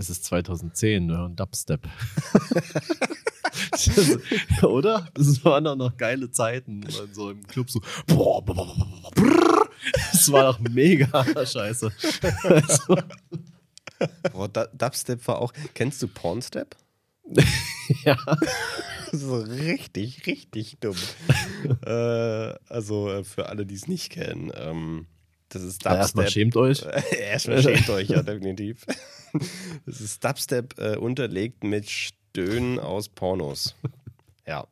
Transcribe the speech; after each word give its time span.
Es 0.00 0.10
ist 0.10 0.24
2010, 0.26 1.08
wir 1.08 1.16
hören 1.18 1.34
Dubstep. 1.34 1.80
Oder? 4.62 5.08
Das 5.14 5.44
waren 5.44 5.64
doch 5.64 5.74
noch 5.76 5.96
geile 5.96 6.30
Zeiten. 6.30 6.84
Und 6.84 7.12
so 7.14 7.30
im 7.32 7.44
Club 7.48 7.68
so. 7.68 7.80
Das 10.12 10.30
war 10.32 10.44
doch 10.44 10.60
mega 10.60 11.24
scheiße. 11.46 11.90
Also, 12.44 12.96
Boah, 14.32 14.48
Du- 14.48 14.70
Dubstep 14.74 15.26
war 15.26 15.38
auch. 15.40 15.52
Kennst 15.74 16.00
du 16.00 16.06
Pornstep? 16.06 16.76
ja. 18.04 18.16
so 19.10 19.38
richtig, 19.40 20.26
richtig 20.26 20.78
dumm. 20.78 20.94
äh, 21.84 22.54
also 22.68 23.10
äh, 23.10 23.24
für 23.24 23.48
alle, 23.48 23.66
die 23.66 23.74
es 23.74 23.88
nicht 23.88 24.10
kennen. 24.10 24.52
Ähm, 24.54 25.06
das 25.48 25.62
ist 25.62 25.84
Ja, 25.84 25.94
Erstmal 25.96 26.24
Dubstep. 26.26 26.32
schämt 26.42 26.56
euch. 26.56 26.82
Erstmal 27.18 27.62
schämt 27.62 27.88
euch, 27.90 28.08
ja, 28.08 28.22
definitiv. 28.22 28.84
Das 29.84 30.00
ist 30.00 30.24
Dubstep 30.24 30.78
äh, 30.78 30.96
unterlegt 30.96 31.62
mit 31.62 31.88
Stöhnen 31.90 32.78
aus 32.78 33.10
Pornos. 33.10 33.74
Ja. 34.46 34.66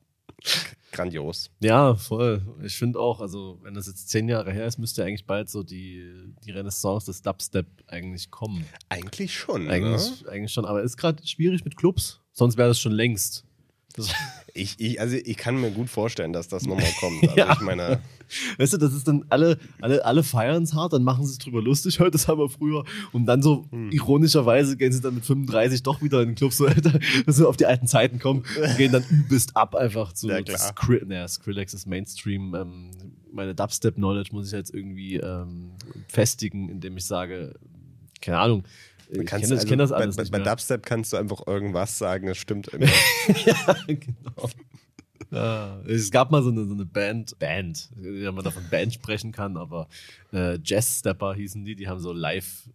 Grandios. 0.92 1.50
Ja, 1.60 1.94
voll. 1.94 2.40
Ich 2.64 2.76
finde 2.78 2.98
auch, 2.98 3.20
also 3.20 3.58
wenn 3.62 3.74
das 3.74 3.86
jetzt 3.86 4.08
zehn 4.08 4.28
Jahre 4.28 4.50
her 4.52 4.66
ist, 4.66 4.78
müsste 4.78 5.04
eigentlich 5.04 5.26
bald 5.26 5.50
so 5.50 5.62
die, 5.62 6.32
die 6.44 6.50
Renaissance 6.52 7.06
des 7.06 7.20
Dubstep 7.20 7.66
eigentlich 7.86 8.30
kommen. 8.30 8.64
Eigentlich 8.88 9.34
schon. 9.34 9.68
Eigentlich, 9.68 10.22
Ne? 10.22 10.30
eigentlich 10.30 10.52
schon, 10.52 10.64
aber 10.64 10.82
ist 10.82 10.96
gerade 10.96 11.26
schwierig 11.26 11.64
mit 11.64 11.76
Clubs. 11.76 12.20
Sonst 12.32 12.56
wäre 12.56 12.68
das 12.68 12.80
schon 12.80 12.92
längst. 12.92 13.44
Ich, 14.58 14.76
ich, 14.80 14.98
also 14.98 15.16
ich 15.22 15.36
kann 15.36 15.60
mir 15.60 15.70
gut 15.70 15.90
vorstellen, 15.90 16.32
dass 16.32 16.48
das 16.48 16.64
nochmal 16.64 16.90
kommt. 17.00 17.22
Also 17.24 17.36
Ja. 17.36 17.52
ich 17.52 17.60
meine, 17.60 18.00
weißt 18.56 18.72
du, 18.72 18.78
das 18.78 18.94
ist 18.94 19.06
dann 19.06 19.26
alle, 19.28 19.58
alle, 19.82 20.02
alle 20.02 20.22
feiern 20.22 20.62
es 20.62 20.72
hart, 20.72 20.94
dann 20.94 21.04
machen 21.04 21.26
sie 21.26 21.32
es 21.32 21.38
drüber 21.38 21.60
lustig, 21.60 22.00
heute 22.00 22.12
das 22.12 22.26
haben 22.26 22.38
wir 22.40 22.48
früher. 22.48 22.82
Und 23.12 23.26
dann 23.26 23.42
so 23.42 23.66
Hm. 23.70 23.90
ironischerweise 23.90 24.78
gehen 24.78 24.92
sie 24.92 25.02
dann 25.02 25.14
mit 25.14 25.26
35 25.26 25.82
doch 25.82 26.00
wieder 26.00 26.22
in 26.22 26.30
den 26.30 26.34
Club, 26.36 26.54
so, 26.54 26.64
Alter, 26.66 26.98
dass 27.26 27.36
sie 27.36 27.46
auf 27.46 27.58
die 27.58 27.66
alten 27.66 27.86
Zeiten 27.86 28.18
kommen 28.18 28.44
und 28.62 28.76
gehen 28.78 28.92
dann 28.92 29.04
übelst 29.10 29.54
ab 29.56 29.74
einfach 29.74 30.14
zu 30.14 30.28
Ja. 30.30 30.38
Skri 30.56 31.02
naja, 31.04 31.28
Skrillex 31.28 31.74
ist 31.74 31.86
Mainstream. 31.86 32.54
Ähm, 32.54 32.90
meine 33.30 33.54
Dubstep-Knowledge 33.54 34.30
muss 34.32 34.46
ich 34.46 34.52
jetzt 34.54 34.72
irgendwie 34.72 35.16
ähm, 35.16 35.72
festigen, 36.08 36.70
indem 36.70 36.96
ich 36.96 37.04
sage, 37.04 37.56
keine 38.22 38.38
Ahnung, 38.38 38.64
ich 39.10 39.26
kannst, 39.26 39.48
kenne 39.48 39.48
das, 39.48 39.50
also 39.52 39.66
kenn 39.68 39.78
das 39.78 39.92
alles 39.92 40.16
bei, 40.16 40.38
bei. 40.38 40.44
Dubstep 40.44 40.84
kannst 40.84 41.12
du 41.12 41.16
einfach 41.16 41.46
irgendwas 41.46 41.98
sagen, 41.98 42.28
es 42.28 42.38
stimmt 42.38 42.68
immer. 42.68 42.86
genau. 43.86 44.50
Ja, 45.30 45.80
es 45.86 46.10
gab 46.10 46.30
mal 46.30 46.42
so 46.42 46.50
eine, 46.50 46.64
so 46.66 46.74
eine 46.74 46.84
Band, 46.84 47.38
Band, 47.38 47.90
wenn 47.96 48.34
man 48.34 48.44
davon 48.44 48.62
Band 48.70 48.94
sprechen 48.94 49.32
kann, 49.32 49.56
aber 49.56 49.88
äh, 50.32 50.58
Jazz 50.62 51.00
Stepper 51.00 51.34
hießen 51.34 51.64
die, 51.64 51.74
die 51.74 51.88
haben 51.88 52.00
so 52.00 52.12
live 52.12 52.68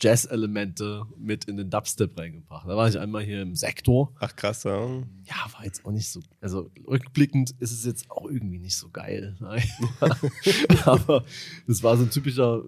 Jazz-Elemente 0.00 1.06
mit 1.16 1.46
in 1.46 1.56
den 1.56 1.70
Dubstep 1.70 2.16
reingebracht. 2.18 2.68
Da 2.68 2.76
war 2.76 2.88
ich 2.88 2.98
einmal 2.98 3.22
hier 3.22 3.42
im 3.42 3.54
Sektor. 3.54 4.12
Ach 4.20 4.34
krass, 4.36 4.64
ja. 4.64 4.86
Ja, 4.86 5.52
war 5.52 5.64
jetzt 5.64 5.84
auch 5.84 5.90
nicht 5.90 6.08
so, 6.08 6.20
also 6.40 6.70
rückblickend 6.86 7.54
ist 7.58 7.72
es 7.72 7.84
jetzt 7.84 8.10
auch 8.10 8.26
irgendwie 8.26 8.58
nicht 8.58 8.76
so 8.76 8.90
geil. 8.90 9.36
Aber 10.84 11.24
es 11.66 11.82
war 11.82 11.96
so 11.96 12.04
ein 12.04 12.10
typischer, 12.10 12.62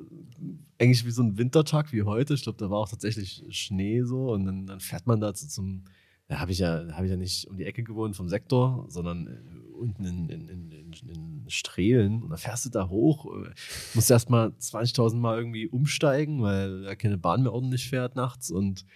eigentlich 0.81 1.05
wie 1.05 1.11
so 1.11 1.23
ein 1.23 1.37
Wintertag 1.37 1.93
wie 1.93 2.03
heute. 2.03 2.35
Ich 2.35 2.43
glaube, 2.43 2.59
da 2.59 2.71
war 2.71 2.79
auch 2.79 2.89
tatsächlich 2.89 3.45
Schnee 3.51 4.03
so 4.03 4.33
und 4.33 4.47
dann, 4.47 4.67
dann 4.67 4.81
fährt 4.81 5.07
man 5.07 5.21
da 5.21 5.35
zu, 5.35 5.47
zum, 5.47 5.85
da 6.27 6.41
habe 6.41 6.53
ich 6.53 6.59
ja, 6.59 6.87
habe 6.93 7.05
ich 7.05 7.11
ja 7.11 7.19
nicht 7.19 7.47
um 7.49 7.59
die 7.59 7.67
Ecke 7.67 7.85
gewohnt 7.85 8.17
vom 8.17 8.29
Sektor, 8.29 8.87
sondern 8.89 9.27
äh, 9.27 9.75
unten 9.75 10.05
in, 10.05 10.29
in, 10.31 10.49
in, 10.49 10.93
in, 11.07 11.45
Strehlen. 11.49 12.23
Und 12.23 12.31
dann 12.31 12.39
fährst 12.39 12.65
du 12.65 12.71
da 12.71 12.89
hoch, 12.89 13.27
äh, 13.27 13.51
musst 13.95 14.11
erst 14.11 14.31
mal 14.31 14.53
20.000 14.59 15.17
Mal 15.17 15.37
irgendwie 15.37 15.69
umsteigen, 15.69 16.41
weil 16.43 16.83
da 16.83 16.95
keine 16.95 17.19
Bahn 17.19 17.43
mehr 17.43 17.53
ordentlich 17.53 17.89
fährt 17.89 18.17
nachts 18.17 18.51
und 18.51 18.87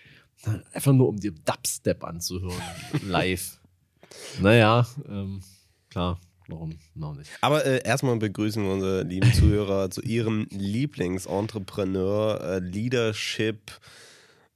einfach 0.72 0.92
nur 0.92 1.08
um 1.08 1.18
dir 1.18 1.32
Dubstep 1.32 2.02
anzuhören, 2.04 2.62
live. 3.06 3.60
naja, 4.40 4.86
ähm, 5.08 5.42
klar, 5.90 6.18
warum 6.48 6.78
noch 6.94 7.14
nicht? 7.14 7.30
Aber 7.40 7.64
äh, 7.64 7.82
erstmal 7.84 8.16
begrüßen 8.16 8.62
wir 8.62 8.72
unsere 8.72 9.02
lieben 9.02 9.32
Zuhörer 9.34 9.90
zu 9.90 10.02
ihrem 10.02 10.46
Lieblingsentrepreneur, 10.50 12.40
äh, 12.40 12.58
Leadership, 12.60 13.72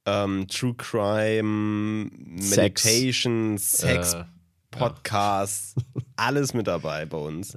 ähm, 0.06 0.46
True 0.48 0.74
Crime, 0.74 2.10
Sex. 2.40 2.84
Meditation, 2.84 3.58
Sex, 3.58 4.14
Äh, 4.14 4.24
Podcasts, 4.70 5.74
alles 6.16 6.54
mit 6.54 6.66
dabei 6.66 7.06
bei 7.06 7.18
uns. 7.18 7.56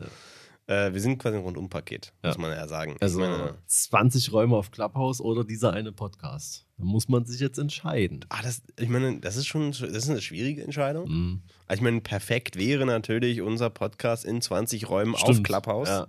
Äh, 0.71 0.93
wir 0.93 1.01
sind 1.01 1.17
quasi 1.17 1.35
ein 1.35 1.43
Rundum-Paket, 1.43 2.13
muss 2.23 2.35
Ja. 2.35 2.41
man 2.41 2.51
ja 2.51 2.65
sagen. 2.67 2.95
Also 3.01 3.19
meine, 3.19 3.55
20 3.67 4.31
Räume 4.31 4.55
auf 4.55 4.71
Clubhouse 4.71 5.19
oder 5.19 5.43
dieser 5.43 5.73
eine 5.73 5.91
Podcast. 5.91 6.65
Da 6.77 6.85
muss 6.85 7.09
man 7.09 7.25
sich 7.25 7.41
jetzt 7.41 7.57
entscheiden. 7.59 8.25
ah, 8.29 8.41
das, 8.41 8.61
ich 8.79 8.87
meine, 8.87 9.19
das 9.19 9.35
ist 9.35 9.47
schon 9.47 9.71
das 9.71 9.81
ist 9.81 10.09
eine 10.09 10.21
schwierige 10.21 10.63
Entscheidung. 10.63 11.09
Mhm. 11.09 11.41
Also 11.67 11.79
ich 11.79 11.83
meine, 11.83 11.99
perfekt 11.99 12.55
wäre 12.57 12.85
natürlich 12.85 13.41
unser 13.41 13.69
Podcast 13.69 14.23
in 14.23 14.41
20 14.41 14.89
Räumen 14.89 15.13
auf 15.13 15.19
Stimmt. 15.21 15.43
Clubhouse. 15.45 15.89
Ja. 15.89 16.07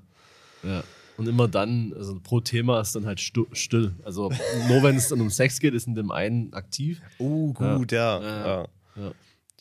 ja. 0.62 0.84
Und 1.16 1.28
immer 1.28 1.48
dann, 1.48 1.92
also 1.94 2.18
pro 2.22 2.40
Thema 2.40 2.80
ist 2.80 2.94
dann 2.94 3.04
halt 3.04 3.20
still. 3.20 3.94
Also 4.04 4.30
nur 4.68 4.82
wenn 4.84 4.96
es 4.96 5.08
dann 5.08 5.20
um 5.20 5.28
Sex 5.30 5.58
geht, 5.60 5.74
ist 5.74 5.86
in 5.88 5.94
dem 5.94 6.10
einen 6.12 6.52
aktiv. 6.54 7.00
Oh, 7.18 7.52
gut, 7.52 7.90
ja. 7.92 8.20
Ja. 8.22 8.66
ja. 8.96 9.12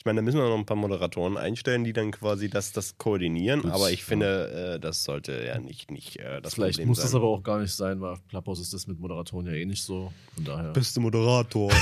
Ich 0.02 0.06
meine, 0.06 0.18
da 0.18 0.24
müssen 0.24 0.40
wir 0.40 0.50
noch 0.50 0.58
ein 0.58 0.66
paar 0.66 0.78
Moderatoren 0.78 1.38
einstellen, 1.38 1.84
die 1.84 1.94
dann 1.94 2.10
quasi 2.10 2.50
das, 2.50 2.72
das 2.72 2.98
koordinieren. 2.98 3.62
Gut, 3.62 3.72
aber 3.72 3.92
ich 3.92 4.00
ja. 4.00 4.06
finde, 4.08 4.74
äh, 4.74 4.80
das 4.80 5.04
sollte 5.04 5.46
ja 5.46 5.60
nicht, 5.60 5.92
nicht 5.92 6.18
äh, 6.18 6.42
das 6.42 6.56
Vielleicht 6.56 6.78
Problem 6.78 6.88
muss 6.88 6.98
sein. 6.98 7.06
das 7.06 7.14
aber 7.14 7.28
auch 7.28 7.44
gar 7.44 7.60
nicht 7.60 7.72
sein, 7.72 8.02
weil 8.02 8.14
auf 8.14 8.28
Clubhouse 8.28 8.62
ist 8.62 8.74
das 8.74 8.88
mit 8.88 9.00
Moderatoren 9.00 9.46
ja 9.46 9.52
eh 9.52 9.64
nicht 9.64 9.84
so. 9.84 10.12
Von 10.34 10.44
daher. 10.44 10.74
Beste 10.74 11.02
Moderator. 11.02 11.72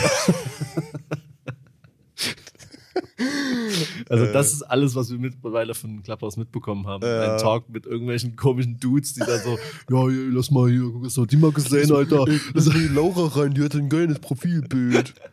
Also 4.10 4.26
Äh. 4.26 4.34
das 4.34 4.54
ist 4.54 4.64
alles, 4.64 4.96
was 4.96 5.12
wir 5.12 5.20
mittlerweile 5.20 5.74
von 5.74 6.02
Clubhouse 6.02 6.36
mitbekommen 6.38 6.88
haben. 6.88 7.06
Ja. 7.06 7.34
Ein 7.34 7.40
Talk 7.40 7.70
mit 7.70 7.86
irgendwelchen 7.86 8.36
komischen 8.36 8.80
Dudes, 8.80 9.14
die 9.14 9.20
da 9.20 9.38
so, 9.38 9.58
ja, 9.90 10.16
lass 10.32 10.52
mal 10.52 10.70
hier, 10.70 10.90
guck, 10.92 11.06
hast 11.06 11.18
du 11.18 11.26
die 11.26 11.38
mal 11.38 11.52
gesehen, 11.52 11.92
Alter? 11.92 12.26
Lass 12.54 12.66
mal 12.66 12.80
die 12.80 12.88
Laura 12.88 13.28
rein, 13.40 13.54
die 13.54 13.64
hat 13.64 13.76
ein 13.76 13.88
geiles 13.90 14.20
Profilbild. 14.20 15.14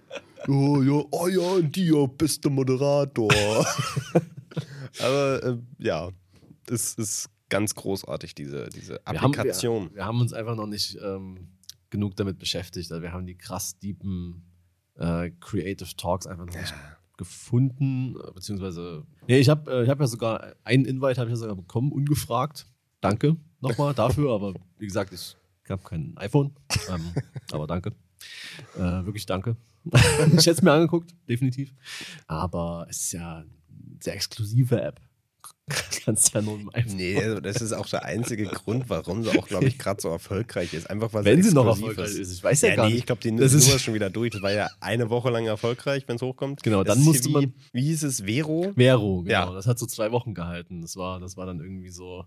Ja, 0.47 0.83
ja, 0.83 1.05
oh 1.11 1.29
ja, 1.29 1.53
und 1.57 1.75
die, 1.75 1.87
ja, 1.87 2.07
bester 2.07 2.51
Moderator. 2.51 3.33
aber 5.01 5.43
äh, 5.43 5.59
ja, 5.79 6.11
es 6.69 6.95
ist 6.95 7.31
ganz 7.49 7.75
großartig, 7.75 8.35
diese, 8.35 8.69
diese 8.69 9.01
Wir 9.09 9.21
haben, 9.21 9.35
Applikation. 9.35 9.91
wir, 9.91 9.97
wir 9.97 10.05
haben 10.05 10.21
uns 10.21 10.33
einfach 10.33 10.57
noch 10.57 10.67
nicht 10.67 10.99
ähm, 11.03 11.49
genug 11.91 12.17
damit 12.17 12.39
beschäftigt. 12.39 12.91
Also 12.91 13.03
wir 13.03 13.13
haben 13.13 13.27
die 13.27 13.37
krass 13.37 13.79
deepen 13.79 14.45
äh, 14.97 15.31
Creative 15.41 15.97
Talks 15.97 16.27
einfach 16.27 16.47
noch 16.47 16.55
nicht 16.55 16.75
gefunden, 17.17 18.17
äh, 18.17 18.33
beziehungsweise, 18.33 19.05
nee, 19.27 19.39
ich 19.39 19.49
habe 19.49 19.71
äh, 19.71 19.85
ich 19.85 19.89
hab 19.89 20.01
ja 20.01 20.07
sogar, 20.07 20.55
einen 20.65 20.85
Invite 20.85 21.21
habe 21.21 21.31
ich 21.31 21.33
ja 21.33 21.37
sogar 21.37 21.57
bekommen, 21.57 21.93
ungefragt. 21.93 22.67
Danke 23.01 23.37
nochmal 23.61 23.95
dafür, 23.95 24.33
aber 24.35 24.55
wie 24.79 24.87
gesagt, 24.87 25.13
ich 25.13 25.37
habe 25.69 25.83
kein 25.83 26.17
iPhone, 26.17 26.55
ähm, 26.89 27.13
aber 27.53 27.67
danke. 27.67 27.93
Äh, 28.77 28.81
wirklich 29.05 29.27
danke. 29.27 29.57
ich 29.93 30.47
hätte 30.47 30.51
es 30.51 30.63
mir 30.63 30.73
angeguckt, 30.73 31.15
definitiv. 31.29 31.73
Aber 32.27 32.87
es 32.91 32.99
ist 33.03 33.13
ja 33.13 33.37
eine 33.39 33.47
sehr 34.01 34.15
exklusive 34.15 34.81
App. 34.81 35.01
Kannst 36.05 36.33
ja 36.33 36.43
nur. 36.43 36.61
Nee, 36.95 37.21
also 37.21 37.41
das 37.41 37.57
ist 37.61 37.73
auch 37.73 37.89
der 37.89 38.05
einzige 38.05 38.45
Grund, 38.47 38.89
warum 38.89 39.25
sie 39.25 39.37
auch, 39.37 39.49
glaube 39.49 39.67
ich, 39.67 39.79
gerade 39.79 40.01
so 40.01 40.09
erfolgreich 40.11 40.73
ist. 40.75 40.89
Einfach 40.89 41.13
weil 41.13 41.25
Wenn 41.25 41.43
sie 41.43 41.53
noch 41.53 41.67
erfolgreich 41.67 42.15
ist. 42.15 42.33
Ich 42.33 42.43
weiß 42.43 42.61
ja, 42.63 42.69
Ja, 42.71 42.77
gar 42.77 42.85
nee, 42.87 42.93
nicht. 42.93 43.01
ich 43.01 43.07
glaube, 43.07 43.21
die 43.21 43.31
Das 43.35 43.53
Nummer 43.53 43.65
ist- 43.67 43.75
ist 43.75 43.83
schon 43.83 43.95
wieder 43.95 44.09
durch. 44.09 44.31
Das 44.31 44.43
war 44.43 44.53
ja 44.53 44.69
eine 44.81 45.11
Woche 45.11 45.31
lang 45.31 45.45
erfolgreich, 45.47 46.05
wenn 46.07 46.17
es 46.17 46.23
hochkommt. 46.23 46.63
Genau, 46.63 46.85
das 46.85 46.95
dann 46.95 47.01
ist 47.03 47.07
musste 47.07 47.29
wie, 47.31 47.33
man- 47.33 47.53
Wie 47.73 47.83
hieß 47.83 48.05
es? 48.05 48.21
Vero? 48.23 48.73
Vero, 48.77 49.23
genau. 49.23 49.31
Ja. 49.49 49.53
Das 49.53 49.67
hat 49.67 49.79
so 49.81 49.87
zwei 49.87 50.13
Wochen 50.13 50.35
gehalten. 50.35 50.83
Das 50.83 50.97
war, 50.97 51.19
das 51.19 51.37
war 51.37 51.47
dann 51.47 51.59
irgendwie 51.59 51.91
so, 51.91 52.25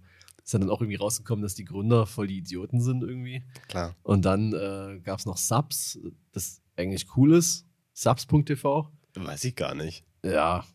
ist 0.49 0.53
dann 0.55 0.69
auch 0.69 0.81
irgendwie 0.81 0.95
rausgekommen, 0.95 1.43
dass 1.43 1.53
die 1.53 1.63
Gründer 1.65 2.07
voll 2.07 2.25
die 2.27 2.39
Idioten 2.39 2.81
sind 2.81 3.03
irgendwie. 3.03 3.43
Klar. 3.67 3.95
Und 4.01 4.25
dann 4.25 4.53
äh, 4.53 4.99
gab 5.03 5.19
es 5.19 5.25
noch 5.27 5.37
Subs, 5.37 5.99
das 6.31 6.61
eigentlich 6.75 7.05
cool 7.15 7.33
ist. 7.35 7.67
Subs.tv. 7.93 8.89
Weiß 9.15 9.43
ich 9.43 9.55
gar 9.55 9.75
nicht. 9.75 10.03
Ja, 10.23 10.65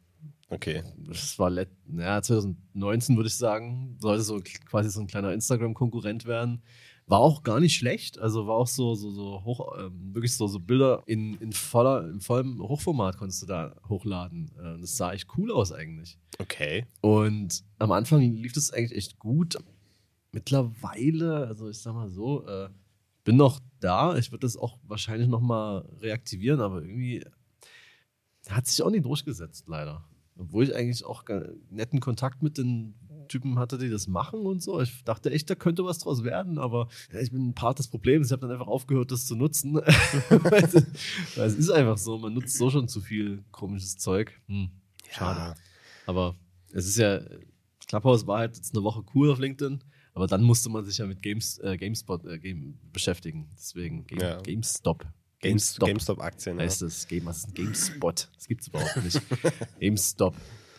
Okay. 0.50 0.85
das 0.99 1.37
war 1.41 1.50
let 1.50 1.71
ja, 1.93 2.23
2019, 2.23 3.17
würde 3.17 3.26
ich 3.26 3.37
sagen. 3.37 3.97
Sollte 3.99 4.23
so 4.23 4.41
quasi 4.67 4.91
so 4.91 5.00
ein 5.00 5.09
kleiner 5.09 5.32
Instagram-Konkurrent 5.32 6.27
werden. 6.27 6.62
War 7.06 7.19
auch 7.19 7.43
gar 7.43 7.61
nicht 7.61 7.77
schlecht. 7.77 8.19
Also 8.19 8.47
war 8.47 8.56
auch 8.56 8.67
so, 8.67 8.95
so, 8.95 9.11
so 9.11 9.45
hoch, 9.45 9.77
ähm, 9.79 10.15
wirklich 10.15 10.35
so, 10.35 10.47
so 10.47 10.59
Bilder 10.59 11.03
in, 11.06 11.35
in 11.35 11.53
voller, 11.53 12.09
in 12.09 12.21
vollem 12.21 12.62
Hochformat 12.62 13.19
konntest 13.19 13.43
du 13.43 13.47
da 13.47 13.77
hochladen. 13.89 14.51
Äh, 14.59 14.81
das 14.81 14.97
sah 14.97 15.12
echt 15.12 15.29
cool 15.37 15.53
aus 15.53 15.73
eigentlich. 15.73 16.19
Okay. 16.39 16.87
Und 17.03 17.62
am 17.79 17.93
Anfang 17.93 18.21
lief 18.21 18.55
das 18.55 18.73
eigentlich 18.73 18.97
echt 18.97 19.19
gut. 19.19 19.59
Mittlerweile, 20.33 21.47
also 21.47 21.69
ich 21.69 21.79
sag 21.79 21.95
mal 21.95 22.09
so, 22.09 22.47
äh, 22.47 22.71
bin 23.25 23.37
noch 23.37 23.61
da. 23.81 24.17
Ich 24.17 24.33
würde 24.33 24.47
das 24.47 24.56
auch 24.56 24.79
wahrscheinlich 24.85 25.29
noch 25.29 25.41
mal 25.41 25.89
reaktivieren, 26.01 26.61
aber 26.61 26.83
irgendwie 26.83 27.25
hat 28.49 28.67
sich 28.67 28.83
auch 28.83 28.91
nicht 28.91 29.05
durchgesetzt, 29.05 29.69
leider. 29.69 30.05
Obwohl 30.37 30.65
ich 30.65 30.75
eigentlich 30.75 31.05
auch 31.05 31.25
netten 31.71 32.01
Kontakt 32.01 32.43
mit 32.43 32.59
den 32.59 32.95
GameStop-Typen 33.34 33.58
hatte, 33.58 33.78
die 33.78 33.90
das 33.90 34.06
machen 34.06 34.46
und 34.46 34.62
so. 34.62 34.81
Ich 34.81 35.04
dachte 35.04 35.31
echt, 35.31 35.50
da 35.50 35.54
könnte 35.54 35.84
was 35.84 35.98
draus 35.98 36.25
werden, 36.25 36.58
aber 36.58 36.88
ja, 37.12 37.20
ich 37.20 37.31
bin 37.31 37.48
ein 37.48 37.54
Part 37.54 37.78
des 37.78 37.88
Problems. 37.88 38.28
Ich 38.28 38.32
habe 38.32 38.42
dann 38.42 38.50
einfach 38.50 38.66
aufgehört, 38.66 39.10
das 39.10 39.26
zu 39.26 39.36
nutzen. 39.36 39.75
weil, 40.28 40.64
es, 40.64 41.54
ist 41.54 41.70
einfach 41.70 41.98
so, 41.98 42.19
man 42.19 42.34
nutzt 42.34 42.56
so 42.56 42.70
schon 42.70 42.88
zu 42.88 43.00
viel 43.00 43.44
komisches 43.50 43.96
Zeug. 43.96 44.32
Hm, 44.46 44.70
schade. 45.10 45.40
Ja. 45.40 45.54
Aber 46.06 46.36
es 46.72 46.86
ist 46.86 46.98
ja, 46.98 47.20
Clubhouse 47.86 48.26
war 48.26 48.38
halt 48.38 48.56
jetzt 48.56 48.75
eine 48.75 48.84
Woche 48.84 49.04
cool 49.14 49.31
auf 49.31 49.38
LinkedIn, 49.38 49.82
aber 50.14 50.26
dann 50.26 50.42
musste 50.42 50.69
man 50.70 50.84
sich 50.84 50.98
ja 50.98 51.06
mit 51.06 51.22
Games, 51.22 51.58
äh, 51.58 51.76
GameSpot 51.76 52.25
äh, 52.26 52.38
Game 52.38 52.78
beschäftigen. 52.92 53.50
Deswegen 53.56 54.06
Game, 54.06 54.20
Ja. 54.20 54.40
GameStop. 54.40 55.06
Games, 55.40 55.76
GameStop-Aktien. 55.78 56.58
heißt 56.58 56.81
es. 56.82 57.06
Game, 57.06 57.26
was 57.26 57.38
ist 57.38 57.48
ein 57.48 57.54
GameSpot? 57.54 58.31
Das 58.34 58.48
gibt 58.48 58.62
es 58.62 58.69
überhaupt 58.69 58.96
nicht. 59.04 59.20
GameStop 59.81 60.34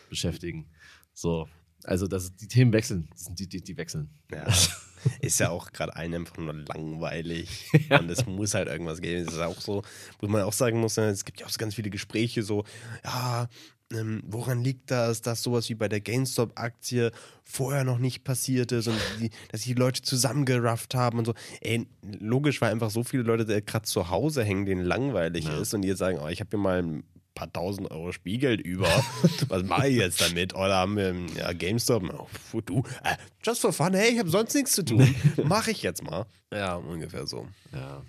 beschäftigen. 0.09 0.65
So. 1.13 1.47
Also 1.85 2.07
das, 2.07 2.35
die 2.35 2.47
Themen 2.47 2.73
wechseln. 2.73 3.07
Das 3.13 3.33
die, 3.35 3.47
die, 3.47 3.61
die 3.61 3.77
wechseln. 3.77 4.09
Ja. 4.31 4.45
Ist 5.19 5.39
ja 5.39 5.49
auch 5.49 5.71
gerade 5.71 5.95
ein 5.95 6.13
einfach 6.15 6.37
nur 6.37 6.53
langweilig. 6.53 7.69
Und 7.91 8.09
es 8.09 8.25
muss 8.25 8.53
halt 8.55 8.67
irgendwas 8.67 9.01
geben. 9.01 9.27
Es 9.27 9.33
ist 9.33 9.39
auch 9.39 9.61
so, 9.61 9.83
wo 10.19 10.27
man 10.27 10.41
auch 10.41 10.53
sagen 10.53 10.79
muss, 10.79 10.97
ne, 10.97 11.09
es 11.09 11.25
gibt 11.25 11.39
ja 11.39 11.45
auch 11.45 11.51
so 11.51 11.59
ganz 11.59 11.75
viele 11.75 11.91
Gespräche, 11.91 12.41
so, 12.41 12.63
ja, 13.03 13.47
ähm, 13.93 14.23
woran 14.25 14.63
liegt 14.63 14.89
das, 14.89 15.21
dass 15.21 15.43
sowas 15.43 15.69
wie 15.69 15.75
bei 15.75 15.87
der 15.87 16.01
GameStop-Aktie 16.01 17.11
vorher 17.43 17.83
noch 17.83 17.99
nicht 17.99 18.23
passiert 18.23 18.71
ist 18.71 18.87
und 18.87 18.97
die, 19.19 19.29
dass 19.51 19.61
sich 19.61 19.73
die 19.75 19.79
Leute 19.79 20.01
zusammengerafft 20.01 20.95
haben 20.95 21.19
und 21.19 21.25
so. 21.25 21.35
Ey, 21.61 21.85
logisch, 22.01 22.61
weil 22.61 22.71
einfach 22.71 22.89
so 22.89 23.03
viele 23.03 23.21
Leute 23.21 23.61
gerade 23.61 23.85
zu 23.85 24.09
Hause 24.09 24.43
hängen, 24.43 24.65
denen 24.65 24.83
langweilig 24.83 25.45
Ja. 25.45 25.59
ist 25.59 25.75
und 25.75 25.83
die 25.83 25.89
jetzt 25.89 25.99
sagen, 25.99 26.17
oh, 26.19 26.27
ich 26.27 26.39
habe 26.39 26.49
hier 26.49 26.59
mal 26.59 26.81
ein 26.81 27.03
paar 27.35 27.51
tausend 27.51 27.91
Euro 27.91 28.11
Spielgeld 28.11 28.61
über. 28.61 28.87
Was 29.49 29.63
mache 29.63 29.89
ich 29.89 29.97
jetzt 29.97 30.21
damit? 30.21 30.55
Oder 30.55 30.75
haben 30.75 30.95
wir 30.95 31.13
ja, 31.37 31.53
GameStop? 31.53 32.27
Oh, 32.53 32.61
du, 32.61 32.79
äh, 33.03 33.15
just 33.43 33.61
for 33.61 33.73
fun, 33.73 33.93
hey, 33.93 34.13
ich 34.13 34.19
habe 34.19 34.29
sonst 34.29 34.55
nichts 34.55 34.71
zu 34.71 34.83
tun. 34.83 35.13
Mache 35.43 35.71
ich 35.71 35.83
jetzt 35.83 36.03
mal. 36.03 36.25
Ja, 36.51 36.75
ungefähr 36.75 37.27
so. 37.27 37.47
Ja. 37.73 38.01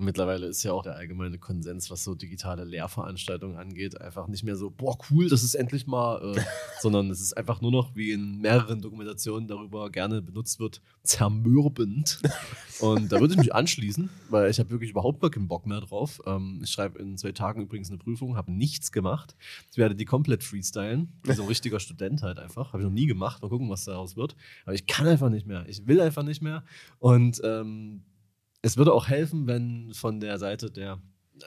Und 0.00 0.06
Mittlerweile 0.06 0.46
ist 0.46 0.62
ja 0.62 0.72
auch 0.72 0.82
der 0.82 0.96
allgemeine 0.96 1.36
Konsens, 1.36 1.90
was 1.90 2.04
so 2.04 2.14
digitale 2.14 2.64
Lehrveranstaltungen 2.64 3.58
angeht, 3.58 4.00
einfach 4.00 4.28
nicht 4.28 4.44
mehr 4.44 4.56
so, 4.56 4.70
boah, 4.70 4.96
cool, 5.10 5.28
das 5.28 5.42
ist 5.42 5.54
endlich 5.54 5.86
mal, 5.86 6.36
äh, 6.38 6.40
sondern 6.80 7.10
es 7.10 7.20
ist 7.20 7.36
einfach 7.36 7.60
nur 7.60 7.70
noch, 7.70 7.94
wie 7.94 8.12
in 8.12 8.40
mehreren 8.40 8.80
Dokumentationen 8.80 9.46
darüber 9.46 9.90
gerne 9.90 10.22
benutzt 10.22 10.58
wird, 10.58 10.80
zermürbend. 11.02 12.18
Und 12.80 13.12
da 13.12 13.20
würde 13.20 13.34
ich 13.34 13.38
mich 13.38 13.54
anschließen, 13.54 14.08
weil 14.30 14.50
ich 14.50 14.58
habe 14.58 14.70
wirklich 14.70 14.92
überhaupt 14.92 15.20
gar 15.20 15.30
keinen 15.30 15.48
Bock 15.48 15.66
mehr 15.66 15.82
drauf. 15.82 16.22
Ähm, 16.24 16.62
ich 16.64 16.70
schreibe 16.70 16.98
in 16.98 17.18
zwei 17.18 17.32
Tagen 17.32 17.60
übrigens 17.60 17.90
eine 17.90 17.98
Prüfung, 17.98 18.38
habe 18.38 18.50
nichts 18.50 18.92
gemacht. 18.92 19.36
Ich 19.70 19.76
werde 19.76 19.94
die 19.94 20.06
komplett 20.06 20.42
freestylen, 20.42 21.12
wie 21.24 21.34
so 21.34 21.42
ein 21.42 21.48
richtiger 21.48 21.78
Student 21.78 22.22
halt 22.22 22.38
einfach. 22.38 22.72
Habe 22.72 22.82
ich 22.82 22.88
noch 22.88 22.94
nie 22.94 23.06
gemacht, 23.06 23.42
mal 23.42 23.48
gucken, 23.48 23.68
was 23.68 23.84
daraus 23.84 24.16
wird. 24.16 24.34
Aber 24.64 24.74
ich 24.74 24.86
kann 24.86 25.06
einfach 25.06 25.28
nicht 25.28 25.46
mehr. 25.46 25.66
Ich 25.68 25.86
will 25.86 26.00
einfach 26.00 26.22
nicht 26.22 26.40
mehr. 26.40 26.64
Und 27.00 27.42
ähm, 27.44 28.00
es 28.62 28.76
würde 28.76 28.92
auch 28.92 29.08
helfen, 29.08 29.46
wenn 29.46 29.92
von 29.94 30.20
der 30.20 30.38
Seite 30.38 30.70
der 30.70 31.00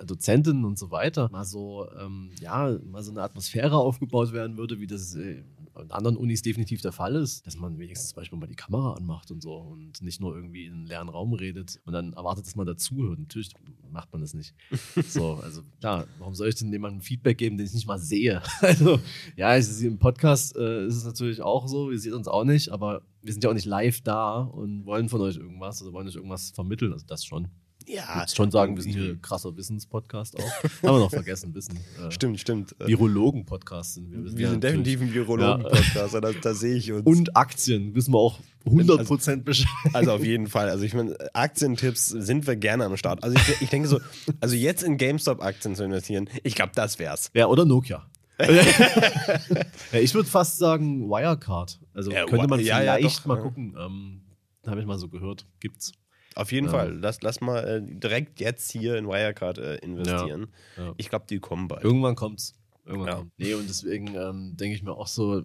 Dozentinnen 0.06 0.66
und 0.66 0.80
so 0.80 0.90
weiter 0.90 1.30
mal 1.32 1.46
so, 1.46 1.88
ähm, 2.00 2.32
ja, 2.40 2.78
mal 2.84 3.04
so 3.04 3.12
eine 3.12 3.22
Atmosphäre 3.22 3.78
aufgebaut 3.78 4.34
werden 4.34 4.58
würde, 4.58 4.80
wie 4.80 4.88
das 4.88 5.16
äh, 5.16 5.44
an 5.76 5.92
anderen 5.92 6.18
Unis 6.18 6.42
definitiv 6.42 6.82
der 6.82 6.92
Fall 6.92 7.16
ist, 7.16 7.46
dass 7.48 7.58
man 7.58 7.78
wenigstens 7.80 8.10
zum 8.10 8.18
Beispiel 8.18 8.38
mal 8.38 8.48
die 8.48 8.56
Kamera 8.56 8.94
anmacht 8.94 9.32
und 9.32 9.42
so 9.42 9.56
und 9.56 10.02
nicht 10.02 10.22
nur 10.22 10.36
irgendwie 10.36 10.66
in 10.66 10.74
einen 10.74 10.86
leeren 10.86 11.10
Raum 11.10 11.34
redet 11.34 11.80
und 11.86 11.94
dann 11.94 12.14
erwartet, 12.14 12.46
dass 12.46 12.56
man 12.56 12.66
dazuhört. 12.66 13.20
Natürlich 13.20 13.50
macht 13.92 14.12
man 14.12 14.22
das 14.22 14.34
nicht. 14.34 14.54
So, 15.08 15.36
also 15.36 15.62
klar, 15.80 16.08
warum 16.18 16.34
soll 16.34 16.48
ich 16.48 16.56
denn 16.56 16.72
jemandem 16.72 17.02
Feedback 17.02 17.38
geben, 17.38 17.58
den 17.58 17.68
ich 17.68 17.74
nicht 17.74 17.88
mal 17.88 18.00
sehe? 18.00 18.42
Also, 18.62 19.00
ja, 19.36 19.56
im 19.56 20.00
Podcast 20.00 20.56
äh, 20.56 20.88
ist 20.88 20.96
es 20.96 21.06
natürlich 21.06 21.42
auch 21.42 21.68
so, 21.68 21.92
ihr 21.92 22.00
seht 22.00 22.14
uns 22.14 22.28
auch 22.28 22.44
nicht, 22.44 22.70
aber 22.70 23.02
wir 23.22 23.34
sind 23.34 23.44
ja 23.44 23.50
auch 23.50 23.54
nicht 23.54 23.66
live 23.66 24.02
da 24.02 24.38
und 24.38 24.86
wollen 24.86 25.10
von 25.10 25.22
euch 25.22 25.38
irgendwas 25.38 25.82
oder 25.82 25.94
wollen 25.94 26.08
euch 26.08 26.16
irgendwas 26.16 26.52
vermitteln, 26.52 26.94
also 26.94 27.06
das 27.06 27.26
schon. 27.26 27.50
Ja, 27.88 28.16
würde 28.18 28.32
schon 28.36 28.52
sagen, 28.52 28.76
wir 28.76 28.84
sind 28.84 28.94
hier 28.94 29.18
krasser 29.22 29.56
Wissenspodcast 29.56 30.38
auch. 30.38 30.44
Haben 30.64 30.82
wir 30.82 31.00
noch 31.00 31.10
vergessen, 31.10 31.54
Wissen. 31.54 31.78
Äh, 32.04 32.12
Stimmt, 32.12 32.40
stimmt. 32.40 32.76
Äh, 32.80 32.88
Virologen-Podcast 32.88 33.96
sind 33.96 34.12
wir. 34.12 34.24
Wir, 34.24 34.30
sind 34.30 34.40
ja 34.40 34.50
sind 34.52 34.64
definitiv 34.64 35.02
ein 35.02 35.14
Virologen-Podcast, 35.14 36.14
da, 36.16 36.22
da 36.32 36.54
sehe 36.54 36.76
ich 36.76 36.92
uns. 36.92 37.06
Und 37.06 37.36
Aktien, 37.38 37.94
wissen 37.96 38.14
wir 38.14 38.20
auch 38.20 38.40
100% 38.66 39.44
Bescheid. 39.44 39.68
Also 39.94 40.12
auf 40.14 40.24
jeden 40.24 40.48
Fall. 40.48 40.70
Also 40.70 40.84
ich 40.86 40.94
meine, 40.94 41.16
Aktientipps 41.34 42.08
sind 42.08 42.48
wir 42.48 42.56
gerne 42.56 42.86
am 42.86 42.98
Start. 42.98 43.24
Also 43.24 43.36
ich, 43.38 43.62
ich 43.62 43.70
denke 43.70 43.88
so, 43.88 44.00
also 44.40 44.56
jetzt 44.56 44.84
in 44.84 44.98
GameStop-Aktien 44.98 45.76
zu 45.76 45.84
investieren, 45.84 46.30
ich 46.44 46.56
glaube, 46.56 46.72
das 46.76 47.00
wär's. 47.00 47.30
Ja, 47.34 47.48
oder 47.48 47.66
Nokia. 47.66 48.06
ja, 48.40 50.00
ich 50.00 50.14
würde 50.14 50.28
fast 50.30 50.58
sagen 50.58 51.08
Wirecard. 51.10 51.80
Also 51.94 52.12
Ja, 52.12 52.26
könnte 52.26 52.48
man 52.48 52.60
Wi- 52.60 52.64
ja, 52.64 52.82
ja, 52.82 52.96
vielleicht 52.96 53.20
doch, 53.20 53.26
mal 53.26 53.38
ja. 53.38 53.42
gucken. 53.44 53.76
Ähm, 53.80 54.22
Habe 54.66 54.80
ich 54.82 54.86
mal 54.88 54.98
so 54.98 55.08
gehört. 55.08 55.46
Gibt's. 55.60 55.92
Auf 56.36 56.52
jeden 56.52 56.68
Ja. 56.68 56.72
Fall. 56.72 56.98
Lass, 57.00 57.22
lass 57.22 57.42
mal 57.42 57.60
äh, 57.64 57.82
direkt 57.82 58.40
jetzt 58.40 58.72
hier 58.72 58.98
in 58.98 59.08
Wirecard 59.08 59.58
äh, 59.58 59.76
investieren. 59.78 60.48
Ja, 60.78 60.86
ja. 60.86 60.94
Ich 60.98 61.10
glaube, 61.10 61.26
die 61.30 61.40
kommen 61.40 61.68
bald. 61.68 61.84
Irgendwann 61.84 62.16
kommt's. 62.16 62.54
Irgendwann 62.86 63.08
Ja. 63.08 63.16
kommt. 63.18 63.32
Nee, 63.38 63.54
und 63.54 63.68
deswegen 63.70 64.16
ähm, 64.16 64.58
denke 64.58 64.76
ich 64.76 64.84
mir 64.84 64.94
auch 64.94 65.08
so, 65.08 65.44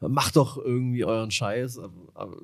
macht 0.00 0.36
doch 0.36 0.56
irgendwie 0.56 1.04
euren 1.04 1.30
Scheiß. 1.30 1.78
Aber, 1.78 1.92
aber 2.14 2.36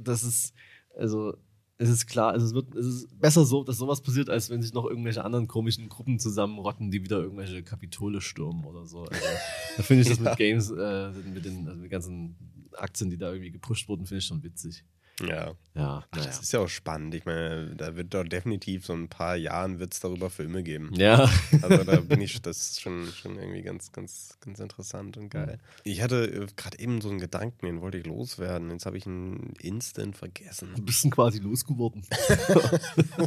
das 0.00 0.22
ist, 0.24 0.54
also, 0.96 1.34
es 1.78 1.88
ist 1.88 2.06
klar, 2.06 2.30
also 2.32 2.46
es, 2.46 2.54
wird, 2.54 2.74
es 2.76 2.86
ist 2.86 3.20
besser 3.20 3.44
so, 3.44 3.64
dass 3.64 3.76
sowas 3.76 4.00
passiert, 4.00 4.30
als 4.30 4.50
wenn 4.50 4.62
sich 4.62 4.72
noch 4.72 4.86
irgendwelche 4.86 5.24
anderen 5.24 5.48
komischen 5.48 5.88
Gruppen 5.88 6.18
zusammenrotten, 6.18 6.90
die 6.90 7.02
wieder 7.02 7.18
irgendwelche 7.18 7.62
Kapitole 7.62 8.20
stürmen 8.20 8.64
oder 8.64 8.86
so. 8.86 9.00
Also, 9.04 9.20
da 9.76 9.82
finde 9.82 10.02
ich 10.02 10.08
das 10.08 10.20
mit 10.20 10.36
Games, 10.36 10.70
äh, 10.70 11.10
mit 11.34 11.44
den 11.44 11.66
also 11.68 11.80
mit 11.80 11.90
ganzen 11.90 12.36
Aktien, 12.72 13.10
die 13.10 13.18
da 13.18 13.30
irgendwie 13.32 13.50
gepusht 13.50 13.88
wurden, 13.88 14.06
finde 14.06 14.18
ich 14.20 14.24
schon 14.26 14.42
witzig. 14.42 14.84
Ja. 15.20 15.54
Ja, 15.74 16.02
Ach, 16.02 16.08
naja. 16.12 16.26
Das 16.26 16.40
ist 16.40 16.52
ja 16.52 16.60
auch 16.60 16.68
spannend. 16.68 17.14
Ich 17.14 17.24
meine, 17.24 17.74
da 17.76 17.96
wird 17.96 18.12
doch 18.12 18.24
definitiv 18.24 18.84
so 18.84 18.92
ein 18.92 19.08
paar 19.08 19.36
Jahren 19.36 19.78
wird 19.78 19.94
es 19.94 20.00
darüber 20.00 20.28
Filme 20.28 20.62
geben. 20.62 20.90
Ja. 20.94 21.30
Also 21.62 21.84
da 21.84 22.00
bin 22.00 22.20
ich, 22.20 22.42
das 22.42 22.58
ist 22.58 22.80
schon, 22.82 23.06
schon 23.06 23.38
irgendwie 23.38 23.62
ganz, 23.62 23.90
ganz, 23.90 24.36
ganz 24.40 24.60
interessant 24.60 25.16
und 25.16 25.30
geil. 25.30 25.58
Ich 25.84 26.02
hatte 26.02 26.26
äh, 26.26 26.46
gerade 26.56 26.78
eben 26.78 27.00
so 27.00 27.08
einen 27.08 27.20
Gedanken, 27.20 27.64
den 27.64 27.80
wollte 27.80 27.96
ich 27.96 28.06
loswerden. 28.06 28.70
Jetzt 28.70 28.84
habe 28.84 28.98
ich 28.98 29.06
ihn 29.06 29.54
instant 29.60 30.14
vergessen. 30.14 30.72
Du 30.76 30.82
bist 30.82 31.10
quasi 31.10 31.38
losgeworden. 31.38 32.02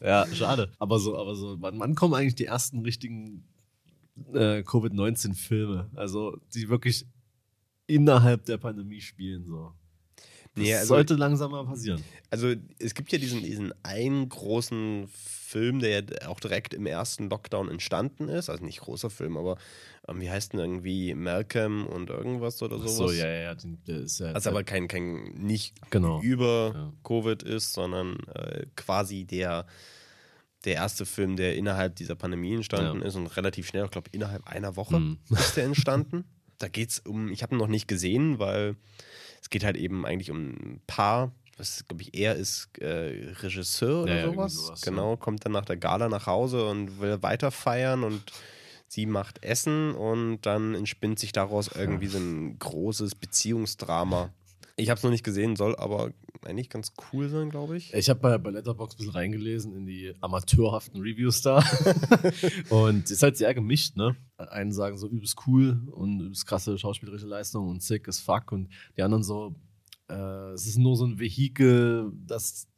ja, 0.00 0.26
schade. 0.32 0.72
Aber 0.78 0.98
so, 0.98 1.18
aber 1.18 1.34
so, 1.34 1.60
wann, 1.60 1.78
wann 1.78 1.94
kommen 1.94 2.14
eigentlich 2.14 2.36
die 2.36 2.46
ersten 2.46 2.80
richtigen 2.80 3.44
äh, 4.32 4.62
Covid-19-Filme? 4.62 5.90
Also, 5.94 6.38
die 6.54 6.70
wirklich 6.70 7.06
innerhalb 7.86 8.46
der 8.46 8.56
Pandemie 8.56 9.02
spielen, 9.02 9.44
so. 9.44 9.74
Das 10.56 10.64
Nee, 10.64 10.74
also- 10.74 10.88
sollte 10.88 11.14
langsam 11.14 11.50
mal 11.50 11.64
passieren. 11.66 12.02
Also 12.30 12.54
es 12.78 12.94
gibt 12.94 13.12
ja 13.12 13.18
diesen, 13.18 13.42
diesen 13.42 13.72
einen 13.84 14.28
großen 14.28 15.06
Film, 15.08 15.78
der 15.80 15.90
ja 15.90 16.28
auch 16.28 16.40
direkt 16.40 16.72
im 16.74 16.86
ersten 16.86 17.28
Lockdown 17.28 17.68
entstanden 17.70 18.28
ist. 18.28 18.48
Also 18.50 18.64
nicht 18.64 18.80
großer 18.80 19.10
Film, 19.10 19.36
aber 19.36 19.58
ähm, 20.08 20.20
wie 20.20 20.30
heißt 20.30 20.54
denn 20.54 20.60
irgendwie 20.60 21.14
Malcolm 21.14 21.86
und 21.86 22.08
irgendwas 22.10 22.62
oder 22.62 22.76
Ach 22.80 22.88
sowas? 22.88 22.96
so, 22.96 23.12
ja, 23.12 23.26
ja, 23.28 23.54
ja. 23.86 23.96
ist 23.98 24.18
ja 24.20 24.32
Also 24.32 24.50
aber 24.50 24.64
kein, 24.64 24.88
kein 24.88 25.24
nicht 25.34 25.74
Genau. 25.90 26.20
über 26.22 26.72
Ja. 26.74 26.92
Covid 27.04 27.42
ist, 27.42 27.74
sondern 27.74 28.16
äh, 28.34 28.64
quasi 28.76 29.24
der, 29.24 29.66
der 30.64 30.74
erste 30.74 31.04
Film, 31.06 31.36
der 31.36 31.54
innerhalb 31.54 31.96
dieser 31.96 32.14
Pandemie 32.16 32.54
entstanden 32.54 33.02
Ja. 33.02 33.06
ist 33.08 33.14
und 33.14 33.26
relativ 33.36 33.68
schnell, 33.68 33.84
ich 33.84 33.90
glaube 33.90 34.08
innerhalb 34.12 34.46
einer 34.48 34.74
Woche 34.76 34.98
Mhm. 34.98 35.18
ist 35.30 35.56
der 35.56 35.64
entstanden. 35.64 36.24
Da 36.58 36.68
geht 36.68 36.90
es 36.90 36.98
um, 37.00 37.30
ich 37.30 37.42
habe 37.42 37.54
ihn 37.54 37.58
noch 37.58 37.68
nicht 37.68 37.86
gesehen, 37.86 38.38
weil 38.38 38.76
es 39.40 39.50
geht 39.50 39.64
halt 39.64 39.76
eben 39.76 40.04
eigentlich 40.06 40.30
um 40.30 40.48
ein 40.50 40.80
Paar, 40.86 41.32
was 41.56 41.84
glaube 41.88 42.02
ich 42.02 42.14
er 42.14 42.34
ist 42.36 42.68
äh, 42.78 43.32
Regisseur 43.42 44.02
oder 44.02 44.14
Ja, 44.14 44.26
ja, 44.26 44.32
sowas. 44.32 44.54
sowas, 44.54 44.80
Genau, 44.82 45.16
kommt 45.16 45.44
dann 45.44 45.52
nach 45.52 45.64
der 45.64 45.76
Gala 45.76 46.08
nach 46.08 46.26
Hause 46.26 46.66
und 46.68 47.00
will 47.00 47.22
weiter 47.22 47.50
feiern 47.50 48.04
und 48.04 48.22
sie 48.88 49.06
macht 49.06 49.42
Essen 49.42 49.94
und 49.94 50.42
dann 50.42 50.74
entspinnt 50.74 51.18
sich 51.18 51.32
daraus 51.32 51.68
irgendwie 51.74 52.06
so 52.08 52.18
ein 52.18 52.58
großes 52.58 53.14
Beziehungsdrama. 53.14 54.30
Ich 54.78 54.90
habe 54.90 54.98
es 54.98 55.02
noch 55.02 55.10
nicht 55.10 55.24
gesehen, 55.24 55.56
soll 55.56 55.74
aber 55.76 56.12
eigentlich 56.44 56.68
ganz 56.68 56.92
cool 57.12 57.28
sein, 57.30 57.48
glaube 57.48 57.78
ich. 57.78 57.94
Ich 57.94 58.10
habe 58.10 58.20
bei, 58.20 58.36
bei 58.36 58.50
Letterboxd 58.50 58.96
ein 58.96 58.98
bisschen 58.98 59.12
reingelesen 59.14 59.74
in 59.74 59.86
die 59.86 60.14
amateurhaften 60.20 61.00
Reviews 61.00 61.40
da. 61.40 61.64
und 62.68 63.10
ist 63.10 63.22
halt 63.22 63.38
sehr 63.38 63.54
gemischt, 63.54 63.96
ne? 63.96 64.16
Einen 64.36 64.72
sagen 64.72 64.98
so 64.98 65.08
übelst 65.08 65.38
cool 65.46 65.88
und 65.92 66.20
übelst 66.20 66.46
krasse 66.46 66.78
schauspielerische 66.78 67.26
Leistung 67.26 67.68
und 67.68 67.82
sick 67.82 68.06
as 68.06 68.20
fuck. 68.20 68.52
Und 68.52 68.68
die 68.96 69.02
anderen 69.02 69.24
so, 69.24 69.54
äh, 70.08 70.52
es 70.52 70.66
ist 70.66 70.76
nur 70.76 70.96
so 70.96 71.06
ein 71.06 71.18
Vehikel, 71.18 72.12
dass 72.26 72.68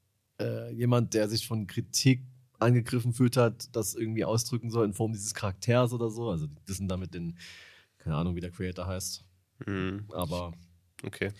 äh, 0.40 0.72
jemand, 0.72 1.14
der 1.14 1.28
sich 1.28 1.46
von 1.48 1.66
Kritik 1.66 2.22
angegriffen 2.60 3.12
fühlt 3.12 3.36
hat, 3.36 3.74
das 3.74 3.94
irgendwie 3.94 4.24
ausdrücken 4.24 4.70
soll 4.70 4.86
in 4.86 4.94
Form 4.94 5.12
dieses 5.12 5.34
Charakters 5.34 5.92
oder 5.92 6.10
so. 6.10 6.30
Also 6.30 6.46
das 6.66 6.76
sind 6.76 6.88
damit 6.88 7.14
den, 7.14 7.36
keine 7.98 8.16
Ahnung, 8.16 8.36
wie 8.36 8.40
der 8.40 8.50
Creator 8.50 8.86
heißt. 8.86 9.24
Hm, 9.66 10.04
Aber 10.12 10.52
okay. 11.04 11.32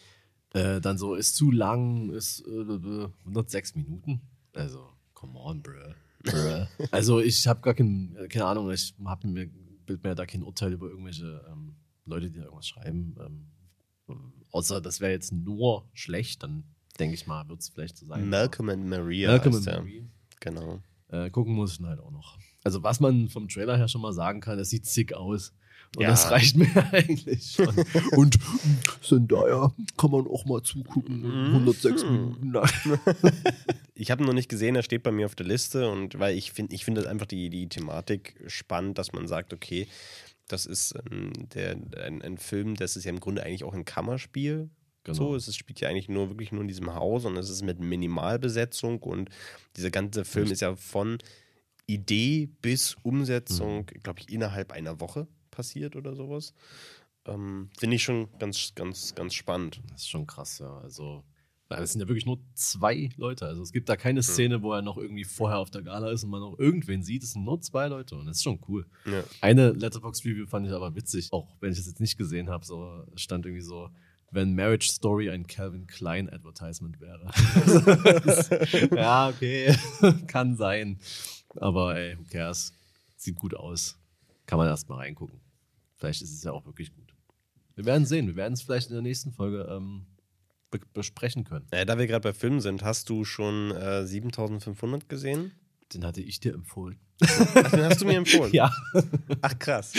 Äh, 0.54 0.80
dann 0.80 0.98
so, 0.98 1.14
ist 1.14 1.36
zu 1.36 1.50
lang, 1.50 2.10
ist 2.10 2.46
äh, 2.46 3.08
106 3.24 3.74
Minuten. 3.74 4.20
Also, 4.54 4.88
come 5.14 5.38
on, 5.38 5.62
bruh. 5.62 5.94
bruh. 6.22 6.66
also, 6.90 7.20
ich 7.20 7.46
habe 7.46 7.60
gar 7.60 7.74
kein, 7.74 8.16
äh, 8.16 8.28
keine 8.28 8.46
Ahnung, 8.46 8.70
ich 8.70 8.94
hab 9.04 9.24
mir, 9.24 9.48
bild 9.86 10.02
mir 10.02 10.14
da 10.14 10.26
kein 10.26 10.42
Urteil 10.42 10.72
über 10.72 10.88
irgendwelche 10.88 11.44
ähm, 11.50 11.76
Leute, 12.04 12.30
die 12.30 12.38
da 12.38 12.44
irgendwas 12.44 12.68
schreiben. 12.68 13.16
Ähm, 13.20 13.46
Außer 14.50 14.80
das 14.80 15.00
wäre 15.00 15.12
jetzt 15.12 15.32
nur 15.32 15.88
schlecht, 15.92 16.42
dann 16.42 16.64
denke 16.98 17.14
ich 17.14 17.26
mal, 17.26 17.48
wird 17.48 17.60
es 17.60 17.68
vielleicht 17.68 17.96
so 17.96 18.06
sein. 18.06 18.28
Malcolm 18.28 18.70
and 18.70 18.86
Maria. 18.86 19.30
Malcolm 19.30 19.56
and 19.56 19.66
der. 19.66 19.80
Marie. 19.80 20.06
Genau. 20.40 20.82
Äh, 21.08 21.30
gucken 21.30 21.54
muss 21.54 21.74
ich 21.74 21.80
ihn 21.80 21.86
halt 21.86 22.00
auch 22.00 22.10
noch. 22.10 22.38
Also, 22.64 22.82
was 22.82 23.00
man 23.00 23.28
vom 23.28 23.48
Trailer 23.48 23.76
her 23.76 23.88
schon 23.88 24.00
mal 24.00 24.12
sagen 24.12 24.40
kann, 24.40 24.58
es 24.58 24.70
sieht 24.70 24.86
sick 24.86 25.12
aus. 25.12 25.54
Und 25.96 26.02
Ja. 26.02 26.10
das 26.10 26.30
reicht 26.30 26.56
mir 26.56 26.68
eigentlich 26.92 27.52
schon. 27.52 27.74
Und 28.12 28.38
Zendaya 29.02 29.72
kann 29.96 30.10
man 30.10 30.26
auch 30.26 30.44
mal 30.44 30.62
zugucken. 30.62 31.20
Mhm. 31.22 31.54
106 31.54 32.02
Minuten. 32.04 32.52
Ich 34.00 34.12
habe 34.12 34.22
ihn 34.22 34.26
noch 34.26 34.32
nicht 34.32 34.48
gesehen, 34.48 34.76
er 34.76 34.84
steht 34.84 35.02
bei 35.02 35.10
mir 35.10 35.26
auf 35.26 35.34
der 35.34 35.46
Liste 35.46 35.90
und 35.90 36.20
weil 36.20 36.38
ich 36.38 36.52
finde, 36.52 36.72
ich 36.72 36.84
finde 36.84 37.10
einfach 37.10 37.26
die, 37.26 37.50
die 37.50 37.68
Thematik 37.68 38.36
spannend, 38.46 38.96
dass 38.96 39.12
man 39.12 39.26
sagt, 39.26 39.52
okay, 39.52 39.88
das 40.46 40.66
ist 40.66 40.94
ähm, 41.10 41.32
der, 41.52 41.72
ein, 42.04 42.22
ein 42.22 42.38
Film, 42.38 42.76
das 42.76 42.94
ist 42.96 43.02
ja 43.02 43.10
im 43.10 43.18
Grunde 43.18 43.42
eigentlich 43.42 43.64
auch 43.64 43.74
ein 43.74 43.84
Kammerspiel. 43.84 44.70
Genau. 45.02 45.16
So, 45.16 45.34
es 45.34 45.52
spielt 45.56 45.80
ja 45.80 45.88
eigentlich 45.88 46.08
nur 46.08 46.28
wirklich 46.28 46.52
nur 46.52 46.62
in 46.62 46.68
diesem 46.68 46.94
Haus 46.94 47.24
und 47.24 47.36
es 47.38 47.50
ist 47.50 47.62
mit 47.62 47.80
Minimalbesetzung 47.80 49.00
und 49.02 49.30
dieser 49.76 49.90
ganze 49.90 50.24
Film 50.24 50.52
ist 50.52 50.60
ja 50.60 50.76
von 50.76 51.18
Idee 51.88 52.50
bis 52.62 52.96
Umsetzung, 53.02 53.86
glaube 54.04 54.20
ich, 54.20 54.30
innerhalb 54.30 54.70
einer 54.70 55.00
Woche 55.00 55.26
passiert 55.58 55.96
oder 55.96 56.14
sowas. 56.14 56.54
Ähm, 57.26 57.68
finde 57.76 57.96
ich 57.96 58.04
schon 58.04 58.28
ganz, 58.38 58.72
ganz, 58.76 59.12
ganz 59.16 59.34
spannend. 59.34 59.82
Das 59.90 60.02
ist 60.02 60.08
schon 60.08 60.24
krass, 60.24 60.60
ja. 60.60 60.78
Also, 60.78 61.24
es 61.68 61.92
sind 61.92 62.00
ja 62.00 62.06
wirklich 62.06 62.26
nur 62.26 62.38
zwei 62.54 63.10
Leute. 63.16 63.44
Also, 63.46 63.60
es 63.60 63.72
gibt 63.72 63.88
da 63.88 63.96
keine 63.96 64.22
Szene, 64.22 64.62
wo 64.62 64.72
er 64.72 64.82
noch 64.82 64.96
irgendwie 64.96 65.24
vorher 65.24 65.58
auf 65.58 65.70
der 65.70 65.82
Gala 65.82 66.12
ist 66.12 66.22
und 66.22 66.30
man 66.30 66.40
noch 66.40 66.56
irgendwen 66.60 67.02
sieht. 67.02 67.24
Es 67.24 67.32
sind 67.32 67.44
nur 67.44 67.60
zwei 67.60 67.88
Leute 67.88 68.14
und 68.14 68.26
das 68.26 68.36
ist 68.36 68.44
schon 68.44 68.60
cool. 68.68 68.86
Ja. 69.04 69.24
Eine 69.40 69.72
Letterbox-Review 69.72 70.46
fand 70.46 70.68
ich 70.68 70.72
aber 70.72 70.94
witzig, 70.94 71.32
auch 71.32 71.48
wenn 71.60 71.72
ich 71.72 71.78
das 71.78 71.88
jetzt 71.88 72.00
nicht 72.00 72.16
gesehen 72.16 72.48
habe. 72.48 72.64
So 72.64 73.04
stand 73.16 73.44
irgendwie 73.44 73.64
so, 73.64 73.90
wenn 74.30 74.54
Marriage 74.54 74.88
Story 74.92 75.28
ein 75.28 75.48
Calvin 75.48 75.88
Klein 75.88 76.30
Advertisement 76.30 77.00
wäre. 77.00 77.30
ja, 78.96 79.28
okay, 79.28 79.76
kann 80.28 80.56
sein. 80.56 81.00
Aber 81.56 81.96
ey, 81.96 82.16
who 82.16 82.22
cares? 82.30 82.72
Sieht 83.16 83.34
gut 83.34 83.54
aus. 83.54 83.98
Kann 84.46 84.58
man 84.58 84.68
erst 84.68 84.88
mal 84.88 84.98
reingucken. 84.98 85.47
Vielleicht 85.98 86.22
ist 86.22 86.32
es 86.32 86.44
ja 86.44 86.52
auch 86.52 86.64
wirklich 86.64 86.94
gut. 86.94 87.14
Wir 87.74 87.84
werden 87.84 88.06
sehen. 88.06 88.26
Wir 88.26 88.36
werden 88.36 88.54
es 88.54 88.62
vielleicht 88.62 88.88
in 88.88 88.94
der 88.94 89.02
nächsten 89.02 89.32
Folge 89.32 89.68
ähm, 89.70 90.06
be 90.70 90.80
besprechen 90.94 91.44
können. 91.44 91.66
Äh, 91.70 91.86
da 91.86 91.98
wir 91.98 92.06
gerade 92.06 92.22
bei 92.22 92.32
Filmen 92.32 92.60
sind, 92.60 92.82
hast 92.82 93.08
du 93.08 93.24
schon 93.24 93.72
äh, 93.72 94.06
7500 94.06 95.08
gesehen? 95.08 95.52
Den 95.92 96.04
hatte 96.04 96.20
ich 96.20 96.40
dir 96.40 96.54
empfohlen. 96.54 96.98
Ach, 97.20 97.70
den 97.70 97.84
hast 97.84 98.00
du 98.00 98.06
mir 98.06 98.16
empfohlen. 98.16 98.52
Ja. 98.54 98.72
Ach 99.42 99.58
krass. 99.58 99.92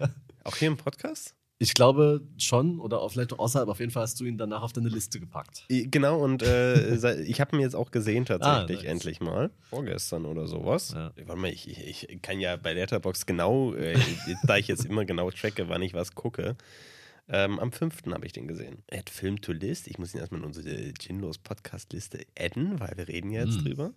Auch 0.44 0.56
hier 0.56 0.68
im 0.68 0.76
Podcast? 0.76 1.34
Ich 1.62 1.74
glaube 1.74 2.22
schon, 2.38 2.80
oder 2.80 3.02
auch 3.02 3.12
vielleicht 3.12 3.34
auch 3.34 3.38
außerhalb. 3.38 3.68
Auf 3.68 3.80
jeden 3.80 3.92
Fall 3.92 4.04
hast 4.04 4.18
du 4.18 4.24
ihn 4.24 4.38
danach 4.38 4.62
auf 4.62 4.72
deine 4.72 4.88
Liste 4.88 5.20
gepackt. 5.20 5.64
Genau, 5.68 6.18
und 6.24 6.42
äh, 6.42 7.20
ich 7.24 7.38
habe 7.38 7.54
ihn 7.54 7.60
jetzt 7.60 7.76
auch 7.76 7.90
gesehen 7.90 8.24
tatsächlich, 8.24 8.78
Ah, 8.78 8.82
nice. 8.82 8.90
endlich 8.90 9.20
mal. 9.20 9.50
Vorgestern 9.68 10.24
oder 10.24 10.46
sowas. 10.46 10.92
Ja. 10.94 11.12
Warte 11.26 11.38
mal, 11.40 11.50
ich, 11.50 11.68
ich, 11.68 12.08
ich 12.08 12.22
kann 12.22 12.40
ja 12.40 12.56
bei 12.56 12.72
Letterbox 12.72 13.26
genau, 13.26 13.74
äh, 13.74 13.94
da 14.44 14.56
ich 14.56 14.68
jetzt 14.68 14.86
immer 14.86 15.04
genau 15.04 15.30
tracke, 15.30 15.68
wann 15.68 15.82
ich 15.82 15.92
was 15.92 16.14
gucke. 16.14 16.56
Ähm, 17.28 17.58
am 17.60 17.72
5. 17.72 18.06
habe 18.10 18.24
ich 18.24 18.32
den 18.32 18.48
gesehen. 18.48 18.82
Add 18.90 19.10
Film 19.12 19.40
to 19.42 19.52
List. 19.52 19.86
Ich 19.86 19.98
muss 19.98 20.14
ihn 20.14 20.20
erstmal 20.20 20.40
in 20.40 20.46
unsere 20.46 20.92
Ginlos 20.94 21.36
Podcast-Liste 21.36 22.20
adden, 22.38 22.80
weil 22.80 22.94
wir 22.96 23.06
reden 23.06 23.30
ja 23.30 23.44
jetzt 23.44 23.58
Hm. 23.58 23.64
drüber. 23.66 23.92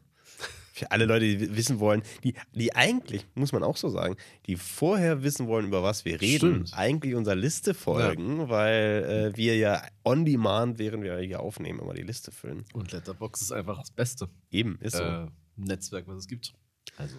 Für 0.76 0.90
alle 0.90 1.06
Leute, 1.06 1.26
die 1.38 1.56
wissen 1.56 1.80
wollen, 1.80 2.02
die, 2.24 2.34
die 2.56 2.74
eigentlich, 2.76 3.28
muss 3.36 3.52
man 3.52 3.64
auch 3.64 3.78
so 3.78 3.90
sagen, 3.90 4.16
die 4.48 4.56
vorher 4.56 5.22
wissen 5.22 5.46
wollen, 5.46 5.68
über 5.68 5.84
was 5.84 6.04
wir 6.04 6.20
reden, 6.20 6.66
Stimmt. 6.66 6.74
eigentlich 6.74 7.14
unserer 7.14 7.36
Liste 7.36 7.76
folgen, 7.76 8.50
weil 8.50 9.32
äh, 9.34 9.38
wir 9.38 9.56
ja 9.56 9.84
on 10.04 10.26
demand, 10.26 10.80
während 10.80 11.04
wir 11.04 11.16
hier 11.20 11.42
aufnehmen, 11.42 11.78
immer 11.80 11.94
die 11.94 12.02
Liste 12.02 12.32
füllen. 12.32 12.66
Und 12.74 12.92
Letterbox 12.92 13.42
ist 13.44 13.52
einfach 13.52 13.80
das 13.80 13.92
Beste 13.92 14.30
Eben, 14.50 14.80
ist 14.82 14.96
so. 14.96 15.04
äh, 15.04 15.28
Netzwerk, 15.58 16.08
was 16.08 16.18
es 16.18 16.28
gibt. 16.28 16.54
Also. 16.98 17.18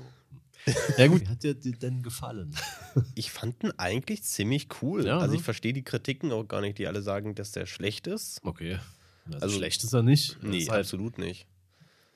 Ja, 0.99 1.07
gut. 1.07 1.21
Wie 1.25 1.29
hat 1.29 1.43
dir, 1.45 1.55
denn 1.55 2.03
gefallen? 2.03 2.55
Ich 3.15 3.31
fand 3.31 3.63
ihn 3.63 3.73
eigentlich 3.77 4.25
ziemlich 4.25 4.67
cool. 4.83 5.07
Ja, 5.07 5.19
also 5.19 5.33
ne? 5.33 5.37
ich 5.39 5.45
verstehe 5.45 5.73
die 5.73 5.83
Kritiken 5.85 6.33
auch 6.33 6.45
gar 6.45 6.61
nicht, 6.61 6.79
die 6.79 6.87
alle 6.89 7.03
sagen, 7.03 7.35
dass 7.37 7.53
der 7.53 7.67
schlecht 7.67 8.07
ist. 8.09 8.41
Okay. 8.45 8.79
Also, 9.27 9.39
Also- 9.45 9.57
schlecht 9.59 9.85
ist 9.85 9.93
er 9.93 10.03
nicht. 10.03 10.43
Nee, 10.43 10.67
halt, 10.69 10.81
absolut 10.81 11.19
nicht. 11.19 11.47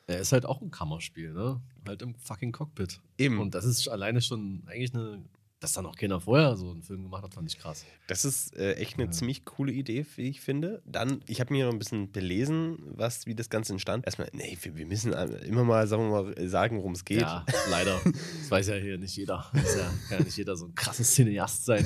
Er 0.09 0.19
ist 0.21 0.33
halt 0.33 0.45
auch 0.47 0.61
ein 0.61 0.71
Kammerspiel, 0.73 1.33
ne? 1.33 1.61
Halt 1.87 2.03
im 2.03 2.15
fucking 2.17 2.51
Cockpit. 2.53 3.01
Eben. 3.19 3.39
Und 3.39 3.55
das 3.55 3.65
ist 3.65 3.87
alleine 3.89 4.21
schon 4.21 4.63
eigentlich 4.67 4.93
eine. 4.95 5.23
Dass 5.61 5.73
da 5.73 5.83
noch 5.83 5.97
keiner 5.97 6.21
vorher 6.21 6.57
so 6.57 6.71
einen 6.71 6.85
Film 6.85 7.03
gemacht 7.03 7.25
hat, 7.25 7.35
fand 7.35 7.51
ich 7.53 7.59
krass. 7.59 7.85
Das 8.07 8.25
ist 8.25 8.57
äh, 8.57 8.75
echt 8.75 8.95
eine 8.95 9.07
Ja. 9.07 9.11
ziemlich 9.11 9.45
coole 9.45 9.73
Idee, 9.73 10.07
wie 10.15 10.29
ich 10.29 10.41
finde. 10.41 10.81
Dann, 10.87 11.21
ich 11.27 11.41
habe 11.41 11.53
mir 11.53 11.67
noch 11.67 11.73
ein 11.73 11.81
bisschen 11.81 12.13
belesen, 12.13 12.79
was, 12.95 13.27
wie 13.27 13.35
das 13.35 13.51
Ganze 13.51 13.73
entstand. 13.73 14.07
Erstmal, 14.07 14.31
nee, 14.33 14.57
wir, 14.63 14.77
wir 14.77 14.87
müssen 14.87 15.13
immer 15.13 15.65
mal, 15.65 15.89
sagen 15.89 16.13
wir 16.13 16.23
mal, 16.23 16.49
sagen, 16.49 16.77
worum 16.77 16.93
es 16.93 17.05
geht. 17.05 17.23
Ja, 17.23 17.45
leider. 17.71 18.01
Das 18.05 18.49
weiß 18.53 18.69
ja 18.69 18.77
hier 18.77 18.99
nicht 18.99 19.17
jeder. 19.17 19.51
Das 19.53 19.75
ja, 19.77 19.91
kann 20.09 20.19
ja 20.21 20.25
nicht 20.27 20.37
jeder 20.37 20.57
so 20.57 20.67
ein 20.67 20.77
krasses 20.77 21.13
Cineast 21.17 21.65
sein. 21.65 21.85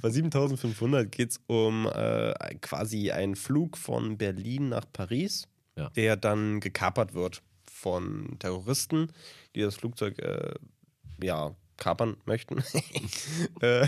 Bei 0.00 0.08
7500 0.10 1.12
geht 1.12 1.32
es 1.32 1.40
um 1.46 1.86
äh, 1.86 2.32
quasi 2.62 3.10
einen 3.10 3.36
Flug 3.36 3.76
von 3.76 4.16
Berlin 4.16 4.70
nach 4.70 4.86
Paris, 4.90 5.46
Ja. 5.80 5.90
der 5.90 6.16
dann 6.16 6.60
gekapert 6.60 7.14
wird 7.14 7.42
von 7.70 8.36
Terroristen, 8.38 9.10
die 9.54 9.60
das 9.62 9.76
Flugzeug 9.76 10.18
äh, 10.18 10.54
ja, 11.22 11.54
kapern 11.78 12.16
möchten. 12.26 12.62
äh, 13.60 13.86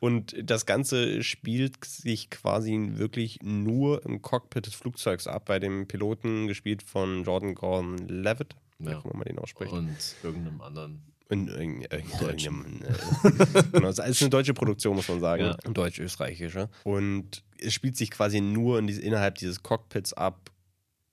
und 0.00 0.36
das 0.42 0.66
Ganze 0.66 1.22
spielt 1.22 1.82
sich 1.84 2.30
quasi 2.30 2.90
wirklich 2.92 3.38
nur 3.42 4.04
im 4.04 4.20
Cockpit 4.22 4.66
des 4.66 4.74
Flugzeugs 4.74 5.26
ab, 5.26 5.46
bei 5.46 5.58
dem 5.58 5.88
Piloten 5.88 6.46
gespielt 6.46 6.82
von 6.82 7.24
Jordan 7.24 7.54
Gordon 7.54 7.96
Levitt, 8.08 8.54
wie 8.78 8.90
Ja. 8.90 9.00
immer 9.02 9.14
man 9.16 9.24
den 9.24 9.38
ausspricht. 9.38 9.72
Und 9.72 9.96
irgendeinem 10.22 10.60
anderen. 10.60 11.02
In, 11.28 11.48
in, 11.48 11.80
in, 11.80 12.18
Deutschen. 12.20 12.64
in, 12.64 12.82
äh, 12.82 13.62
genau, 13.72 13.88
es 13.88 13.98
ist 13.98 14.20
eine 14.22 14.30
deutsche 14.30 14.54
Produktion, 14.54 14.94
muss 14.94 15.08
man 15.08 15.18
sagen. 15.18 15.42
Ja. 15.44 15.54
Deutsch-österreichische. 15.72 16.68
Und 16.84 17.42
es 17.58 17.74
spielt 17.74 17.96
sich 17.96 18.12
quasi 18.12 18.40
nur 18.40 18.78
in 18.78 18.86
diese, 18.86 19.00
innerhalb 19.00 19.34
dieses 19.36 19.62
Cockpits 19.62 20.12
ab. 20.12 20.52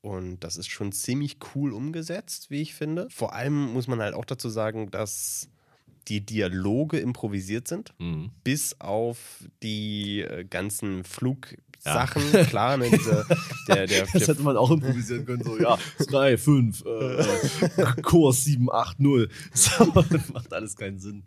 Und 0.04 0.42
das 0.42 0.58
ist 0.58 0.70
schon 0.70 0.92
ziemlich 0.92 1.38
cool 1.56 1.72
umgesetzt, 1.72 2.52
wie 2.52 2.62
ich 2.62 2.74
finde. 2.74 3.08
Vor 3.10 3.34
allem 3.34 3.72
muss 3.72 3.88
man 3.88 4.02
halt 4.02 4.14
auch 4.16 4.26
dazu 4.26 4.50
sagen, 4.50 4.92
dass 4.92 5.48
die 6.10 6.20
Dialoge 6.20 7.00
improvisiert 7.00 7.70
sind, 7.70 7.94
Mhm. 8.00 8.32
bis 8.44 8.76
auf 8.82 9.18
die 9.64 10.20
äh, 10.20 10.44
ganzen 10.44 11.06
Flugsachen. 11.06 12.22
Klar, 12.50 12.76
ne, 12.76 12.90
diese, 12.92 13.26
der, 13.70 13.88
der, 13.88 14.06
Das 14.12 14.28
hätte 14.28 14.42
man 14.42 14.58
auch 14.58 14.72
improvisieren 14.72 15.26
können, 15.26 15.42
so, 15.46 15.58
ja, 15.58 15.78
3, 16.00 16.38
5, 16.38 16.84
äh, 16.86 18.02
Kurs 18.02 18.44
7, 18.44 18.70
8, 18.70 19.00
0. 19.00 19.30
So, 19.54 19.86
das 20.10 20.30
macht 20.34 20.52
alles 20.52 20.76
keinen 20.76 21.00
Sinn. 21.00 21.24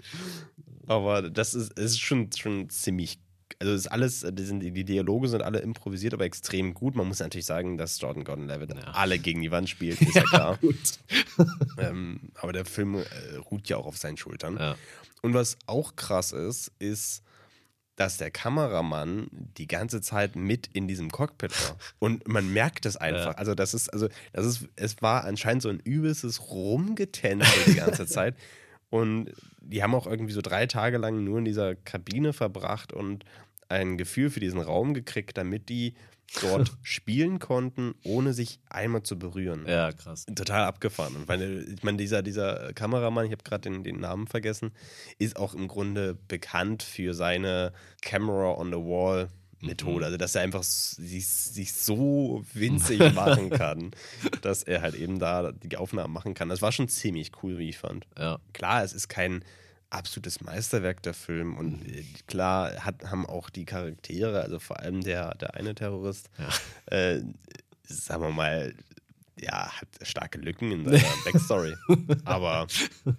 Aber 0.87 1.31
das 1.31 1.55
ist, 1.55 1.73
ist 1.79 1.99
schon, 1.99 2.29
schon 2.37 2.69
ziemlich. 2.69 3.19
Also 3.59 3.73
ist 3.73 3.87
alles, 3.87 4.27
die, 4.33 4.43
sind, 4.45 4.61
die 4.61 4.85
Dialoge 4.85 5.29
sind 5.29 5.43
alle 5.43 5.61
improvisiert, 5.61 6.13
aber 6.13 6.25
extrem 6.25 6.75
gut. 6.75 6.95
Man 6.95 7.09
muss 7.09 7.21
natürlich 7.21 7.47
sagen, 7.47 7.79
dass 7.79 8.01
Jordan 8.01 8.25
Gordon 8.25 8.47
Levitt 8.49 8.75
Ja. 8.75 8.83
alle 8.93 9.19
gegen 9.19 9.41
die 9.41 9.51
Wand 9.51 9.69
spielt, 9.69 10.01
ist 10.03 10.15
ja 10.15 10.23
klar. 10.23 10.59
Gut. 10.59 10.77
ähm, 11.79 12.21
aber 12.35 12.53
der 12.53 12.65
Film 12.65 12.97
äh, 12.97 13.05
ruht 13.51 13.69
ja 13.69 13.77
auch 13.79 13.87
auf 13.87 13.97
seinen 13.97 14.17
Schultern. 14.17 14.59
Ja. 14.59 14.77
Und 15.23 15.35
was 15.35 15.57
auch 15.67 15.97
krass 15.97 16.33
ist, 16.33 16.71
ist, 16.79 17.23
dass 17.97 18.19
der 18.19 18.31
Kameramann 18.31 19.29
die 19.57 19.67
ganze 19.67 20.03
Zeit 20.03 20.37
mit 20.37 20.69
in 20.75 20.87
diesem 20.87 21.11
Cockpit 21.11 21.53
war. 21.67 21.77
Und 21.99 22.29
man 22.29 22.53
merkt 22.53 22.85
das 22.85 22.99
einfach. 22.99 23.33
Ja. 23.33 23.39
Also, 23.39 23.55
das 23.55 23.73
ist, 23.73 23.89
also, 23.89 24.09
das 24.35 24.45
ist, 24.45 24.69
es 24.77 25.01
war 25.01 25.25
anscheinend 25.25 25.63
so 25.63 25.71
ein 25.71 25.81
übelstes 25.81 26.51
Rumgetänzel 26.51 27.65
die 27.73 27.77
ganze 27.77 28.07
Zeit. 28.07 28.37
Und 28.91 29.33
die 29.61 29.83
haben 29.83 29.95
auch 29.95 30.07
irgendwie 30.07 30.33
so 30.33 30.43
drei 30.43 30.67
Tage 30.67 30.99
lang 30.99 31.25
nur 31.25 31.39
in 31.39 31.45
dieser 31.45 31.75
Kabine 31.75 32.33
verbracht 32.33 32.93
und 32.93 33.25
ein 33.69 33.97
Gefühl 33.97 34.31
für 34.31 34.41
diesen 34.41 34.61
Raum 34.61 34.95
gekriegt, 34.95 35.37
damit 35.37 35.69
die 35.69 35.95
dort 36.41 36.73
spielen 36.83 37.39
konnten, 37.39 37.95
ohne 38.05 38.33
sich 38.33 38.59
einmal 38.69 39.03
zu 39.03 39.19
berühren 39.19 39.65
ja, 39.67 39.93
krass. 39.93 40.27
total 40.27 40.65
abgefahren. 40.65 41.15
Und 41.17 41.29
meine, 41.29 41.61
ich 41.61 41.83
meine, 41.83 41.99
dieser, 41.99 42.23
dieser 42.23 42.73
Kameramann, 42.73 43.27
ich 43.27 43.33
habe 43.33 43.45
gerade 43.45 43.71
den, 43.71 43.85
den 43.85 44.01
Namen 44.01 44.27
vergessen, 44.27 44.73
ist 45.19 45.37
auch 45.37 45.55
im 45.55 45.69
Grunde 45.69 46.17
bekannt 46.29 46.83
für 46.83 47.15
seine 47.15 47.73
Camera 48.03 48.59
on 48.59 48.69
the 48.69 48.79
Wall 48.79 49.29
Methode. 49.61 49.99
Mhm. 49.99 50.05
Also, 50.05 50.17
dass 50.17 50.35
er 50.35 50.43
einfach 50.43 50.63
sich, 50.63 51.27
sich 51.27 51.73
so 51.73 52.45
winzig 52.53 52.99
machen 53.15 53.51
kann, 53.51 53.91
dass 54.43 54.63
er 54.63 54.83
halt 54.83 54.95
eben 54.95 55.19
da 55.19 55.53
die 55.53 55.77
Aufnahmen 55.77 56.13
machen 56.13 56.35
kann. 56.35 56.49
Das 56.49 56.63
war 56.63 56.73
schon 56.73 56.89
ziemlich 56.89 57.33
cool, 57.43 57.59
wie 57.59 57.71
ich 57.71 57.79
fand. 57.79 58.07
Ja. 58.19 58.39
Klar, 58.53 58.85
es 58.85 58.93
ist 58.93 59.09
kein 59.09 59.45
absolutes 59.91 60.41
Meisterwerk 60.41 61.03
der 61.03 61.15
Film 61.15 61.57
und 61.57 61.85
äh, 61.87 62.05
klar 62.27 62.85
hat, 62.85 63.05
haben 63.11 63.25
auch 63.27 63.51
die 63.51 63.65
Charaktere, 63.65 64.43
also 64.43 64.59
vor 64.59 64.81
allem 64.81 65.03
der, 65.03 65.35
der 65.37 65.55
eine 65.55 65.75
Terrorist, 65.75 66.29
äh, 66.87 67.21
sagen 67.85 68.23
wir 68.23 68.31
mal, 68.31 68.75
ja, 69.39 69.69
hat 69.81 69.89
starke 70.03 70.39
Lücken 70.39 70.73
in 70.73 70.85
seiner 70.85 70.99
Backstory. 71.25 71.77
Aber 72.25 72.67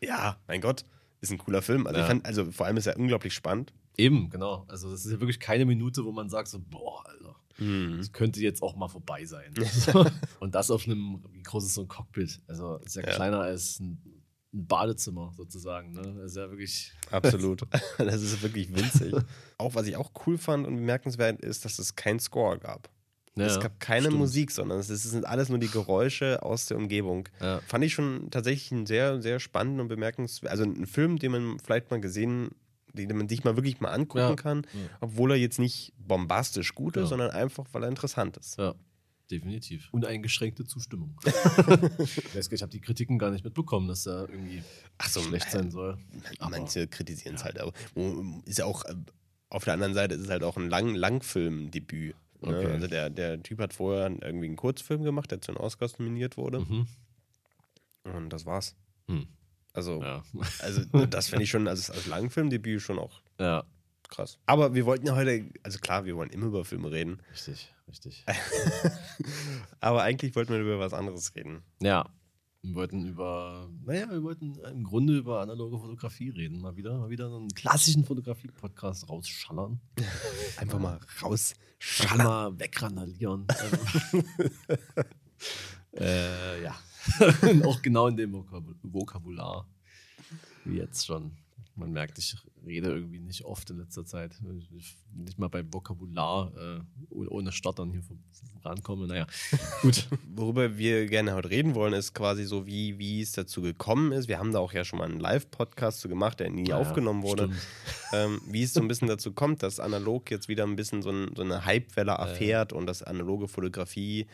ja, 0.01 0.37
mein 0.47 0.61
Gott, 0.61 0.83
ist 1.21 1.31
ein 1.31 1.37
cooler 1.37 1.61
Film. 1.61 1.85
Also, 1.87 1.99
ich 1.99 2.03
Ja. 2.03 2.07
fand, 2.07 2.25
also 2.25 2.51
vor 2.51 2.65
allem 2.65 2.77
ist 2.77 2.87
er 2.87 2.97
unglaublich 2.97 3.33
spannend. 3.33 3.71
Eben, 3.97 4.29
genau. 4.29 4.65
Also 4.67 4.91
das 4.91 5.05
ist 5.05 5.11
ja 5.11 5.19
wirklich 5.19 5.39
keine 5.39 5.65
Minute, 5.65 6.05
wo 6.05 6.11
man 6.11 6.29
sagt 6.29 6.47
so, 6.49 6.59
boah, 6.59 7.03
Alter, 7.07 7.35
Mhm. 7.59 7.97
das 7.97 8.11
könnte 8.11 8.39
jetzt 8.39 8.61
auch 8.61 8.75
mal 8.75 8.87
vorbei 8.87 9.25
sein. 9.25 9.51
Und 10.39 10.53
das 10.53 10.69
auf 10.69 10.85
einem, 10.85 11.23
wie 11.31 11.41
groß 11.41 11.65
ist 11.65 11.73
so 11.73 11.81
ein 11.81 11.87
Cockpit? 11.87 12.39
Also 12.47 12.75
ist 12.77 12.95
ja, 12.95 13.01
Ja. 13.03 13.13
kleiner 13.15 13.39
als 13.41 13.79
ein, 13.79 13.99
ein 14.53 14.65
Badezimmer 14.67 15.31
sozusagen. 15.35 15.91
Ne? 15.91 16.01
Das 16.17 16.31
ist 16.31 16.37
ja 16.37 16.49
wirklich, 16.49 16.93
Absolut. 17.11 17.63
Das 17.97 18.21
ist 18.21 18.41
wirklich 18.41 18.73
winzig. 18.75 19.13
auch 19.57 19.75
was 19.75 19.87
ich 19.87 19.95
auch 19.97 20.11
cool 20.25 20.37
fand 20.37 20.65
und 20.65 20.75
bemerkenswert 20.77 21.41
ist, 21.41 21.65
dass 21.65 21.79
es 21.79 21.95
keinen 21.95 22.19
Score 22.19 22.57
gab. 22.57 22.89
es 23.35 23.55
Ja, 23.55 23.59
gab 23.59 23.79
keine 23.79 24.05
stimmt. 24.07 24.17
Musik, 24.19 24.51
sondern 24.51 24.79
es 24.79 24.87
sind 24.87 25.25
alles 25.25 25.49
nur 25.49 25.59
die 25.59 25.69
Geräusche 25.69 26.41
aus 26.43 26.65
der 26.65 26.77
Umgebung. 26.77 27.27
Ja. 27.41 27.59
Fand 27.67 27.83
ich 27.83 27.93
schon 27.93 28.29
tatsächlich 28.31 28.71
einen 28.71 28.85
sehr, 28.85 29.21
sehr 29.21 29.39
spannenden 29.39 29.81
und 29.81 29.87
bemerkenswert. 29.89 30.49
Also 30.51 30.63
einen 30.63 30.87
Film, 30.87 31.19
den 31.19 31.31
man 31.33 31.59
vielleicht 31.59 31.91
mal 31.91 31.99
gesehen, 32.01 32.49
den 32.93 33.15
man 33.17 33.27
sich 33.29 33.43
mal 33.43 33.55
wirklich 33.57 33.79
mal 33.81 33.91
angucken 33.91 34.19
Ja. 34.29 34.35
kann, 34.35 34.65
obwohl 35.01 35.31
er 35.31 35.37
jetzt 35.37 35.59
nicht 35.59 35.93
bombastisch 35.99 36.73
gut 36.73 36.97
ist, 36.97 37.09
sondern 37.09 37.29
einfach, 37.31 37.65
weil 37.73 37.83
er 37.83 37.89
interessant 37.89 38.37
ist. 38.37 38.57
Ja, 38.57 38.73
definitiv. 39.31 39.89
Uneingeschränkte 39.91 40.65
Zustimmung. 40.65 41.17
ich 41.25 42.35
weiß 42.35 42.49
gar 42.49 42.51
nicht, 42.51 42.51
ich 42.53 42.61
habe 42.61 42.71
die 42.71 42.81
Kritiken 42.81 43.19
gar 43.19 43.31
nicht 43.31 43.43
mitbekommen, 43.43 43.87
dass 43.87 44.05
er 44.05 44.29
irgendwie 44.29 44.63
Ach 44.97 45.09
so, 45.09 45.21
schlecht 45.21 45.51
sein 45.51 45.71
soll. 45.71 45.97
Aber- 46.39 46.51
Manche 46.51 46.87
kritisieren 46.87 47.35
es 47.35 47.41
ja. 47.41 47.45
halt, 47.45 47.59
aber 47.59 47.73
ist 48.45 48.57
ja 48.59 48.65
auch 48.65 48.83
äh, 48.85 48.95
auf 49.49 49.63
der 49.63 49.73
anderen 49.73 49.93
Seite 49.93 50.15
ist 50.15 50.21
es 50.21 50.29
halt 50.29 50.43
auch 50.43 50.57
ein 50.57 50.69
Lang 50.69 50.93
Langfilmdebüt. 50.95 52.15
Ne? 52.41 52.47
Okay. 52.57 52.71
Also 52.71 52.87
der, 52.87 53.09
der 53.09 53.41
Typ 53.43 53.59
hat 53.59 53.73
vorher 53.73 54.09
irgendwie 54.09 54.45
einen 54.47 54.55
Kurzfilm 54.57 55.03
gemacht, 55.03 55.31
der 55.31 55.41
zu 55.41 55.51
den 55.53 55.57
Oscars 55.57 55.97
nominiert 55.99 56.37
wurde. 56.37 56.59
Mhm. 56.59 56.87
Und 58.03 58.29
das 58.29 58.45
war's. 58.45 58.75
Hm. 59.07 59.27
Also, 59.73 60.01
Ja. 60.01 60.23
also 60.59 60.81
das 61.07 61.29
finde 61.29 61.43
ich 61.43 61.49
schon 61.49 61.67
als, 61.67 61.89
als 61.91 62.07
Langfilmdebüt 62.07 62.81
schon 62.81 62.99
auch 62.99 63.21
ja, 63.39 63.63
krass. 64.07 64.39
Aber 64.45 64.73
wir 64.73 64.85
wollten 64.85 65.07
ja 65.07 65.15
heute, 65.15 65.49
also 65.63 65.79
klar, 65.79 66.05
wir 66.05 66.15
wollen 66.15 66.29
immer 66.29 66.47
über 66.47 66.65
Filme 66.65 66.91
reden, 66.91 67.21
richtig, 67.31 67.73
richtig. 67.87 68.25
aber 69.79 70.03
eigentlich 70.03 70.35
wollten 70.35 70.53
wir 70.53 70.59
über 70.59 70.79
was 70.79 70.93
anderes 70.93 71.35
reden. 71.35 71.63
Ja, 71.81 72.09
wir 72.67 72.75
wollten 72.75 73.05
über, 73.05 73.69
naja, 73.85 74.09
wir 74.09 74.23
wollten 74.23 74.55
im 74.55 74.83
Grunde 74.83 75.17
über 75.17 75.41
analoge 75.41 75.77
Fotografie 75.77 76.29
reden. 76.29 76.59
Mal 76.59 76.75
wieder, 76.75 76.97
mal 76.97 77.09
wieder 77.09 77.27
einen 77.27 77.49
klassischen 77.49 78.03
Fotografie-Podcast 78.03 79.07
rausschallern. 79.07 79.79
Einfach 80.57 80.79
mal 80.79 80.99
raus. 81.21 81.53
Einfach 82.01 82.17
mal 82.17 82.59
wegrandalieren. 82.59 83.45
äh, 85.97 86.63
ja. 86.63 86.75
Auch 87.63 87.81
genau 87.81 88.07
in 88.07 88.17
dem 88.17 88.33
Vokabul 88.33 88.75
Vokabular. 88.81 89.65
Wie 90.65 90.77
jetzt 90.77 91.05
schon. 91.05 91.31
Man 91.77 91.91
merkt, 91.91 92.17
ich 92.17 92.35
rede 92.65 92.89
irgendwie 92.89 93.19
nicht 93.19 93.45
oft 93.45 93.69
in 93.69 93.77
letzter 93.77 94.03
Zeit. 94.03 94.39
Ich 94.77 94.97
nicht 95.13 95.37
mal 95.37 95.47
beim 95.47 95.71
Vokabular 95.71 96.51
äh, 96.57 97.15
ohne- 97.15 97.51
Stottern 97.51 97.91
hier 97.91 98.01
rankomme. 98.63 99.07
Naja, 99.07 99.27
gut. 99.83 100.07
Worüber 100.35 100.77
wir 100.77 101.05
gerne 101.05 101.33
heute 101.35 101.49
reden 101.51 101.75
wollen, 101.75 101.93
ist 101.93 102.13
quasi 102.13 102.43
so, 102.45 102.65
wie, 102.65 102.97
wie 102.97 103.21
es 103.21 103.31
dazu 103.33 103.61
gekommen 103.61 104.11
ist. 104.11 104.27
Wir 104.27 104.39
haben 104.39 104.51
da 104.51 104.59
auch 104.59 104.73
ja 104.73 104.83
schon 104.83 104.99
mal 104.99 105.05
einen 105.05 105.19
Live-Podcast 105.19 105.99
zu 105.99 106.09
gemacht, 106.09 106.39
der 106.39 106.49
nie 106.49 106.67
Ja, 106.69 106.77
aufgenommen 106.77 107.21
wurde. 107.23 107.51
Ähm, 108.11 108.41
wie 108.47 108.63
es 108.63 108.73
so 108.73 108.81
ein 108.81 108.87
bisschen 108.87 109.07
dazu 109.07 109.31
kommt, 109.33 109.61
dass 109.61 109.79
analog 109.79 110.31
jetzt 110.31 110.47
wieder 110.47 110.63
ein 110.65 110.75
bisschen 110.75 111.01
so, 111.03 111.11
ein, 111.11 111.29
so 111.35 111.43
eine 111.43 111.65
Hypewelle 111.65 112.13
erfährt 112.13 112.73
und 112.73 112.87
dass 112.87 113.03
analoge 113.03 113.47
Fotografie 113.47 114.25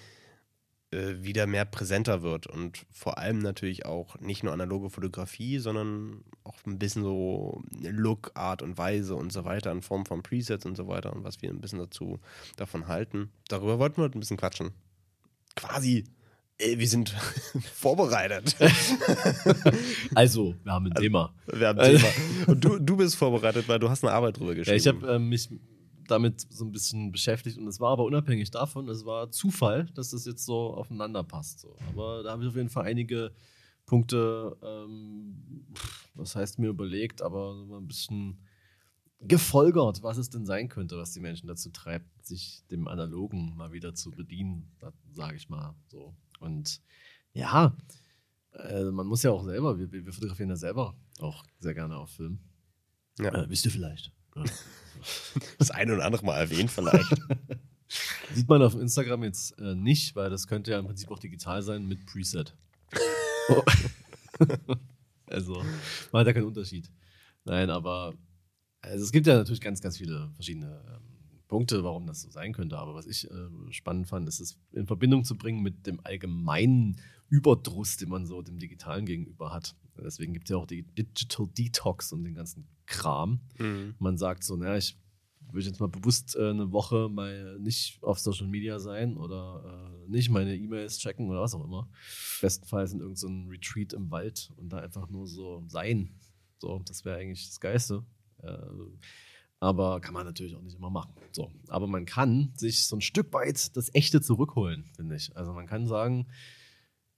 äh, 0.94 1.24
wieder 1.24 1.48
mehr 1.48 1.66
präsenter 1.66 2.22
wird. 2.22 2.48
Und 2.48 2.86
vor 2.92 3.18
allem 3.18 3.40
natürlich 3.40 3.86
auch 3.86 4.20
nicht 4.20 4.44
nur 4.44 4.54
analoge 4.54 4.90
Fotografie, 4.90 5.60
sondern 5.60 6.24
auch 6.44 6.56
ein 6.66 6.80
bisschen 6.80 7.04
so 7.04 7.62
Look, 7.82 8.32
Art 8.36 8.62
und 8.62 8.78
Weise 8.78 9.16
und 9.16 9.34
so 9.34 9.44
weiter 9.46 9.72
in 9.72 9.82
Form 9.82 10.06
von 10.06 10.24
Presets 10.24 10.66
und 10.66 10.76
so 10.78 10.88
weiter 10.88 11.14
und 11.14 11.24
was 11.24 11.42
wir 11.42 11.50
ein 11.50 11.60
bisschen 11.62 11.80
dazu 11.80 12.20
davon 12.56 12.88
halten. 12.88 13.32
Darüber 13.50 13.80
wollten 13.80 13.98
wir 13.98 14.04
heute 14.06 14.18
ein 14.18 14.22
bisschen 14.22 14.38
quatschen. 14.38 14.72
Quasi. 15.56 16.04
äh, 16.60 16.78
Wir 16.78 16.88
sind 16.88 17.10
vorbereitet. 17.74 18.56
Also, 20.16 20.56
wir 20.64 20.72
haben 20.74 20.86
ein 20.88 20.94
Thema. 20.94 21.34
Wir 21.48 21.68
haben 21.70 21.80
ein 21.80 21.96
Thema. 21.98 22.08
Und 22.48 22.64
du, 22.64 22.80
du 22.80 22.98
bist 22.98 23.16
vorbereitet, 23.16 23.68
weil 23.68 23.80
du 23.80 23.90
hast 23.90 24.04
eine 24.04 24.14
Arbeit 24.14 24.38
drüber 24.38 24.52
Ja, 24.52 24.58
geschrieben. 24.60 24.78
ich 24.78 24.88
habe 24.88 25.16
äh, 25.16 25.20
mich 25.20 25.50
damit 26.08 26.42
so 26.42 26.66
ein 26.66 26.72
bisschen 26.72 27.12
beschäftigt 27.12 27.58
und 27.58 27.68
es 27.68 27.80
war 27.80 27.92
aber 27.92 28.04
unabhängig 28.04 28.52
davon, 28.52 28.88
es 28.90 29.06
war 29.06 29.32
Zufall, 29.32 29.86
dass 29.94 30.12
das 30.12 30.26
jetzt 30.26 30.46
so 30.46 30.74
aufeinander 30.74 31.24
passt. 31.24 31.60
So. 31.60 31.76
Aber 31.90 32.24
da 32.24 32.32
habe 32.32 32.44
ich 32.44 32.50
auf 32.50 32.56
jeden 32.56 32.70
Fall 32.70 32.86
einige 32.86 33.32
Punkte, 33.86 34.58
ähm, 34.62 35.66
was 36.14 36.36
heißt 36.36 36.60
mir 36.60 36.70
überlegt, 36.70 37.22
aber 37.22 37.66
so 37.68 37.78
ein 37.78 37.88
bisschen 37.88 38.40
gefolgert, 39.20 40.04
was 40.04 40.18
es 40.18 40.30
denn 40.30 40.46
sein 40.46 40.70
könnte, 40.70 40.98
was 40.98 41.14
die 41.14 41.20
Menschen 41.20 41.48
dazu 41.48 41.70
treibt, 41.70 42.26
sich 42.26 42.64
dem 42.72 42.88
Analogen 42.88 43.56
mal 43.56 43.72
wieder 43.72 43.94
zu 43.94 44.12
bedienen, 44.12 44.72
sage 45.12 45.36
ich 45.36 45.50
mal 45.50 45.76
so. 45.88 46.16
Und 46.40 46.82
ja, 47.34 47.76
äh, 48.54 48.84
man 48.86 49.08
muss 49.08 49.24
ja 49.24 49.32
auch 49.32 49.44
selber, 49.44 49.78
wir, 49.78 49.92
wir 49.92 50.14
fotografieren 50.14 50.50
ja 50.50 50.56
selber 50.56 50.96
auch 51.20 51.44
sehr 51.60 51.74
gerne 51.74 51.98
auf 51.98 52.10
Film. 52.12 52.40
Ja. 53.20 53.34
Äh, 53.34 53.50
wisst 53.50 53.66
ihr 53.66 53.72
vielleicht? 53.72 54.12
Das 55.58 55.70
eine 55.70 55.96
oder 55.96 56.06
andere 56.06 56.26
Mal 56.26 56.38
erwähnt 56.38 56.72
vielleicht. 56.72 57.10
Sieht 58.34 58.48
man 58.48 58.62
auf 58.62 58.74
Instagram 58.74 59.24
jetzt 59.26 59.60
äh, 59.60 59.76
nicht, 59.76 60.16
weil 60.16 60.30
das 60.30 60.48
könnte 60.48 60.72
ja 60.72 60.80
im 60.80 60.86
Prinzip 60.86 61.12
auch 61.12 61.20
digital 61.20 61.62
sein 61.62 61.86
mit 61.86 62.06
Preset. 62.06 62.56
Oh. 63.50 63.62
also, 65.28 65.62
man 66.12 66.22
hat 66.22 66.28
ja 66.28 66.34
keinen 66.34 66.46
Unterschied. 66.46 66.90
Nein, 67.44 67.70
aber 67.70 68.14
also 68.82 69.04
es 69.04 69.12
gibt 69.12 69.28
ja 69.28 69.36
natürlich 69.36 69.62
ganz, 69.62 69.82
ganz 69.82 69.98
viele 69.98 70.30
verschiedene 70.36 70.82
ähm, 70.88 71.13
Punkte, 71.54 71.84
warum 71.84 72.08
das 72.08 72.24
so 72.24 72.32
sein 72.32 72.52
könnte. 72.52 72.80
Aber 72.80 72.96
was 72.96 73.06
ich 73.06 73.30
äh, 73.30 73.48
spannend 73.70 74.08
fand, 74.08 74.28
ist 74.28 74.40
es 74.40 74.58
in 74.72 74.88
Verbindung 74.88 75.24
zu 75.24 75.38
bringen 75.38 75.62
mit 75.62 75.86
dem 75.86 76.00
allgemeinen 76.04 77.00
Überdruss, 77.30 77.96
den 77.98 78.10
man 78.10 78.26
so 78.26 78.42
dem 78.42 78.58
Digitalen 78.58 79.06
gegenüber 79.06 79.54
hat. 79.54 79.76
Deswegen 80.04 80.34
gibt 80.34 80.48
es 80.48 80.50
ja 80.50 80.58
auch 80.58 80.66
die 80.66 80.82
Digital 80.82 81.48
Detox 81.56 82.12
und 82.12 82.24
den 82.24 82.34
ganzen 82.34 82.66
Kram 82.88 83.40
Mhm. 83.60 83.94
man 84.00 84.18
sagt 84.18 84.44
so, 84.44 84.56
naja, 84.58 84.78
ich 84.78 84.98
will 85.52 85.64
jetzt 85.64 85.80
mal 85.80 85.90
bewusst 85.90 86.36
äh, 86.36 86.50
eine 86.50 86.72
Woche 86.72 87.08
mal 87.08 87.60
nicht 87.60 88.02
auf 88.02 88.18
Social 88.18 88.48
Media 88.48 88.80
sein 88.80 89.16
oder 89.16 90.00
äh, 90.04 90.10
nicht 90.10 90.32
meine 90.32 90.56
E-Mails 90.58 90.98
checken 90.98 91.30
oder 91.30 91.42
was 91.42 91.54
auch 91.54 91.64
immer. 91.64 91.88
Bestenfalls 92.42 92.94
in 92.94 93.00
irgendeinem 93.00 93.44
so 93.46 93.50
Retreat 93.52 93.94
im 93.94 94.10
Wald 94.10 94.52
und 94.58 94.70
da 94.74 94.80
einfach 94.80 95.08
nur 95.08 95.28
so 95.28 95.64
sein. 95.68 96.10
So, 96.58 96.82
das 96.84 97.06
wäre 97.06 97.18
eigentlich 97.20 97.46
das 97.46 97.60
Geiste. 97.60 98.04
Äh, 98.42 98.58
aber 99.64 100.02
kann 100.02 100.14
man 100.14 100.26
natürlich 100.26 100.56
auch 100.58 100.62
nicht 100.62 100.76
immer 100.78 100.90
machen. 100.90 101.14
So, 101.32 101.50
aber 101.70 101.88
man 101.88 102.06
kann 102.06 102.52
sich 102.58 102.86
so 102.86 102.98
ein 102.98 103.02
Stück 103.02 103.32
weit 103.32 103.76
das 103.78 103.94
Echte 103.96 104.22
zurückholen, 104.22 104.84
finde 104.96 105.16
ich. 105.16 105.36
Also 105.38 105.54
man 105.54 105.68
kann 105.68 105.88
sagen, 105.88 106.28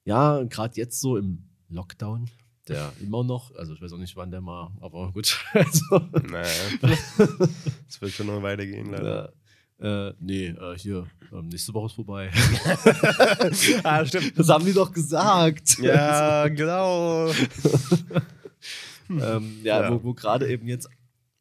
ja, 0.04 0.44
gerade 0.44 0.76
jetzt 0.78 1.02
so 1.02 1.18
im 1.18 1.50
Lockdown, 1.70 2.30
der 2.68 2.94
immer 3.02 3.24
noch, 3.24 3.54
also 3.56 3.74
ich 3.74 3.82
weiß 3.82 3.94
auch 3.94 3.98
nicht, 3.98 4.16
wann 4.16 4.30
der 4.30 4.42
mal, 4.42 4.72
aber 4.80 5.12
gut. 5.12 5.44
Also, 5.54 6.00
Naja. 6.30 6.48
Es 7.90 8.00
wird 8.00 8.12
schon 8.12 8.28
noch 8.28 8.44
weitergehen, 8.44 8.92
leider. 8.92 9.34
äh, 9.80 10.10
äh, 10.10 10.14
nee, 10.20 10.48
äh, 10.48 10.78
hier, 10.78 11.08
ähm, 11.34 11.48
nächste 11.48 11.74
Woche 11.74 11.88
ist 11.88 11.94
vorbei. 11.94 12.30
ah, 13.84 14.06
stimmt. 14.06 14.38
Das 14.38 14.48
haben 14.50 14.66
die 14.66 14.74
doch 14.74 14.92
gesagt. 14.94 15.80
Ja, 15.80 16.48
genau. 16.48 17.30
ähm, 19.10 19.60
ja, 19.64 19.82
Ja. 19.82 19.92
wo, 19.92 20.04
wo 20.04 20.14
gerade 20.14 20.48
eben 20.48 20.68
jetzt 20.68 20.88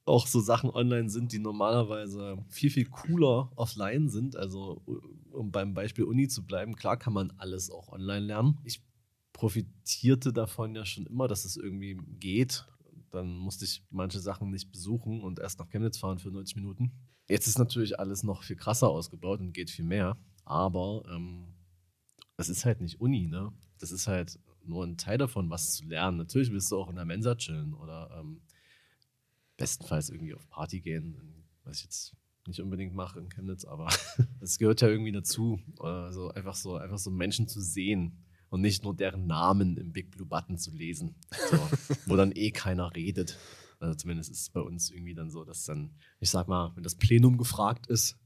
auch 0.07 0.27
so 0.27 0.41
Sachen 0.41 0.71
online 0.71 1.09
sind, 1.09 1.33
die 1.33 1.39
normalerweise 1.39 2.37
viel, 2.49 2.71
viel 2.71 2.87
cooler 2.87 3.51
offline 3.57 4.09
sind. 4.09 4.37
Also, 4.37 4.83
um 5.31 5.51
beim 5.51 5.75
Beispiel 5.75 6.05
Uni 6.05 6.29
zu 6.29 6.45
bleiben, 6.45 6.77
klar 6.77 6.97
kann 6.97 7.13
man 7.13 7.33
alles 7.39 7.71
auch 7.71 7.89
online 7.89 8.27
lernen. 8.27 8.59
Ich 8.65 8.83
profitierte 9.33 10.33
davon 10.33 10.75
ja 10.75 10.85
schon 10.85 11.07
immer, 11.07 11.27
dass 11.27 11.45
es 11.45 11.57
irgendwie 11.57 11.99
geht. 12.21 12.67
Dann 13.11 13.37
musste 13.37 13.65
ich 13.65 13.83
manche 13.91 14.21
Sachen 14.21 14.51
nicht 14.51 14.71
besuchen 14.71 15.23
und 15.23 15.39
erst 15.39 15.59
nach 15.59 15.69
Chemnitz 15.71 15.99
fahren 15.99 16.19
für 16.19 16.31
90 16.31 16.57
Minuten. 16.57 16.93
Jetzt 17.29 17.47
ist 17.47 17.59
natürlich 17.59 17.99
alles 17.99 18.23
noch 18.23 18.43
viel 18.43 18.57
krasser 18.57 18.89
ausgebaut 18.89 19.41
und 19.41 19.53
geht 19.53 19.71
viel 19.71 19.85
mehr. 19.85 20.19
Aber 20.45 21.03
ähm, 21.11 21.55
ist 22.37 22.65
halt 22.65 22.81
nicht 22.81 23.01
Uni, 23.01 23.27
ne? 23.27 23.53
Das 23.79 23.93
ist 23.93 24.07
halt 24.07 24.39
nur 24.65 24.85
ein 24.85 24.97
Teil 24.97 25.19
davon, 25.19 25.51
was 25.51 25.75
zu 25.75 25.85
lernen. 25.85 26.19
Natürlich 26.19 26.51
willst 26.51 26.71
du 26.71 26.79
auch 26.79 26.91
in 26.91 26.97
der 26.97 27.05
Mensa 27.05 27.35
chillen 27.35 27.75
oder 27.75 28.11
ähm, 28.19 28.41
bestenfalls 29.57 30.11
irgendwie 30.11 30.35
auf 30.35 30.49
Party 30.49 30.81
gehen, 30.81 31.47
was 31.65 31.79
ich 31.79 31.85
jetzt 31.85 32.17
nicht 32.47 32.61
unbedingt 32.61 32.95
mache 32.95 33.19
in 33.21 33.29
Chemnitz, 33.29 33.65
aber 33.65 33.89
es 34.41 34.59
gehört 34.59 34.83
ja 34.83 34.89
irgendwie 34.89 35.13
dazu, 35.13 35.61
also 35.79 36.31
einfach 36.31 36.55
so, 36.55 36.77
einfach 36.77 36.99
so 36.99 37.11
Menschen 37.11 37.49
zu 37.49 37.61
sehen 37.61 38.25
und 38.51 38.61
nicht 38.61 38.85
nur 38.85 38.95
deren 38.95 39.27
Namen 39.27 39.77
im 39.77 39.93
Big 39.93 40.11
Blue 40.11 40.27
Button 40.27 40.59
zu 40.59 40.71
lesen, 40.71 41.17
so, 41.51 41.57
wo 42.07 42.17
dann 42.17 42.33
eh 42.35 42.51
keiner 42.51 42.95
redet. 42.95 43.39
Also 43.81 43.97
zumindest 43.97 44.31
ist 44.31 44.41
es 44.41 44.51
bei 44.51 44.61
uns 44.61 44.91
irgendwie 44.91 45.15
dann 45.15 45.31
so, 45.31 45.45
dass 45.45 45.65
dann, 45.65 45.97
ich 46.21 46.31
sag 46.31 46.49
mal, 46.49 46.73
wenn 46.75 46.83
das 46.83 46.97
Plenum 46.97 47.37
gefragt 47.37 47.87
ist, 47.87 48.19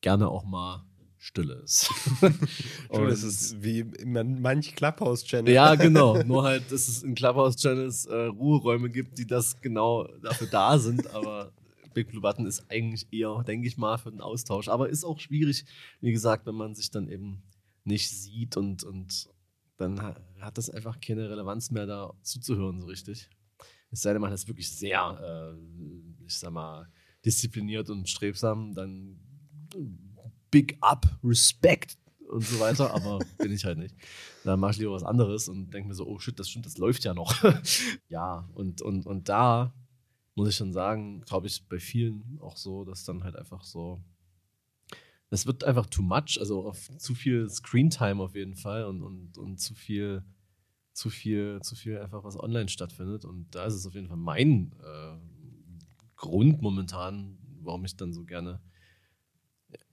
gerne 0.00 0.28
auch 0.28 0.44
mal 0.44 0.89
Stille 1.22 1.52
ist. 1.62 1.90
Und 2.88 3.06
es 3.08 3.22
ist 3.22 3.62
wie 3.62 3.80
in 3.80 4.40
manch 4.40 4.74
Clubhouse-Channel. 4.74 5.52
Ja, 5.52 5.74
genau. 5.76 6.20
Nur 6.22 6.44
halt, 6.44 6.72
dass 6.72 6.88
es 6.88 7.02
in 7.02 7.14
Clubhouse-Channels 7.14 8.06
äh, 8.06 8.24
Ruheräume 8.24 8.88
gibt, 8.88 9.18
die 9.18 9.26
das 9.26 9.60
genau 9.60 10.08
dafür 10.22 10.46
da 10.46 10.78
sind, 10.78 11.14
aber 11.14 11.52
Big 11.92 12.08
Blue 12.08 12.22
Button 12.22 12.46
ist 12.46 12.64
eigentlich 12.70 13.06
eher, 13.12 13.42
denke 13.46 13.68
ich 13.68 13.76
mal, 13.76 13.98
für 13.98 14.10
den 14.10 14.22
Austausch. 14.22 14.68
Aber 14.68 14.88
ist 14.88 15.04
auch 15.04 15.20
schwierig, 15.20 15.66
wie 16.00 16.12
gesagt, 16.12 16.46
wenn 16.46 16.54
man 16.54 16.74
sich 16.74 16.90
dann 16.90 17.06
eben 17.08 17.42
nicht 17.84 18.08
sieht 18.08 18.56
und, 18.56 18.82
und 18.82 19.28
dann 19.76 20.00
hat 20.00 20.56
das 20.56 20.70
einfach 20.70 21.00
keine 21.00 21.28
Relevanz 21.28 21.70
mehr, 21.70 21.86
da 21.86 22.14
zuzuhören, 22.22 22.80
so 22.80 22.86
richtig. 22.86 23.28
Es 23.90 24.00
sei 24.02 24.12
denn, 24.14 24.22
man 24.22 24.32
ist 24.32 24.48
wirklich 24.48 24.70
sehr, 24.70 25.54
äh, 25.54 26.24
ich 26.24 26.38
sag 26.38 26.52
mal, 26.52 26.88
diszipliniert 27.24 27.90
und 27.90 28.08
strebsam, 28.08 28.72
dann 28.72 29.18
Big 30.50 30.76
Up, 30.80 31.06
Respekt 31.22 31.96
und 32.28 32.44
so 32.44 32.60
weiter, 32.60 32.94
aber 32.94 33.18
bin 33.38 33.52
ich 33.52 33.64
halt 33.64 33.78
nicht. 33.78 33.94
Dann 34.44 34.60
mache 34.60 34.72
ich 34.72 34.78
lieber 34.78 34.92
was 34.92 35.02
anderes 35.02 35.48
und 35.48 35.70
denke 35.70 35.88
mir 35.88 35.94
so, 35.94 36.06
oh 36.06 36.18
shit, 36.18 36.38
das 36.38 36.48
stimmt, 36.48 36.66
das 36.66 36.78
läuft 36.78 37.04
ja 37.04 37.14
noch. 37.14 37.34
ja, 38.08 38.48
und, 38.54 38.82
und, 38.82 39.06
und 39.06 39.28
da 39.28 39.74
muss 40.34 40.48
ich 40.48 40.56
schon 40.56 40.72
sagen, 40.72 41.20
glaube 41.22 41.48
ich, 41.48 41.66
bei 41.68 41.78
vielen 41.78 42.38
auch 42.40 42.56
so, 42.56 42.84
dass 42.84 43.04
dann 43.04 43.24
halt 43.24 43.36
einfach 43.36 43.64
so, 43.64 44.00
das 45.28 45.46
wird 45.46 45.64
einfach 45.64 45.86
too 45.86 46.02
much, 46.02 46.38
also 46.40 46.66
auf 46.66 46.88
zu 46.98 47.14
viel 47.14 47.48
Screentime 47.48 48.22
auf 48.22 48.34
jeden 48.34 48.56
Fall 48.56 48.84
und, 48.84 49.02
und, 49.02 49.38
und 49.38 49.58
zu 49.58 49.74
viel, 49.74 50.24
zu 50.92 51.10
viel, 51.10 51.60
zu 51.62 51.76
viel 51.76 51.98
einfach, 51.98 52.24
was 52.24 52.38
online 52.38 52.68
stattfindet. 52.68 53.24
Und 53.24 53.54
da 53.54 53.66
ist 53.66 53.74
es 53.74 53.86
auf 53.86 53.94
jeden 53.94 54.08
Fall 54.08 54.16
mein 54.16 54.72
äh, 54.82 55.16
Grund 56.16 56.62
momentan, 56.62 57.38
warum 57.62 57.84
ich 57.84 57.96
dann 57.96 58.12
so 58.12 58.24
gerne 58.24 58.60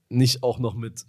nicht 0.08 0.42
auch 0.42 0.58
noch 0.58 0.74
mit 0.74 1.06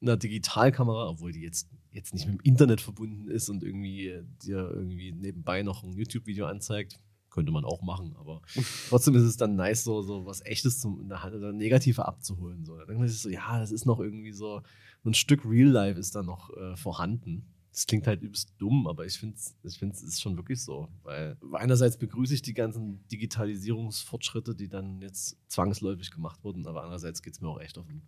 einer 0.00 0.16
Digitalkamera, 0.16 1.08
obwohl 1.08 1.32
die 1.32 1.42
jetzt, 1.42 1.68
jetzt 1.92 2.14
nicht 2.14 2.26
mit 2.26 2.38
dem 2.38 2.44
Internet 2.44 2.80
verbunden 2.80 3.28
ist 3.28 3.48
und 3.48 3.62
irgendwie 3.62 4.22
dir 4.42 4.70
irgendwie 4.72 5.12
nebenbei 5.12 5.62
noch 5.62 5.82
ein 5.82 5.92
YouTube-Video 5.92 6.46
anzeigt. 6.46 7.00
Könnte 7.30 7.50
man 7.50 7.64
auch 7.64 7.82
machen, 7.82 8.14
aber 8.16 8.42
trotzdem 8.88 9.16
ist 9.16 9.24
es 9.24 9.36
dann 9.36 9.56
nice, 9.56 9.82
so, 9.82 10.02
so 10.02 10.24
was 10.24 10.44
Echtes 10.44 10.78
zum, 10.78 11.00
in 11.00 11.08
der 11.08 11.22
Hand 11.22 11.34
oder 11.34 11.52
Negative 11.52 12.06
abzuholen. 12.06 12.64
So. 12.64 12.76
Dann 12.76 12.86
denkt 12.86 13.00
man 13.00 13.08
sich 13.08 13.20
so, 13.20 13.28
ja, 13.28 13.58
das 13.58 13.72
ist 13.72 13.86
noch 13.86 13.98
irgendwie 13.98 14.32
so, 14.32 14.62
ein 15.04 15.14
Stück 15.14 15.44
Real 15.44 15.68
Life 15.68 15.98
ist 15.98 16.14
da 16.14 16.22
noch 16.22 16.56
äh, 16.56 16.76
vorhanden. 16.76 17.44
Das 17.74 17.88
klingt 17.88 18.06
halt 18.06 18.22
übelst 18.22 18.54
dumm, 18.58 18.86
aber 18.86 19.04
ich 19.04 19.18
finde 19.18 19.34
es 19.34 19.56
ich 19.64 19.76
find's, 19.76 20.00
ist 20.00 20.22
schon 20.22 20.36
wirklich 20.36 20.62
so. 20.62 20.88
Weil 21.02 21.36
einerseits 21.54 21.98
begrüße 21.98 22.32
ich 22.32 22.40
die 22.40 22.54
ganzen 22.54 23.04
Digitalisierungsfortschritte, 23.08 24.54
die 24.54 24.68
dann 24.68 25.00
jetzt 25.00 25.36
zwangsläufig 25.48 26.12
gemacht 26.12 26.44
wurden, 26.44 26.68
aber 26.68 26.82
andererseits 26.82 27.20
geht 27.20 27.34
es 27.34 27.40
mir 27.40 27.48
auch 27.48 27.60
echt 27.60 27.76
auf 27.76 27.88
den 27.88 28.02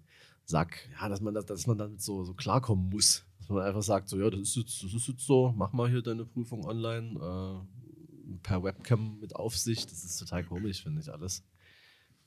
Sack. 0.45 0.89
Ja, 0.93 1.09
dass 1.09 1.21
man, 1.21 1.35
das, 1.35 1.47
dass 1.47 1.67
man 1.67 1.79
damit 1.79 2.01
so, 2.01 2.23
so 2.23 2.33
klarkommen 2.33 2.91
muss. 2.91 3.27
Dass 3.41 3.49
man 3.49 3.65
einfach 3.65 3.83
sagt, 3.83 4.09
so, 4.09 4.17
ja, 4.21 4.31
das 4.31 4.41
ist 4.41 4.55
jetzt, 4.55 4.85
das 4.85 4.95
ist 4.95 5.09
jetzt 5.09 5.27
so, 5.27 5.53
mach 5.57 5.73
mal 5.73 5.91
hier 5.91 6.01
deine 6.01 6.25
Prüfung 6.25 6.65
online, 6.65 7.19
äh, 7.19 8.37
per 8.45 8.63
Webcam 8.63 9.19
mit 9.19 9.35
Aufsicht. 9.35 9.91
Das 9.91 10.05
ist 10.05 10.17
total 10.17 10.45
komisch, 10.45 10.85
finde 10.85 11.01
ich 11.01 11.13
alles. 11.13 11.43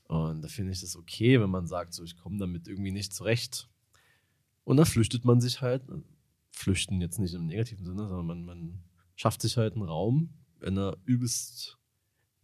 Und 0.10 0.42
da 0.42 0.50
finde 0.50 0.74
ich 0.74 0.82
das 0.82 0.98
okay, 0.98 1.40
wenn 1.40 1.50
man 1.50 1.68
sagt, 1.68 1.94
so, 1.94 2.04
ich 2.04 2.18
komme 2.18 2.38
damit 2.38 2.68
irgendwie 2.68 2.92
nicht 2.92 3.14
zurecht. 3.14 3.70
Und 4.66 4.76
dann 4.76 4.86
flüchtet 4.86 5.24
man 5.24 5.40
sich 5.40 5.62
halt 5.62 5.84
flüchten 6.60 7.00
jetzt 7.02 7.20
nicht 7.20 7.34
im 7.34 7.46
negativen 7.46 7.86
Sinne, 7.86 8.08
sondern 8.08 8.26
man, 8.26 8.46
man 8.46 8.84
schafft 9.16 9.42
sich 9.42 9.58
halt 9.58 9.74
einen 9.74 9.84
Raum 9.84 10.34
in 10.62 10.78
einer 10.78 10.98
übelst 11.06 11.78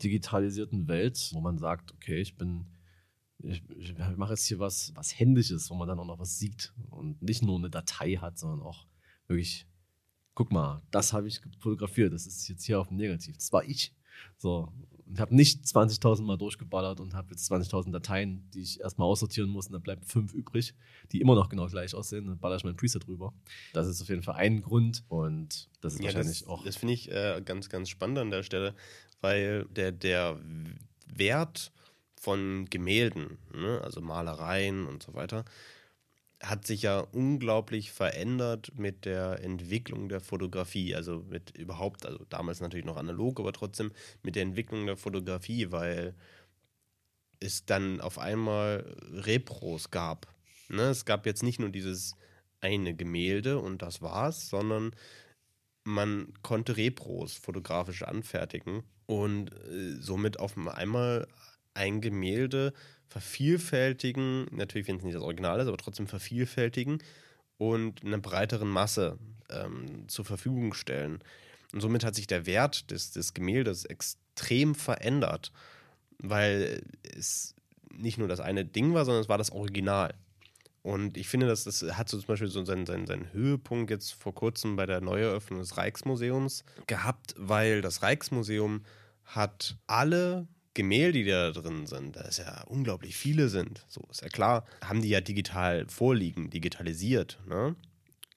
digitalisierten 0.01 0.88
Welt, 0.88 1.30
wo 1.34 1.41
man 1.41 1.58
sagt, 1.58 1.91
okay, 1.93 2.21
ich 2.21 2.38
bin, 2.38 2.65
ich, 3.39 3.62
ich 3.78 3.97
mache 4.15 4.32
jetzt 4.32 4.45
hier 4.45 4.60
was, 4.60 4.93
was 4.95 5.19
Händisches, 5.19 5.69
wo 5.69 5.75
man 5.75 5.88
dann 5.88 5.99
auch 5.99 6.06
noch 6.06 6.19
was 6.19 6.39
sieht 6.39 6.73
und 6.89 7.21
nicht 7.21 7.43
nur 7.43 7.58
eine 7.58 7.69
Datei 7.69 8.15
hat, 8.15 8.38
sondern 8.38 8.62
auch 8.62 8.88
wirklich, 9.28 9.67
guck 10.34 10.51
mal, 10.51 10.82
das 10.91 11.12
habe 11.13 11.28
ich 11.28 11.41
fotografiert, 11.60 12.13
das 12.13 12.25
ist 12.25 12.47
jetzt 12.47 12.63
hier 12.63 12.80
auf 12.80 12.88
dem 12.88 12.97
Negativ, 12.97 13.36
das 13.36 13.51
war 13.51 13.65
ich. 13.65 13.93
So, 14.38 14.71
ich 15.13 15.20
habe 15.20 15.36
nicht 15.36 15.63
20.000 15.63 16.24
Mal 16.24 16.38
durchgeballert 16.38 17.00
und 17.00 17.13
habe 17.13 17.30
jetzt 17.32 17.52
20.000 17.52 17.91
Dateien, 17.91 18.50
die 18.54 18.62
ich 18.62 18.80
erstmal 18.80 19.08
aussortieren 19.08 19.50
muss 19.50 19.68
und 19.68 19.74
dann 19.74 19.82
bleiben 19.82 20.02
fünf 20.04 20.34
übrig, 20.34 20.74
die 21.12 21.22
immer 21.22 21.36
noch 21.36 21.50
genau 21.50 21.68
gleich 21.68 21.94
aussehen. 21.94 22.26
Dann 22.26 22.39
baller 22.39 22.56
ich 22.56 22.63
mein 22.63 22.76
Preset 22.76 23.06
drüber. 23.06 23.34
Das 23.74 23.88
ist 23.88 24.02
auf 24.02 24.10
jeden 24.10 24.24
Fall 24.24 24.36
ein 24.36 24.62
Grund 24.62 25.04
und 25.08 25.70
das 25.82 25.94
ist 25.94 26.00
ja, 26.00 26.06
wahrscheinlich 26.06 26.39
das, 26.39 26.48
auch. 26.48 26.63
Das 26.63 26.76
finde 26.76 26.94
ich 26.94 27.12
äh, 27.12 27.41
ganz, 27.46 27.70
ganz 27.70 27.89
spannend 27.89 28.18
an 28.18 28.32
der 28.32 28.44
Stelle, 28.44 28.76
weil 29.22 29.65
der, 29.65 29.91
der 29.91 30.39
Wert 31.08 31.72
von 32.15 32.65
Gemälden, 32.70 33.38
ne, 33.54 33.82
also 33.84 34.02
Malereien 34.02 34.88
und 34.88 35.04
so 35.04 35.13
weiter, 35.13 35.46
hat 36.43 36.67
sich 36.67 36.84
ja 36.84 37.00
unglaublich 37.00 37.91
verändert 37.91 38.71
mit 38.78 39.06
der 39.06 39.43
Entwicklung 39.43 40.10
der 40.10 40.19
Fotografie. 40.19 40.95
Also 40.95 41.24
mit 41.30 41.58
überhaupt, 41.58 42.06
also 42.06 42.26
damals 42.30 42.62
natürlich 42.62 42.86
noch 42.86 42.98
analog, 42.98 43.39
aber 43.39 43.54
trotzdem 43.54 43.91
mit 44.21 44.36
der 44.36 44.43
Entwicklung 44.43 44.86
der 44.86 44.98
Fotografie, 44.98 45.71
weil 45.71 46.15
es 47.39 47.65
dann 47.65 48.02
auf 48.02 48.19
einmal 48.19 48.95
Repros 49.12 49.91
gab. 49.91 50.28
Ne? 50.69 50.84
Es 50.84 51.06
gab 51.06 51.26
jetzt 51.26 51.43
nicht 51.43 51.60
nur 51.60 51.69
dieses 51.69 52.15
eine 52.62 52.95
Gemälde 52.95 53.60
und 53.60 53.82
das 53.82 54.02
war's, 54.02 54.50
sondern 54.50 54.95
man 55.84 56.34
konnte 56.41 56.78
Repros 56.78 57.36
fotografisch 57.36 58.04
anfertigen 58.04 58.84
und 59.06 59.54
äh, 59.67 59.95
somit 60.00 60.39
auf 60.39 60.58
einmal 60.58 61.28
ein 61.75 62.01
Gemälde 62.01 62.73
vervielfältigen, 63.07 64.47
natürlich, 64.51 64.88
wenn 64.88 64.97
es 64.97 65.03
nicht 65.03 65.15
das 65.15 65.23
Original 65.23 65.59
ist, 65.59 65.67
aber 65.67 65.77
trotzdem 65.77 66.07
vervielfältigen 66.07 66.99
und 67.57 68.03
einer 68.03 68.17
breiteren 68.17 68.67
Masse 68.67 69.17
ähm, 69.49 70.07
zur 70.07 70.25
Verfügung 70.25 70.73
stellen. 70.73 71.19
Und 71.73 71.81
somit 71.81 72.03
hat 72.03 72.15
sich 72.15 72.27
der 72.27 72.45
Wert 72.45 72.91
des, 72.91 73.11
des 73.11 73.33
Gemäldes 73.33 73.85
extrem 73.85 74.75
verändert, 74.75 75.51
weil 76.17 76.81
es 77.15 77.55
nicht 77.93 78.17
nur 78.17 78.27
das 78.27 78.39
eine 78.39 78.65
Ding 78.65 78.93
war, 78.93 79.05
sondern 79.05 79.21
es 79.21 79.29
war 79.29 79.38
das 79.38 79.51
Original. 79.51 80.13
Und 80.81 81.17
ich 81.17 81.27
finde, 81.27 81.47
dass 81.47 81.63
das 81.63 81.81
hat 81.97 82.09
so 82.09 82.19
zum 82.19 82.27
Beispiel 82.27 82.47
so 82.47 82.63
seinen, 82.63 82.85
seinen, 82.85 83.07
seinen 83.07 83.33
Höhepunkt 83.33 83.89
jetzt 83.89 84.13
vor 84.13 84.35
kurzem 84.35 84.75
bei 84.75 84.85
der 84.85 85.01
Neueröffnung 85.01 85.59
des 85.59 85.77
Rijksmuseums 85.77 86.63
gehabt, 86.85 87.33
weil 87.38 87.81
das 87.81 88.03
Rijksmuseum 88.03 88.83
hat 89.23 89.77
alle 89.88 90.47
Gemälde, 90.75 91.23
die 91.23 91.29
da 91.29 91.51
drin 91.51 91.88
sind, 91.88 92.15
da 92.15 92.21
es 92.21 92.38
ja 92.38 92.63
unglaublich 92.67 93.15
viele 93.15 93.49
sind, 93.49 93.85
so 93.88 94.01
ist 94.11 94.21
ja 94.21 94.29
klar, 94.29 94.65
haben 94.83 95.01
die 95.01 95.09
ja 95.09 95.21
digital 95.21 95.88
vorliegen, 95.88 96.51
digitalisiert, 96.51 97.39
ne? 97.47 97.75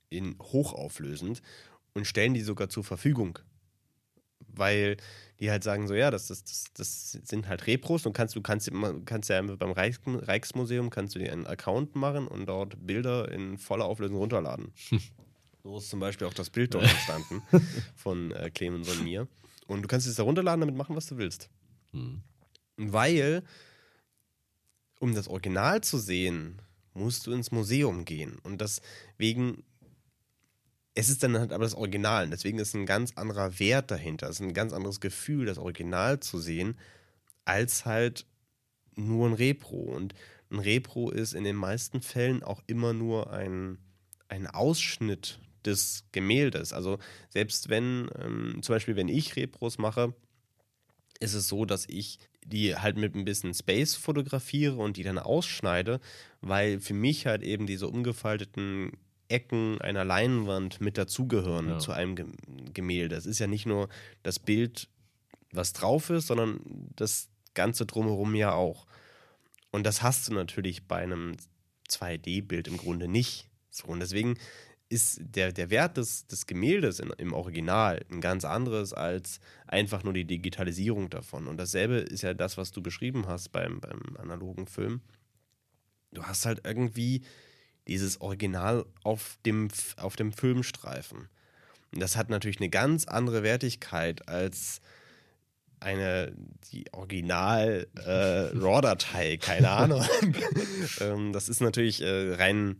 in 0.08 0.38
hochauflösend 0.40 1.42
und 1.92 2.06
stellen 2.06 2.32
die 2.32 2.40
sogar 2.40 2.70
zur 2.70 2.84
Verfügung. 2.84 3.38
Weil 4.46 4.96
die 5.40 5.50
halt 5.50 5.62
sagen 5.62 5.86
so, 5.86 5.94
ja, 5.94 6.10
das, 6.10 6.28
das, 6.28 6.42
das, 6.42 6.72
das 6.74 7.12
sind 7.12 7.48
halt 7.48 7.66
Repros 7.66 8.06
und 8.06 8.12
kannst 8.12 8.34
du 8.34 8.40
kannst, 8.40 8.70
kannst 9.04 9.28
ja 9.28 9.42
beim 9.42 9.72
Reichs, 9.72 10.00
Reichsmuseum 10.06 10.90
kannst 10.90 11.14
du 11.14 11.18
dir 11.18 11.32
einen 11.32 11.46
Account 11.46 11.96
machen 11.96 12.26
und 12.26 12.46
dort 12.46 12.86
Bilder 12.86 13.30
in 13.30 13.58
voller 13.58 13.84
Auflösung 13.84 14.16
runterladen. 14.16 14.72
so 15.64 15.78
ist 15.78 15.90
zum 15.90 16.00
Beispiel 16.00 16.26
auch 16.26 16.34
das 16.34 16.50
Bild 16.50 16.74
dort 16.74 16.84
entstanden 16.84 17.42
von 17.96 18.32
äh, 18.32 18.50
Clemens 18.50 18.88
und 18.88 19.04
mir. 19.04 19.28
Und 19.66 19.82
du 19.82 19.88
kannst 19.88 20.06
es 20.06 20.14
da 20.14 20.22
runterladen, 20.22 20.60
damit 20.60 20.76
machen, 20.76 20.96
was 20.96 21.06
du 21.06 21.18
willst. 21.18 21.50
Hm. 21.92 22.22
Weil, 22.76 23.42
um 25.00 25.14
das 25.14 25.28
Original 25.28 25.80
zu 25.82 25.98
sehen, 25.98 26.60
musst 26.94 27.26
du 27.26 27.32
ins 27.32 27.50
Museum 27.50 28.04
gehen. 28.04 28.38
Und 28.42 28.60
deswegen, 28.60 29.64
es 30.94 31.08
ist 31.08 31.22
dann 31.22 31.38
halt 31.38 31.52
aber 31.52 31.64
das 31.64 31.74
Original. 31.74 32.28
Deswegen 32.28 32.58
ist 32.58 32.74
ein 32.74 32.86
ganz 32.86 33.12
anderer 33.16 33.58
Wert 33.58 33.90
dahinter. 33.90 34.28
Es 34.28 34.36
ist 34.36 34.46
ein 34.46 34.54
ganz 34.54 34.72
anderes 34.72 35.00
Gefühl, 35.00 35.46
das 35.46 35.58
Original 35.58 36.20
zu 36.20 36.38
sehen, 36.38 36.78
als 37.44 37.84
halt 37.84 38.26
nur 38.96 39.28
ein 39.28 39.34
Repro. 39.34 39.76
Und 39.76 40.14
ein 40.50 40.58
Repro 40.58 41.10
ist 41.10 41.34
in 41.34 41.44
den 41.44 41.56
meisten 41.56 42.00
Fällen 42.00 42.42
auch 42.42 42.62
immer 42.66 42.92
nur 42.92 43.32
ein, 43.32 43.78
ein 44.28 44.46
Ausschnitt 44.46 45.40
des 45.64 46.04
Gemäldes. 46.12 46.72
Also 46.72 46.98
selbst 47.28 47.68
wenn, 47.68 48.10
ähm, 48.18 48.58
zum 48.62 48.74
Beispiel 48.74 48.96
wenn 48.96 49.08
ich 49.08 49.36
Repros 49.36 49.78
mache, 49.78 50.14
ist 51.20 51.34
es 51.34 51.48
so, 51.48 51.64
dass 51.64 51.86
ich 51.88 52.18
die 52.44 52.76
halt 52.76 52.96
mit 52.96 53.14
ein 53.14 53.24
bisschen 53.24 53.52
Space 53.52 53.94
fotografiere 53.94 54.76
und 54.76 54.96
die 54.96 55.02
dann 55.02 55.18
ausschneide, 55.18 56.00
weil 56.40 56.80
für 56.80 56.94
mich 56.94 57.26
halt 57.26 57.42
eben 57.42 57.66
diese 57.66 57.88
umgefalteten 57.88 58.92
Ecken 59.28 59.80
einer 59.80 60.04
Leinwand 60.04 60.80
mit 60.80 60.96
dazugehören 60.96 61.68
ja. 61.68 61.78
zu 61.78 61.92
einem 61.92 62.32
Gemälde. 62.72 63.16
Es 63.16 63.26
ist 63.26 63.38
ja 63.38 63.46
nicht 63.46 63.66
nur 63.66 63.88
das 64.22 64.38
Bild, 64.38 64.88
was 65.52 65.72
drauf 65.72 66.08
ist, 66.10 66.28
sondern 66.28 66.60
das 66.96 67.28
Ganze 67.54 67.84
drumherum 67.84 68.34
ja 68.34 68.52
auch. 68.52 68.86
Und 69.70 69.84
das 69.84 70.02
hast 70.02 70.28
du 70.28 70.32
natürlich 70.32 70.86
bei 70.86 70.96
einem 70.96 71.36
2D-Bild 71.90 72.68
im 72.68 72.78
Grunde 72.78 73.08
nicht. 73.08 73.48
So, 73.70 73.88
und 73.88 74.00
deswegen 74.00 74.38
ist 74.88 75.20
der, 75.20 75.52
der 75.52 75.70
Wert 75.70 75.96
des, 75.96 76.26
des 76.26 76.46
Gemäldes 76.46 76.98
in, 77.00 77.10
im 77.18 77.32
Original 77.32 78.04
ein 78.10 78.20
ganz 78.20 78.44
anderes 78.44 78.92
als 78.92 79.40
einfach 79.66 80.02
nur 80.02 80.14
die 80.14 80.24
Digitalisierung 80.24 81.10
davon. 81.10 81.46
Und 81.46 81.58
dasselbe 81.58 81.96
ist 81.96 82.22
ja 82.22 82.34
das, 82.34 82.56
was 82.56 82.72
du 82.72 82.82
beschrieben 82.82 83.26
hast 83.26 83.50
beim, 83.50 83.80
beim 83.80 84.16
analogen 84.18 84.66
Film. 84.66 85.02
Du 86.12 86.22
hast 86.24 86.46
halt 86.46 86.62
irgendwie 86.64 87.22
dieses 87.86 88.20
Original 88.20 88.86
auf 89.02 89.38
dem, 89.44 89.68
auf 89.96 90.16
dem 90.16 90.32
Filmstreifen. 90.32 91.28
Und 91.92 92.00
das 92.00 92.16
hat 92.16 92.30
natürlich 92.30 92.60
eine 92.60 92.70
ganz 92.70 93.06
andere 93.06 93.42
Wertigkeit 93.42 94.28
als 94.28 94.80
eine, 95.80 96.32
die 96.72 96.92
Original 96.92 97.86
äh, 97.94 98.56
RAW-Datei, 98.56 99.36
keine 99.36 99.70
Ahnung. 99.70 100.04
ähm, 101.00 101.32
das 101.32 101.48
ist 101.48 101.60
natürlich 101.60 102.02
äh, 102.02 102.34
rein 102.34 102.76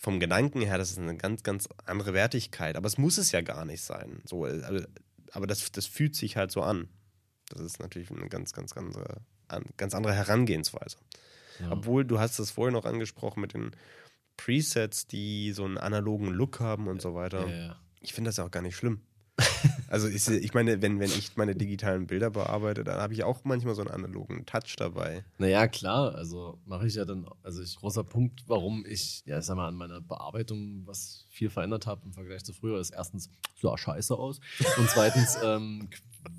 vom 0.00 0.20
Gedanken 0.20 0.60
her, 0.60 0.78
das 0.78 0.90
ist 0.90 0.98
eine 0.98 1.16
ganz, 1.16 1.42
ganz 1.42 1.68
andere 1.86 2.14
Wertigkeit. 2.14 2.76
Aber 2.76 2.86
es 2.86 2.98
muss 2.98 3.18
es 3.18 3.32
ja 3.32 3.40
gar 3.40 3.64
nicht 3.64 3.82
sein. 3.82 4.22
So, 4.24 4.44
also, 4.44 4.86
aber 5.32 5.46
das, 5.46 5.72
das 5.72 5.86
fühlt 5.86 6.14
sich 6.14 6.36
halt 6.36 6.50
so 6.50 6.62
an. 6.62 6.88
Das 7.48 7.60
ist 7.60 7.80
natürlich 7.80 8.10
eine 8.10 8.28
ganz, 8.28 8.52
ganz 8.52 8.72
andere, 8.74 9.20
ganz 9.76 9.94
andere 9.94 10.14
Herangehensweise. 10.14 10.96
Ja. 11.60 11.70
Obwohl, 11.72 12.04
du 12.04 12.18
hast 12.18 12.38
das 12.38 12.50
vorher 12.50 12.72
noch 12.72 12.84
angesprochen 12.84 13.40
mit 13.40 13.54
den 13.54 13.72
Presets, 14.36 15.06
die 15.06 15.52
so 15.52 15.64
einen 15.64 15.78
analogen 15.78 16.28
Look 16.28 16.60
haben 16.60 16.88
und 16.88 17.00
so 17.00 17.14
weiter. 17.14 17.48
Ja, 17.48 17.56
ja. 17.56 17.76
Ich 18.00 18.12
finde 18.12 18.28
das 18.28 18.36
ja 18.36 18.44
auch 18.44 18.50
gar 18.50 18.62
nicht 18.62 18.76
schlimm. 18.76 19.00
Also 19.94 20.08
ich, 20.08 20.26
ich 20.26 20.54
meine, 20.54 20.82
wenn, 20.82 20.98
wenn 20.98 21.08
ich 21.08 21.36
meine 21.36 21.54
digitalen 21.54 22.08
Bilder 22.08 22.30
bearbeite, 22.30 22.82
dann 22.82 23.00
habe 23.00 23.12
ich 23.12 23.22
auch 23.22 23.44
manchmal 23.44 23.76
so 23.76 23.82
einen 23.82 23.92
analogen 23.92 24.44
Touch 24.44 24.74
dabei. 24.76 25.24
Naja, 25.38 25.68
klar, 25.68 26.16
also 26.16 26.58
mache 26.66 26.88
ich 26.88 26.96
ja 26.96 27.04
dann, 27.04 27.26
also 27.44 27.62
ich, 27.62 27.76
großer 27.76 28.02
Punkt, 28.02 28.42
warum 28.48 28.84
ich, 28.86 29.22
ja, 29.24 29.38
ich 29.38 29.44
sag 29.44 29.54
mal, 29.54 29.68
an 29.68 29.76
meiner 29.76 30.00
Bearbeitung 30.00 30.82
was 30.84 31.26
viel 31.28 31.48
verändert 31.48 31.86
habe 31.86 32.02
im 32.06 32.12
Vergleich 32.12 32.42
zu 32.42 32.52
früher, 32.52 32.80
ist 32.80 32.90
erstens, 32.90 33.30
sah 33.54 33.78
scheiße 33.78 34.16
aus 34.16 34.40
und 34.78 34.90
zweitens, 34.90 35.38
ähm, 35.44 35.88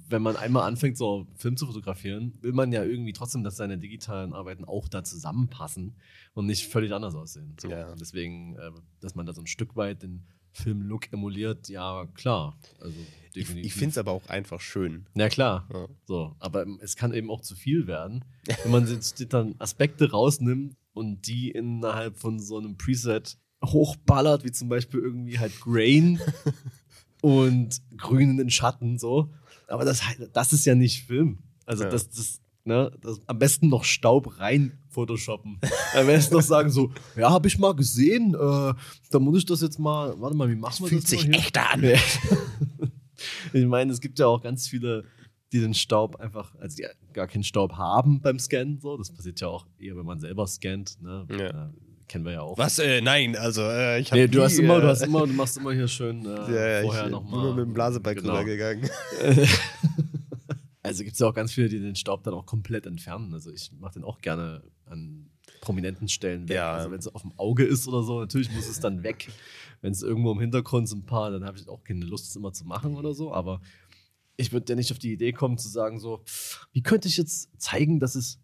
wenn 0.10 0.22
man 0.22 0.36
einmal 0.36 0.68
anfängt, 0.68 0.98
so 0.98 1.28
Film 1.36 1.56
zu 1.56 1.66
fotografieren, 1.66 2.38
will 2.42 2.52
man 2.52 2.74
ja 2.74 2.84
irgendwie 2.84 3.14
trotzdem, 3.14 3.46
dass 3.46 3.56
seine 3.56 3.78
digitalen 3.78 4.34
Arbeiten 4.34 4.66
auch 4.66 4.90
da 4.90 5.04
zusammenpassen 5.06 5.96
und 6.34 6.46
nicht 6.46 6.68
völlig 6.68 6.92
anders 6.92 7.16
aussehen. 7.16 7.56
So. 7.62 7.70
Ja. 7.70 7.96
Deswegen, 7.96 8.58
äh, 8.58 8.72
dass 9.00 9.16
man 9.16 9.26
da 9.26 9.34
so 9.34 9.42
ein 9.42 9.48
Stück 9.48 9.78
weit 9.78 10.04
den 10.04 10.26
Filmlook 10.56 11.12
emuliert, 11.12 11.70
ja 11.70 12.06
klar. 12.14 12.58
Also 12.80 12.98
definitiv. 13.36 13.66
Ich, 13.66 13.66
ich 13.66 13.74
finde 13.74 13.92
es 13.92 13.98
aber 13.98 14.12
auch 14.12 14.28
einfach 14.28 14.62
schön. 14.62 15.06
Ja, 15.16 15.30
klar. 15.30 15.68
Ja. 15.72 15.88
So, 16.06 16.36
aber 16.40 16.66
es 16.80 16.96
kann 16.96 17.14
eben 17.14 17.30
auch 17.30 17.42
zu 17.42 17.56
viel 17.56 17.88
werden, 17.88 18.26
wenn 18.64 18.72
man 18.72 18.86
sich 18.86 19.28
dann 19.28 19.56
Aspekte 19.60 20.12
rausnimmt 20.12 20.76
und 20.94 21.28
die 21.28 21.52
innerhalb 21.52 22.18
von 22.18 22.40
so 22.40 22.58
einem 22.58 22.78
Preset 22.78 23.38
hochballert, 23.64 24.44
wie 24.44 24.52
zum 24.52 24.70
Beispiel 24.70 25.02
irgendwie 25.02 25.40
halt 25.40 25.60
Grain 25.60 26.20
und 27.22 27.82
Grün 27.98 28.32
in 28.32 28.38
den 28.38 28.50
Schatten, 28.50 28.98
so. 28.98 29.34
Aber 29.68 29.84
das, 29.84 30.02
das 30.34 30.54
ist 30.54 30.66
ja 30.66 30.76
nicht 30.76 31.06
Film. 31.06 31.40
Also 31.66 31.84
ja. 31.84 31.90
das, 31.90 32.10
das, 32.10 32.42
Ne? 32.68 32.92
Das, 33.02 33.22
am 33.28 33.38
besten 33.38 33.70
noch 33.70 33.84
Staub 33.84 34.40
rein 34.40 34.80
photoshoppen. 34.90 35.60
Am 35.94 36.08
besten 36.08 36.34
noch 36.34 36.42
sagen 36.42 36.72
so, 36.72 36.92
ja, 37.16 37.30
habe 37.30 37.48
ich 37.48 37.60
mal 37.60 37.76
gesehen, 37.76 38.34
äh, 38.34 38.74
da 39.12 39.20
muss 39.20 39.38
ich 39.38 39.46
das 39.46 39.62
jetzt 39.62 39.78
mal, 39.78 40.20
warte 40.20 40.36
mal, 40.36 40.50
wie 40.50 40.56
machen 40.56 40.84
wir 40.84 40.88
Fühlt 40.88 41.04
das 41.04 41.10
Fühlt 41.12 41.22
sich 41.22 41.34
echter 41.34 41.72
an. 41.72 41.84
ich 43.54 43.66
meine, 43.66 43.92
es 43.92 44.02
gibt 44.02 44.18
ja 44.18 44.26
auch 44.26 44.42
ganz 44.42 44.68
viele, 44.68 45.04
die 45.52 45.60
den 45.60 45.76
Staub 45.76 46.16
einfach, 46.16 46.56
also 46.56 46.78
die 46.78 46.88
gar 47.14 47.28
keinen 47.28 47.44
Staub 47.44 47.74
haben 47.74 48.20
beim 48.22 48.40
Scannen. 48.40 48.80
So. 48.80 48.98
Das 48.98 49.12
passiert 49.12 49.40
ja 49.42 49.48
auch 49.48 49.68
eher, 49.78 49.96
wenn 49.96 50.06
man 50.06 50.20
selber 50.20 50.48
scannt. 50.48 51.00
Ne? 51.04 51.28
Ja. 51.30 51.68
Äh, 51.68 51.70
kennen 52.08 52.26
wir 52.26 52.32
ja 52.32 52.42
auch. 52.42 52.58
Was? 52.58 52.80
Äh, 52.80 53.02
nein, 53.02 53.36
also 53.36 53.62
äh, 53.62 54.00
ich 54.00 54.12
habe. 54.12 54.22
Nee, 54.22 54.28
du 54.28 54.42
hast 54.42 54.58
immer, 54.58 54.82
du 54.82 54.88
hast 54.88 55.04
immer, 55.04 55.28
du 55.28 55.34
machst 55.34 55.58
immer 55.58 55.72
hier 55.72 55.88
schön 55.88 56.26
äh, 56.26 56.30
ja, 56.80 56.82
vorher 56.82 57.10
nochmal. 57.10 57.42
Ich 57.42 57.46
bin 57.48 57.56
mit 57.58 57.66
dem 57.68 57.74
Blasebalg 57.74 58.18
genau. 58.18 58.40
rübergegangen. 58.40 58.90
Also 60.86 61.04
gibt 61.04 61.14
es 61.14 61.20
ja 61.20 61.28
auch 61.28 61.34
ganz 61.34 61.52
viele, 61.52 61.70
die 61.70 61.80
den 61.80 61.96
Staub 61.96 62.24
dann 62.24 62.34
auch 62.34 62.46
komplett 62.46 62.86
entfernen. 62.86 63.34
Also 63.34 63.52
ich 63.52 63.72
mache 63.80 63.94
den 63.94 64.04
auch 64.04 64.20
gerne 64.20 64.64
an 64.86 65.30
prominenten 65.62 66.08
Stellen 66.08 66.48
weg. 66.48 66.58
Ja. 66.58 66.74
Also 66.74 66.92
wenn 66.92 67.00
es 67.00 67.08
auf 67.08 67.24
dem 67.24 67.34
Auge 67.38 67.64
ist 67.64 67.88
oder 67.88 68.04
so, 68.04 68.20
natürlich 68.20 68.52
muss 68.52 68.68
es 68.68 68.80
dann 68.80 69.04
weg. 69.04 69.30
Wenn 69.82 69.92
es 69.92 70.02
irgendwo 70.04 70.32
im 70.32 70.40
Hintergrund 70.40 70.88
sind 70.88 71.00
ein 71.00 71.06
paar, 71.06 71.32
dann 71.32 71.44
habe 71.44 71.58
ich 71.58 71.68
auch 71.68 71.84
keine 71.84 72.06
Lust, 72.06 72.28
es 72.30 72.36
immer 72.36 72.54
zu 72.54 72.66
machen 72.66 72.96
oder 72.96 73.14
so. 73.14 73.34
Aber 73.34 73.62
ich 74.38 74.52
würde 74.52 74.72
ja 74.72 74.76
nicht 74.76 74.92
auf 74.92 75.00
die 75.00 75.14
Idee 75.14 75.32
kommen 75.32 75.58
zu 75.58 75.70
sagen 75.70 76.00
so, 76.00 76.24
wie 76.72 76.84
könnte 76.84 77.08
ich 77.08 77.18
jetzt 77.18 77.50
zeigen, 77.60 78.00
dass 78.00 78.16
es 78.16 78.40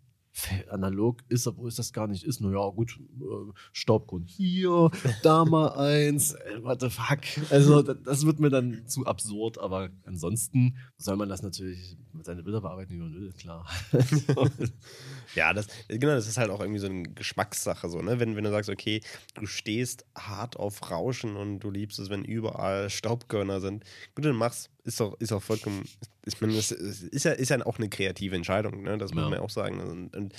analog 0.69 1.21
ist, 1.29 1.47
obwohl 1.47 1.69
es 1.69 1.75
das 1.75 1.93
gar 1.93 2.07
nicht 2.07 2.23
ist. 2.23 2.41
Naja, 2.41 2.69
gut, 2.69 2.99
äh, 3.19 3.51
Staubgrund 3.73 4.29
hier, 4.29 4.89
da 5.23 5.45
mal 5.45 5.69
eins, 5.77 6.33
äh, 6.33 6.63
what 6.63 6.81
the 6.81 6.89
fuck. 6.89 7.19
Also, 7.49 7.81
das 7.81 8.25
wird 8.25 8.39
mir 8.39 8.49
dann 8.49 8.87
zu 8.87 9.05
absurd, 9.05 9.59
aber 9.59 9.89
ansonsten 10.05 10.77
soll 10.97 11.17
man 11.17 11.29
das 11.29 11.41
natürlich 11.41 11.97
mit 12.13 12.25
seinen 12.25 12.43
Bilder 12.43 12.61
bearbeiten, 12.61 12.93
wie 12.93 12.97
man 12.97 13.13
will, 13.13 13.31
klar. 13.33 13.65
ja, 15.35 15.53
das, 15.53 15.67
genau, 15.87 16.13
das 16.13 16.27
ist 16.27 16.37
halt 16.37 16.49
auch 16.49 16.61
irgendwie 16.61 16.79
so 16.79 16.87
eine 16.87 17.03
Geschmackssache, 17.03 17.89
so, 17.89 18.01
ne? 18.01 18.19
Wenn, 18.19 18.35
wenn 18.35 18.43
du 18.43 18.51
sagst, 18.51 18.69
okay, 18.69 19.01
du 19.33 19.45
stehst 19.45 20.05
hart 20.17 20.57
auf 20.57 20.89
Rauschen 20.89 21.35
und 21.35 21.59
du 21.59 21.69
liebst 21.69 21.99
es, 21.99 22.09
wenn 22.09 22.23
überall 22.23 22.89
Staubkörner 22.89 23.61
sind, 23.61 23.83
gut, 24.15 24.25
dann 24.25 24.35
mach's. 24.35 24.69
Ist 24.83 24.99
doch, 24.99 25.19
ist 25.19 25.31
auch 25.31 25.43
vollkommen, 25.43 25.87
ich 26.25 26.41
meine, 26.41 26.55
das 26.55 26.71
ist 26.71 27.23
ja, 27.23 27.31
ist 27.33 27.49
ja 27.49 27.63
auch 27.65 27.77
eine 27.77 27.89
kreative 27.89 28.35
Entscheidung, 28.35 28.81
ne? 28.81 28.97
Das 28.97 29.13
muss 29.13 29.23
ja. 29.23 29.29
man 29.29 29.39
ja 29.39 29.45
auch 29.45 29.49
sagen. 29.49 29.79
Und, 29.79 30.15
und 30.15 30.33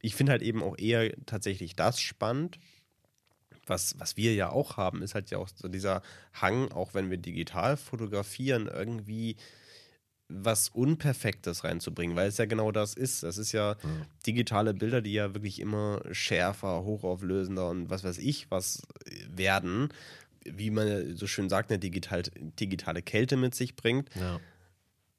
ich 0.00 0.14
finde 0.14 0.32
halt 0.32 0.42
eben 0.42 0.62
auch 0.62 0.78
eher 0.78 1.12
tatsächlich 1.26 1.74
das 1.74 2.00
spannend, 2.00 2.58
was, 3.66 3.98
was 3.98 4.16
wir 4.16 4.34
ja 4.34 4.50
auch 4.50 4.76
haben, 4.76 5.02
ist 5.02 5.14
halt 5.14 5.30
ja 5.30 5.38
auch 5.38 5.48
so 5.48 5.68
dieser 5.68 6.02
Hang, 6.34 6.70
auch 6.72 6.94
wenn 6.94 7.10
wir 7.10 7.16
digital 7.16 7.76
fotografieren, 7.76 8.68
irgendwie 8.68 9.36
was 10.28 10.70
Unperfektes 10.70 11.64
reinzubringen, 11.64 12.16
weil 12.16 12.28
es 12.28 12.38
ja 12.38 12.46
genau 12.46 12.72
das 12.72 12.94
ist. 12.94 13.22
Das 13.22 13.38
ist 13.38 13.52
ja, 13.52 13.72
ja, 13.72 13.76
digitale 14.26 14.74
Bilder, 14.74 15.02
die 15.02 15.12
ja 15.12 15.34
wirklich 15.34 15.60
immer 15.60 16.00
schärfer, 16.12 16.82
hochauflösender 16.82 17.68
und 17.68 17.90
was 17.90 18.04
weiß 18.04 18.18
ich 18.18 18.50
was 18.50 18.82
werden, 19.28 19.90
wie 20.44 20.70
man 20.70 21.16
so 21.16 21.26
schön 21.26 21.48
sagt, 21.48 21.70
eine 21.70 21.78
digital, 21.78 22.22
digitale 22.60 23.02
Kälte 23.02 23.36
mit 23.36 23.54
sich 23.54 23.76
bringt. 23.76 24.08
Ja. 24.14 24.40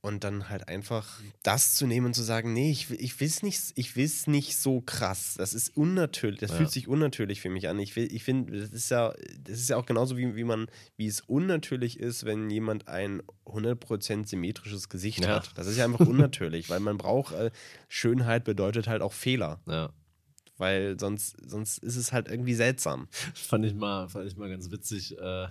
Und 0.02 0.24
dann 0.24 0.50
halt 0.50 0.68
einfach 0.68 1.20
das 1.42 1.74
zu 1.74 1.88
nehmen 1.88 2.06
und 2.06 2.14
zu 2.14 2.22
sagen, 2.22 2.54
nee, 2.54 2.70
ich, 2.70 2.92
ich 2.92 3.20
will 3.20 3.28
es 3.28 3.42
nicht, 3.42 3.74
ich 3.74 3.96
will's 3.96 4.28
nicht 4.28 4.56
so 4.56 4.82
krass. 4.82 5.34
Das 5.36 5.56
ist 5.56 5.76
unnatürlich, 5.76 6.40
das 6.40 6.52
ja. 6.52 6.58
fühlt 6.58 6.70
sich 6.70 6.88
unnatürlich 6.88 7.42
für 7.42 7.50
mich 7.50 7.68
an. 7.68 7.80
Ich, 7.80 7.98
ich 7.98 8.24
finde, 8.24 8.60
das 8.60 8.70
ist 8.70 8.92
ja, 8.92 9.16
das 9.40 9.58
ist 9.58 9.68
ja 9.68 9.78
auch 9.78 9.88
genauso 9.88 10.16
wie, 10.16 10.36
wie 10.36 10.44
man, 10.44 10.68
wie 10.96 11.08
es 11.08 11.22
unnatürlich 11.22 12.00
ist, 12.00 12.24
wenn 12.24 12.52
jemand 12.52 12.88
ein 12.88 13.24
100% 13.48 14.28
symmetrisches 14.28 14.90
Gesicht 14.90 15.24
ja. 15.26 15.38
hat. 15.38 15.58
Das 15.58 15.66
ist 15.66 15.78
ja 15.78 15.86
einfach 15.86 16.06
unnatürlich, 16.06 16.70
weil 16.70 16.82
man 16.82 17.00
braucht, 17.00 17.34
äh, 17.34 17.50
Schönheit 17.88 18.44
bedeutet 18.44 18.88
halt 18.88 19.02
auch 19.02 19.14
Fehler. 19.14 19.60
Ja. 19.66 19.92
Weil 20.58 20.98
sonst, 21.00 21.36
sonst 21.46 21.80
ist 21.80 21.98
es 21.98 22.14
halt 22.14 22.30
irgendwie 22.30 22.54
seltsam. 22.54 23.08
Fand 23.34 23.66
ich 23.66 23.74
mal, 23.74 24.08
fand 24.08 24.28
ich 24.28 24.38
mal 24.38 24.50
ganz 24.50 24.72
witzig. 24.72 25.18
Äh, 25.18 25.48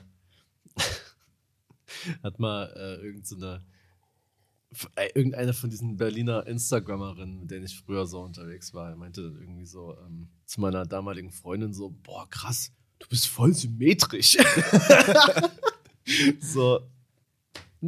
hat 2.22 2.38
mal 2.38 2.72
äh, 2.76 3.04
irgendeine 3.04 3.62
äh, 4.96 5.08
irgendeine 5.14 5.52
von 5.52 5.70
diesen 5.70 5.96
Berliner 5.96 6.46
Instagrammerinnen, 6.46 7.40
mit 7.40 7.50
denen 7.50 7.64
ich 7.64 7.78
früher 7.78 8.06
so 8.06 8.20
unterwegs 8.20 8.74
war, 8.74 8.94
meinte 8.96 9.20
irgendwie 9.20 9.66
so 9.66 9.96
ähm, 10.04 10.28
zu 10.46 10.60
meiner 10.60 10.84
damaligen 10.84 11.30
Freundin 11.30 11.72
so, 11.72 11.94
boah, 12.02 12.28
krass, 12.28 12.72
du 12.98 13.06
bist 13.08 13.28
voll 13.28 13.54
symmetrisch. 13.54 14.36
so, 16.40 16.80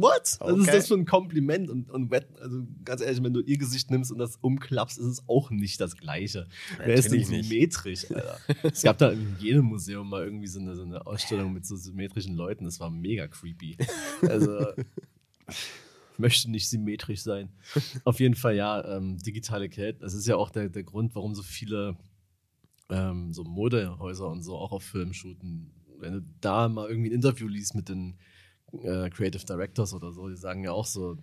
what? 0.01 0.37
Was 0.39 0.59
ist 0.59 0.73
das 0.73 0.87
für 0.87 0.95
ein 0.95 1.05
Kompliment? 1.05 1.69
Und, 1.69 1.89
und 1.89 2.13
also 2.41 2.67
ganz 2.83 3.01
ehrlich, 3.01 3.23
wenn 3.23 3.33
du 3.33 3.41
ihr 3.41 3.57
Gesicht 3.57 3.91
nimmst 3.91 4.11
und 4.11 4.17
das 4.17 4.37
umklappst, 4.37 4.97
ist 4.97 5.05
es 5.05 5.23
auch 5.27 5.49
nicht 5.49 5.81
das 5.81 5.95
Gleiche. 5.97 6.47
Wer 6.77 6.95
ist 6.95 7.11
denn 7.11 7.23
symmetrisch, 7.23 8.09
Alter? 8.11 8.37
es 8.63 8.81
gab 8.81 8.97
da 8.97 9.11
in 9.11 9.35
jedem 9.39 9.65
Museum 9.65 10.09
mal 10.09 10.23
irgendwie 10.23 10.47
so 10.47 10.59
eine, 10.59 10.75
so 10.75 10.83
eine 10.83 11.05
Ausstellung 11.05 11.53
mit 11.53 11.65
so 11.65 11.75
symmetrischen 11.75 12.35
Leuten. 12.35 12.65
Das 12.65 12.79
war 12.79 12.89
mega 12.89 13.27
creepy. 13.27 13.77
Also 14.21 14.67
möchte 16.17 16.49
nicht 16.51 16.69
symmetrisch 16.69 17.21
sein. 17.21 17.49
Auf 18.03 18.19
jeden 18.19 18.35
Fall, 18.35 18.55
ja, 18.55 18.97
ähm, 18.97 19.17
digitale 19.17 19.69
Kälte. 19.69 19.99
Das 19.99 20.13
ist 20.13 20.27
ja 20.27 20.35
auch 20.35 20.49
der, 20.49 20.69
der 20.69 20.83
Grund, 20.83 21.15
warum 21.15 21.35
so 21.35 21.43
viele 21.43 21.97
ähm, 22.89 23.33
so 23.33 23.43
Modehäuser 23.43 24.27
und 24.27 24.43
so 24.43 24.57
auch 24.57 24.71
auf 24.71 24.83
Film 24.83 25.13
shooten. 25.13 25.71
Wenn 25.99 26.13
du 26.13 26.21
da 26.41 26.69
mal 26.69 26.89
irgendwie 26.89 27.09
ein 27.09 27.15
Interview 27.15 27.47
liest 27.47 27.75
mit 27.75 27.89
den 27.89 28.17
äh, 28.73 29.09
Creative 29.09 29.45
Directors 29.45 29.93
oder 29.93 30.11
so, 30.11 30.27
die 30.29 30.37
sagen 30.37 30.63
ja 30.63 30.71
auch 30.71 30.85
so, 30.85 31.17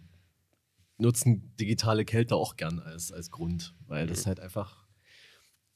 nutzen 0.98 1.54
digitale 1.56 2.04
Kälte 2.04 2.36
auch 2.36 2.56
gern 2.56 2.78
als, 2.78 3.12
als 3.12 3.30
Grund, 3.30 3.74
weil 3.86 4.06
das 4.06 4.24
mhm. 4.24 4.28
halt 4.28 4.40
einfach, 4.40 4.86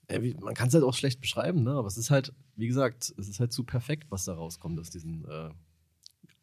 wie, 0.08 0.34
man 0.34 0.54
kann 0.54 0.68
es 0.68 0.74
halt 0.74 0.84
auch 0.84 0.94
schlecht 0.94 1.20
beschreiben, 1.20 1.62
ne? 1.62 1.72
aber 1.72 1.88
es 1.88 1.96
ist 1.96 2.10
halt, 2.10 2.32
wie 2.56 2.68
gesagt, 2.68 3.12
es 3.18 3.28
ist 3.28 3.40
halt 3.40 3.52
zu 3.52 3.64
perfekt, 3.64 4.06
was 4.10 4.24
da 4.24 4.34
rauskommt 4.34 4.78
aus 4.78 4.90
diesen 4.90 5.24
äh, 5.24 5.50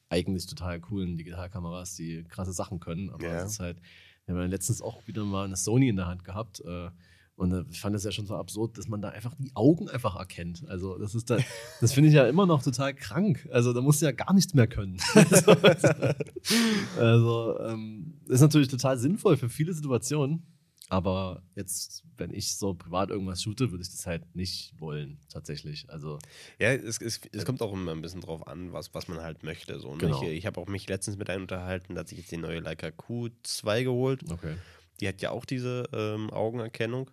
eigentlich 0.09 0.45
total 0.45 0.79
coolen 0.79 1.17
Digitalkameras, 1.17 1.95
die 1.95 2.23
krasse 2.23 2.53
Sachen 2.53 2.79
können. 2.79 3.09
Aber 3.09 3.23
ja. 3.23 3.43
es 3.43 3.53
ist 3.53 3.59
halt, 3.59 3.81
wir 4.25 4.35
haben 4.35 4.49
letztens 4.49 4.81
auch 4.81 5.05
wieder 5.07 5.25
mal 5.25 5.45
eine 5.45 5.55
Sony 5.55 5.89
in 5.89 5.95
der 5.95 6.07
Hand 6.07 6.23
gehabt. 6.23 6.61
Äh, 6.61 6.89
und 7.35 7.51
äh, 7.51 7.65
ich 7.69 7.81
fand 7.81 7.95
das 7.95 8.03
ja 8.03 8.11
schon 8.11 8.25
so 8.25 8.35
absurd, 8.35 8.77
dass 8.77 8.87
man 8.87 9.01
da 9.01 9.09
einfach 9.09 9.33
die 9.37 9.51
Augen 9.55 9.89
einfach 9.89 10.15
erkennt. 10.15 10.63
Also, 10.67 10.97
das 10.97 11.15
ist 11.15 11.29
da, 11.29 11.37
das 11.81 11.91
finde 11.93 12.09
ich 12.09 12.15
ja 12.15 12.27
immer 12.27 12.45
noch 12.45 12.63
total 12.63 12.93
krank. 12.93 13.47
Also, 13.51 13.73
da 13.73 13.81
musst 13.81 14.01
du 14.01 14.05
ja 14.05 14.11
gar 14.11 14.33
nichts 14.33 14.53
mehr 14.53 14.67
können. 14.67 14.97
also, 16.97 17.59
ähm, 17.59 18.21
ist 18.27 18.41
natürlich 18.41 18.69
total 18.69 18.97
sinnvoll 18.97 19.37
für 19.37 19.49
viele 19.49 19.73
Situationen. 19.73 20.43
Aber 20.87 21.41
jetzt, 21.55 22.03
wenn 22.15 22.31
ich 22.31 22.55
so 22.55 22.75
privat 22.75 23.09
irgendwas 23.09 23.41
shoote, 23.41 23.71
würde 23.71 23.81
ich 23.81 23.89
das 23.89 24.05
halt 24.05 24.35
nicht 24.35 24.79
wollen, 24.79 25.19
tatsächlich. 25.29 25.89
Also, 25.89 26.19
Ja, 26.59 26.73
es, 26.73 27.01
es, 27.01 27.19
es 27.31 27.43
kommt 27.43 27.61
auch 27.63 27.73
immer 27.73 27.91
ein 27.91 28.01
bisschen 28.01 28.21
drauf 28.21 28.47
an, 28.47 28.71
was, 28.71 28.93
was 28.93 29.07
man 29.07 29.19
halt 29.19 29.41
möchte. 29.43 29.79
So, 29.79 29.93
ne? 29.93 29.97
Genau. 29.97 30.21
Ich, 30.21 30.29
ich 30.29 30.45
habe 30.45 30.61
auch 30.61 30.67
mich 30.67 30.87
letztens 30.87 31.17
mit 31.17 31.29
einem 31.29 31.43
unterhalten, 31.43 31.95
da 31.95 32.01
hat 32.01 32.09
sich 32.09 32.19
jetzt 32.19 32.31
die 32.31 32.37
neue 32.37 32.59
Leica 32.59 32.87
Q2 32.87 33.83
geholt. 33.83 34.21
okay. 34.31 34.55
Die 34.99 35.07
hat 35.07 35.21
ja 35.21 35.31
auch 35.31 35.45
diese 35.45 35.83
ähm, 35.93 36.29
Augenerkennung. 36.31 37.09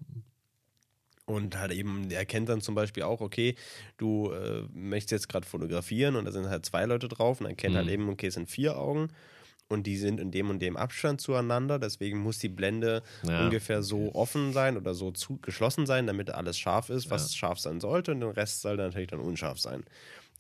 Und 1.25 1.57
halt 1.57 1.71
eben, 1.73 2.09
der 2.09 2.19
erkennt 2.19 2.49
dann 2.49 2.61
zum 2.61 2.75
Beispiel 2.75 3.05
auch, 3.05 3.21
okay, 3.21 3.55
du 3.97 4.33
äh, 4.33 4.63
möchtest 4.73 5.13
jetzt 5.13 5.29
gerade 5.29 5.47
fotografieren 5.47 6.17
und 6.17 6.25
da 6.25 6.33
sind 6.33 6.49
halt 6.49 6.67
zwei 6.67 6.85
Leute 6.85 7.07
drauf 7.09 7.41
und 7.41 7.47
erkennt 7.47 7.77
Mhm. 7.77 7.77
halt 7.77 7.89
eben, 7.89 8.09
okay, 8.09 8.27
es 8.27 8.35
sind 8.35 8.51
vier 8.51 8.77
Augen 8.77 9.09
und 9.69 9.85
die 9.87 9.97
sind 9.99 10.21
in 10.21 10.33
dem 10.33 10.51
und 10.51 10.61
dem 10.61 10.77
Abstand 10.77 11.21
zueinander, 11.21 11.79
deswegen 11.79 12.19
muss 12.21 12.39
die 12.39 12.49
Blende 12.49 13.03
Ja, 13.23 13.33
ungefähr 13.37 13.83
so 13.83 14.15
offen 14.15 14.53
sein 14.53 14.77
oder 14.77 14.95
so 14.95 15.13
zu, 15.13 15.39
geschlossen 15.43 15.87
sein, 15.87 16.07
damit 16.09 16.31
alles 16.31 16.59
scharf 16.59 16.91
ist, 16.91 17.11
was 17.11 17.29
Ja. 17.29 17.37
scharf 17.37 17.59
sein 17.61 17.81
sollte 17.81 18.13
und 18.13 18.21
der 18.21 18.37
Rest 18.37 18.63
soll 18.63 18.77
dann 18.79 18.89
natürlich 18.89 19.09
dann 19.11 19.21
unscharf 19.21 19.59
sein. 19.61 19.85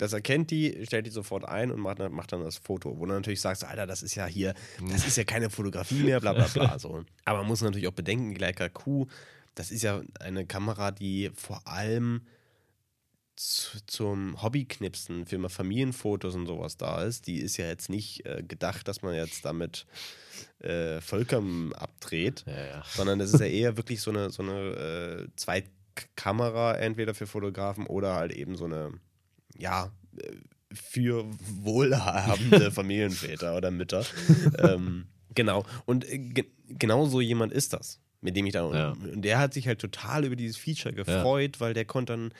Das 0.02 0.12
erkennt 0.12 0.50
die, 0.50 0.84
stellt 0.84 1.06
die 1.06 1.10
sofort 1.10 1.44
ein 1.44 1.70
und 1.70 1.80
macht, 1.80 2.00
dann- 2.00 2.12
macht 2.12 2.32
dann 2.32 2.42
das 2.42 2.58
Foto, 2.58 2.98
wo 2.98 3.06
du 3.06 3.12
natürlich 3.12 3.40
sagst, 3.40 3.64
Alter, 3.64 3.86
das 3.86 4.02
ist 4.02 4.14
ja 4.14 4.26
hier, 4.26 4.54
das 4.90 5.06
ist 5.06 5.16
ja 5.16 5.24
keine 5.24 5.48
Fotografie 5.48 6.02
mehr, 6.02 6.20
bla 6.20 6.32
bla 6.32 6.46
bla. 6.48 6.78
So. 6.78 7.04
Aber 7.24 7.38
man 7.38 7.46
muss 7.46 7.60
natürlich 7.62 7.86
auch 7.88 7.92
bedenken, 7.92 8.34
Leica 8.34 8.68
Q, 8.68 9.06
das 9.54 9.70
ist 9.70 9.82
ja 9.82 10.02
eine 10.20 10.46
Kamera, 10.46 10.90
die 10.90 11.30
vor 11.34 11.66
allem 11.66 12.22
zu, 13.36 13.78
zum 13.86 14.42
Hobbyknipsen 14.42 15.26
für 15.26 15.38
mal 15.38 15.48
Familienfotos 15.48 16.34
und 16.34 16.46
sowas 16.46 16.76
da 16.76 17.02
ist. 17.02 17.26
Die 17.26 17.38
ist 17.38 17.56
ja 17.56 17.66
jetzt 17.66 17.88
nicht 17.88 18.26
äh, 18.26 18.42
gedacht, 18.46 18.86
dass 18.88 19.02
man 19.02 19.14
jetzt 19.14 19.44
damit 19.44 19.86
äh, 20.60 21.00
Völker 21.00 21.42
abdreht 21.76 22.44
Ja, 22.46 22.66
ja. 22.66 22.84
sondern 22.94 23.18
das 23.18 23.32
ist 23.32 23.40
ja 23.40 23.46
eher 23.46 23.76
wirklich 23.76 24.00
so 24.00 24.10
eine, 24.10 24.30
so 24.30 24.42
eine 24.42 25.26
äh, 25.26 25.26
Zweitkamera, 25.36 26.74
entweder 26.76 27.14
für 27.14 27.26
Fotografen 27.26 27.86
oder 27.86 28.14
halt 28.14 28.32
eben 28.32 28.56
so 28.56 28.66
eine, 28.66 28.92
ja, 29.62 29.90
äh, 30.16 30.32
für 30.74 31.24
wohlhabende 31.76 32.70
Familienväter 32.72 33.56
oder 33.56 33.70
Mütter. 33.70 34.04
ähm, 34.58 35.06
genau. 35.34 35.64
Und 35.86 36.08
äh, 36.10 36.18
ge 36.18 36.44
genau 36.68 37.06
so 37.06 37.20
jemand 37.20 37.52
ist 37.52 37.72
das, 37.74 38.00
mit 38.22 38.36
dem 38.36 38.46
ich 38.46 38.52
da. 38.54 38.70
Ja. 38.74 38.90
Und 38.92 39.22
der 39.22 39.38
hat 39.38 39.52
sich 39.54 39.66
halt 39.68 39.80
total 39.80 40.24
über 40.24 40.36
dieses 40.36 40.56
Feature 40.56 40.94
gefreut, 40.94 41.60
weil 41.60 41.74
der 41.74 41.84
konnte 41.84 42.12
dann 42.14 42.32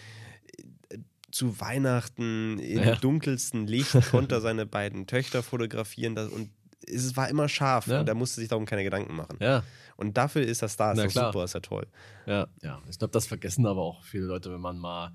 äh, 0.91 0.99
zu 1.31 1.61
Weihnachten 1.61 2.59
im 2.59 2.83
Ja. 2.83 2.95
dunkelsten 2.97 3.67
Licht 3.67 3.93
konnte 4.11 4.41
seine 4.41 4.65
beiden 4.67 5.07
Töchter 5.07 5.43
fotografieren 5.43 6.15
das, 6.15 6.29
und 6.31 6.51
es 6.87 7.17
war 7.17 7.29
immer 7.29 7.49
scharf 7.49 7.87
Ja. 7.87 8.01
und 8.01 8.07
da 8.07 8.15
musste 8.15 8.41
sich 8.41 8.49
darum 8.49 8.65
keine 8.67 8.83
Gedanken 8.85 9.15
machen. 9.15 9.37
Ja, 9.41 9.63
Und 9.97 10.17
dafür 10.17 10.43
ist 10.43 10.63
das 10.63 10.77
da, 10.77 10.93
ist 10.93 10.97
Na 10.97 11.05
das 11.05 11.13
klar. 11.13 11.33
super, 11.33 11.45
ist 11.45 11.55
ja 11.55 11.61
toll. 11.61 11.87
ja, 12.27 12.49
ja. 12.63 12.81
Ich 12.91 12.99
glaube, 12.99 13.13
das 13.13 13.27
vergessen 13.27 13.67
aber 13.67 13.83
auch 13.83 14.03
viele 14.05 14.25
Leute, 14.25 14.51
wenn 14.53 14.61
man 14.61 14.79
mal, 14.79 15.13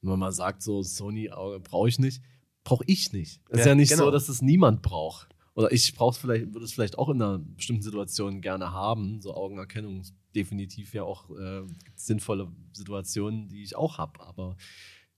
wenn 0.00 0.10
man 0.10 0.18
mal 0.18 0.32
sagt, 0.32 0.62
so 0.62 0.82
Sony 0.82 1.30
brauche 1.64 1.88
ich 1.88 1.98
nicht. 1.98 2.22
Brauche 2.64 2.84
ich 2.86 3.12
nicht. 3.12 3.40
Es 3.48 3.60
ist 3.60 3.64
Ja, 3.66 3.72
ja 3.72 3.74
nicht 3.74 3.90
genau. 3.90 4.04
so, 4.06 4.10
dass 4.10 4.28
es 4.28 4.42
niemand 4.42 4.82
braucht. 4.82 5.28
Oder 5.54 5.72
ich 5.72 5.94
brauche 5.94 6.12
es 6.12 6.18
vielleicht, 6.18 6.52
würde 6.52 6.64
es 6.64 6.72
vielleicht 6.72 6.98
auch 6.98 7.08
in 7.08 7.20
einer 7.20 7.38
bestimmten 7.38 7.82
Situation 7.82 8.40
gerne 8.40 8.72
haben. 8.72 9.20
So 9.20 9.34
Augenerkennung 9.34 10.00
ist 10.00 10.14
definitiv 10.34 10.94
ja 10.94 11.02
auch 11.02 11.30
äh, 11.36 11.62
sinnvolle 11.96 12.52
Situationen, 12.72 13.48
die 13.48 13.62
ich 13.62 13.74
auch 13.74 13.98
habe. 13.98 14.20
Aber 14.20 14.56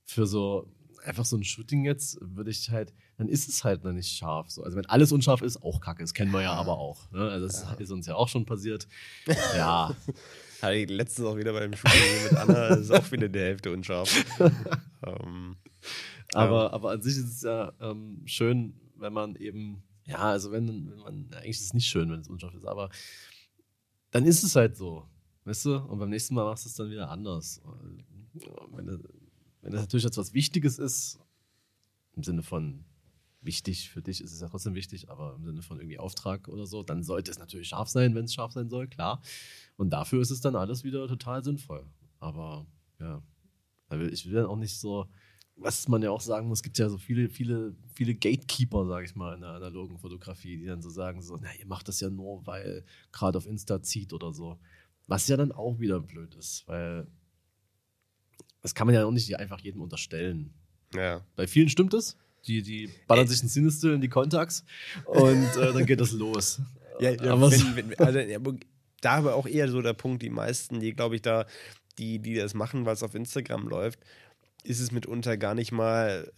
für 0.04 0.26
so 0.26 0.72
einfach 1.04 1.24
so 1.24 1.36
ein 1.36 1.44
Shooting 1.44 1.84
jetzt 1.84 2.18
würde 2.20 2.50
ich 2.50 2.70
halt, 2.70 2.94
dann 3.18 3.28
ist 3.28 3.48
es 3.48 3.64
halt 3.64 3.84
noch 3.84 3.92
nicht 3.92 4.16
scharf. 4.16 4.50
So. 4.50 4.62
Also 4.62 4.76
wenn 4.76 4.86
alles 4.86 5.12
unscharf 5.12 5.42
ist, 5.42 5.62
auch 5.62 5.80
kacke. 5.80 6.02
Das 6.02 6.14
kennen 6.14 6.30
wir 6.32 6.42
ja 6.42 6.52
aber 6.54 6.78
auch. 6.78 7.10
Ne? 7.10 7.20
Also 7.28 7.46
das 7.46 7.66
ist 7.80 7.90
uns 7.90 8.06
ja 8.06 8.14
auch 8.14 8.28
schon 8.28 8.46
passiert. 8.46 8.86
Ja, 9.56 9.94
Hatte 10.62 10.74
ich 10.76 10.90
letztens 10.90 11.26
auch 11.26 11.36
wieder 11.36 11.52
beim 11.52 11.72
Shooting 11.74 12.22
mit 12.24 12.32
Anna, 12.36 12.68
das 12.70 12.80
ist 12.80 12.90
auch 12.90 13.10
wieder 13.12 13.28
der 13.28 13.44
Hälfte 13.46 13.72
unscharf. 13.72 14.24
ähm, 15.06 15.56
Aber, 16.34 16.72
aber 16.72 16.90
an 16.92 17.02
sich 17.02 17.16
ist 17.16 17.24
es 17.36 17.42
ja 17.42 17.72
ähm, 17.80 18.22
schön, 18.26 18.74
wenn 18.96 19.12
man 19.12 19.36
eben, 19.36 19.82
ja, 20.04 20.18
also 20.18 20.52
wenn, 20.52 20.68
wenn 20.90 20.98
man, 20.98 21.28
ja, 21.30 21.38
eigentlich 21.38 21.50
ist 21.56 21.64
es 21.64 21.74
nicht 21.74 21.86
schön, 21.86 22.10
wenn 22.10 22.20
es 22.20 22.28
unscharf 22.28 22.54
ist, 22.54 22.66
aber 22.66 22.90
dann 24.10 24.24
ist 24.26 24.42
es 24.42 24.54
halt 24.56 24.76
so, 24.76 25.06
weißt 25.44 25.64
du? 25.66 25.76
Und 25.76 25.98
beim 25.98 26.10
nächsten 26.10 26.34
Mal 26.34 26.44
machst 26.44 26.64
du 26.64 26.68
es 26.68 26.74
dann 26.74 26.90
wieder 26.90 27.10
anders. 27.10 27.60
Wenn, 28.72 28.86
das- 28.86 29.00
wenn 29.62 29.72
das 29.72 29.80
natürlich 29.82 30.04
jetzt 30.04 30.16
was 30.18 30.34
Wichtiges 30.34 30.78
ist, 30.78 31.18
im 32.16 32.22
Sinne 32.24 32.42
von 32.42 32.84
wichtig 33.42 33.90
für 33.90 34.02
dich 34.02 34.20
ist 34.20 34.32
es 34.32 34.40
ja 34.40 34.48
trotzdem 34.48 34.74
wichtig, 34.74 35.08
aber 35.10 35.34
im 35.36 35.44
Sinne 35.44 35.62
von 35.62 35.78
irgendwie 35.78 35.98
Auftrag 35.98 36.48
oder 36.48 36.66
so, 36.66 36.82
dann 36.82 37.02
sollte 37.02 37.30
es 37.30 37.38
natürlich 37.38 37.68
scharf 37.68 37.88
sein, 37.88 38.14
wenn 38.14 38.24
es 38.24 38.34
scharf 38.34 38.52
sein 38.52 38.68
soll, 38.68 38.88
klar. 38.88 39.22
Und 39.76 39.90
dafür 39.90 40.20
ist 40.20 40.30
es 40.30 40.40
dann 40.40 40.56
alles 40.56 40.84
wieder 40.84 41.08
total 41.08 41.42
sinnvoll. 41.42 41.86
Aber 42.18 42.66
ja, 42.98 43.22
also 43.88 44.04
ich 44.04 44.26
will 44.26 44.34
dann 44.34 44.46
auch 44.46 44.56
nicht 44.56 44.78
so, 44.78 45.08
was 45.56 45.88
man 45.88 46.02
ja 46.02 46.10
auch 46.10 46.20
sagen 46.20 46.48
muss, 46.48 46.58
es 46.58 46.62
gibt 46.62 46.78
ja 46.78 46.88
so 46.88 46.98
viele, 46.98 47.28
viele, 47.28 47.74
viele 47.94 48.14
Gatekeeper, 48.14 48.86
sage 48.86 49.06
ich 49.06 49.14
mal, 49.14 49.34
in 49.34 49.40
der 49.42 49.50
analogen 49.50 49.98
Fotografie, 49.98 50.56
die 50.58 50.66
dann 50.66 50.82
so 50.82 50.90
sagen, 50.90 51.22
so, 51.22 51.38
na, 51.40 51.48
ihr 51.58 51.66
macht 51.66 51.88
das 51.88 52.00
ja 52.00 52.10
nur, 52.10 52.46
weil 52.46 52.84
gerade 53.12 53.38
auf 53.38 53.46
Insta 53.46 53.82
zieht 53.82 54.12
oder 54.12 54.32
so. 54.32 54.58
Was 55.06 55.28
ja 55.28 55.36
dann 55.36 55.52
auch 55.52 55.78
wieder 55.80 56.00
blöd 56.00 56.34
ist, 56.34 56.66
weil 56.66 57.06
das 58.62 58.74
kann 58.74 58.86
man 58.86 58.94
ja 58.94 59.04
auch 59.04 59.10
nicht 59.10 59.34
einfach 59.38 59.60
jedem 59.60 59.80
unterstellen. 59.80 60.54
ja. 60.94 61.24
Bei 61.36 61.46
vielen 61.46 61.68
stimmt 61.68 61.94
es. 61.94 62.16
Die, 62.46 62.62
die 62.62 62.88
ballern 63.06 63.26
sich 63.28 63.42
ein 63.42 63.48
Sinistil 63.48 63.92
in 63.92 64.00
die 64.00 64.08
Kontakts 64.08 64.64
und 65.06 65.44
äh, 65.56 65.72
dann 65.72 65.86
geht 65.86 66.00
das 66.00 66.12
los. 66.12 66.60
Ja, 66.98 67.10
ja 67.10 67.32
Aber 67.32 67.50
wenn, 67.50 67.76
wenn, 67.76 67.98
also, 67.98 68.18
ja, 68.18 68.38
da 69.02 69.12
aber 69.12 69.34
auch 69.34 69.46
eher 69.46 69.68
so 69.68 69.80
der 69.82 69.92
Punkt, 69.94 70.22
die 70.22 70.30
meisten, 70.30 70.80
die 70.80 70.92
glaube 70.94 71.16
ich 71.16 71.22
da, 71.22 71.46
die, 71.98 72.18
die 72.18 72.34
das 72.34 72.54
machen, 72.54 72.86
weil 72.86 72.94
es 72.94 73.02
auf 73.02 73.14
Instagram 73.14 73.68
läuft, 73.68 73.98
ist 74.64 74.80
es 74.80 74.90
mitunter 74.92 75.36
gar 75.36 75.54
nicht 75.54 75.72
mal 75.72 76.30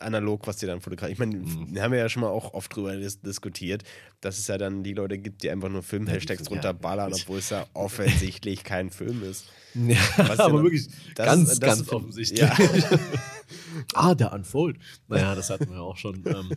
analog, 0.00 0.46
was 0.46 0.58
die 0.58 0.66
dann 0.66 0.80
fotografieren. 0.80 1.12
Ich 1.12 1.18
meine, 1.18 1.36
Mhm. 1.38 1.74
wir 1.74 1.82
haben 1.82 1.92
ja 1.94 2.08
schon 2.08 2.22
mal 2.22 2.28
auch 2.28 2.54
oft 2.54 2.74
drüber 2.74 2.96
dis 2.96 3.20
diskutiert, 3.20 3.82
dass 4.20 4.38
es 4.38 4.46
ja 4.46 4.56
dann 4.58 4.84
die 4.84 4.92
Leute 4.94 5.18
gibt, 5.18 5.42
die 5.42 5.50
einfach 5.50 5.68
nur 5.68 5.82
Film-Hashtags 5.82 6.42
Ja, 6.44 6.48
runterballern, 6.50 7.12
obwohl 7.12 7.38
es 7.40 7.50
ja 7.50 7.66
offensichtlich 7.74 8.62
kein 8.62 8.90
Film 8.90 9.22
ist. 9.24 9.46
Ja, 9.74 9.96
Was 10.16 10.38
ja 10.38 10.44
aber 10.46 10.54
dann- 10.54 10.62
wirklich 10.64 10.88
das- 11.14 11.26
ganz, 11.26 11.48
das 11.50 11.60
ganz 11.60 11.88
offensichtlich. 11.90 12.40
ja. 12.40 12.56
ah, 13.94 14.14
der 14.14 14.32
Unfold. 14.32 14.78
Naja, 15.08 15.34
das 15.34 15.50
hatten 15.50 15.70
wir 15.70 15.82
auch 15.82 15.96
schon. 15.96 16.22
Ähm, 16.26 16.50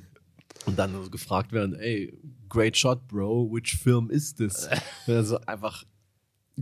und 0.65 0.77
dann 0.77 0.93
so 0.93 1.09
gefragt 1.09 1.51
werden, 1.51 1.75
ey, 1.75 2.17
great 2.49 2.77
shot, 2.77 3.07
bro, 3.07 3.51
which 3.51 3.77
film 3.77 4.09
is 4.09 4.35
this? 4.35 4.67
Also 5.07 5.39
einfach 5.45 5.83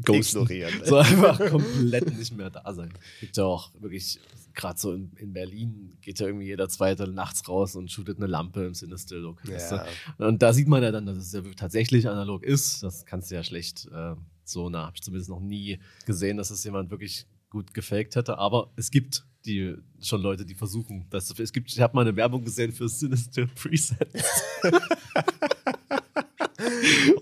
ghosten. 0.01 0.43
Ignorieren. 0.43 0.85
So 0.85 0.97
einfach 0.97 1.39
komplett 1.49 2.17
nicht 2.17 2.35
mehr 2.35 2.49
da 2.49 2.73
sein. 2.73 2.93
Gibt 3.19 3.35
ja 3.37 3.43
auch 3.43 3.71
wirklich, 3.79 4.19
gerade 4.53 4.79
so 4.79 4.93
in, 4.93 5.11
in 5.17 5.33
Berlin, 5.33 5.97
geht 6.01 6.19
ja 6.19 6.27
irgendwie 6.27 6.45
jeder 6.45 6.69
zweite 6.69 7.07
nachts 7.07 7.47
raus 7.47 7.75
und 7.75 7.91
shootet 7.91 8.17
eine 8.17 8.27
Lampe 8.27 8.65
im 8.65 8.73
Cinestill-Look. 8.73 9.47
weißt 9.47 9.71
Ja. 9.71 9.85
Und 10.17 10.41
da 10.41 10.53
sieht 10.53 10.67
man 10.67 10.83
ja 10.83 10.91
dann, 10.91 11.05
dass 11.05 11.17
es 11.17 11.33
ja 11.33 11.41
tatsächlich 11.55 12.07
analog 12.07 12.43
ist. 12.43 12.83
Das 12.83 13.05
kannst 13.05 13.31
du 13.31 13.35
ja 13.35 13.43
schlecht 13.43 13.87
äh, 13.91 14.15
so, 14.43 14.69
na, 14.69 14.85
habe 14.85 14.95
ich 14.95 15.03
zumindest 15.03 15.29
noch 15.29 15.39
nie 15.39 15.79
gesehen, 16.05 16.37
dass 16.37 16.49
es 16.49 16.63
jemand 16.63 16.89
wirklich 16.89 17.27
gut 17.49 17.73
gefaked 17.73 18.15
hätte. 18.15 18.37
Aber 18.37 18.71
es 18.75 18.91
gibt 18.91 19.25
die 19.45 19.75
schon 20.01 20.21
Leute, 20.21 20.45
die 20.45 20.55
versuchen, 20.55 21.05
das 21.09 21.27
zu 21.27 21.41
Es 21.41 21.53
gibt, 21.53 21.71
ich 21.71 21.79
habe 21.79 21.95
mal 21.95 22.01
eine 22.01 22.15
Werbung 22.15 22.43
gesehen 22.43 22.71
für 22.71 22.89
Sinister 22.89 23.47
Presets. 23.55 24.43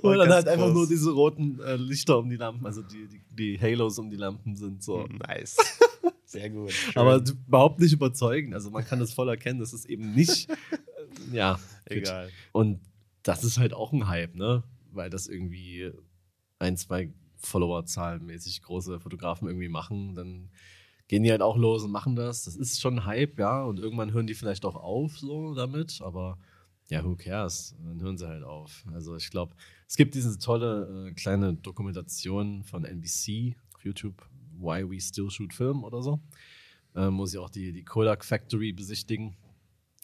Und 0.01 0.17
dann 0.17 0.29
halt 0.29 0.47
einfach 0.47 0.65
groß. 0.65 0.73
nur 0.73 0.87
diese 0.87 1.11
roten 1.11 1.59
äh, 1.59 1.75
Lichter 1.75 2.17
um 2.17 2.29
die 2.29 2.37
Lampen, 2.37 2.65
also 2.65 2.81
die, 2.81 3.07
die, 3.07 3.21
die 3.29 3.59
Halos 3.59 3.99
um 3.99 4.09
die 4.09 4.15
Lampen 4.15 4.55
sind 4.55 4.83
so. 4.83 5.05
Nice. 5.07 5.57
Sehr 6.25 6.49
gut. 6.49 6.71
Schön. 6.71 6.97
Aber 6.97 7.23
überhaupt 7.47 7.79
nicht 7.79 7.93
überzeugen. 7.93 8.53
Also 8.53 8.71
man 8.71 8.83
kann 8.83 8.99
das 8.99 9.13
voll 9.13 9.29
erkennen, 9.29 9.59
das 9.59 9.73
ist 9.73 9.85
eben 9.85 10.13
nicht, 10.13 10.49
äh, 10.49 11.35
ja, 11.35 11.59
egal. 11.85 12.29
Und 12.51 12.79
das 13.23 13.43
ist 13.43 13.59
halt 13.59 13.73
auch 13.73 13.93
ein 13.93 14.07
Hype, 14.07 14.35
ne? 14.35 14.63
Weil 14.91 15.09
das 15.09 15.27
irgendwie 15.27 15.91
ein, 16.59 16.77
zwei 16.77 17.11
Follower-zahlenmäßig 17.37 18.61
große 18.61 18.99
Fotografen 18.99 19.47
irgendwie 19.47 19.69
machen, 19.69 20.15
dann 20.15 20.49
gehen 21.07 21.23
die 21.23 21.31
halt 21.31 21.41
auch 21.41 21.57
los 21.57 21.83
und 21.83 21.91
machen 21.91 22.15
das. 22.15 22.43
Das 22.45 22.55
ist 22.55 22.81
schon 22.81 22.99
ein 22.99 23.05
Hype, 23.05 23.39
ja. 23.39 23.63
Und 23.63 23.79
irgendwann 23.79 24.11
hören 24.13 24.27
die 24.27 24.33
vielleicht 24.33 24.65
auch 24.65 24.75
auf 24.75 25.17
so 25.17 25.53
damit, 25.55 26.01
aber 26.01 26.37
ja, 26.89 27.03
who 27.03 27.15
cares? 27.15 27.75
Dann 27.83 28.01
hören 28.01 28.17
sie 28.17 28.27
halt 28.27 28.43
auf. 28.43 28.83
Also 28.93 29.15
ich 29.15 29.29
glaube, 29.29 29.53
es 29.87 29.95
gibt 29.95 30.15
diese 30.15 30.37
tolle 30.39 31.07
äh, 31.09 31.13
kleine 31.13 31.53
Dokumentation 31.53 32.63
von 32.63 32.83
NBC 32.85 33.55
auf 33.73 33.83
YouTube, 33.85 34.25
Why 34.57 34.89
We 34.89 34.99
Still 34.99 35.29
Shoot 35.29 35.53
Film 35.53 35.83
oder 35.83 36.01
so. 36.01 36.19
Äh, 36.95 37.09
muss 37.09 37.33
ich 37.33 37.39
auch 37.39 37.49
die, 37.49 37.71
die 37.73 37.83
Kodak 37.83 38.25
Factory 38.25 38.73
besichtigen 38.73 39.35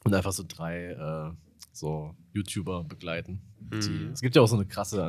und 0.04 0.14
einfach 0.14 0.32
so 0.34 0.44
drei 0.48 0.92
äh, 0.92 1.32
so 1.72 2.14
YouTuber 2.34 2.84
begleiten. 2.84 3.42
Die, 3.60 3.90
Mhm. 3.90 4.12
es 4.12 4.22
gibt 4.22 4.36
ja 4.36 4.42
auch 4.42 4.48
so 4.48 4.56
eine 4.56 4.66
krasse 4.66 5.04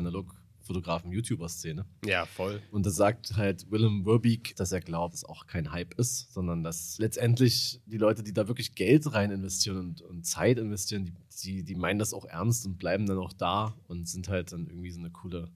Analog-Fotografen-YouTuber-Szene. 0.64 1.84
Ja, 2.04 2.26
voll. 2.26 2.60
Und 2.70 2.86
das 2.86 2.96
sagt 2.96 3.36
halt 3.36 3.70
Willem 3.70 4.04
Werbeek, 4.06 4.56
dass 4.56 4.72
er 4.72 4.80
glaubt, 4.80 5.14
dass 5.14 5.24
auch 5.24 5.46
kein 5.46 5.72
Hype 5.72 5.94
ist, 5.98 6.32
sondern 6.32 6.62
dass 6.62 6.98
letztendlich 6.98 7.80
die 7.86 7.98
Leute, 7.98 8.22
die 8.22 8.32
da 8.32 8.48
wirklich 8.48 8.74
Geld 8.74 9.12
rein 9.12 9.30
investieren 9.30 9.78
und, 9.78 10.02
und 10.02 10.24
Zeit 10.26 10.58
investieren, 10.58 11.06
die, 11.06 11.14
die, 11.42 11.64
die 11.64 11.74
meinen 11.74 11.98
das 11.98 12.12
auch 12.14 12.24
ernst 12.24 12.66
und 12.66 12.78
bleiben 12.78 13.06
dann 13.06 13.18
auch 13.18 13.32
da 13.32 13.74
und 13.88 14.08
sind 14.08 14.28
halt 14.28 14.52
dann 14.52 14.66
irgendwie 14.68 14.90
so 14.90 15.00
eine 15.00 15.10
coole, 15.10 15.50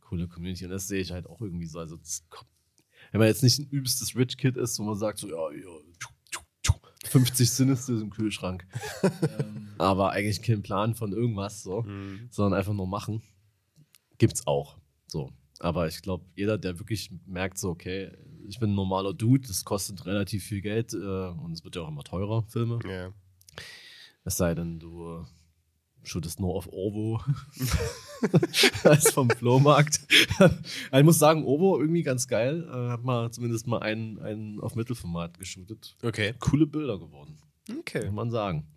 coole 0.00 0.28
Community. 0.28 0.64
Und 0.64 0.70
das 0.70 0.88
sehe 0.88 1.00
ich 1.00 1.12
halt 1.12 1.26
auch 1.26 1.40
irgendwie 1.40 1.66
so. 1.66 1.78
Also, 1.78 1.98
wenn 3.10 3.18
man 3.18 3.28
jetzt 3.28 3.42
nicht 3.42 3.58
ein 3.58 3.68
übstes 3.70 4.16
Rich 4.16 4.36
Kid 4.36 4.56
ist, 4.56 4.78
wo 4.78 4.84
man 4.84 4.96
sagt, 4.96 5.18
so, 5.18 5.28
ja, 5.28 5.50
ja, 5.56 5.68
tschu, 5.98 6.08
tschu, 6.30 6.40
tschu, 6.62 6.72
50 7.04 7.50
Sinistres 7.50 8.00
im 8.00 8.10
Kühlschrank. 8.10 8.66
aber 9.78 10.10
eigentlich 10.12 10.42
keinen 10.42 10.62
Plan 10.62 10.94
von 10.94 11.12
irgendwas, 11.12 11.62
so, 11.62 11.82
Mhm. 11.82 12.28
sondern 12.30 12.58
einfach 12.58 12.72
nur 12.72 12.86
machen. 12.86 13.22
Gibt's 14.22 14.46
auch. 14.46 14.78
So. 15.08 15.32
Aber 15.58 15.88
ich 15.88 16.00
glaube, 16.00 16.24
jeder, 16.36 16.58
der 16.58 16.78
wirklich 16.78 17.10
merkt, 17.26 17.58
so, 17.58 17.70
okay, 17.70 18.12
ich 18.46 18.60
bin 18.60 18.70
ein 18.70 18.76
normaler 18.76 19.12
Dude, 19.12 19.48
das 19.48 19.64
kostet 19.64 20.06
relativ 20.06 20.44
viel 20.44 20.60
Geld 20.60 20.92
äh, 20.94 20.96
und 20.96 21.50
es 21.52 21.64
wird 21.64 21.74
ja 21.74 21.82
auch 21.82 21.88
immer 21.88 22.04
teurer, 22.04 22.44
Filme. 22.44 22.78
Ja. 22.88 23.12
Es 24.24 24.36
sei 24.36 24.54
denn, 24.54 24.78
du 24.78 25.26
shootest 26.04 26.38
nur 26.38 26.54
auf 26.54 26.68
Ovo 26.68 27.20
als 28.84 29.10
vom 29.10 29.28
Flohmarkt. 29.28 30.00
ich 30.92 31.02
muss 31.02 31.18
sagen, 31.18 31.44
Ovo 31.44 31.80
irgendwie 31.80 32.04
ganz 32.04 32.28
geil. 32.28 32.62
Äh, 32.68 32.90
hab 32.90 33.02
mal 33.02 33.32
zumindest 33.32 33.66
mal 33.66 33.80
einen, 33.80 34.20
einen 34.20 34.60
auf 34.60 34.76
Mittelformat 34.76 35.36
geshootet. 35.36 35.96
Okay. 36.04 36.34
Coole 36.38 36.68
Bilder 36.68 37.00
geworden, 37.00 37.38
Okay. 37.80 38.04
kann 38.04 38.14
man 38.14 38.30
sagen. 38.30 38.68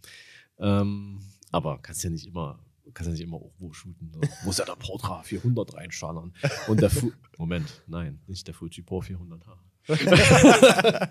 Ähm, 0.57 1.19
aber 1.51 1.77
kannst 1.83 2.03
ja 2.03 2.09
nicht 2.09 2.25
immer, 2.25 2.59
kannst 2.95 3.09
ja 3.09 3.11
nicht 3.11 3.21
immer 3.21 3.39
Ovo 3.39 3.71
shooten. 3.73 4.09
Ne? 4.11 4.27
Muss 4.43 4.57
ja 4.57 4.65
der 4.65 4.75
Portra 4.75 5.21
400 5.21 5.75
reinschallern. 5.75 6.33
Und 6.67 6.81
der 6.81 6.89
Fu 6.89 7.11
Moment, 7.37 7.83
nein, 7.85 8.19
nicht 8.25 8.47
der 8.47 8.55
Fuji 8.55 8.81
Pro 8.81 9.01
400H. 9.01 9.57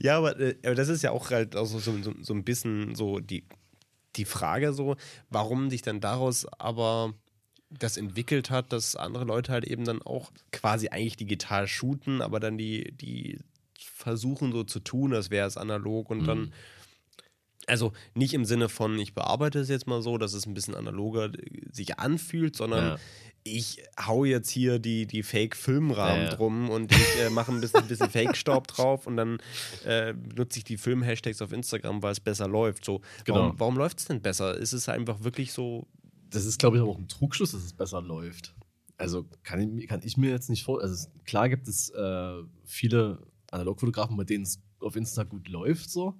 Ja, 0.00 0.18
aber, 0.18 0.38
äh, 0.38 0.56
aber 0.64 0.76
das 0.76 0.88
ist 0.88 1.02
ja 1.02 1.10
auch 1.10 1.30
halt 1.30 1.56
also 1.56 1.80
so, 1.80 2.00
so, 2.00 2.14
so 2.20 2.32
ein 2.34 2.44
bisschen 2.44 2.94
so 2.94 3.18
die, 3.18 3.44
die 4.14 4.24
Frage 4.24 4.72
so, 4.72 4.96
warum 5.30 5.70
sich 5.70 5.82
dann 5.82 6.00
daraus 6.00 6.46
aber 6.58 7.14
das 7.70 7.96
entwickelt 7.96 8.50
hat, 8.50 8.72
dass 8.72 8.94
andere 8.94 9.24
Leute 9.24 9.50
halt 9.50 9.64
eben 9.64 9.84
dann 9.84 10.00
auch 10.02 10.30
quasi 10.52 10.88
eigentlich 10.88 11.16
digital 11.16 11.66
shooten, 11.66 12.20
aber 12.20 12.38
dann 12.38 12.56
die, 12.56 12.92
die 12.92 13.40
versuchen 13.76 14.52
so 14.52 14.62
zu 14.62 14.78
tun, 14.78 15.12
als 15.12 15.30
wäre 15.30 15.48
es 15.48 15.56
analog 15.56 16.10
und 16.10 16.26
dann 16.26 16.52
also 17.68 17.92
nicht 18.14 18.34
im 18.34 18.44
Sinne 18.44 18.68
von, 18.68 18.98
ich 18.98 19.14
bearbeite 19.14 19.58
es 19.60 19.68
jetzt 19.68 19.86
mal 19.86 20.02
so, 20.02 20.18
dass 20.18 20.32
es 20.34 20.46
ein 20.46 20.54
bisschen 20.54 20.74
analoger 20.74 21.26
äh, 21.34 21.62
sich 21.72 21.98
anfühlt, 21.98 22.56
sondern 22.56 22.84
Ja. 22.84 22.96
ich 23.44 23.82
hau 23.98 24.24
jetzt 24.24 24.50
hier 24.50 24.78
die, 24.78 25.06
die 25.06 25.22
Fake-Filmrahmen 25.22 26.24
Ja, 26.24 26.30
ja. 26.30 26.34
drum 26.36 26.70
und 26.70 26.92
ich 26.92 27.20
äh, 27.20 27.30
mache 27.30 27.52
ein 27.52 27.60
bisschen, 27.60 27.86
bisschen 27.86 28.10
Fake-Staub 28.10 28.66
drauf 28.68 29.06
und 29.06 29.16
dann 29.16 29.38
äh, 29.84 30.12
nutze 30.36 30.58
ich 30.58 30.64
die 30.64 30.76
Film-Hashtags 30.76 31.40
auf 31.42 31.52
Instagram, 31.52 32.02
weil 32.02 32.12
es 32.12 32.20
besser 32.20 32.48
läuft. 32.48 32.84
So, 32.84 33.00
Genau. 33.24 33.38
warum, 33.38 33.60
warum 33.60 33.76
läuft 33.76 33.98
es 33.98 34.04
denn 34.06 34.20
besser? 34.20 34.56
Ist 34.56 34.72
es 34.72 34.88
einfach 34.88 35.22
wirklich 35.24 35.52
so, 35.52 35.86
das 36.30 36.44
ist, 36.46 36.58
glaube 36.58 36.76
ich, 36.78 36.82
auch 36.82 36.98
ein 36.98 37.08
Trugschluss, 37.08 37.52
dass 37.52 37.62
es 37.62 37.72
besser 37.72 38.00
läuft. 38.02 38.54
Also 38.96 39.26
kann 39.42 39.78
ich, 39.78 39.88
kann 39.88 40.00
ich 40.04 40.16
mir 40.16 40.30
jetzt 40.30 40.48
nicht 40.50 40.62
vor. 40.64 40.80
Also 40.82 41.08
klar 41.24 41.48
gibt 41.48 41.66
es 41.68 41.90
äh, 41.90 42.42
viele 42.64 43.18
Analogfotografen, 43.50 44.16
bei 44.16 44.24
denen 44.24 44.44
es 44.44 44.60
auf 44.80 44.96
Insta 44.96 45.24
gut 45.24 45.48
läuft 45.48 45.90
so. 45.90 46.14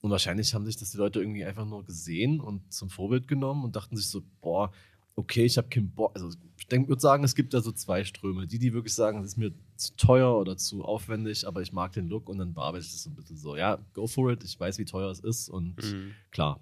Und 0.00 0.10
wahrscheinlich 0.10 0.54
haben 0.54 0.64
sich 0.66 0.76
das 0.76 0.90
die 0.92 0.96
Leute 0.96 1.20
irgendwie 1.20 1.44
einfach 1.44 1.66
nur 1.66 1.84
gesehen 1.84 2.40
und 2.40 2.72
zum 2.72 2.88
Vorbild 2.88 3.28
genommen 3.28 3.64
und 3.64 3.76
dachten 3.76 3.96
sich 3.96 4.08
so, 4.08 4.22
boah, 4.40 4.72
okay, 5.14 5.44
ich 5.44 5.58
habe 5.58 5.68
keinen 5.68 5.90
Bock. 5.90 6.12
Also 6.14 6.30
ich 6.58 6.66
denk- 6.68 6.88
würde 6.88 7.02
sagen, 7.02 7.22
es 7.24 7.34
gibt 7.34 7.52
da 7.52 7.60
so 7.60 7.70
zwei 7.72 8.04
Ströme. 8.04 8.46
Die, 8.46 8.58
die 8.58 8.72
wirklich 8.72 8.94
sagen, 8.94 9.20
es 9.20 9.26
ist 9.32 9.36
mir 9.36 9.52
zu 9.76 9.94
teuer 9.96 10.38
oder 10.38 10.56
zu 10.56 10.82
aufwendig, 10.84 11.46
aber 11.46 11.60
ich 11.60 11.72
mag 11.72 11.92
den 11.92 12.08
Look 12.08 12.30
und 12.30 12.38
dann 12.38 12.54
bearbeite 12.54 12.84
ich 12.86 12.92
das 12.92 13.02
so 13.02 13.10
ein 13.10 13.14
bisschen 13.14 13.36
so. 13.36 13.56
Ja, 13.56 13.78
go 13.92 14.06
for 14.06 14.32
it. 14.32 14.42
Ich 14.44 14.58
weiß, 14.58 14.78
wie 14.78 14.86
teuer 14.86 15.10
es 15.10 15.20
ist 15.20 15.50
und 15.50 15.76
Mhm. 15.76 16.12
klar. 16.30 16.60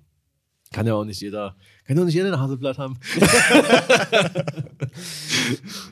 Kann 0.71 0.87
ja 0.87 0.93
auch 0.95 1.05
nicht 1.05 1.21
jeder, 1.23 1.57
kann 1.85 1.97
ja 1.97 2.03
auch 2.03 2.07
nicht 2.07 2.15
jeder 2.15 2.31
ein 2.31 2.39
Hasselblatt 2.41 2.77
haben. 2.77 2.99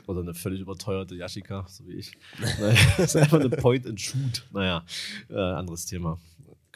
Oder 0.07 0.21
eine 0.21 0.33
völlig 0.33 0.61
überteuerte 0.61 1.15
Yashica, 1.15 1.65
so 1.67 1.87
wie 1.87 1.93
ich. 1.95 2.11
Naja, 2.59 2.77
das 2.97 3.15
ist 3.15 3.15
einfach 3.15 3.39
eine 3.39 3.49
Point-and-Shoot. 3.49 4.47
Naja, 4.51 4.85
äh, 5.29 5.35
anderes 5.35 5.85
Thema. 5.87 6.19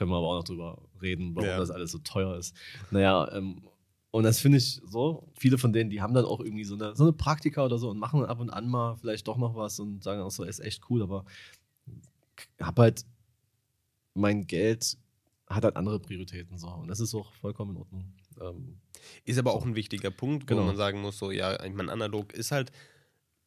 Können 0.01 0.09
wir 0.11 0.17
aber 0.17 0.29
auch 0.29 0.37
noch 0.37 0.43
drüber 0.45 0.81
reden, 0.99 1.35
warum 1.35 1.47
Ja. 1.47 1.57
das 1.59 1.69
alles 1.69 1.91
so 1.91 1.99
teuer 1.99 2.35
ist. 2.37 2.55
Naja, 2.89 3.31
ähm, 3.33 3.61
und 4.09 4.23
das 4.23 4.39
finde 4.39 4.57
ich 4.57 4.81
so, 4.83 5.27
viele 5.37 5.59
von 5.59 5.73
denen, 5.73 5.91
die 5.91 6.01
haben 6.01 6.15
dann 6.15 6.25
auch 6.25 6.39
irgendwie 6.39 6.63
so 6.63 6.73
eine, 6.73 6.95
so 6.95 7.03
eine 7.03 7.13
Praktika 7.13 7.63
oder 7.63 7.77
so 7.77 7.91
und 7.91 7.99
machen 7.99 8.25
ab 8.25 8.39
und 8.39 8.49
an 8.49 8.67
mal 8.67 8.95
vielleicht 8.95 9.27
doch 9.27 9.37
noch 9.37 9.55
was 9.55 9.79
und 9.79 10.03
sagen 10.03 10.21
auch 10.23 10.31
so, 10.31 10.43
ist 10.43 10.59
echt 10.59 10.89
cool, 10.89 11.03
aber 11.03 11.23
hab 12.59 12.79
halt 12.79 13.05
mein 14.15 14.47
Geld 14.47 14.97
hat 15.47 15.63
halt 15.65 15.75
andere 15.75 15.99
Prioritäten 15.99 16.57
so 16.57 16.67
und 16.69 16.87
das 16.87 16.99
ist 16.99 17.13
auch 17.13 17.31
vollkommen 17.35 17.75
in 17.75 17.77
Ordnung. 17.77 18.13
Ähm, 18.41 18.79
Ist 19.25 19.37
aber 19.37 19.53
auch 19.53 19.65
ein 19.67 19.75
wichtiger 19.75 20.09
Punkt, 20.09 20.45
wo 20.45 20.55
Genau. 20.55 20.65
man 20.65 20.77
sagen 20.77 20.99
muss, 20.99 21.19
so, 21.19 21.29
ja, 21.29 21.63
ich 21.63 21.73
meine, 21.73 21.91
analog 21.91 22.33
ist 22.33 22.49
halt, 22.51 22.71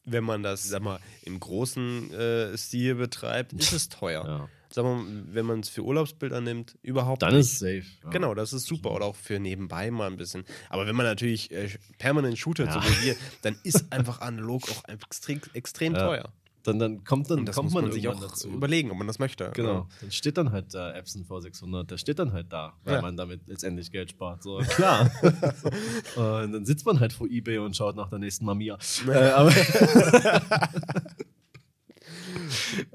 wenn 0.05 0.23
man 0.23 0.45
das, 0.45 0.69
sag 0.69 0.83
mal, 0.83 1.01
im 1.23 1.41
großen 1.41 2.13
äh, 2.13 2.57
Stil 2.57 2.95
betreibt, 2.95 3.55
ist 3.55 3.73
es 3.73 3.89
teuer. 3.89 4.25
ja. 4.25 4.49
Sag 4.75 4.83
mal, 4.85 5.05
wenn 5.31 5.47
man 5.47 5.61
es 5.61 5.69
für 5.69 5.85
Urlaubsbilder 5.85 6.41
nimmt, 6.41 6.77
überhaupt 6.83 7.23
Dann 7.23 7.35
nicht. 7.37 7.43
ist 7.47 7.53
es 7.53 7.59
safe. 7.61 7.85
Ja. 8.03 8.11
Genau, 8.11 8.35
das 8.35 8.53
ist 8.53 8.67
super. 8.67 8.91
Oder 8.91 9.05
auch 9.05 9.15
für 9.15 9.39
nebenbei 9.39 9.89
mal 9.93 10.11
ein 10.11 10.17
bisschen. 10.17 10.43
Aber 10.69 10.85
wenn 10.89 10.97
man 10.97 11.07
natürlich 11.07 11.53
äh, 11.53 11.69
permanent 11.99 12.37
shootet, 12.37 12.73
so 12.73 12.81
Ja. 12.81 12.85
wie 12.85 13.07
wir, 13.07 13.17
dann 13.43 13.57
ist 13.63 13.93
einfach 13.93 14.21
analog 14.21 14.69
auch 14.69 14.83
extrem, 14.89 15.41
extrem 15.53 15.95
Ja. 15.95 16.07
teuer. 16.09 16.29
Dann, 16.65 16.81
dann 16.81 17.05
kommt, 17.05 17.31
dann 17.31 17.39
Und 17.41 17.47
das 17.47 17.55
kommt 17.55 17.67
muss 17.67 17.75
man, 17.75 17.85
man 17.85 17.93
sich 17.93 18.09
auch 18.09 18.19
dazu. 18.19 18.49
überlegen, 18.49 18.91
ob 18.91 18.97
man 18.99 19.07
das 19.07 19.21
möchte. 19.21 19.53
Genau. 19.55 19.87
Dann 20.01 20.11
steht 20.11 20.39
dann 20.39 20.51
halt 20.51 20.75
der 20.75 20.97
Epson 20.97 21.25
V600, 21.25 21.85
der 21.85 21.99
steht 21.99 22.19
dann 22.19 22.33
halt 22.33 22.53
da, 22.53 22.73
weil 22.83 23.01
man 23.01 23.17
damit 23.17 23.43
letztendlich 23.47 23.93
Geld 23.93 24.11
spart. 24.11 24.43
So, 24.43 24.57
klar. 24.59 25.09
und 26.17 26.53
dann 26.53 26.65
sitzt 26.65 26.85
man 26.85 26.99
halt 26.99 27.13
vor 27.13 27.29
Ebay 27.29 27.59
und 27.59 27.77
schaut 27.77 27.95
nach 27.95 28.11
der 28.11 28.19
nächsten 28.19 28.45
Mamiya. 28.45 28.77
äh, 29.09 29.13
aber 29.29 29.53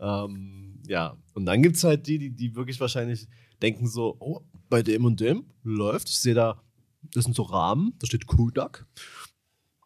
ähm, 0.01 0.58
ja, 0.89 1.15
und 1.35 1.45
dann 1.45 1.61
gibt 1.61 1.75
es 1.75 1.83
halt 1.83 2.07
die, 2.07 2.17
die, 2.17 2.31
die 2.31 2.55
wirklich 2.55 2.79
wahrscheinlich 2.79 3.27
denken 3.61 3.87
so, 3.87 4.17
oh, 4.19 4.41
bei 4.69 4.81
dem 4.81 5.05
und 5.05 5.19
dem 5.19 5.45
läuft. 5.63 6.09
Ich 6.09 6.17
sehe 6.17 6.33
da, 6.33 6.63
das 7.13 7.25
sind 7.25 7.35
so 7.35 7.43
Rahmen, 7.43 7.93
da 7.99 8.07
steht 8.07 8.25
Kodak. 8.25 8.87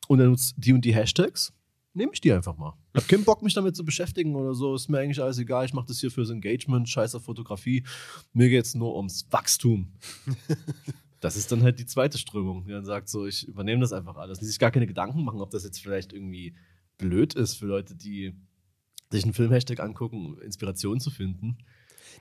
Und 0.08 0.20
dann 0.20 0.30
nutzt 0.30 0.56
die 0.58 0.72
und 0.72 0.86
die 0.86 0.96
Hashtags. 0.96 1.52
Nehme 1.94 2.14
ich 2.14 2.22
die 2.22 2.32
einfach 2.32 2.56
mal. 2.56 2.74
Hab 2.94 3.06
keinen 3.10 3.26
Bock, 3.26 3.44
mich 3.44 3.54
damit 3.54 3.76
zu 3.76 3.84
beschäftigen 3.84 4.34
oder 4.36 4.54
so. 4.54 4.76
Ist 4.76 4.88
mir 4.88 5.00
eigentlich 5.00 5.22
alles 5.22 5.38
egal. 5.38 5.66
Ich 5.66 5.74
mache 5.74 5.88
das 5.88 6.00
hier 6.00 6.10
fürs 6.10 6.30
Engagement, 6.30 6.88
scheiß 6.88 7.16
auf 7.16 7.26
Fotografie. 7.26 7.84
Mir 8.32 8.48
geht 8.48 8.64
es 8.64 8.74
nur 8.74 8.96
ums 8.96 9.28
Wachstum. 9.30 9.92
Das 11.20 11.38
ist 11.38 11.50
dann 11.54 11.64
halt 11.64 11.80
die 11.80 11.86
zweite 11.86 12.18
Strömung, 12.18 12.66
die 12.66 12.74
dann 12.74 12.84
sagt 12.84 13.08
so, 13.08 13.26
ich 13.26 13.48
übernehme 13.48 13.80
das 13.80 13.94
einfach 13.94 14.18
alles. 14.18 14.40
Die 14.40 14.46
sich 14.46 14.60
gar 14.60 14.72
keine 14.72 14.88
Gedanken 14.88 15.24
machen, 15.24 15.40
ob 15.40 15.52
das 15.52 15.64
jetzt 15.64 15.80
vielleicht 15.80 16.12
irgendwie 16.12 16.54
blöd 16.98 17.34
ist 17.34 17.54
für 17.54 17.66
Leute, 17.66 17.96
die 17.96 18.36
sich 19.14 19.24
einen 19.24 19.34
Film-Hashtag 19.34 19.80
angucken, 19.80 20.26
um 20.26 20.42
Inspiration 20.42 21.00
zu 21.00 21.10
finden. 21.12 21.58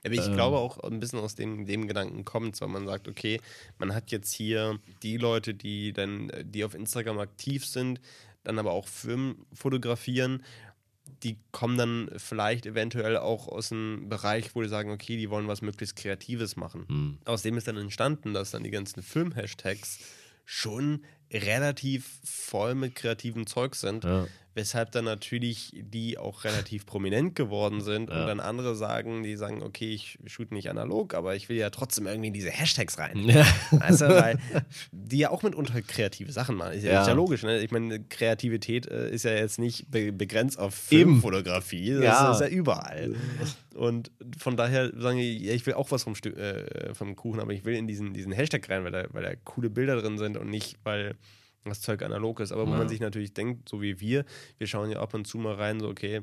Aber 0.04 0.14
ich 0.14 0.26
Ähm. 0.26 0.34
glaube 0.34 0.58
auch 0.58 0.78
ein 0.78 1.00
bisschen 1.00 1.18
aus 1.18 1.34
dem, 1.34 1.66
dem 1.66 1.86
Gedanken 1.86 2.24
kommt, 2.24 2.60
weil 2.60 2.68
man 2.68 2.86
sagt, 2.86 3.08
okay, 3.08 3.40
man 3.78 3.94
hat 3.94 4.10
jetzt 4.10 4.32
hier 4.32 4.78
die 5.02 5.16
Leute, 5.16 5.54
die 5.54 5.92
dann, 5.92 6.30
die 6.44 6.64
auf 6.64 6.74
Instagram 6.74 7.18
aktiv 7.18 7.66
sind, 7.66 8.00
dann 8.44 8.58
aber 8.58 8.72
auch 8.72 8.88
Firmen 8.88 9.36
fotografieren, 9.52 10.42
die 11.22 11.36
kommen 11.52 11.76
dann 11.76 12.10
vielleicht 12.16 12.64
eventuell 12.66 13.16
auch 13.16 13.46
aus 13.48 13.70
einem 13.70 14.08
Bereich, 14.08 14.54
wo 14.54 14.62
die 14.62 14.68
sagen, 14.68 14.90
okay, 14.90 15.16
die 15.16 15.30
wollen 15.30 15.46
was 15.46 15.62
möglichst 15.62 15.94
Kreatives 15.96 16.56
machen. 16.56 17.18
Aus 17.24 17.42
dem 17.42 17.56
ist 17.56 17.68
dann 17.68 17.76
entstanden, 17.76 18.34
dass 18.34 18.50
dann 18.52 18.64
die 18.64 18.70
ganzen 18.70 19.02
Film-Hashtags 19.02 19.98
schon 20.44 21.04
relativ 21.32 22.18
voll 22.24 22.74
mit 22.74 22.94
kreativem 22.94 23.46
Zeug 23.46 23.74
sind, 23.74 24.04
Ja. 24.04 24.26
Weshalb 24.54 24.92
dann 24.92 25.04
natürlich 25.04 25.72
die 25.74 26.18
auch 26.18 26.44
relativ 26.44 26.84
prominent 26.86 27.34
geworden 27.34 27.80
sind 27.80 28.10
und 28.10 28.16
Ja. 28.16 28.26
dann 28.26 28.40
andere 28.40 28.74
sagen, 28.76 29.22
die 29.22 29.36
sagen, 29.36 29.62
okay, 29.62 29.90
ich 29.92 30.18
shoot 30.26 30.52
nicht 30.52 30.68
analog, 30.70 31.14
aber 31.14 31.34
ich 31.36 31.48
will 31.48 31.56
ja 31.56 31.70
trotzdem 31.70 32.06
irgendwie 32.06 32.28
in 32.28 32.34
diese 32.34 32.50
Hashtags 32.50 32.98
rein. 32.98 33.18
Ja. 33.28 33.46
Also, 33.80 34.08
weil 34.08 34.38
die 34.92 35.18
ja 35.18 35.30
auch 35.30 35.42
mitunter 35.42 35.80
kreative 35.82 36.32
Sachen 36.32 36.56
machen. 36.56 36.74
Ist 36.74 36.84
ja, 36.84 36.92
Ja. 36.92 37.00
ist 37.02 37.06
ja 37.08 37.14
logisch, 37.14 37.42
ne? 37.42 37.60
Ich 37.60 37.70
meine, 37.70 38.00
Kreativität 38.04 38.86
äh, 38.86 39.10
ist 39.10 39.24
ja 39.24 39.32
jetzt 39.32 39.58
nicht 39.58 39.90
be 39.90 40.12
begrenzt 40.12 40.58
auf. 40.58 40.74
Filmfotografie, 40.74 41.92
das 41.94 42.02
Ja. 42.04 42.32
ist 42.32 42.40
ja 42.40 42.48
überall. 42.48 43.14
Und 43.74 44.10
von 44.38 44.56
daher 44.56 44.92
sagen 45.00 45.18
die, 45.18 45.38
ja, 45.46 45.52
ich 45.54 45.64
will 45.66 45.74
auch 45.74 45.90
was 45.90 46.02
vom, 46.02 46.14
äh, 46.14 46.94
vom 46.94 47.16
Kuchen, 47.16 47.40
aber 47.40 47.52
ich 47.52 47.64
will 47.64 47.74
in 47.74 47.86
diesen, 47.86 48.12
diesen 48.12 48.32
Hashtag 48.32 48.68
rein, 48.68 48.84
weil 48.84 48.92
da, 48.92 49.04
weil 49.12 49.22
da 49.22 49.30
coole 49.44 49.70
Bilder 49.70 49.96
drin 50.00 50.18
sind 50.18 50.36
und 50.36 50.48
nicht, 50.50 50.76
weil 50.84 51.14
das 51.70 51.80
Zeug 51.80 52.02
analog 52.02 52.40
ist. 52.40 52.52
Aber 52.52 52.66
wo 52.66 52.72
Ja. 52.72 52.78
man 52.78 52.88
sich 52.88 53.00
natürlich 53.00 53.34
denkt, 53.34 53.68
so 53.68 53.80
wie 53.82 54.00
wir, 54.00 54.24
wir 54.58 54.66
schauen 54.66 54.90
ja 54.90 55.00
ab 55.00 55.14
und 55.14 55.26
zu 55.26 55.38
mal 55.38 55.54
rein, 55.54 55.80
so 55.80 55.88
okay, 55.88 56.22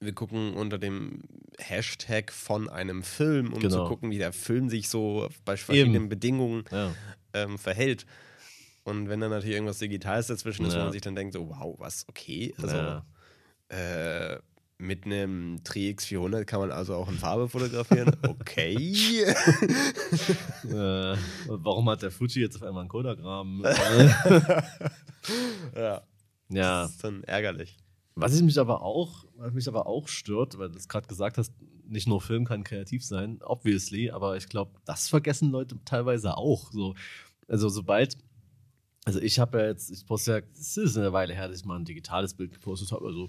wir 0.00 0.12
gucken 0.14 0.54
unter 0.54 0.78
dem 0.78 1.22
Hashtag 1.58 2.30
von 2.32 2.68
einem 2.68 3.02
Film, 3.02 3.52
um 3.52 3.60
Genau. 3.60 3.82
zu 3.82 3.88
gucken, 3.88 4.10
wie 4.10 4.18
der 4.18 4.32
Film 4.32 4.68
sich 4.68 4.88
so 4.88 5.28
bei 5.44 5.56
verschiedenen 5.56 6.02
Eben. 6.04 6.08
Bedingungen 6.08 6.64
Ja. 6.70 6.94
ähm, 7.32 7.58
verhält. 7.58 8.04
Und 8.84 9.08
wenn 9.08 9.20
dann 9.20 9.30
natürlich 9.30 9.54
irgendwas 9.56 9.78
Digitales 9.78 10.26
dazwischen 10.28 10.64
ist, 10.66 10.74
wo 10.74 10.78
Ja. 10.78 10.84
man 10.84 10.92
sich 10.92 11.02
dann 11.02 11.14
denkt, 11.16 11.34
so, 11.34 11.48
wow, 11.48 11.74
was, 11.78 12.04
okay, 12.08 12.54
also 12.58 12.76
Ja. 12.76 13.04
äh, 13.68 14.38
mit 14.78 15.06
einem 15.06 15.64
Tri 15.64 15.90
X400 15.90 16.44
kann 16.44 16.60
man 16.60 16.70
also 16.70 16.94
auch 16.94 17.08
in 17.08 17.16
Farbe 17.16 17.48
fotografieren. 17.48 18.14
Okay. 18.22 19.26
Äh, 20.64 21.16
warum 21.48 21.88
hat 21.90 22.02
der 22.02 22.10
Fuji 22.10 22.40
jetzt 22.40 22.56
auf 22.56 22.62
einmal 22.62 22.80
einen 22.80 22.88
Kodak-Rahmen? 22.88 23.62
ja. 25.74 26.02
Ja. 26.48 26.82
Das 26.82 26.90
ist 26.90 27.04
dann 27.04 27.22
ärgerlich. 27.24 27.76
Was 28.16 28.34
ich 28.34 28.42
mich 28.42 28.58
aber 28.58 28.82
auch, 28.82 29.26
was 29.36 29.52
mich 29.52 29.68
aber 29.68 29.86
auch 29.86 30.08
stört, 30.08 30.58
weil 30.58 30.70
du 30.70 30.76
es 30.76 30.88
gerade 30.88 31.06
gesagt 31.06 31.38
hast, 31.38 31.52
nicht 31.86 32.08
nur 32.08 32.20
Film 32.20 32.44
kann 32.44 32.64
kreativ 32.64 33.04
sein, 33.04 33.38
obviously, 33.42 34.10
aber 34.10 34.36
ich 34.36 34.48
glaube, 34.48 34.72
das 34.84 35.08
vergessen 35.08 35.50
Leute 35.50 35.78
teilweise 35.84 36.36
auch. 36.36 36.72
So, 36.72 36.94
also 37.46 37.68
sobald, 37.68 38.16
also 39.06 39.20
ich 39.20 39.38
habe 39.38 39.60
ja 39.60 39.66
jetzt, 39.66 39.88
ich 39.92 40.04
poste 40.04 40.32
ja, 40.32 40.38
es 40.52 40.76
ist 40.76 40.98
eine 40.98 41.12
Weile 41.12 41.32
her, 41.32 41.46
dass 41.46 41.60
ich 41.60 41.64
mal 41.64 41.78
ein 41.78 41.84
digitales 41.84 42.34
Bild 42.34 42.52
gepostet 42.52 42.90
habe, 42.90 43.06
also 43.06 43.28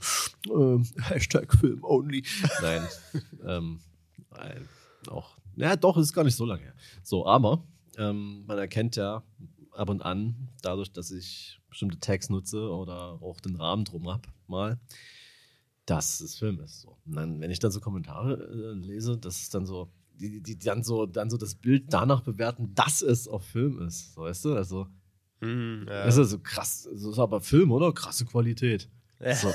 ähm, 0.49 0.83
Hashtag 1.03 1.53
Film 1.53 1.83
only. 1.83 2.25
Nein, 2.63 2.87
ähm, 3.45 3.79
nein, 4.35 4.67
auch, 5.07 5.37
ja 5.55 5.75
doch, 5.75 5.95
ist 5.97 6.13
gar 6.13 6.23
nicht 6.23 6.35
so 6.35 6.45
lange 6.45 6.63
her. 6.63 6.73
So, 7.03 7.27
aber 7.27 7.63
ähm, 7.95 8.43
man 8.47 8.57
erkennt 8.57 8.95
ja 8.95 9.21
ab 9.71 9.89
und 9.89 10.01
an, 10.01 10.49
dadurch, 10.63 10.91
dass 10.91 11.11
ich 11.11 11.61
bestimmte 11.69 11.99
Tags 11.99 12.31
nutze 12.31 12.71
oder 12.71 13.21
auch 13.21 13.39
den 13.39 13.55
Rahmen 13.55 13.85
drum 13.85 14.09
habe, 14.09 14.27
mal, 14.47 14.79
dass 15.85 16.21
es 16.21 16.39
Film 16.39 16.59
ist. 16.59 16.81
So. 16.81 16.97
Und 17.05 17.15
dann, 17.15 17.39
wenn 17.39 17.51
ich 17.51 17.59
dann 17.59 17.71
so 17.71 17.79
Kommentare 17.79 18.33
äh, 18.33 18.73
lese, 18.73 19.15
das 19.19 19.43
ist 19.43 19.53
dann 19.53 19.67
so, 19.67 19.91
die, 20.15 20.41
die 20.41 20.57
dann 20.57 20.83
so, 20.83 21.05
dann 21.05 21.29
so 21.29 21.37
das 21.37 21.53
Bild 21.53 21.93
danach 21.93 22.21
bewerten, 22.21 22.73
dass 22.73 23.03
es 23.03 23.27
auf 23.27 23.45
Film 23.45 23.79
ist. 23.83 24.15
So, 24.15 24.21
weißt 24.23 24.45
du? 24.45 24.55
Also, 24.55 24.87
Hm, 25.41 25.85
ja. 25.87 26.05
das 26.05 26.17
ist 26.17 26.31
so 26.31 26.39
krass. 26.39 26.87
Das 26.91 27.03
ist 27.03 27.19
aber 27.19 27.41
Film, 27.41 27.71
oder? 27.71 27.93
Krasse 27.93 28.25
Qualität. 28.25 28.89
So. 29.19 29.51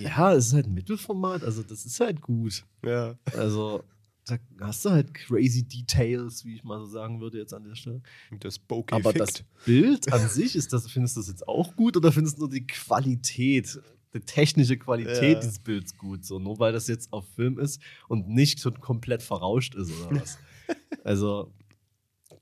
ja, 0.00 0.32
es 0.34 0.48
ist 0.48 0.52
halt 0.54 0.66
ein 0.66 0.74
Mittelformat, 0.74 1.44
also 1.44 1.62
das 1.62 1.86
ist 1.86 2.00
halt 2.00 2.20
gut. 2.20 2.64
ja. 2.84 3.14
Also, 3.36 3.84
da 4.24 4.36
hast 4.60 4.84
du 4.84 4.90
halt 4.90 5.14
crazy 5.14 5.62
Details, 5.62 6.44
wie 6.44 6.56
ich 6.56 6.64
mal 6.64 6.80
so 6.80 6.86
sagen 6.86 7.20
würde 7.20 7.38
jetzt 7.38 7.54
an 7.54 7.62
der 7.62 7.76
Stelle. 7.76 8.02
Das 8.40 8.58
Bokeh 8.58 8.96
Aber 8.96 9.10
fickt. 9.12 9.20
das 9.20 9.44
Bild 9.64 10.12
an 10.12 10.28
sich, 10.28 10.56
ist 10.56 10.72
das, 10.72 10.90
findest 10.90 11.14
du 11.16 11.20
das 11.20 11.28
jetzt 11.28 11.46
auch 11.46 11.76
gut 11.76 11.96
oder 11.96 12.10
findest 12.10 12.38
du 12.38 12.40
nur 12.42 12.50
die 12.50 12.66
Qualität, 12.66 13.78
die 14.12 14.18
technische 14.20 14.76
Qualität 14.76 15.34
Ja. 15.34 15.38
dieses 15.40 15.60
Bilds 15.60 15.96
gut? 15.96 16.24
So, 16.24 16.40
nur 16.40 16.58
weil 16.58 16.72
das 16.72 16.88
jetzt 16.88 17.12
auf 17.12 17.24
Film 17.36 17.60
ist 17.60 17.80
und 18.08 18.28
nicht 18.28 18.58
so 18.58 18.72
komplett 18.72 19.22
verrauscht 19.22 19.76
ist 19.76 19.92
oder 19.92 20.20
was? 20.20 20.38
also, 21.04 21.52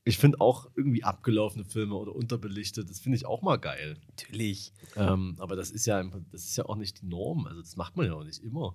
ich 0.04 0.18
finde 0.18 0.40
auch 0.40 0.70
irgendwie 0.74 1.02
abgelaufene 1.02 1.64
Filme 1.64 1.94
oder 1.94 2.14
unterbelichtet, 2.14 2.90
das 2.90 3.00
finde 3.00 3.16
ich 3.16 3.24
auch 3.24 3.40
mal 3.40 3.56
geil. 3.56 3.96
Natürlich. 4.08 4.72
Ähm, 4.96 5.36
aber 5.38 5.56
das 5.56 5.70
ist 5.70 5.86
ja 5.86 6.02
das 6.30 6.44
ist 6.44 6.56
ja 6.56 6.66
auch 6.66 6.76
nicht 6.76 7.00
die 7.00 7.06
Norm. 7.06 7.46
Also, 7.46 7.60
das 7.60 7.76
macht 7.76 7.96
man 7.96 8.06
ja 8.06 8.14
auch 8.14 8.24
nicht 8.24 8.42
immer. 8.42 8.74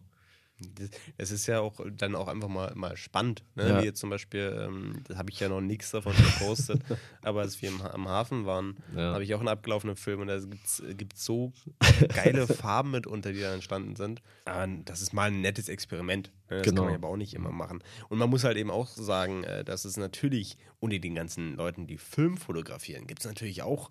Es 1.18 1.32
ist 1.32 1.48
ja 1.48 1.60
auch 1.62 1.80
dann 1.92 2.16
auch 2.16 2.28
einfach 2.28 2.48
mal, 2.48 2.74
mal 2.76 2.98
spannend. 2.98 3.44
Ne? 3.56 3.70
Ja. 3.70 3.82
Wie 3.82 3.86
jetzt 3.86 4.00
zum 4.00 4.10
Beispiel, 4.10 4.56
ähm, 4.60 5.04
da 5.08 5.18
habe 5.18 5.30
ich 5.32 5.40
ja 5.40 5.50
noch 5.50 5.62
nichts 5.62 5.92
davon 5.92 6.14
gepostet, 6.16 6.82
aber 7.22 7.42
als 7.42 7.62
wir 7.62 7.70
im, 7.70 7.82
am 7.82 8.08
Hafen 8.08 8.46
waren, 8.46 8.78
Ja. 8.96 9.14
habe 9.14 9.24
ich 9.24 9.34
auch 9.36 9.40
einen 9.40 9.48
abgelaufenen 9.48 9.96
Film 9.96 10.22
und 10.22 10.28
da 10.28 10.40
gibt 10.40 11.14
es 11.14 11.26
so 11.26 11.54
geile 12.14 12.48
Farben 12.48 12.92
mitunter, 12.92 13.32
die 13.34 13.42
da 13.42 13.54
entstanden 13.54 13.96
sind. 13.96 14.22
Aber 14.46 14.68
das 14.86 15.02
ist 15.02 15.14
mal 15.14 15.30
ein 15.32 15.42
nettes 15.42 15.70
Experiment. 15.70 16.32
Ne? 16.50 16.58
Das 16.58 16.64
Genau. 16.64 16.76
kann 16.82 16.86
man 16.86 16.94
ja 16.94 16.98
aber 16.98 17.08
auch 17.10 17.18
nicht 17.18 17.34
immer 17.34 17.52
machen. 17.52 17.84
Und 18.10 18.18
man 18.18 18.30
muss 18.30 18.44
halt 18.44 18.58
eben 18.58 18.72
auch 18.72 18.88
sagen, 18.88 19.44
äh, 19.44 19.64
dass 19.64 19.86
es 19.86 19.98
natürlich 19.98 20.58
unter 20.80 21.00
den 21.00 21.16
ganzen 21.16 21.56
Leuten, 21.56 21.88
die 21.88 21.98
Film 21.98 22.38
fotografieren, 22.38 23.08
gibt 23.08 23.22
es 23.22 23.26
natürlich 23.28 23.62
auch 23.64 23.90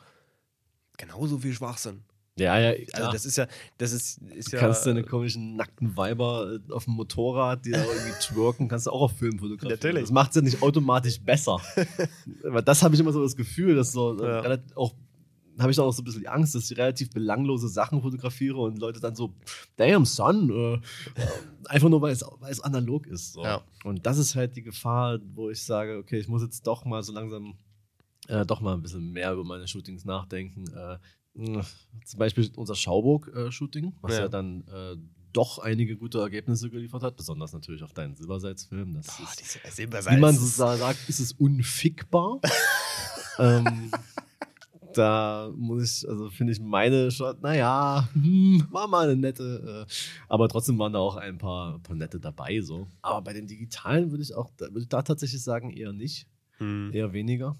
genauso 0.96 1.38
viel 1.38 1.54
Schwachsinn. 1.54 2.02
Ja, 2.38 2.58
ja, 2.58 2.70
Also 2.70 2.84
klar. 2.86 3.12
das 3.12 3.24
ist 3.26 3.36
ja, 3.36 3.46
das 3.78 3.92
ist, 3.92 4.18
ist 4.22 4.52
Du 4.52 4.56
ja. 4.56 4.62
kannst 4.62 4.86
deine 4.86 5.02
komischen 5.02 5.56
nackten 5.56 5.96
Weiber 5.96 6.54
äh, 6.68 6.72
auf 6.72 6.84
dem 6.84 6.94
Motorrad, 6.94 7.64
die 7.64 7.72
da 7.72 7.82
irgendwie 7.84 8.12
twerken, 8.20 8.68
kannst 8.68 8.86
du 8.86 8.90
auch 8.90 9.02
auf 9.02 9.12
Film 9.18 9.38
fotografieren. 9.38 9.70
Natürlich. 9.78 10.02
Das 10.02 10.10
macht 10.12 10.30
es 10.30 10.36
ja 10.36 10.42
nicht 10.42 10.62
automatisch 10.62 11.20
besser. 11.20 11.60
Aber 12.44 12.62
das 12.62 12.82
habe 12.82 12.94
ich 12.94 13.00
immer 13.00 13.12
so 13.12 13.22
das 13.22 13.36
Gefühl, 13.36 13.74
dass 13.74 13.92
so 13.92 14.18
äh, 14.22 14.50
Ja. 14.50 14.58
auch 14.74 14.94
habe 15.60 15.72
ich 15.72 15.80
auch 15.80 15.90
so 15.90 16.02
ein 16.02 16.04
bisschen 16.04 16.20
die 16.20 16.28
Angst, 16.28 16.54
dass 16.54 16.70
ich 16.70 16.78
relativ 16.78 17.10
belanglose 17.10 17.68
Sachen 17.68 18.00
fotografiere 18.00 18.58
und 18.58 18.78
Leute 18.78 19.00
dann 19.00 19.16
so, 19.16 19.34
damn 19.76 20.04
son, 20.04 20.50
äh, 20.50 20.78
einfach 21.68 21.88
nur 21.88 22.00
weil 22.00 22.12
es, 22.12 22.24
weil 22.38 22.52
es 22.52 22.60
analog 22.60 23.08
ist. 23.08 23.32
So. 23.32 23.42
Ja. 23.42 23.62
Und 23.82 24.06
das 24.06 24.18
ist 24.18 24.36
halt 24.36 24.54
die 24.54 24.62
Gefahr, 24.62 25.18
wo 25.34 25.50
ich 25.50 25.60
sage, 25.64 25.96
okay, 25.98 26.18
ich 26.20 26.28
muss 26.28 26.42
jetzt 26.42 26.64
doch 26.64 26.84
mal 26.84 27.02
so 27.02 27.12
langsam 27.12 27.54
äh, 28.28 28.46
doch 28.46 28.60
mal 28.60 28.74
ein 28.74 28.82
bisschen 28.82 29.10
mehr 29.12 29.32
über 29.32 29.42
meine 29.42 29.66
Shootings 29.66 30.04
nachdenken. 30.04 30.64
Äh, 30.76 30.98
zum 32.04 32.18
Beispiel 32.18 32.50
unser 32.56 32.74
Schauburg-Shooting, 32.74 33.94
was 34.00 34.12
ja, 34.14 34.20
Ja. 34.22 34.28
dann 34.28 34.64
äh, 34.68 34.96
doch 35.32 35.58
einige 35.58 35.96
gute 35.96 36.18
Ergebnisse 36.18 36.68
geliefert 36.70 37.02
hat, 37.02 37.16
besonders 37.16 37.52
natürlich 37.52 37.82
auf 37.82 37.92
deinen 37.92 38.16
Silbersalz-Film. 38.16 38.94
Das 38.94 39.06
Boah, 39.06 39.24
ist, 39.40 39.76
Silbersalz. 39.76 40.16
wie 40.16 40.20
man 40.20 40.34
so 40.36 40.44
sa- 40.46 40.76
sagt, 40.76 41.08
ist 41.08 41.20
es 41.20 41.32
unfickbar. 41.32 42.40
ähm, 43.38 43.90
da 44.94 45.50
muss 45.54 46.02
ich, 46.02 46.08
also 46.08 46.30
finde 46.30 46.54
ich 46.54 46.60
meine 46.60 47.10
Shot, 47.10 47.42
naja, 47.42 48.08
hm, 48.14 48.66
war 48.70 48.88
mal 48.88 49.08
eine 49.08 49.16
nette, 49.20 49.86
äh, 49.86 49.92
aber 50.28 50.48
trotzdem 50.48 50.78
waren 50.78 50.92
da 50.94 50.98
auch 50.98 51.16
ein 51.16 51.38
paar, 51.38 51.78
paar 51.80 51.94
nette 51.94 52.18
dabei 52.18 52.60
so. 52.62 52.88
Aber 53.02 53.22
bei 53.22 53.32
den 53.34 53.46
digitalen 53.46 54.10
würde 54.10 54.22
ich 54.22 54.34
auch, 54.34 54.50
da 54.56 54.66
würde 54.66 54.80
ich 54.80 54.88
da 54.88 55.02
tatsächlich 55.02 55.42
sagen, 55.42 55.70
eher 55.70 55.92
nicht, 55.92 56.26
Hm. 56.56 56.90
eher 56.92 57.12
weniger. 57.12 57.56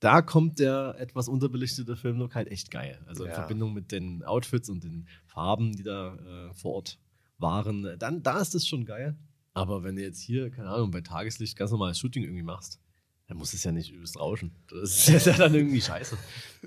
Da 0.00 0.22
kommt 0.22 0.58
der 0.58 0.96
etwas 0.98 1.28
unterbelichtete 1.28 1.94
Filmlook 1.94 2.34
halt 2.34 2.48
echt 2.48 2.70
geil. 2.70 2.98
Also 3.06 3.24
in 3.24 3.30
Ja. 3.30 3.36
Verbindung 3.36 3.74
mit 3.74 3.92
den 3.92 4.24
Outfits 4.24 4.68
und 4.70 4.82
den 4.82 5.06
Farben, 5.26 5.72
die 5.76 5.82
da 5.82 6.16
äh, 6.16 6.54
vor 6.54 6.74
Ort 6.74 6.98
waren, 7.38 7.96
dann 7.98 8.22
da 8.22 8.40
ist 8.40 8.54
es 8.54 8.66
schon 8.66 8.84
geil. 8.84 9.16
Aber 9.52 9.82
wenn 9.82 9.96
du 9.96 10.02
jetzt 10.02 10.20
hier, 10.20 10.50
keine 10.50 10.70
Ahnung, 10.70 10.90
bei 10.90 11.00
Tageslicht 11.00 11.56
ganz 11.56 11.70
normales 11.70 11.98
Shooting 11.98 12.22
irgendwie 12.22 12.42
machst, 12.42 12.80
dann 13.26 13.36
muss 13.38 13.52
es 13.52 13.62
ja 13.62 13.72
nicht 13.72 13.92
übelst 13.92 14.18
rauschen. 14.18 14.52
Das 14.68 15.08
ist 15.08 15.26
ja 15.26 15.36
dann 15.36 15.54
irgendwie 15.54 15.80
scheiße. 15.80 16.16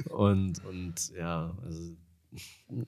Und, 0.09 0.63
und 0.65 1.11
ja, 1.17 1.57
also 1.63 1.95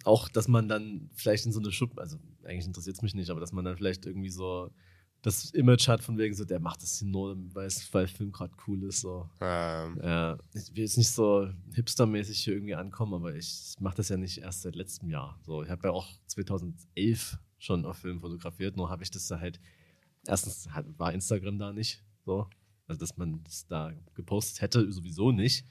auch, 0.04 0.30
dass 0.30 0.48
man 0.48 0.68
dann 0.68 1.10
vielleicht 1.14 1.46
in 1.46 1.52
so 1.52 1.60
eine 1.60 1.72
Schuppe, 1.72 2.02
also 2.02 2.18
eigentlich 2.44 2.66
interessiert 2.66 2.96
es 2.98 3.02
mich 3.02 3.16
nicht, 3.16 3.30
aber 3.30 3.40
dass 3.40 3.52
man 3.52 3.66
dann 3.66 3.78
vielleicht 3.78 4.06
irgendwie 4.06 4.30
so 4.30 4.72
das 5.26 5.50
Image 5.52 5.88
hat 5.88 6.04
von 6.04 6.20
wegen 6.20 6.36
so, 6.36 6.46
der 6.46 6.60
macht 6.60 6.84
das 6.84 7.00
hier 7.00 7.08
nur, 7.08 7.36
weil 7.56 7.68
weil 7.92 8.08
Film 8.08 8.32
gerade 8.32 8.54
cool 8.68 8.84
ist. 8.84 9.02
So. 9.02 9.28
Ähm, 9.42 10.00
Ja, 10.04 10.38
ich 10.54 10.76
will 10.76 10.84
jetzt 10.84 10.98
nicht 10.98 11.10
so 11.10 11.50
hipstermäßig 11.74 12.42
hier 12.42 12.54
irgendwie 12.54 12.76
ankommen, 12.76 13.16
aber 13.16 13.34
ich 13.34 13.74
mache 13.80 13.96
das 13.96 14.10
ja 14.10 14.18
nicht 14.18 14.38
erst 14.38 14.62
seit 14.62 14.76
letztem 14.76 15.10
Jahr. 15.10 15.40
So, 15.42 15.64
ich 15.64 15.70
habe 15.72 15.88
ja 15.88 15.94
auch 15.94 16.08
2011 16.28 17.40
schon 17.58 17.86
auf 17.86 17.98
Film 17.98 18.22
fotografiert, 18.22 18.78
nur 18.78 18.92
habe 18.92 19.02
ich 19.02 19.10
das 19.10 19.28
da 19.28 19.40
halt, 19.40 19.60
erstens 20.28 20.70
war 20.98 21.12
Instagram 21.12 21.58
da 21.58 21.74
nicht, 21.74 22.04
so, 22.24 22.48
also 22.86 23.00
dass 23.00 23.18
man 23.18 23.44
das 23.46 23.66
da 23.66 23.94
gepostet 24.14 24.62
hätte, 24.62 24.92
sowieso 24.92 25.32
nicht. 25.32 25.66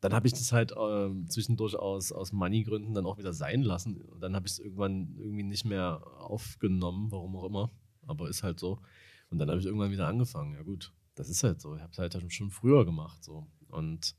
Dann 0.00 0.14
habe 0.14 0.28
ich 0.28 0.32
das 0.32 0.52
halt 0.52 0.72
ähm, 0.78 1.28
zwischendurch 1.28 1.74
aus, 1.74 2.12
aus 2.12 2.32
Money-Gründen 2.32 2.94
dann 2.94 3.06
auch 3.06 3.18
wieder 3.18 3.34
sein 3.34 3.62
lassen. 3.62 4.00
Und 4.00 4.20
dann 4.20 4.34
habe 4.34 4.46
ich 4.46 4.52
es 4.52 4.58
irgendwann 4.58 5.16
irgendwie 5.18 5.42
nicht 5.42 5.66
mehr 5.66 6.00
aufgenommen, 6.20 7.10
warum 7.10 7.36
auch 7.36 7.44
immer. 7.44 7.70
Aber 8.10 8.28
ist 8.28 8.42
halt 8.42 8.60
so. 8.60 8.80
Und 9.30 9.38
dann 9.38 9.48
habe 9.48 9.60
ich 9.60 9.66
irgendwann 9.66 9.92
wieder 9.92 10.08
angefangen. 10.08 10.54
Ja, 10.54 10.62
gut, 10.62 10.92
das 11.14 11.28
ist 11.28 11.42
halt 11.44 11.60
so. 11.60 11.76
Ich 11.76 11.82
habe 11.82 11.92
es 11.92 11.98
halt 11.98 12.32
schon 12.32 12.50
früher 12.50 12.84
gemacht. 12.84 13.22
So. 13.24 13.46
Und 13.68 14.14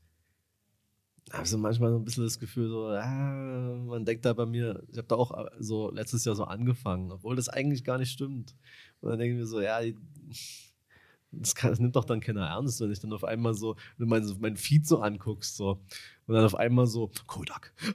habe 1.30 1.46
so 1.46 1.58
manchmal 1.58 1.90
so 1.90 1.98
ein 1.98 2.04
bisschen 2.04 2.24
das 2.24 2.38
Gefühl, 2.38 2.68
so, 2.68 2.88
ah, 2.88 3.76
man 3.86 4.04
denkt 4.04 4.24
da 4.24 4.32
bei 4.32 4.46
mir, 4.46 4.82
ich 4.90 4.98
habe 4.98 5.08
da 5.08 5.16
auch 5.16 5.32
äh, 5.32 5.50
so 5.58 5.90
letztes 5.90 6.24
Jahr 6.24 6.34
so 6.34 6.44
angefangen, 6.44 7.12
obwohl 7.12 7.36
das 7.36 7.48
eigentlich 7.48 7.84
gar 7.84 7.98
nicht 7.98 8.10
stimmt. 8.10 8.54
Und 9.00 9.10
dann 9.10 9.18
denke 9.18 9.34
ich 9.34 9.40
mir 9.40 9.46
so, 9.46 9.60
ja, 9.60 9.80
das, 11.30 11.54
kann, 11.54 11.70
das 11.70 11.80
nimmt 11.80 11.96
doch 11.96 12.04
dann 12.04 12.20
keiner 12.20 12.46
ernst, 12.46 12.80
wenn 12.80 12.92
ich 12.92 13.00
dann 13.00 13.12
auf 13.12 13.24
einmal 13.24 13.54
so, 13.54 13.76
wenn 13.96 14.06
du 14.08 14.10
mein, 14.10 14.36
mein 14.40 14.56
Feed 14.56 14.86
so 14.86 15.00
anguckst, 15.00 15.56
so, 15.56 15.80
und 16.32 16.36
dann 16.36 16.46
auf 16.46 16.54
einmal 16.54 16.86
so, 16.86 17.10
Kodak. 17.26 17.74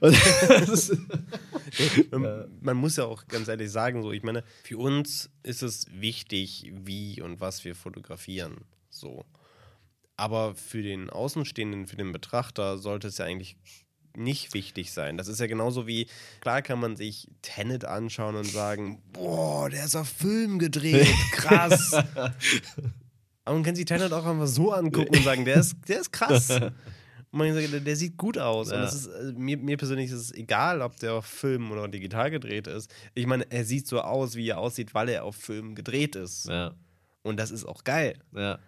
Man, 2.10 2.22
Ja. 2.22 2.44
man 2.60 2.76
muss 2.76 2.96
ja 2.96 3.04
auch 3.04 3.26
ganz 3.26 3.48
ehrlich 3.48 3.70
sagen, 3.70 4.02
so, 4.02 4.12
ich 4.12 4.22
meine, 4.22 4.44
für 4.62 4.78
uns 4.78 5.28
ist 5.42 5.62
es 5.62 5.86
wichtig, 5.90 6.70
wie 6.72 7.20
und 7.20 7.40
was 7.40 7.64
wir 7.64 7.74
fotografieren. 7.74 8.58
So. 8.90 9.24
Aber 10.16 10.54
für 10.54 10.82
den 10.82 11.10
Außenstehenden, 11.10 11.88
für 11.88 11.96
den 11.96 12.12
Betrachter 12.12 12.78
sollte 12.78 13.08
es 13.08 13.18
ja 13.18 13.24
eigentlich 13.24 13.56
nicht 14.16 14.54
wichtig 14.54 14.92
sein. 14.92 15.16
Das 15.16 15.26
ist 15.26 15.40
ja 15.40 15.46
genauso 15.46 15.86
wie, 15.88 16.06
klar 16.40 16.62
kann 16.62 16.78
man 16.78 16.96
sich 16.96 17.28
Tenet 17.42 17.84
anschauen 17.84 18.36
und 18.36 18.46
sagen, 18.46 19.02
boah, 19.12 19.68
der 19.68 19.84
ist 19.84 19.96
auf 19.96 20.08
Film 20.08 20.58
gedreht, 20.60 21.08
krass. 21.32 21.92
Aber 21.92 23.54
man 23.56 23.62
kann 23.64 23.74
sich 23.74 23.84
Tenet 23.84 24.12
auch 24.12 24.24
einfach 24.24 24.46
so 24.46 24.72
angucken 24.72 25.16
und 25.16 25.24
sagen, 25.24 25.44
der 25.44 25.56
ist, 25.56 25.76
der 25.88 26.00
ist 26.00 26.12
krass. 26.12 26.48
Und 27.30 27.38
man 27.40 27.52
sagt, 27.54 27.72
der, 27.72 27.80
der 27.80 27.96
sieht 27.96 28.16
gut 28.16 28.38
aus. 28.38 28.68
Und 28.68 28.74
Ja. 28.74 28.80
das 28.82 28.94
ist, 28.94 29.06
äh, 29.06 29.32
mir, 29.36 29.56
mir 29.58 29.76
persönlich 29.76 30.10
ist 30.10 30.18
es 30.20 30.32
egal, 30.34 30.80
ob 30.82 30.96
der 30.98 31.14
auf 31.14 31.26
Film 31.26 31.70
oder 31.70 31.86
digital 31.88 32.30
gedreht 32.30 32.66
ist. 32.66 32.90
Ich 33.14 33.26
meine, 33.26 33.50
er 33.50 33.64
sieht 33.64 33.86
so 33.86 34.00
aus, 34.00 34.34
wie 34.34 34.48
er 34.48 34.58
aussieht, 34.58 34.94
weil 34.94 35.08
er 35.10 35.24
auf 35.24 35.36
Film 35.36 35.74
gedreht 35.74 36.16
ist. 36.16 36.46
ja, 36.48 36.74
Und 37.22 37.38
das 37.38 37.50
ist 37.50 37.64
auch 37.66 37.84
geil. 37.84 38.18
ja, 38.34 38.58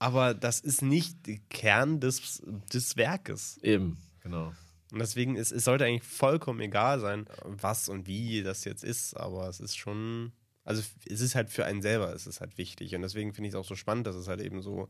Aber 0.00 0.34
das 0.34 0.60
ist 0.60 0.82
nicht 0.82 1.26
der 1.26 1.38
Kern 1.50 2.00
des, 2.00 2.42
des 2.72 2.96
Werkes. 2.96 3.58
eben, 3.62 3.98
genau. 4.22 4.52
Und 4.90 5.00
deswegen 5.00 5.36
ist 5.36 5.52
es 5.52 5.64
sollte 5.64 5.84
eigentlich 5.84 6.02
vollkommen 6.02 6.60
egal 6.60 6.98
sein, 6.98 7.26
was 7.44 7.88
und 7.90 8.06
wie 8.06 8.42
das 8.42 8.64
jetzt 8.64 8.82
ist. 8.84 9.14
Aber 9.18 9.46
es 9.48 9.60
ist 9.60 9.76
schon, 9.76 10.32
also 10.64 10.82
es 11.06 11.20
ist 11.20 11.34
halt 11.34 11.50
für 11.50 11.66
einen 11.66 11.82
selber, 11.82 12.14
es 12.14 12.26
ist 12.26 12.40
halt 12.40 12.56
wichtig. 12.56 12.94
Und 12.94 13.02
deswegen 13.02 13.34
finde 13.34 13.48
ich 13.48 13.54
es 13.54 13.60
auch 13.60 13.66
so 13.66 13.74
spannend, 13.76 14.06
dass 14.06 14.16
es 14.16 14.28
halt 14.28 14.40
eben 14.40 14.62
so, 14.62 14.88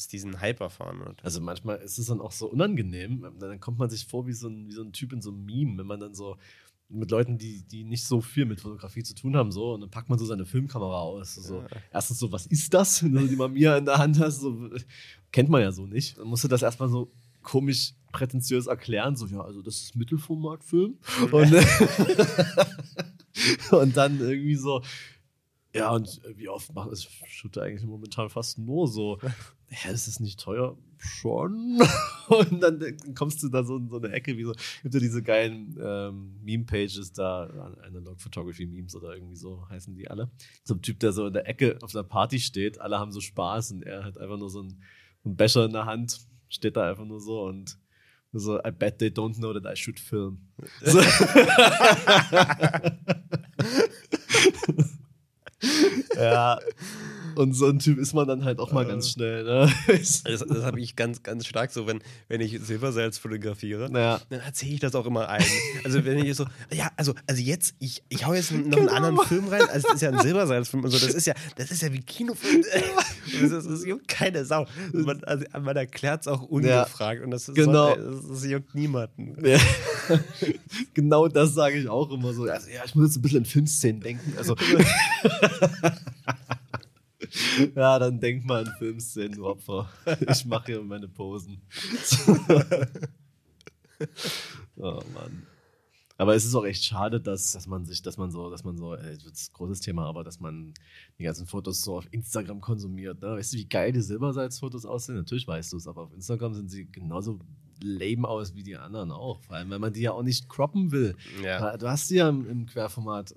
dass 0.00 0.08
diesen 0.08 0.40
Hype 0.40 0.60
erfahren 0.60 1.00
wird. 1.00 1.22
Also 1.22 1.42
manchmal 1.42 1.76
ist 1.76 1.98
es 1.98 2.06
dann 2.06 2.22
auch 2.22 2.32
so 2.32 2.50
unangenehm. 2.50 3.30
Dann 3.38 3.60
kommt 3.60 3.78
man 3.78 3.90
sich 3.90 4.06
vor 4.06 4.26
wie 4.26 4.32
so 4.32 4.48
ein, 4.48 4.66
wie 4.66 4.72
so 4.72 4.82
ein 4.82 4.92
Typ 4.92 5.12
in 5.12 5.20
so 5.20 5.30
einem 5.30 5.44
Meme, 5.44 5.76
wenn 5.76 5.86
man 5.86 6.00
dann 6.00 6.14
so 6.14 6.38
mit 6.88 7.10
Leuten, 7.10 7.36
die, 7.36 7.62
die 7.62 7.84
nicht 7.84 8.06
so 8.06 8.22
viel 8.22 8.46
mit 8.46 8.62
Fotografie 8.62 9.02
zu 9.02 9.14
tun 9.14 9.36
haben, 9.36 9.52
so, 9.52 9.74
und 9.74 9.82
dann 9.82 9.90
packt 9.90 10.08
man 10.08 10.18
so 10.18 10.24
seine 10.24 10.46
Filmkamera 10.46 11.00
aus. 11.00 11.34
So. 11.34 11.60
Ja. 11.60 11.66
Erstens 11.92 12.18
so, 12.18 12.32
was 12.32 12.46
ist 12.46 12.72
das, 12.72 13.00
die 13.04 13.36
Mamiya 13.36 13.76
in 13.76 13.84
der 13.84 13.98
Hand 13.98 14.18
hast, 14.18 14.40
so, 14.40 14.70
kennt 15.30 15.50
man 15.50 15.60
ja 15.60 15.70
so 15.70 15.86
nicht. 15.86 16.16
Dann 16.18 16.26
musst 16.28 16.44
du 16.44 16.48
das 16.48 16.62
erstmal 16.62 16.88
so 16.88 17.12
komisch 17.42 17.92
prätentiös 18.10 18.66
erklären, 18.68 19.16
so, 19.16 19.26
ja, 19.26 19.42
also 19.42 19.60
das 19.60 19.82
ist 19.82 19.96
Mittelformatfilm. 19.96 20.98
Und, 21.30 21.54
und 23.70 23.96
dann 23.96 24.18
irgendwie 24.18 24.56
so, 24.56 24.82
ja, 25.74 25.92
und 25.92 26.20
wie 26.34 26.48
oft 26.48 26.74
macht 26.74 26.90
es, 26.90 27.06
ich 27.06 27.32
shoote 27.32 27.62
eigentlich 27.62 27.84
momentan 27.84 28.28
fast 28.28 28.58
nur 28.58 28.88
so, 28.88 29.18
ja, 29.70 29.90
ist 29.90 30.08
es 30.08 30.20
nicht 30.20 30.40
teuer? 30.40 30.76
Schon. 30.98 31.80
Und 32.28 32.60
dann 32.60 32.96
kommst 33.14 33.42
du 33.42 33.48
da 33.48 33.64
so 33.64 33.76
in 33.76 33.88
so 33.88 33.96
eine 33.98 34.10
Ecke, 34.12 34.36
wie 34.36 34.44
so, 34.44 34.52
gibt 34.82 34.94
ja 34.94 35.00
diese 35.00 35.22
geilen 35.22 35.78
ähm, 35.80 36.34
Meme-Pages 36.42 37.12
da, 37.12 37.74
Analog 37.86 38.20
Photography 38.20 38.66
Memes 38.66 38.94
oder 38.96 39.14
irgendwie 39.14 39.36
so 39.36 39.66
heißen 39.68 39.94
die 39.94 40.10
alle. 40.10 40.30
So 40.64 40.74
ein 40.74 40.82
Typ, 40.82 40.98
der 41.00 41.12
so 41.12 41.26
in 41.26 41.32
der 41.32 41.48
Ecke 41.48 41.78
auf 41.82 41.94
einer 41.94 42.04
Party 42.04 42.40
steht, 42.40 42.80
alle 42.80 42.98
haben 42.98 43.12
so 43.12 43.20
Spaß 43.20 43.70
und 43.72 43.82
er 43.84 44.04
hat 44.04 44.18
einfach 44.18 44.38
nur 44.38 44.50
so 44.50 44.60
einen, 44.60 44.82
einen 45.24 45.36
Becher 45.36 45.64
in 45.64 45.72
der 45.72 45.86
Hand, 45.86 46.20
steht 46.48 46.76
da 46.76 46.90
einfach 46.90 47.06
nur 47.06 47.20
so 47.20 47.44
und 47.44 47.78
so, 48.32 48.58
I 48.58 48.70
bet 48.70 48.98
they 48.98 49.08
don't 49.08 49.36
know 49.36 49.52
that 49.52 49.66
I 49.66 49.76
should 49.76 49.98
film. 49.98 50.48
So. 50.82 51.00
ja. 56.16 56.58
Und 57.36 57.52
so 57.54 57.66
ein 57.66 57.78
Typ 57.78 57.98
ist 57.98 58.14
man 58.14 58.26
dann 58.28 58.44
halt 58.44 58.58
auch 58.58 58.72
mal 58.72 58.86
ganz 58.86 59.10
schnell. 59.10 59.44
Ne? 59.44 59.72
Das, 59.86 60.22
das 60.22 60.62
habe 60.64 60.80
ich 60.80 60.96
ganz, 60.96 61.22
ganz 61.22 61.46
stark 61.46 61.70
so, 61.72 61.86
wenn, 61.86 62.00
wenn 62.28 62.40
ich 62.40 62.58
Silbersalz 62.60 63.18
fotografiere, 63.18 63.90
Ja. 63.92 64.20
dann 64.30 64.40
erzähle 64.40 64.74
ich 64.74 64.80
das 64.80 64.94
auch 64.94 65.06
immer 65.06 65.28
ein. 65.28 65.44
Also 65.84 66.04
wenn 66.04 66.18
ich 66.24 66.34
so, 66.36 66.46
ja, 66.72 66.90
also, 66.96 67.14
also 67.26 67.42
jetzt, 67.42 67.74
ich, 67.78 68.02
ich 68.08 68.26
hau 68.26 68.34
jetzt 68.34 68.50
noch 68.52 68.58
einen 68.58 68.70
Genau. 68.70 68.92
anderen 68.92 69.18
Film 69.26 69.48
rein, 69.48 69.62
also 69.68 69.86
das 69.88 69.96
ist 69.96 70.02
ja 70.02 70.10
ein 70.10 70.18
Silbersalzfilm 70.20 70.84
und 70.84 70.90
so, 70.90 70.98
das 70.98 71.14
ist 71.14 71.26
ja, 71.26 71.34
das 71.56 71.70
ist 71.70 71.82
ja 71.82 71.92
wie 71.92 72.00
Kinofilm. 72.00 72.64
Das, 73.40 73.50
ist, 73.52 73.70
das 73.70 73.84
juckt 73.84 74.08
keine 74.08 74.44
Sau. 74.44 74.66
Man, 74.92 75.22
also, 75.24 75.44
man 75.62 75.76
erklärt 75.76 76.22
es 76.22 76.26
auch 76.28 76.42
ungefragt 76.42 77.22
und 77.22 77.30
das, 77.30 77.48
ist 77.48 77.54
Genau. 77.54 77.94
so, 77.94 78.02
das, 78.22 78.28
das 78.28 78.44
juckt 78.46 78.74
niemanden. 78.74 79.36
Ja. 79.46 79.58
genau 80.94 81.28
das 81.28 81.54
sage 81.54 81.78
ich 81.78 81.88
auch 81.88 82.10
immer 82.10 82.32
so. 82.32 82.44
Also, 82.44 82.68
ja, 82.70 82.80
ich 82.84 82.94
muss 82.94 83.06
jetzt 83.08 83.16
ein 83.18 83.22
bisschen 83.22 83.38
in 83.38 83.44
Filmszenen 83.44 84.00
denken. 84.00 84.32
Also, 84.36 84.56
ja, 87.74 87.98
dann 87.98 88.20
denk 88.20 88.44
mal 88.44 88.66
an 88.66 88.74
Filmszenen, 88.78 89.32
du 89.32 89.46
Opfer. 89.46 89.88
Ich 90.28 90.44
mache 90.44 90.72
hier 90.72 90.82
meine 90.82 91.08
Posen. 91.08 91.60
oh 94.76 95.00
Mann. 95.14 95.46
Aber 96.16 96.34
es 96.34 96.44
ist 96.44 96.54
auch 96.54 96.66
echt 96.66 96.84
schade, 96.84 97.18
dass, 97.18 97.52
dass 97.52 97.66
man 97.66 97.86
sich, 97.86 98.02
dass 98.02 98.18
man 98.18 98.30
so, 98.30 98.50
dass 98.50 98.62
man 98.62 98.76
so, 98.76 98.94
äh, 98.94 99.16
das 99.16 99.24
ist 99.24 99.52
ein 99.52 99.54
großes 99.54 99.80
Thema, 99.80 100.04
aber 100.06 100.22
dass 100.22 100.38
man 100.38 100.74
die 101.18 101.24
ganzen 101.24 101.46
Fotos 101.46 101.80
so 101.80 101.96
auf 101.96 102.06
Instagram 102.10 102.60
konsumiert. 102.60 103.22
Ne? 103.22 103.36
Weißt 103.36 103.54
du, 103.54 103.56
wie 103.56 103.66
geil 103.66 103.92
die 103.92 104.02
Silbersalzfotos 104.02 104.84
aussehen? 104.84 105.14
Natürlich 105.16 105.48
weißt 105.48 105.72
du 105.72 105.78
es, 105.78 105.86
aber 105.86 106.02
auf 106.02 106.12
Instagram 106.12 106.52
sind 106.52 106.70
sie 106.70 106.84
genauso 106.92 107.38
lame 107.82 108.28
aus 108.28 108.54
wie 108.54 108.62
die 108.62 108.76
anderen 108.76 109.10
auch. 109.10 109.40
Vor 109.40 109.56
allem, 109.56 109.70
wenn 109.70 109.80
man 109.80 109.94
die 109.94 110.02
ja 110.02 110.12
auch 110.12 110.22
nicht 110.22 110.48
croppen 110.48 110.92
will. 110.92 111.16
Ja. 111.42 111.76
Du 111.78 111.88
hast 111.88 112.10
die 112.10 112.16
ja 112.16 112.28
im, 112.28 112.46
im 112.46 112.66
Querformat 112.66 113.34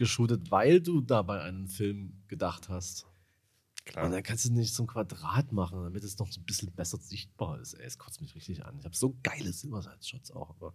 geshootet, 0.00 0.50
weil 0.50 0.80
du 0.80 1.02
dabei 1.02 1.42
einen 1.42 1.68
Film 1.68 2.24
gedacht 2.26 2.70
hast. 2.70 3.04
Und 3.04 3.92
Klar. 3.92 4.08
dann 4.08 4.22
kannst 4.22 4.46
du 4.46 4.52
nicht 4.52 4.74
zum 4.74 4.86
Quadrat 4.86 5.52
machen, 5.52 5.82
damit 5.84 6.02
es 6.04 6.18
noch 6.18 6.32
so 6.32 6.40
ein 6.40 6.44
bisschen 6.44 6.72
besser 6.72 6.96
sichtbar 6.96 7.60
ist. 7.60 7.74
Ey, 7.74 7.84
es 7.84 7.98
kotzt 7.98 8.22
mich 8.22 8.34
richtig 8.34 8.64
an. 8.64 8.78
Ich 8.78 8.86
habe 8.86 8.96
so 8.96 9.18
geile 9.22 9.52
Silbersalz-Shots 9.52 10.30
auch, 10.30 10.50
aber 10.50 10.72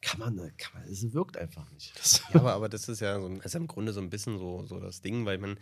kann 0.00 0.20
man, 0.20 0.38
äh, 0.38 0.52
kann 0.56 0.80
man, 0.80 0.90
es 0.90 1.12
wirkt 1.12 1.36
einfach 1.36 1.70
nicht. 1.70 1.92
Ja, 2.32 2.40
aber, 2.40 2.54
aber 2.54 2.68
das 2.70 2.88
ist 2.88 3.00
ja 3.00 3.20
so, 3.20 3.28
ist 3.28 3.52
ja 3.52 3.60
im 3.60 3.66
Grunde 3.66 3.92
so 3.92 4.00
ein 4.00 4.08
bisschen 4.10 4.38
so, 4.38 4.64
so 4.64 4.80
das 4.80 5.02
Ding, 5.02 5.26
weil 5.26 5.36
man, 5.36 5.58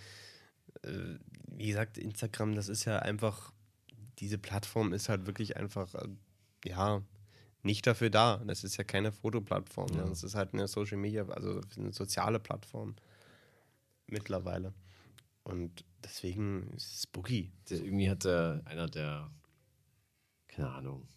äh, 0.82 1.16
wie 1.48 1.66
gesagt, 1.66 1.98
Instagram, 1.98 2.54
das 2.54 2.68
ist 2.68 2.84
ja 2.84 3.00
einfach, 3.00 3.52
diese 4.20 4.38
Plattform 4.38 4.92
ist 4.92 5.08
halt 5.08 5.26
wirklich 5.26 5.56
einfach, 5.56 5.94
äh, 5.94 6.08
ja, 6.64 7.02
nicht 7.62 7.86
dafür 7.86 8.10
da. 8.10 8.38
Das 8.38 8.64
ist 8.64 8.76
ja 8.76 8.84
keine 8.84 9.12
Fotoplattform. 9.12 9.88
Ja. 9.94 10.04
Das 10.04 10.22
ist 10.22 10.34
halt 10.34 10.54
eine 10.54 10.68
Social 10.68 10.96
Media, 10.96 11.26
also 11.28 11.60
eine 11.76 11.92
soziale 11.92 12.38
Plattform 12.40 12.96
mittlerweile. 14.06 14.74
Und 15.42 15.84
deswegen 16.02 16.70
ist 16.74 16.92
es 16.92 17.02
spooky. 17.04 17.52
irgendwie 17.68 18.10
hat 18.10 18.24
der, 18.24 18.62
einer 18.64 18.88
der, 18.88 19.30
keine 20.48 20.70
Ahnung, 20.70 21.08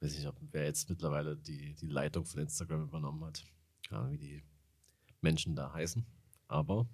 weiß 0.00 0.14
nicht, 0.14 0.26
ob 0.26 0.36
wer 0.52 0.64
jetzt 0.64 0.88
mittlerweile 0.88 1.36
die, 1.36 1.74
die 1.74 1.88
Leitung 1.88 2.24
von 2.24 2.40
Instagram 2.40 2.84
übernommen 2.84 3.24
hat. 3.24 3.44
Keine 3.86 4.00
Ahnung, 4.00 4.12
wie 4.12 4.18
die 4.18 4.44
Menschen 5.20 5.56
da 5.56 5.72
heißen. 5.72 6.06
Aber 6.48 6.88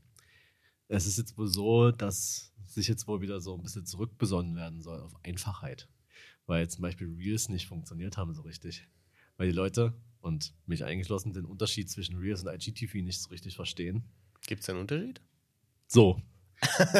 es 0.89 1.07
ist 1.07 1.19
jetzt 1.19 1.37
wohl 1.39 1.49
so, 1.49 1.91
dass 1.91 2.53
sich 2.67 2.89
jetzt 2.89 3.07
wohl 3.07 3.21
wieder 3.21 3.41
so 3.41 3.55
ein 3.55 3.63
bisschen 3.63 3.87
zurückbesonnen 3.87 4.57
werden 4.57 4.83
soll 4.83 5.01
auf 5.01 5.15
Einfachheit. 5.25 5.89
Weil 6.47 6.69
zum 6.69 6.83
Beispiel 6.83 7.09
Reels 7.17 7.49
nicht 7.49 7.67
funktioniert 7.67 8.17
haben 8.17 8.35
so 8.35 8.43
richtig. 8.43 8.87
Weil 9.37 9.49
die 9.49 9.55
Leute 9.55 9.95
und 10.21 10.55
mich 10.67 10.85
eingeschlossen 10.85 11.33
den 11.33 11.45
Unterschied 11.45 11.91
zwischen 11.91 12.17
Reels 12.17 12.43
und 12.45 12.49
IGTV 12.53 12.95
nicht 12.97 13.21
so 13.21 13.31
richtig 13.31 13.57
verstehen. 13.57 14.05
Gibt 14.47 14.63
es 14.63 14.71
einen 14.71 14.81
Unterschied? 14.81 15.21
So. 15.87 16.21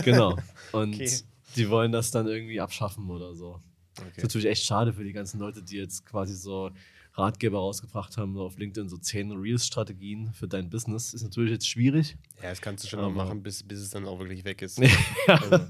Genau. 0.05 0.37
Und 0.73 0.95
Okay. 0.95 1.11
die 1.57 1.69
wollen 1.71 1.93
das 1.93 2.11
dann 2.11 2.27
irgendwie 2.27 2.61
abschaffen 2.61 3.09
oder 3.11 3.35
so. 3.35 3.61
Okay. 3.99 4.11
ist 4.17 4.23
natürlich 4.25 4.47
echt 4.47 4.65
schade 4.65 4.93
für 4.93 5.05
die 5.05 5.13
ganzen 5.13 5.39
Leute, 5.41 5.63
die 5.63 5.77
jetzt 5.77 6.05
quasi 6.05 6.35
so 6.35 6.71
Ratgeber 7.15 7.59
rausgebracht 7.59 8.17
haben, 8.17 8.35
so 8.35 8.45
auf 8.45 8.59
LinkedIn, 8.59 8.89
so 8.89 8.97
10 8.97 9.31
Reels-Strategien 9.33 10.33
für 10.33 10.49
dein 10.49 10.69
Business. 10.69 11.15
Ist 11.15 11.23
natürlich 11.23 11.53
jetzt 11.53 11.69
schwierig. 11.69 12.17
Ja, 12.43 12.51
das 12.51 12.61
kannst 12.61 12.85
du 12.85 12.89
schon 12.89 13.01
noch 13.01 13.13
machen, 13.13 13.43
bis, 13.43 13.63
bis 13.63 13.79
es 13.81 13.91
dann 13.91 14.05
auch 14.07 14.19
wirklich 14.19 14.45
weg 14.45 14.63
ist. 14.63 14.79
Ja. 15.29 15.37
Also, 15.41 15.67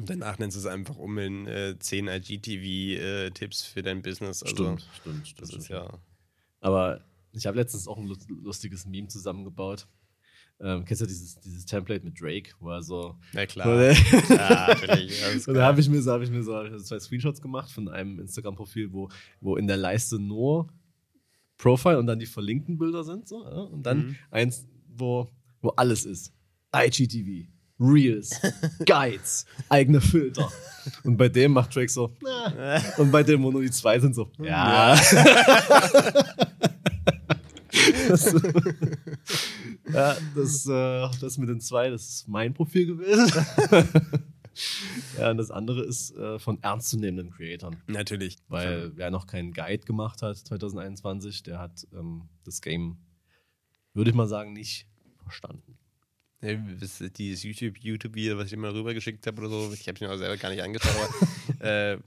danach 0.00 0.38
nennst 0.38 0.56
du 0.56 0.60
es 0.60 0.66
einfach 0.66 0.96
um 0.96 1.16
in 1.18 1.46
äh, 1.46 1.76
10 1.78 2.08
IGTV-Tipps 2.08 3.62
für 3.64 3.82
dein 3.82 4.02
Business. 4.02 4.42
Also, 4.42 4.54
stimmt, 4.56 4.88
stimmt, 5.00 5.28
stimmt. 5.28 5.40
Das 5.42 5.48
ist 5.56 5.64
stimmt. 5.66 5.68
ja. 5.80 5.98
Aber 6.60 7.00
ich 7.32 7.46
habe 7.46 7.56
letztens 7.56 7.86
auch 7.88 7.98
ein 7.98 8.06
lust- 8.06 8.28
lustiges 8.28 8.86
Meme 8.86 9.08
zusammengebaut. 9.08 9.86
Ähm, 10.60 10.84
kennst 10.84 11.02
du 11.02 11.06
dieses, 11.06 11.38
dieses 11.40 11.66
Template 11.66 12.04
mit 12.04 12.20
Drake, 12.20 12.52
wo 12.60 12.70
er 12.70 12.82
so. 12.82 13.16
Na 13.32 13.44
klar. 13.44 13.90
Ja, 14.30 14.72
ist 15.34 15.48
Und 15.48 15.54
da 15.54 15.66
habe 15.66 15.80
ich 15.80 15.88
mir 15.88 16.00
so, 16.00 16.12
hab 16.12 16.22
ich 16.22 16.30
mir 16.30 16.42
so 16.44 16.54
hab 16.54 16.66
ich 16.66 16.72
so 16.72 16.78
zwei 16.78 17.00
Screenshots 17.00 17.42
gemacht 17.42 17.70
von 17.72 17.88
einem 17.88 18.20
Instagram-Profil, 18.20 18.92
wo, 18.92 19.08
wo 19.40 19.56
in 19.56 19.66
der 19.66 19.76
Leiste 19.76 20.18
nur 20.18 20.68
Profile 21.56 21.98
und 21.98 22.06
dann 22.06 22.18
die 22.20 22.26
verlinkten 22.26 22.78
Bilder 22.78 23.02
sind. 23.04 23.26
So, 23.28 23.42
ja? 23.44 23.62
Und 23.62 23.82
dann 23.84 23.98
Mhm. 24.06 24.16
eins, 24.30 24.66
wo, 24.88 25.28
wo 25.60 25.70
alles 25.70 26.04
ist. 26.04 26.32
IGTV, 26.74 27.48
Reels, 27.78 28.40
Guides, 28.86 29.46
eigene 29.68 30.00
Filter. 30.00 30.50
Und 31.02 31.16
bei 31.16 31.28
dem 31.28 31.52
macht 31.52 31.74
Drake 31.74 31.90
so, 31.90 32.14
na. 32.20 32.80
Und 32.98 33.10
bei 33.10 33.22
dem, 33.22 33.42
wo 33.42 33.50
nur 33.50 33.62
die 33.62 33.70
zwei 33.70 33.98
sind, 33.98 34.14
so, 34.14 34.30
ja. 34.38 34.94
das, 38.08 38.32
ja, 39.92 40.16
das, 40.34 40.66
äh, 40.66 41.08
das 41.20 41.38
mit 41.38 41.48
den 41.48 41.60
zwei, 41.60 41.90
das 41.90 42.08
ist 42.08 42.28
mein 42.28 42.54
Profil 42.54 42.86
gewesen. 42.86 43.32
ja, 45.18 45.30
und 45.30 45.38
das 45.38 45.50
andere 45.50 45.82
ist 45.82 46.14
äh, 46.16 46.38
von 46.38 46.62
ernstzunehmenden 46.62 47.32
Creatoren. 47.32 47.82
Natürlich. 47.86 48.36
Weil 48.48 48.92
wer 48.94 49.10
noch 49.10 49.26
keinen 49.26 49.52
Guide 49.52 49.84
gemacht 49.84 50.22
hat 50.22 50.36
2021, 50.36 51.42
der 51.42 51.58
hat 51.58 51.88
ähm, 51.92 52.28
das 52.44 52.60
Game, 52.60 52.98
würde 53.94 54.10
ich 54.10 54.16
mal 54.16 54.28
sagen, 54.28 54.52
nicht 54.52 54.86
verstanden. 55.22 55.73
Ist 56.44 57.02
dieses 57.18 57.42
YouTube- 57.42 57.78
YouTube-Video, 57.78 58.36
was 58.36 58.52
ich 58.52 58.58
mal 58.58 58.70
rübergeschickt 58.70 59.26
habe 59.26 59.40
oder 59.40 59.50
so, 59.50 59.72
ich 59.72 59.86
habe 59.88 59.94
es 59.94 60.00
mir 60.00 60.10
auch 60.12 60.16
selber 60.18 60.36
gar 60.36 60.50
nicht 60.50 60.62
angeschaut, 60.62 60.92
aber 61.60 61.64
äh, 61.92 61.98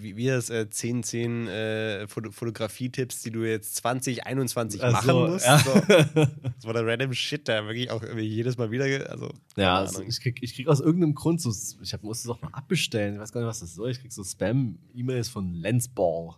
wie, 0.00 0.16
wie 0.16 0.26
das 0.26 0.50
äh, 0.50 0.68
10, 0.70 1.02
10 1.02 1.48
äh, 1.48 2.06
Foto 2.08 2.30
Fotografie-Tipps, 2.30 3.22
die 3.22 3.30
du 3.30 3.42
jetzt 3.44 3.76
2021 3.76 4.82
Ach 4.82 4.92
machen 4.92 5.06
so, 5.06 5.26
musst. 5.26 5.44
ja. 5.46 5.58
So. 5.58 5.72
Das 5.74 6.64
war 6.64 6.72
der 6.72 6.86
random 6.86 7.12
Shit, 7.12 7.48
da 7.48 7.64
wirklich 7.66 7.90
auch 7.90 8.02
jedes 8.16 8.56
Mal 8.56 8.70
wieder, 8.70 9.10
also 9.10 9.30
Ja, 9.56 9.78
also 9.78 10.02
ich 10.02 10.20
krieg, 10.20 10.38
ich 10.42 10.54
krieg 10.54 10.68
aus 10.68 10.80
irgendeinem 10.80 11.14
Grund 11.14 11.40
so, 11.40 11.52
ich 11.82 11.92
hab, 11.92 12.02
musste 12.02 12.28
es 12.28 12.34
auch 12.34 12.40
mal 12.42 12.50
abbestellen, 12.52 13.14
ich 13.14 13.20
weiß 13.20 13.32
gar 13.32 13.40
nicht, 13.40 13.48
was 13.48 13.60
das 13.60 13.74
soll. 13.74 13.90
Ich 13.90 14.00
krieg 14.00 14.12
so 14.12 14.22
Spam-E-Mails 14.22 15.28
von 15.28 15.52
Lensball. 15.52 16.34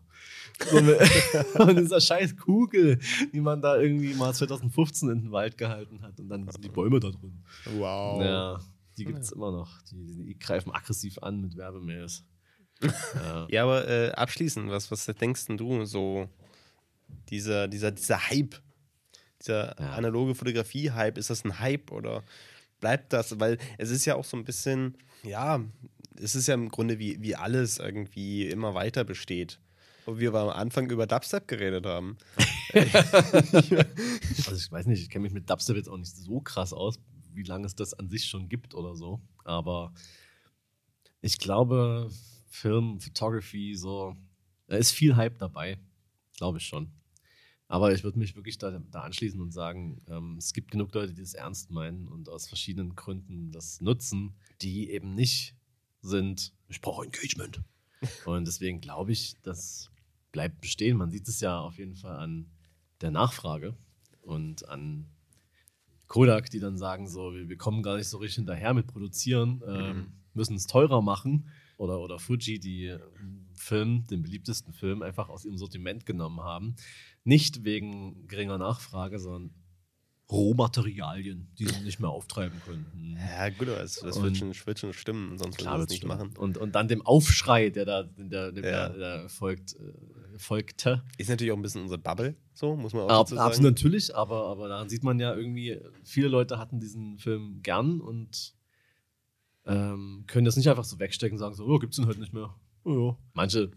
Und 0.71 1.77
dieser 1.79 2.01
scheiß 2.01 2.37
Kugel, 2.37 2.99
die 3.33 3.41
man 3.41 3.61
da 3.61 3.77
irgendwie 3.77 4.15
mal 4.15 4.33
2015 4.33 5.11
in 5.11 5.21
den 5.25 5.33
Wald 5.33 5.59
gehalten 5.59 6.01
hat 6.03 6.19
und 6.19 6.29
dann 6.29 6.49
sind 6.51 6.65
die 6.65 6.69
Bäume 6.71 6.99
da 7.01 7.11
drin. 7.11 7.45
wow. 7.77 8.23
Ja, 8.23 8.61
die 8.97 9.05
gibt 9.05 9.19
es 9.19 9.33
immer 9.33 9.53
noch. 9.53 9.83
Die, 9.91 10.25
die 10.25 10.39
greifen 10.39 10.71
aggressiv 10.73 11.19
an 11.23 11.41
mit 11.41 11.57
Werbemails. 11.57 12.25
Ja. 13.15 13.47
Ja, 13.51 13.63
aber 13.63 13.89
äh, 13.89 14.11
abschließend, 14.13 14.71
was, 14.71 14.91
was 14.91 15.07
denkst 15.07 15.47
denn 15.47 15.57
du 15.57 15.87
so, 15.87 16.29
dieser, 17.31 17.69
dieser, 17.69 17.91
dieser 17.91 18.29
Hype, 18.29 18.57
dieser 19.41 19.81
Ja. 19.81 19.93
analoge 19.93 20.35
Fotografie-Hype, 20.35 21.17
ist 21.17 21.31
das 21.31 21.45
ein 21.45 21.59
Hype 21.59 21.91
oder 21.91 22.23
bleibt 22.81 23.15
das? 23.15 23.41
Weil 23.41 23.57
es 23.79 23.91
ist 23.91 24.05
ja 24.05 24.15
auch 24.15 24.25
so 24.25 24.37
ein 24.37 24.45
bisschen, 24.45 24.99
ja, 25.23 25.65
es 26.21 26.35
ist 26.35 26.49
ja 26.49 26.55
im 26.55 26.69
Grunde 26.69 26.99
wie, 26.99 27.21
wie 27.23 27.35
alles 27.35 27.79
irgendwie 27.79 28.47
immer 28.47 28.75
weiter 28.75 29.05
besteht. 29.05 29.59
Wo 30.07 30.19
wir 30.19 30.33
am 30.35 30.49
Anfang 30.49 30.89
über 30.91 31.07
Dubstep 31.07 31.47
geredet 31.49 31.87
haben. 31.87 32.17
Also 34.47 34.55
ich 34.55 34.71
weiß 34.71 34.87
nicht, 34.87 35.03
ich 35.03 35.11
kenne 35.11 35.23
mich 35.23 35.33
mit 35.33 35.49
Dubstep 35.49 35.77
jetzt 35.77 35.89
auch 35.89 35.97
nicht 35.97 36.15
so 36.15 36.41
krass 36.41 36.73
aus, 36.73 36.99
wie 37.33 37.43
lange 37.43 37.67
es 37.67 37.75
das 37.75 37.95
an 37.95 38.09
sich 38.09 38.25
schon 38.27 38.49
gibt 38.49 38.75
oder 38.75 38.95
so. 38.95 39.21
Aber 39.45 39.93
ich 41.21 41.39
glaube, 41.39 42.11
Film, 42.49 43.01
Photography, 43.01 43.75
so, 43.75 44.15
da 44.67 44.77
ist 44.77 44.93
viel 44.93 45.17
Hype 45.17 45.39
dabei. 45.39 45.79
Glaube 46.37 46.59
ich 46.59 46.65
schon. 46.65 46.93
Aber 47.69 47.93
ich 47.93 48.05
würde 48.05 48.19
mich 48.19 48.37
wirklich 48.37 48.59
da, 48.59 48.71
da 48.71 49.01
anschließen 49.01 49.41
und 49.41 49.53
sagen, 49.53 50.01
ähm, 50.09 50.37
es 50.39 50.53
gibt 50.53 50.71
genug 50.71 50.95
Leute, 50.95 51.15
die 51.15 51.23
es 51.23 51.35
ernst 51.35 51.71
meinen 51.71 52.07
und 52.07 52.29
aus 52.29 52.47
verschiedenen 52.47 52.95
Gründen 52.95 53.51
das 53.51 53.81
nutzen, 53.81 54.37
die 54.63 54.91
eben 54.91 55.15
nicht 55.15 55.57
sind, 56.01 56.53
ich 56.69 56.81
brauche 56.81 57.05
Engagement. 57.05 57.63
Und 58.25 58.47
deswegen 58.47 58.81
glaube 58.81 59.13
ich, 59.13 59.35
das 59.43 59.91
bleibt 60.37 60.61
bestehen. 60.61 60.99
Man 60.99 61.11
sieht 61.11 61.27
es 61.29 61.41
ja 61.41 61.59
auf 61.59 61.79
jeden 61.79 61.97
Fall 61.97 62.19
an 62.19 62.51
der 63.01 63.11
Nachfrage 63.11 63.75
und 64.21 64.69
an 64.69 65.07
Kodak, 66.09 66.51
die 66.51 66.61
dann 66.61 66.77
sagen, 66.77 67.09
so, 67.09 67.33
wir, 67.33 67.49
wir 67.49 67.57
kommen 67.57 67.83
gar 67.83 67.97
nicht 67.97 68.09
so 68.09 68.19
richtig 68.19 68.37
hinterher 68.37 68.75
mit 68.75 68.87
Produzieren, 68.87 69.63
ähm, 69.67 70.13
müssen 70.35 70.57
es 70.57 70.67
teurer 70.67 71.01
machen. 71.01 71.49
Oder, 71.79 72.01
oder 72.01 72.19
Fuji, 72.19 72.59
die 72.59 72.95
Film, 73.55 74.07
den 74.09 74.23
beliebtesten 74.23 74.75
Film, 74.75 75.01
einfach 75.01 75.31
aus 75.31 75.47
ihrem 75.47 75.57
Sortiment 75.57 76.05
genommen 76.05 76.41
haben. 76.41 76.77
Nicht 77.25 77.65
wegen 77.65 78.29
geringer 78.29 78.59
Nachfrage, 78.59 79.19
sondern 79.19 79.55
Rohmaterialien, 80.31 81.49
die 81.59 81.67
sie 81.67 81.81
nicht 81.83 82.01
mehr 82.01 82.11
auftreiben 82.11 82.61
könnten. 82.65 83.17
Ja, 83.17 83.49
gut, 83.51 83.69
aber 83.69 83.81
es, 83.83 84.01
das 84.01 84.17
Und- 84.17 84.25
wird 84.25 84.37
schon, 84.37 84.53
wird 84.67 84.79
schon 84.79 84.93
stimmen, 84.93 85.39
sonst 85.39 85.61
würden 85.61 85.71
wir 85.73 85.79
wird's 85.79 85.85
das 85.85 85.91
nicht 85.91 85.99
stimmen. 86.05 86.19
machen. 86.19 86.37
Und, 86.37 86.59
und 86.59 86.75
dann 86.75 86.89
dem 86.89 87.03
Aufschrei, 87.07 87.71
der 87.71 87.85
da 87.85 88.03
der, 88.03 88.51
der, 88.53 88.71
Ja. 88.71 88.89
der, 88.89 89.29
folgt, 89.29 89.75
äh, 89.77 90.39
folgte. 90.39 91.03
Ist 91.17 91.31
natürlich 91.31 91.53
auch 91.53 91.57
ein 91.57 91.63
bisschen 91.63 91.83
unsere 91.83 91.99
Bubble, 91.99 92.35
so, 92.55 92.77
muss 92.77 92.93
man 92.93 93.03
auch 93.05 93.21
Ab, 93.21 93.29
sagen. 93.29 93.41
absolut 93.41 93.73
natürlich, 93.73 94.15
aber, 94.17 94.47
aber 94.49 94.69
daran 94.69 94.89
sieht 94.89 95.05
man 95.05 95.19
ja 95.21 95.35
irgendwie, 95.35 95.79
viele 96.05 96.29
Leute 96.29 96.59
hatten 96.59 96.81
diesen 96.81 97.19
Film 97.19 97.61
gern 97.63 98.01
und 98.01 98.55
ähm, 99.65 100.25
können 100.27 100.45
das 100.45 100.57
nicht 100.57 100.69
einfach 100.69 100.85
so 100.85 100.99
wegstecken 100.99 101.37
und 101.37 101.41
sagen 101.41 101.55
so, 101.55 101.65
oh, 101.67 101.79
gibt's 101.79 101.97
den 101.97 102.07
heute 102.07 102.21
nicht 102.21 102.33
mehr. 102.33 102.55
Oh, 102.85 103.11
ja. 103.11 103.19
Manche, 103.33 103.71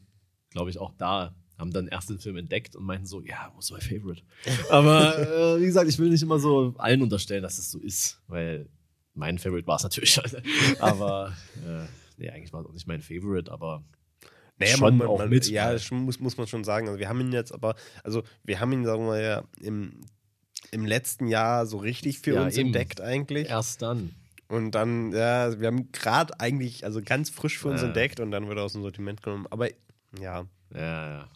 glaube 0.50 0.70
ich, 0.70 0.78
auch 0.80 0.92
da 0.98 1.36
haben 1.60 1.72
dann 1.72 1.88
erst 1.88 2.10
den 2.10 2.20
Film 2.20 2.38
entdeckt 2.38 2.76
und 2.76 2.84
meinten 2.86 3.06
so, 3.06 3.22
ja, 3.22 3.52
was 3.56 3.70
my 3.72 3.80
favorite. 3.82 4.22
Aber 4.70 5.58
äh, 5.58 5.62
wie 5.62 5.66
gesagt, 5.66 5.90
ich 5.90 6.00
will 6.00 6.10
nicht 6.10 6.24
immer 6.24 6.40
so 6.40 6.74
allen 6.78 7.02
unterstellen, 7.04 7.44
dass 7.44 7.58
es 7.60 7.70
so 7.70 7.80
ist, 7.80 8.22
weil 8.28 8.68
mein 9.14 9.38
Favorite 9.38 9.68
war 9.68 9.76
es 9.76 9.84
natürlich. 9.84 10.20
aber 10.80 11.36
äh, 11.62 11.86
nee, 12.18 12.30
eigentlich 12.30 12.54
war 12.54 12.62
es 12.62 12.68
auch 12.68 12.74
nicht 12.74 12.88
mein 12.88 13.02
Favorite, 13.02 13.52
aber 13.52 13.84
Naja, 14.58 14.78
schon 14.78 14.98
man, 14.98 15.08
auch 15.08 15.18
man, 15.18 15.30
mit. 15.30 15.50
Ja, 15.50 15.78
schon 15.78 16.04
muss, 16.04 16.20
muss 16.20 16.38
man 16.38 16.48
schon 16.48 16.64
sagen. 16.64 16.88
Also 16.88 17.00
wir 17.00 17.10
haben 17.10 17.20
ihn 17.20 17.34
jetzt 17.34 17.52
aber, 17.54 17.76
also 18.04 18.24
wir 18.46 18.60
haben 18.62 18.72
ihn, 18.72 18.86
sagen 18.86 19.06
wir 19.08 19.20
ja, 19.20 19.44
im, 19.60 20.00
im 20.72 20.86
letzten 20.86 21.28
Jahr 21.28 21.66
so 21.66 21.78
richtig 21.78 22.20
für 22.20 22.36
Ja, 22.36 22.44
uns 22.46 22.56
eben. 22.56 22.68
entdeckt 22.68 23.02
eigentlich. 23.02 23.50
erst 23.50 23.82
dann. 23.82 24.16
Und 24.48 24.72
dann, 24.72 25.12
ja, 25.12 25.60
wir 25.60 25.68
haben 25.68 25.92
gerade 25.92 26.40
eigentlich, 26.40 26.86
also 26.86 27.02
ganz 27.04 27.30
frisch 27.30 27.58
für 27.60 27.68
uns 27.68 27.82
Ja. 27.82 27.88
entdeckt 27.88 28.20
und 28.22 28.32
dann 28.32 28.48
wurde 28.48 28.62
er 28.62 28.64
aus 28.66 28.74
dem 28.74 28.82
Sortiment 28.84 29.22
genommen. 29.22 29.48
Aber 29.50 29.68
ja, 30.20 30.46
Ja, 30.74 31.10
ja. 31.10 31.30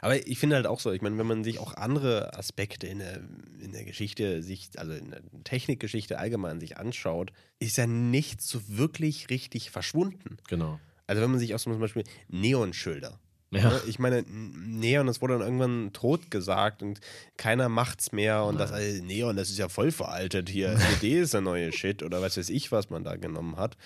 Aber 0.00 0.26
ich 0.26 0.38
finde 0.38 0.56
halt 0.56 0.66
auch 0.66 0.80
so, 0.80 0.92
ich 0.92 1.02
meine, 1.02 1.18
wenn 1.18 1.26
man 1.26 1.44
sich 1.44 1.58
auch 1.58 1.74
andere 1.74 2.36
Aspekte 2.36 2.86
in 2.86 2.98
der, 2.98 3.20
in 3.60 3.72
der 3.72 3.84
Geschichte, 3.84 4.42
sich, 4.42 4.70
also 4.76 4.92
in 4.92 5.10
der 5.10 5.20
Technikgeschichte 5.44 6.18
allgemein 6.18 6.60
sich 6.60 6.76
anschaut, 6.76 7.32
ist 7.58 7.76
ja 7.76 7.86
nichts 7.86 8.48
so 8.48 8.60
wirklich 8.68 9.30
richtig 9.30 9.70
verschwunden. 9.70 10.38
Genau. 10.48 10.78
Also 11.06 11.22
wenn 11.22 11.30
man 11.30 11.40
sich 11.40 11.54
auch 11.54 11.58
so 11.58 11.70
zum 11.70 11.80
Beispiel 11.80 12.04
Neonschilder. 12.28 13.18
Ja. 13.50 13.70
Ne? 13.70 13.80
Ich 13.86 13.98
meine, 13.98 14.24
Neon, 14.28 15.06
das 15.06 15.22
wurde 15.22 15.34
dann 15.34 15.42
irgendwann 15.42 15.92
tot 15.92 16.30
gesagt 16.30 16.82
und 16.82 17.00
keiner 17.36 17.68
macht's 17.68 18.12
mehr 18.12 18.44
und 18.44 18.58
das 18.60 18.72
also 18.72 19.02
Neon, 19.02 19.36
das 19.36 19.48
ist 19.48 19.58
ja 19.58 19.68
voll 19.68 19.90
veraltet 19.90 20.48
hier. 20.48 20.78
LED 21.02 21.22
ist 21.22 21.34
der 21.34 21.40
neue 21.40 21.72
Shit 21.72 22.02
oder 22.02 22.20
was 22.20 22.36
weiß 22.36 22.50
ich, 22.50 22.70
was 22.72 22.90
man 22.90 23.04
da 23.04 23.16
genommen 23.16 23.56
hat. 23.56 23.76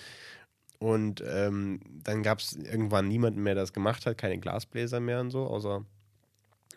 Und 0.79 1.23
ähm, 1.25 1.79
dann 2.03 2.23
gab 2.23 2.39
es 2.39 2.57
irgendwann 2.57 3.07
niemanden 3.07 3.41
mehr, 3.41 3.55
der 3.55 3.63
das 3.63 3.71
gemacht 3.71 4.05
hat, 4.05 4.17
keine 4.17 4.37
Glasbläser 4.37 4.99
mehr 4.99 5.21
und 5.21 5.31
so, 5.31 5.45
außer 5.45 5.85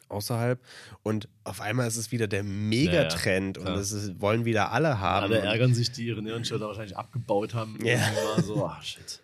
außerhalb. 0.08 0.60
Und 1.02 1.28
auf 1.44 1.60
einmal 1.60 1.86
ist 1.88 1.96
es 1.96 2.12
wieder 2.12 2.26
der 2.28 2.42
Megatrend 2.42 3.58
und 3.58 3.64
klar. 3.64 3.76
das 3.76 3.92
ist, 3.92 4.20
wollen 4.20 4.44
wieder 4.44 4.72
alle 4.72 5.00
haben. 5.00 5.24
Alle 5.24 5.40
Und- 5.40 5.46
ärgern 5.46 5.74
sich, 5.74 5.92
die 5.92 6.06
ihre 6.06 6.22
Neonschilder 6.22 6.66
wahrscheinlich 6.68 6.96
abgebaut 6.96 7.54
haben. 7.54 7.78
Ja. 7.84 7.98
So, 8.42 8.66
ah, 8.66 8.80
shit. 8.82 9.20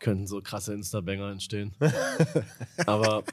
Können 0.00 0.26
so 0.26 0.40
krasse 0.42 0.74
Insta-Banger 0.74 1.30
entstehen. 1.30 1.74
Aber 2.86 3.24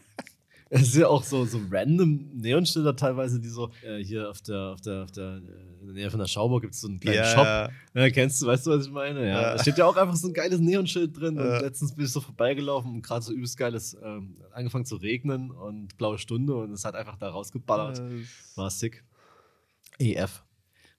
es 0.74 0.82
ist 0.90 0.96
ja 0.96 1.08
auch 1.08 1.24
so, 1.24 1.46
so 1.46 1.62
random 1.70 2.30
Neonschilder 2.34 2.96
teilweise, 2.96 3.40
die 3.40 3.48
so, 3.48 3.70
äh, 3.84 4.04
hier 4.04 4.30
auf 4.30 4.42
der, 4.42 4.72
auf 4.74 4.82
der, 4.82 5.04
auf 5.04 5.12
der, 5.12 5.38
in 5.38 5.86
der 5.86 5.94
Nähe 5.94 6.10
von 6.10 6.20
der 6.20 6.28
Schauburg 6.28 6.64
gibt 6.64 6.74
es 6.74 6.82
so 6.82 6.88
einen 6.88 7.00
kleinen 7.00 7.18
ja, 7.18 7.26
Shop. 7.26 7.72
Ja, 7.94 8.10
kennst 8.10 8.42
du, 8.42 8.48
weißt 8.48 8.66
du, 8.66 8.72
was 8.72 8.88
ich 8.88 8.92
meine? 8.92 9.22
Ja. 9.22 9.42
Ja. 9.42 9.54
Da 9.54 9.62
steht 9.62 9.78
ja 9.78 9.86
auch 9.86 9.96
einfach 9.96 10.16
so 10.16 10.28
ein 10.28 10.34
geiles 10.34 10.60
Neonschild 10.60 11.16
drin. 11.16 11.36
Ja. 11.36 11.42
Und 11.44 11.62
letztens 11.62 11.94
bin 11.94 12.06
ich 12.06 12.12
so 12.12 12.22
vorbeigelaufen 12.22 12.92
und 12.92 13.02
gerade 13.04 13.24
so 13.24 13.34
übelst 13.34 13.56
geiles, 13.58 13.96
ähm, 14.04 14.38
angefangen 14.52 14.86
zu 14.86 14.96
regnen 14.96 15.52
und 15.52 15.96
blaue 15.98 16.18
Stunde 16.18 16.56
und 16.56 16.72
es 16.72 16.86
hat 16.86 16.96
einfach 16.96 17.18
da 17.18 17.30
rausgeballert. 17.30 18.02
War 18.56 18.70
sick. 18.72 19.04
EF. 20.00 20.44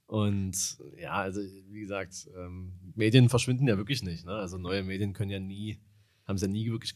Und 0.07 0.79
ja, 1.01 1.15
also 1.15 1.41
wie 1.41 1.81
gesagt, 1.81 2.29
ähm, 2.37 2.75
Medien 2.95 3.29
verschwinden 3.29 3.67
ja 3.67 3.77
wirklich 3.77 4.03
nicht. 4.05 4.25
Ne? 4.25 4.33
Also 4.33 4.57
neue 4.59 4.85
Medien 4.85 5.15
können 5.15 5.31
ja 5.31 5.41
nie, 5.41 5.81
haben 6.27 6.37
es 6.37 6.43
ja 6.43 6.49
nie 6.49 6.71
wirklich, 6.71 6.95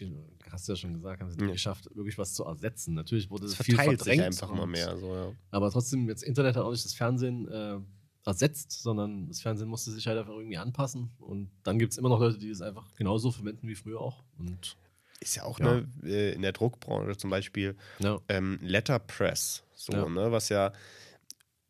hast 0.51 0.69
du 0.69 0.73
ja 0.73 0.77
schon 0.77 0.95
gesagt, 0.95 1.21
haben 1.21 1.29
es 1.29 1.37
nie 1.37 1.45
Ja. 1.47 1.53
geschafft, 1.53 1.89
wirklich 1.95 2.17
was 2.19 2.35
zu 2.35 2.45
ersetzen. 2.45 2.95
Natürlich 2.95 3.29
wurde 3.31 3.47
es 3.47 3.57
viel 3.57 3.75
verdrängt. 3.77 4.23
einfach 4.23 4.51
und- 4.51 4.71
mehr. 4.71 4.97
So, 4.99 5.15
ja. 5.15 5.33
Aber 5.51 5.71
trotzdem, 5.71 6.09
jetzt 6.09 6.23
Internet 6.23 6.57
hat 6.57 6.65
auch 6.65 6.71
nicht 6.71 6.85
das 6.85 6.95
Fernsehen 6.95 7.47
äh, 7.49 7.79
ersetzt, 8.25 8.73
sondern 8.83 9.29
das 9.29 9.41
Fernsehen 9.41 9.69
musste 9.69 9.91
sich 9.91 10.07
halt 10.07 10.19
einfach 10.19 10.33
irgendwie 10.35 10.59
anpassen. 10.59 11.11
Und 11.19 11.51
dann 11.63 11.79
gibt 11.79 11.93
es 11.93 11.99
immer 11.99 12.09
noch 12.09 12.21
Leute, 12.21 12.39
die 12.39 12.51
es 12.51 12.61
einfach 12.63 12.95
genauso 12.95 13.31
verwenden 13.31 13.69
wie 13.69 13.75
früher 13.75 14.01
auch. 14.01 14.23
Und 14.39 14.77
Ist 15.21 15.35
ja 15.37 15.43
auch 15.45 15.59
Ja. 15.59 15.81
Ne, 15.81 15.89
äh, 16.05 16.33
in 16.35 16.43
der 16.43 16.53
Druckbranche 16.53 17.17
zum 17.17 17.29
Beispiel 17.31 17.77
ja, 17.99 18.21
ähm, 18.29 18.59
Letterpress, 18.63 19.65
so, 19.75 19.93
Ja. 19.93 20.09
ne, 20.09 20.31
was 20.31 20.49
ja 20.49 20.73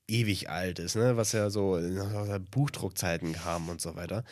ewig 0.07 0.49
alt 0.49 0.79
ist, 0.79 0.97
ne, 0.97 1.17
was 1.17 1.33
ja 1.33 1.51
so 1.51 1.77
in 1.77 1.99
Buchdruckzeiten 2.51 3.33
kam 3.35 3.69
und 3.69 3.81
so 3.81 3.95
weiter. 3.95 4.25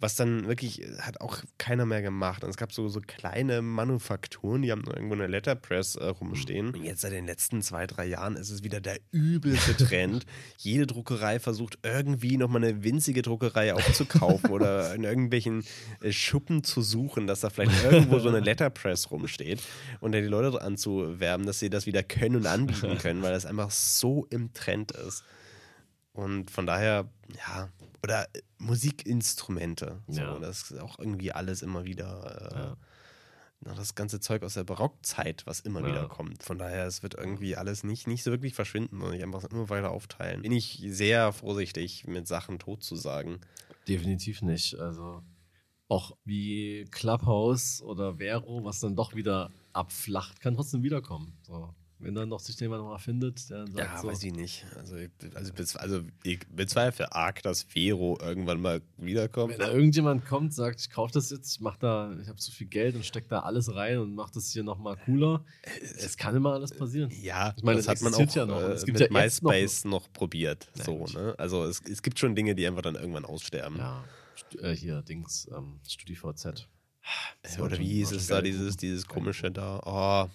Was 0.00 0.14
dann 0.14 0.46
wirklich, 0.46 0.82
äh, 0.82 0.98
hat 1.00 1.20
auch 1.20 1.42
keiner 1.58 1.84
mehr 1.84 2.02
gemacht. 2.02 2.44
Und 2.44 2.50
es 2.50 2.56
gab 2.56 2.72
so, 2.72 2.88
so 2.88 3.00
kleine 3.00 3.62
Manufakturen, 3.62 4.62
die 4.62 4.70
haben 4.70 4.84
irgendwo 4.84 5.14
eine 5.14 5.26
Letterpress 5.26 5.96
äh, 5.96 6.06
rumstehen. 6.06 6.74
Und 6.74 6.84
jetzt 6.84 7.00
seit 7.00 7.12
den 7.12 7.26
letzten 7.26 7.62
zwei, 7.62 7.86
drei 7.86 8.06
Jahren 8.06 8.36
ist 8.36 8.50
es 8.50 8.62
wieder 8.62 8.80
der 8.80 8.98
übelste 9.10 9.76
Trend. 9.84 10.24
Jede 10.56 10.86
Druckerei 10.86 11.40
versucht 11.40 11.78
irgendwie 11.82 12.36
nochmal 12.36 12.64
eine 12.64 12.84
winzige 12.84 13.22
Druckerei 13.22 13.74
aufzukaufen 13.74 14.50
oder 14.50 14.94
in 14.94 15.02
irgendwelchen 15.02 15.64
äh, 16.00 16.12
Schuppen 16.12 16.62
zu 16.62 16.82
suchen, 16.82 17.26
dass 17.26 17.40
da 17.40 17.50
vielleicht 17.50 17.84
irgendwo 17.84 18.20
so 18.20 18.28
eine 18.28 18.40
Letterpress 18.40 19.10
rumsteht 19.10 19.62
und 20.00 20.12
da 20.12 20.20
die 20.20 20.26
Leute 20.26 20.62
anzuwerben, 20.62 21.44
dass 21.46 21.58
sie 21.58 21.70
das 21.70 21.86
wieder 21.86 22.02
können 22.02 22.36
und 22.36 22.46
anbieten 22.46 22.98
können, 23.02 23.22
weil 23.22 23.32
das 23.32 23.46
einfach 23.46 23.70
so 23.70 24.26
im 24.30 24.52
Trend 24.52 24.92
ist. 24.92 25.24
Und 26.12 26.50
von 26.50 26.66
daher, 26.66 27.08
ja, 27.36 27.68
oder 28.02 28.24
äh, 28.34 28.40
Musikinstrumente. 28.58 30.02
So, 30.08 30.20
Ja. 30.20 30.38
Das 30.38 30.70
ist 30.70 30.78
auch 30.80 30.98
irgendwie 30.98 31.32
alles 31.32 31.62
immer 31.62 31.84
wieder. 31.84 32.50
Äh, 32.52 32.58
Ja. 32.58 33.74
das 33.74 33.94
ganze 33.96 34.20
Zeug 34.20 34.42
aus 34.44 34.54
der 34.54 34.64
Barockzeit, 34.64 35.44
was 35.46 35.60
immer 35.60 35.80
Ja. 35.80 35.86
wieder 35.88 36.08
kommt. 36.08 36.42
Von 36.44 36.58
daher, 36.58 36.86
es 36.86 37.02
wird 37.02 37.14
irgendwie 37.14 37.56
alles 37.56 37.82
nicht, 37.82 38.06
nicht 38.06 38.22
so 38.22 38.30
wirklich 38.30 38.54
verschwinden, 38.54 38.98
sondern 39.00 39.16
ich 39.16 39.24
einfach 39.24 39.44
immer 39.44 39.68
weiter 39.68 39.90
aufteilen. 39.90 40.42
Bin 40.42 40.52
ich 40.52 40.80
sehr 40.86 41.32
vorsichtig, 41.32 42.06
mit 42.06 42.26
Sachen 42.28 42.58
tot 42.58 42.82
zu 42.82 42.94
sagen. 42.96 43.40
definitiv 43.88 44.42
nicht. 44.42 44.78
Also 44.78 45.22
auch 45.88 46.14
wie 46.24 46.84
Clubhouse 46.90 47.80
oder 47.82 48.16
Vero, 48.18 48.62
was 48.64 48.80
dann 48.80 48.94
doch 48.94 49.14
wieder 49.14 49.50
abflacht, 49.72 50.40
kann 50.40 50.54
trotzdem 50.54 50.82
wiederkommen. 50.82 51.32
So. 51.42 51.74
Wenn 52.00 52.14
dann 52.14 52.28
noch 52.28 52.38
sich 52.38 52.58
jemand 52.60 52.82
noch 52.82 52.90
mal 52.90 52.98
findet, 52.98 53.50
der 53.50 53.58
dann 53.64 53.72
sagt 53.72 53.78
Ja, 53.78 54.00
so, 54.00 54.06
weiß 54.08 54.22
ich 54.22 54.32
nicht. 54.32 54.64
Also 54.76 54.94
ich, 54.96 55.10
also, 55.34 55.52
also 55.78 56.02
ich 56.22 56.38
bezweifle 56.48 57.12
arg, 57.12 57.42
dass 57.42 57.64
Vero 57.64 58.16
irgendwann 58.22 58.60
mal 58.60 58.82
wiederkommt. 58.98 59.52
Wenn 59.54 59.58
da 59.58 59.72
irgendjemand 59.72 60.24
kommt, 60.24 60.54
sagt, 60.54 60.80
ich 60.80 60.90
kaufe 60.90 61.12
das 61.12 61.30
jetzt, 61.30 61.54
ich 61.56 61.60
mach 61.60 61.76
da, 61.76 62.16
ich 62.22 62.28
habe 62.28 62.38
zu 62.38 62.52
viel 62.52 62.68
Geld 62.68 62.94
und 62.94 63.04
steck 63.04 63.28
da 63.28 63.40
alles 63.40 63.74
rein 63.74 63.98
und 63.98 64.14
mach 64.14 64.30
das 64.30 64.52
hier 64.52 64.62
nochmal 64.62 64.96
cooler. 65.06 65.44
Es 65.96 66.16
kann 66.16 66.36
immer 66.36 66.52
alles 66.52 66.70
passieren. 66.72 67.10
Ja, 67.20 67.52
Ich 67.56 67.64
meine, 67.64 67.78
das 67.78 67.86
das 67.86 67.96
hat 67.96 68.02
man 68.02 68.14
auch 68.14 68.34
ja 68.34 68.46
noch. 68.46 68.60
äh, 68.62 68.72
Es 68.72 68.84
gibt 68.84 69.00
mit 69.00 69.10
ja 69.10 69.20
jetzt 69.24 69.42
noch- 69.42 69.50
MySpace 69.50 69.84
noch, 69.86 70.12
probiert. 70.12 70.68
Na 70.76 70.84
so, 70.84 71.04
ne? 71.06 71.34
Also 71.36 71.64
es, 71.64 71.82
es 71.90 72.00
gibt 72.02 72.18
schon 72.20 72.36
Dinge, 72.36 72.54
die 72.54 72.64
einfach 72.66 72.82
dann 72.82 72.94
irgendwann 72.94 73.24
aussterben. 73.24 73.76
Ja, 73.78 74.04
äh, 74.60 74.70
hier, 74.72 75.02
Dings, 75.02 75.48
ähm, 75.52 75.80
StudiVZ. 75.88 76.68
Das 77.42 77.58
war 77.58 77.66
Oder 77.66 77.78
wie 77.78 77.86
hieß 77.88 78.12
es 78.12 78.26
da, 78.28 78.40
dieses, 78.40 78.76
dieses 78.76 79.06
komische 79.06 79.50
da? 79.50 79.80
Oh, 79.84 80.28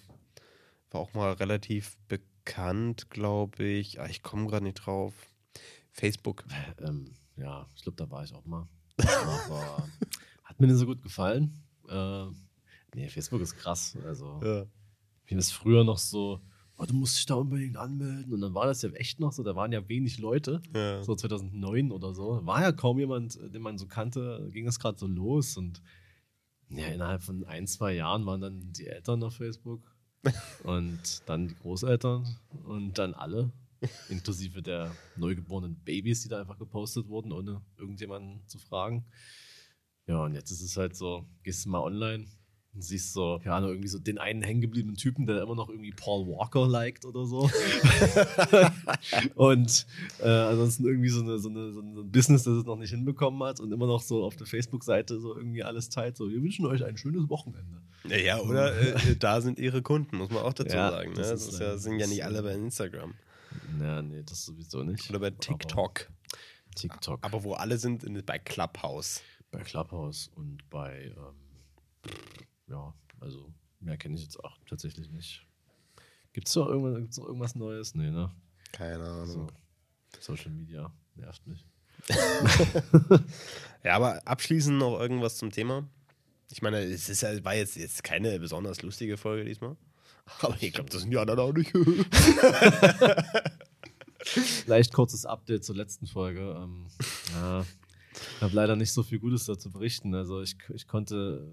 war 0.94 1.00
auch 1.00 1.12
mal 1.14 1.32
relativ 1.32 1.96
bekannt, 2.08 3.10
glaube 3.10 3.64
ich. 3.64 4.00
Ah, 4.00 4.06
ich 4.06 4.22
komme 4.22 4.46
gerade 4.46 4.64
nicht 4.64 4.74
drauf. 4.86 5.12
Facebook. 5.90 6.44
Ähm, 6.78 7.12
ja, 7.36 7.66
ich 7.76 7.82
glaube, 7.82 7.96
da 7.96 8.10
war 8.10 8.24
ich 8.24 8.34
auch 8.34 8.44
mal. 8.46 8.68
Aber 8.98 9.88
hat 10.44 10.60
mir 10.60 10.66
nicht 10.68 10.76
so 10.78 10.86
gut 10.86 11.02
gefallen. 11.02 11.62
Äh, 11.88 12.26
nee, 12.94 13.08
Facebook 13.08 13.40
ist 13.40 13.56
krass. 13.56 13.96
Also, 14.04 14.40
Ja. 14.42 14.66
wie 15.26 15.34
das 15.34 15.50
früher 15.50 15.84
noch 15.84 15.98
so, 15.98 16.40
oh, 16.76 16.84
du 16.84 16.94
musst 16.94 17.16
dich 17.18 17.26
da 17.26 17.34
unbedingt 17.34 17.76
anmelden. 17.76 18.32
Und 18.32 18.40
dann 18.40 18.54
war 18.54 18.66
das 18.66 18.82
ja 18.82 18.90
echt 18.90 19.20
noch 19.20 19.32
so, 19.32 19.42
da 19.42 19.54
waren 19.56 19.72
ja 19.72 19.88
wenig 19.88 20.18
Leute, 20.18 20.62
Ja. 20.74 21.02
so 21.02 21.14
2009 21.14 21.90
oder 21.92 22.14
so. 22.14 22.40
War 22.46 22.62
ja 22.62 22.72
kaum 22.72 22.98
jemand, 22.98 23.36
äh, 23.36 23.50
den 23.50 23.62
man 23.62 23.78
so 23.78 23.86
kannte, 23.86 24.48
ging 24.52 24.64
das 24.64 24.78
gerade 24.78 24.98
so 24.98 25.06
los. 25.06 25.56
Und 25.56 25.82
ja, 26.70 26.86
innerhalb 26.88 27.22
von 27.22 27.44
ein, 27.44 27.66
zwei 27.66 27.94
Jahren 27.94 28.26
waren 28.26 28.40
dann 28.40 28.72
die 28.72 28.86
Eltern 28.86 29.22
auf 29.22 29.36
Facebook 29.36 29.93
und 30.62 31.22
dann 31.26 31.48
die 31.48 31.56
Großeltern 31.56 32.26
und 32.64 32.98
dann 32.98 33.14
alle, 33.14 33.50
inklusive 34.08 34.62
der 34.62 34.94
neugeborenen 35.16 35.76
Babys, 35.84 36.22
die 36.22 36.28
da 36.28 36.40
einfach 36.40 36.58
gepostet 36.58 37.08
wurden, 37.08 37.32
ohne 37.32 37.62
irgendjemanden 37.76 38.46
zu 38.46 38.58
fragen. 38.58 39.04
Ja, 40.06 40.24
und 40.24 40.34
jetzt 40.34 40.50
ist 40.50 40.62
es 40.62 40.76
halt 40.76 40.96
so, 40.96 41.26
gehst 41.42 41.64
du 41.64 41.70
mal 41.70 41.80
online 41.80 42.26
und 42.74 42.82
siehst 42.82 43.12
so, 43.12 43.38
keine 43.42 43.54
Ahnung, 43.56 43.70
irgendwie 43.70 43.88
so 43.88 43.98
den 43.98 44.18
einen 44.18 44.42
hängengebliebenen 44.42 44.96
Typen, 44.96 45.26
der 45.26 45.42
immer 45.42 45.54
noch 45.54 45.68
irgendwie 45.68 45.92
Paul 45.92 46.26
Walker 46.26 46.66
liked 46.66 47.04
oder 47.04 47.24
so. 47.24 47.48
und 49.34 49.86
äh, 50.20 50.28
ansonsten 50.28 50.84
irgendwie 50.84 51.08
so, 51.08 51.20
eine, 51.22 51.38
so, 51.38 51.48
eine, 51.48 51.72
so 51.72 51.80
ein 51.80 52.10
Business, 52.10 52.42
das 52.44 52.54
es 52.54 52.64
noch 52.64 52.76
nicht 52.76 52.90
hinbekommen 52.90 53.42
hat 53.44 53.60
und 53.60 53.72
immer 53.72 53.86
noch 53.86 54.02
so 54.02 54.24
auf 54.24 54.36
der 54.36 54.46
Facebook-Seite 54.46 55.20
so 55.20 55.36
irgendwie 55.36 55.62
alles 55.62 55.88
teilt. 55.88 56.16
So, 56.16 56.28
wir 56.28 56.42
wünschen 56.42 56.66
euch 56.66 56.84
ein 56.84 56.96
schönes 56.96 57.28
Wochenende. 57.28 57.80
Ja, 58.08 58.16
ja 58.16 58.40
oder 58.40 58.76
äh, 58.76 59.16
da 59.16 59.40
sind 59.40 59.58
ihre 59.58 59.82
Kunden, 59.82 60.16
muss 60.18 60.30
man 60.30 60.42
auch 60.42 60.52
dazu 60.52 60.74
Ja, 60.76 60.90
sagen. 60.90 61.10
Ne? 61.10 61.16
das 61.16 61.28
Das, 61.30 61.48
ist 61.48 61.60
ja, 61.60 61.76
sind 61.78 61.98
ja 62.00 62.06
nicht 62.06 62.24
alle 62.24 62.42
bei 62.42 62.48
leider- 62.50 62.62
Instagram 62.64 63.14
Ja, 63.80 64.02
nee, 64.02 64.22
das 64.24 64.44
sowieso 64.44 64.82
nicht. 64.82 65.08
oder 65.10 65.20
bei 65.20 65.28
Aber 65.28 65.38
TikTok. 65.38 66.08
TikTok. 66.74 67.20
Aber 67.22 67.44
wo 67.44 67.54
alle 67.54 67.78
sind, 67.78 68.02
in- 68.04 68.20
bei 68.24 68.38
Clubhouse. 68.38 69.22
bei 69.52 69.60
Clubhouse 69.60 70.30
und 70.34 70.58
bei, 70.70 71.12
ähm, 71.16 72.10
ja, 72.68 72.94
also 73.20 73.52
mehr 73.80 73.96
kenne 73.96 74.14
ich 74.16 74.22
jetzt 74.22 74.38
auch 74.42 74.58
tatsächlich 74.68 75.10
nicht. 75.10 75.46
Gibt 76.32 76.48
es 76.48 76.56
noch, 76.56 76.68
irgendwas- 76.68 76.98
gibt's 77.00 77.18
noch 77.18 77.26
irgendwas 77.26 77.54
Neues? 77.54 77.94
Nee, 77.94 78.10
ne? 78.10 78.30
Keine 78.72 79.04
So, 79.26 79.40
Ahnung. 79.40 79.52
Social 80.20 80.50
Media 80.50 80.92
nervt 81.14 81.46
mich. 81.46 81.64
Ja, 83.84 83.96
aber 83.96 84.26
abschließend 84.26 84.78
noch 84.78 84.98
irgendwas 84.98 85.36
zum 85.36 85.50
Thema. 85.50 85.86
Ich 86.50 86.62
meine, 86.62 86.78
es 86.78 87.08
ist, 87.10 87.22
war 87.44 87.54
jetzt, 87.54 87.76
jetzt 87.76 88.02
keine 88.02 88.38
besonders 88.40 88.80
lustige 88.82 89.16
Folge 89.18 89.44
diesmal. 89.44 89.76
Aber 90.40 90.56
ich 90.60 90.72
glaube, 90.72 90.88
das 90.88 91.02
sind 91.02 91.10
die 91.10 91.18
anderen 91.18 91.40
auch 91.40 91.52
nicht. 91.52 91.70
Leicht 94.66 94.92
kurzes 94.94 95.26
Update 95.26 95.64
zur 95.64 95.76
letzten 95.76 96.06
Folge. 96.06 96.56
Ähm, 96.58 96.86
ja, 97.34 97.60
ich 97.60 98.40
habe 98.40 98.54
leider 98.54 98.74
nicht 98.76 98.92
so 98.92 99.02
viel 99.02 99.18
Gutes 99.18 99.44
dazu 99.44 99.70
berichten. 99.70 100.14
Also 100.14 100.40
ich, 100.40 100.56
ich 100.72 100.86
konnte, 100.88 101.52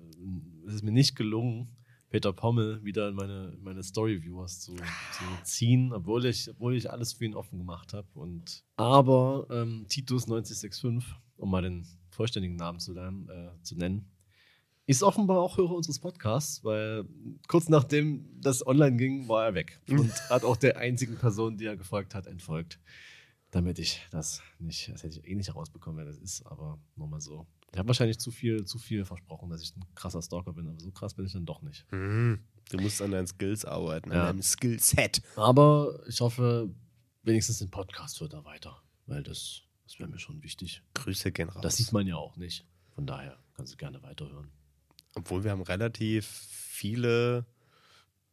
es 0.67 0.75
ist 0.75 0.83
mir 0.83 0.91
nicht 0.91 1.15
gelungen, 1.15 1.75
Peter 2.11 2.33
Pommel 2.33 2.83
wieder 2.83 3.07
in 3.07 3.15
meine, 3.15 3.53
in 3.55 3.63
meine 3.63 3.83
Story-Viewers 3.83 4.59
zu, 4.59 4.75
zu 4.75 5.23
ziehen, 5.43 5.93
obwohl 5.93 6.25
ich, 6.25 6.49
obwohl 6.49 6.75
ich 6.75 6.91
alles 6.91 7.13
für 7.13 7.25
ihn 7.25 7.35
offen 7.35 7.57
gemacht 7.57 7.93
habe. 7.93 8.07
Und 8.13 8.65
aber 8.75 9.47
ähm, 9.49 9.85
Titus 9.87 10.27
9065, 10.27 11.15
um 11.37 11.49
mal 11.49 11.61
den 11.61 11.87
vollständigen 12.09 12.57
Namen 12.57 12.79
zu, 12.79 12.93
lernen, 12.93 13.29
äh, 13.29 13.63
zu 13.63 13.75
nennen, 13.77 14.11
ist 14.85 15.03
offenbar 15.03 15.39
auch 15.39 15.57
Hörer 15.57 15.73
unseres 15.73 15.99
Podcasts, 15.99 16.63
weil 16.65 17.05
kurz 17.47 17.69
nachdem 17.69 18.27
das 18.41 18.65
online 18.67 18.97
ging, 18.97 19.29
war 19.29 19.45
er 19.45 19.53
weg 19.53 19.79
und 19.89 20.11
hat 20.29 20.43
auch 20.43 20.57
der 20.57 20.77
einzigen 20.77 21.15
Person, 21.15 21.55
die 21.55 21.65
er 21.65 21.77
gefolgt 21.77 22.13
hat, 22.13 22.27
entfolgt. 22.27 22.79
Damit 23.51 23.79
ich 23.79 24.01
das 24.11 24.41
nicht, 24.59 24.89
das 24.89 25.03
hätte 25.03 25.19
ich 25.19 25.27
eh 25.27 25.35
nicht 25.35 25.47
herausbekommen, 25.47 25.97
wer 25.97 26.05
das 26.05 26.17
ist, 26.17 26.45
aber 26.45 26.77
nur 26.95 27.07
mal 27.07 27.21
so. 27.21 27.47
Ich 27.73 27.77
habe 27.79 27.87
wahrscheinlich 27.87 28.19
zu 28.19 28.31
viel, 28.31 28.65
zu 28.65 28.77
viel 28.77 29.05
versprochen, 29.05 29.49
dass 29.49 29.61
ich 29.61 29.75
ein 29.77 29.85
krasser 29.95 30.21
Stalker 30.21 30.53
bin, 30.53 30.67
aber 30.67 30.79
so 30.79 30.91
krass 30.91 31.13
bin 31.13 31.25
ich 31.25 31.33
dann 31.33 31.45
doch 31.45 31.61
nicht. 31.61 31.85
Mhm. 31.91 32.39
Du 32.69 32.77
musst 32.79 33.01
an 33.01 33.11
deinen 33.11 33.27
Skills 33.27 33.63
arbeiten, 33.65 34.11
Ja. 34.11 34.21
an 34.21 34.27
deinem 34.27 34.41
Skillset. 34.43 35.21
Aber 35.37 35.99
ich 36.07 36.19
hoffe, 36.19 36.69
wenigstens 37.23 37.59
den 37.59 37.69
Podcast 37.69 38.19
hört 38.19 38.33
er 38.33 38.43
weiter, 38.43 38.81
weil 39.07 39.23
das, 39.23 39.61
das 39.85 39.99
wäre 39.99 40.09
mir 40.09 40.19
schon 40.19 40.43
wichtig. 40.43 40.83
Grüße 40.95 41.31
gehen 41.31 41.49
raus. 41.49 41.61
Das 41.61 41.77
sieht 41.77 41.91
man 41.93 42.07
ja 42.07 42.15
auch 42.17 42.35
nicht. 42.35 42.65
Von 42.93 43.05
daher 43.07 43.37
kannst 43.55 43.73
du 43.73 43.77
gerne 43.77 44.01
weiterhören. 44.03 44.51
Obwohl 45.15 45.43
wir 45.43 45.51
haben 45.51 45.61
relativ 45.61 46.25
viele 46.27 47.45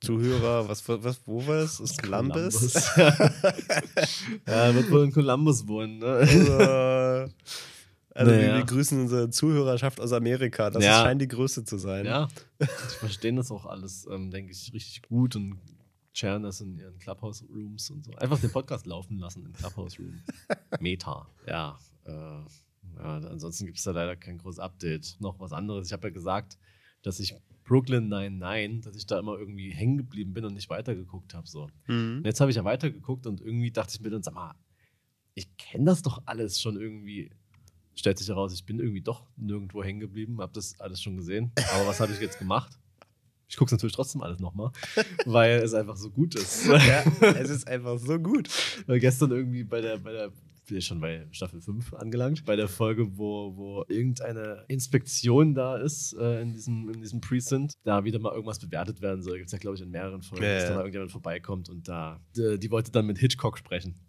Zuhörer. 0.00 0.68
Was, 0.68 0.88
was 0.88 1.20
wo 1.26 1.44
war 1.46 1.56
das? 1.56 1.80
Ist 1.80 2.00
Columbus? 2.02 2.72
ja, 2.96 4.74
wird 4.74 4.90
wohl 4.90 5.04
in 5.04 5.12
Columbus 5.12 5.66
wohnen. 5.66 5.98
Ne? 5.98 6.06
also 6.06 7.32
also 8.18 8.32
Naja. 8.32 8.56
wir, 8.56 8.64
grüßen 8.64 9.00
unsere 9.00 9.30
Zuhörerschaft 9.30 10.00
aus 10.00 10.12
Amerika. 10.12 10.70
Das 10.70 10.84
Ja. 10.84 11.02
scheint 11.02 11.22
die 11.22 11.28
größte 11.28 11.64
zu 11.64 11.78
sein. 11.78 12.04
Ja, 12.04 12.28
die 12.60 12.66
verstehen 12.98 13.36
das 13.36 13.50
auch 13.50 13.64
alles, 13.66 14.06
ähm, 14.10 14.30
denke 14.30 14.52
ich, 14.52 14.72
richtig 14.72 15.02
gut 15.02 15.36
und 15.36 15.58
sharen 16.12 16.42
das 16.42 16.60
in 16.60 16.76
ihren 16.78 16.98
Clubhouse-Rooms 16.98 17.90
und 17.90 18.04
so. 18.04 18.12
Einfach 18.16 18.40
den 18.40 18.50
Podcast 18.50 18.86
laufen 18.86 19.18
lassen 19.18 19.44
im 19.46 19.52
Clubhouse-Room. 19.52 20.20
Meta. 20.80 21.28
Ja, 21.46 21.78
äh, 22.04 22.10
ja 22.12 23.16
ansonsten 23.28 23.66
gibt 23.66 23.78
es 23.78 23.84
da 23.84 23.92
leider 23.92 24.16
kein 24.16 24.38
großes 24.38 24.58
Update. 24.58 25.16
Noch 25.20 25.38
was 25.38 25.52
anderes. 25.52 25.86
Ich 25.86 25.92
habe 25.92 26.08
ja 26.08 26.12
gesagt, 26.12 26.58
dass 27.02 27.20
ich 27.20 27.34
Brooklyn 27.64 28.08
99, 28.08 28.80
dass 28.80 28.96
ich 28.96 29.06
da 29.06 29.18
immer 29.20 29.38
irgendwie 29.38 29.70
hängen 29.70 29.98
geblieben 29.98 30.32
bin 30.32 30.44
und 30.44 30.54
nicht 30.54 30.70
weitergeguckt 30.70 31.34
habe. 31.34 31.46
So. 31.46 31.68
Mhm. 31.86 32.22
Jetzt 32.24 32.40
habe 32.40 32.50
ich 32.50 32.56
ja 32.56 32.64
weitergeguckt 32.64 33.26
und 33.26 33.40
irgendwie 33.40 33.70
dachte 33.70 33.92
ich 33.94 34.00
mir 34.00 34.10
dann, 34.10 34.22
sag 34.22 34.34
mal, 34.34 34.54
ich 35.34 35.56
kenne 35.56 35.84
das 35.84 36.02
doch 36.02 36.22
alles 36.24 36.60
schon 36.60 36.76
irgendwie. 36.80 37.30
Stellt 37.98 38.16
sich 38.16 38.28
heraus, 38.28 38.54
ich 38.54 38.64
bin 38.64 38.78
irgendwie 38.78 39.00
doch 39.00 39.24
nirgendwo 39.36 39.82
hängen 39.82 39.98
geblieben, 39.98 40.40
habe 40.40 40.52
das 40.52 40.78
alles 40.78 41.02
schon 41.02 41.16
gesehen. 41.16 41.50
Aber 41.74 41.88
was 41.88 41.98
habe 41.98 42.12
ich 42.12 42.20
jetzt 42.20 42.38
gemacht? 42.38 42.78
Ich 43.48 43.56
gucke 43.56 43.70
es 43.70 43.72
natürlich 43.72 43.96
trotzdem 43.96 44.22
alles 44.22 44.38
nochmal, 44.38 44.70
weil 45.26 45.58
es 45.58 45.74
einfach 45.74 45.96
so 45.96 46.08
gut 46.08 46.36
ist. 46.36 46.66
Ja, 46.66 47.02
es 47.40 47.50
ist 47.50 47.66
einfach 47.66 47.98
so 47.98 48.16
gut. 48.20 48.48
Weil 48.86 49.00
gestern 49.00 49.32
irgendwie 49.32 49.64
bei 49.64 49.80
der, 49.80 49.98
bei 49.98 50.12
der, 50.12 50.30
bin 50.68 50.76
ich 50.78 50.86
schon 50.86 51.00
bei 51.00 51.26
Staffel 51.30 51.60
5 51.60 51.94
angelangt, 51.94 52.44
bei 52.44 52.54
der 52.54 52.68
Folge, 52.68 53.16
wo, 53.16 53.56
wo 53.56 53.84
irgendeine 53.88 54.64
Inspektion 54.68 55.54
da 55.54 55.76
ist 55.76 56.12
äh, 56.12 56.42
in, 56.42 56.52
diesem, 56.52 56.90
in 56.90 57.00
diesem 57.00 57.20
Precinct, 57.20 57.74
da 57.84 58.04
wieder 58.04 58.18
mal 58.18 58.32
irgendwas 58.32 58.58
bewertet 58.58 59.00
werden 59.00 59.22
soll. 59.22 59.38
Gibt 59.38 59.46
es 59.46 59.52
ja, 59.52 59.58
glaube 59.58 59.76
ich, 59.76 59.82
in 59.82 59.90
mehreren 59.90 60.22
Folgen, 60.22 60.44
Ja, 60.44 60.54
dass 60.54 60.64
da 60.66 60.74
mal 60.74 60.80
irgendjemand 60.80 61.10
vorbeikommt 61.10 61.68
und 61.68 61.88
da, 61.88 62.20
die, 62.36 62.58
die 62.58 62.70
wollte 62.70 62.92
dann 62.92 63.06
mit 63.06 63.18
Hitchcock 63.18 63.58
sprechen. 63.58 63.98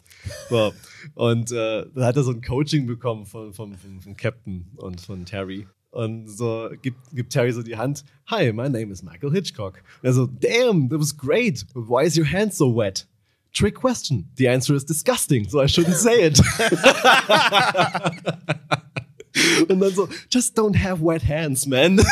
So. 0.50 0.72
Und 1.14 1.52
äh, 1.52 1.86
dann 1.94 2.04
hat 2.04 2.16
er 2.16 2.24
so 2.24 2.32
ein 2.32 2.42
Coaching 2.42 2.86
bekommen 2.86 3.24
von, 3.24 3.54
von, 3.54 3.76
von, 3.76 4.00
von 4.00 4.16
Captain 4.16 4.72
und 4.76 5.00
von 5.00 5.24
Terry. 5.24 5.66
Und 5.90 6.28
so 6.28 6.70
gibt, 6.82 6.98
gibt 7.12 7.32
Terry 7.32 7.52
so 7.52 7.62
die 7.62 7.76
Hand. 7.76 8.04
Hi, 8.26 8.52
my 8.52 8.68
name 8.68 8.92
is 8.92 9.02
Michael 9.02 9.32
Hitchcock. 9.32 9.82
Und 10.02 10.08
er 10.08 10.12
so, 10.12 10.26
damn, 10.26 10.88
that 10.88 11.00
was 11.00 11.16
great. 11.16 11.64
Why 11.74 12.04
is 12.04 12.16
your 12.16 12.30
hand 12.30 12.54
so 12.54 12.76
wet? 12.76 13.06
Trick 13.52 13.74
question. 13.74 14.30
The 14.36 14.48
answer 14.48 14.74
is 14.74 14.84
disgusting, 14.84 15.48
so 15.48 15.60
I 15.60 15.66
shouldn't 15.66 15.96
say 15.96 16.26
it. 16.26 16.40
Und 19.68 19.80
dann 19.80 19.94
so, 19.94 20.08
just 20.30 20.56
don't 20.56 20.76
have 20.76 21.00
wet 21.00 21.22
hands, 21.22 21.66
man. 21.66 22.00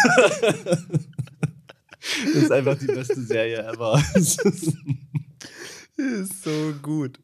Das 2.25 2.43
ist 2.43 2.53
einfach 2.53 2.79
die 2.79 2.87
beste 2.87 3.21
Serie 3.21 3.65
ever. 3.65 4.03
Ist 5.97 6.45
so 6.45 6.75
gut. 6.81 7.19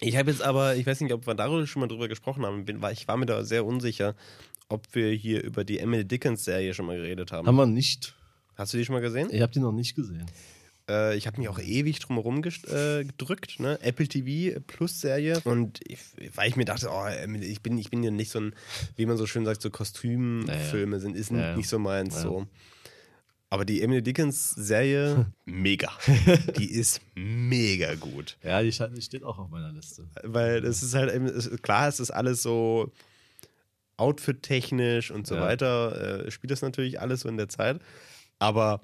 Ich 0.00 0.16
habe 0.16 0.30
jetzt 0.30 0.42
aber, 0.42 0.76
ich 0.76 0.86
weiß 0.86 1.00
nicht, 1.00 1.12
ob 1.12 1.26
wir 1.26 1.34
darüber 1.34 1.66
schon 1.66 1.80
mal 1.80 1.88
drüber 1.88 2.08
gesprochen 2.08 2.44
haben. 2.44 2.64
Bin, 2.64 2.80
ich 2.92 3.08
war 3.08 3.16
mir 3.16 3.26
da 3.26 3.42
sehr 3.42 3.64
unsicher, 3.64 4.14
ob 4.68 4.86
wir 4.94 5.10
hier 5.12 5.42
über 5.42 5.64
die 5.64 5.78
Emily 5.78 6.04
Dickens 6.04 6.44
Serie 6.44 6.74
schon 6.74 6.86
mal 6.86 6.96
geredet 6.96 7.32
haben. 7.32 7.46
Haben 7.46 7.56
wir 7.56 7.66
nicht. 7.66 8.14
Hast 8.54 8.74
du 8.74 8.78
die 8.78 8.84
schon 8.84 8.94
mal 8.94 9.00
gesehen? 9.00 9.28
Ich 9.32 9.40
habe 9.40 9.52
die 9.52 9.60
noch 9.60 9.72
nicht 9.72 9.94
gesehen. 9.94 10.26
Äh, 10.92 11.16
ich 11.16 11.26
habe 11.26 11.38
mich 11.40 11.48
auch 11.48 11.58
ewig 11.58 11.98
drum 12.00 12.16
herum 12.16 12.38
äh, 12.44 13.04
gedrückt, 13.04 13.58
ne? 13.60 13.78
Apple 13.82 14.06
TV 14.06 14.60
Plus 14.66 15.00
Serie. 15.00 15.40
Und 15.44 15.80
ich, 15.86 15.98
weil 16.34 16.48
ich 16.48 16.56
mir 16.56 16.64
dachte, 16.66 16.88
oh, 16.90 17.06
Emily, 17.06 17.46
ich 17.46 17.62
bin, 17.62 17.78
ich 17.78 17.90
bin 17.90 18.02
ja 18.02 18.10
nicht 18.10 18.30
so 18.30 18.40
ein, 18.40 18.54
wie 18.96 19.06
man 19.06 19.16
so 19.16 19.26
schön 19.26 19.44
sagt, 19.44 19.62
so 19.62 19.70
Kostümfilme 19.70 21.00
sind, 21.00 21.16
ist 21.16 21.30
Ja, 21.30 21.38
ja. 21.50 21.56
nicht 21.56 21.68
so 21.68 21.78
meins 21.78 22.14
Ja. 22.16 22.22
so. 22.22 22.46
Aber 23.48 23.64
die 23.66 23.82
Emily 23.82 24.02
Dickens 24.02 24.50
Serie, 24.50 25.26
mega. 25.44 25.90
Die 26.58 26.70
ist 26.70 27.00
mega 27.14 27.94
gut. 27.96 28.38
Ja, 28.42 28.62
die 28.62 28.72
steht 28.72 29.22
auch 29.24 29.38
auf 29.38 29.50
meiner 29.50 29.72
Liste. 29.72 30.08
Weil 30.22 30.64
es 30.64 30.82
ist 30.82 30.94
halt, 30.94 31.62
klar, 31.62 31.86
es 31.88 32.00
ist 32.00 32.10
alles 32.10 32.42
so 32.42 32.90
outfit-technisch 33.98 35.10
und 35.10 35.26
so 35.26 35.34
Ja. 35.34 35.42
weiter, 35.42 36.24
äh, 36.26 36.30
spielt 36.30 36.50
das 36.50 36.62
natürlich 36.62 37.00
alles 37.00 37.20
so 37.20 37.28
in 37.28 37.36
der 37.36 37.48
Zeit. 37.50 37.80
Aber 38.38 38.80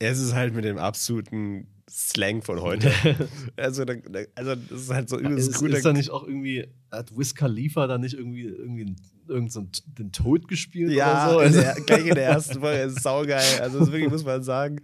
es 0.00 0.18
ist 0.18 0.34
halt 0.34 0.54
mit 0.54 0.64
dem 0.64 0.78
absoluten 0.78 1.66
Slang 1.88 2.42
von 2.42 2.60
heute. 2.60 2.90
also, 3.56 3.84
da, 3.84 3.94
da, 3.94 4.20
also, 4.34 4.54
das 4.54 4.82
ist 4.82 4.90
halt 4.90 5.08
so 5.08 5.18
übelst 5.18 5.50
Ist, 5.50 5.58
gut. 5.58 5.70
ist 5.70 5.84
da 5.84 5.92
nicht 5.92 6.10
auch 6.10 6.26
irgendwie, 6.26 6.66
hat 6.90 7.16
Wiz 7.16 7.34
Khalifa 7.34 7.86
da 7.86 7.98
nicht 7.98 8.14
irgendwie, 8.14 8.44
irgendwie 8.44 8.94
irgend 9.28 9.52
so 9.52 9.60
einen- 9.60 9.70
den 9.98 10.12
Tod 10.12 10.48
gespielt 10.48 10.92
ja, 10.92 11.34
oder 11.34 11.50
so? 11.52 11.60
der, 11.60 11.74
gleich 11.86 12.06
in 12.06 12.14
der 12.14 12.24
ersten 12.24 12.60
Folge 12.60 12.82
ist 12.82 13.02
saugeil. 13.02 13.60
Also, 13.60 13.80
das 13.80 13.92
wirklich, 13.92 14.10
muss 14.10 14.24
man 14.24 14.42
sagen. 14.42 14.80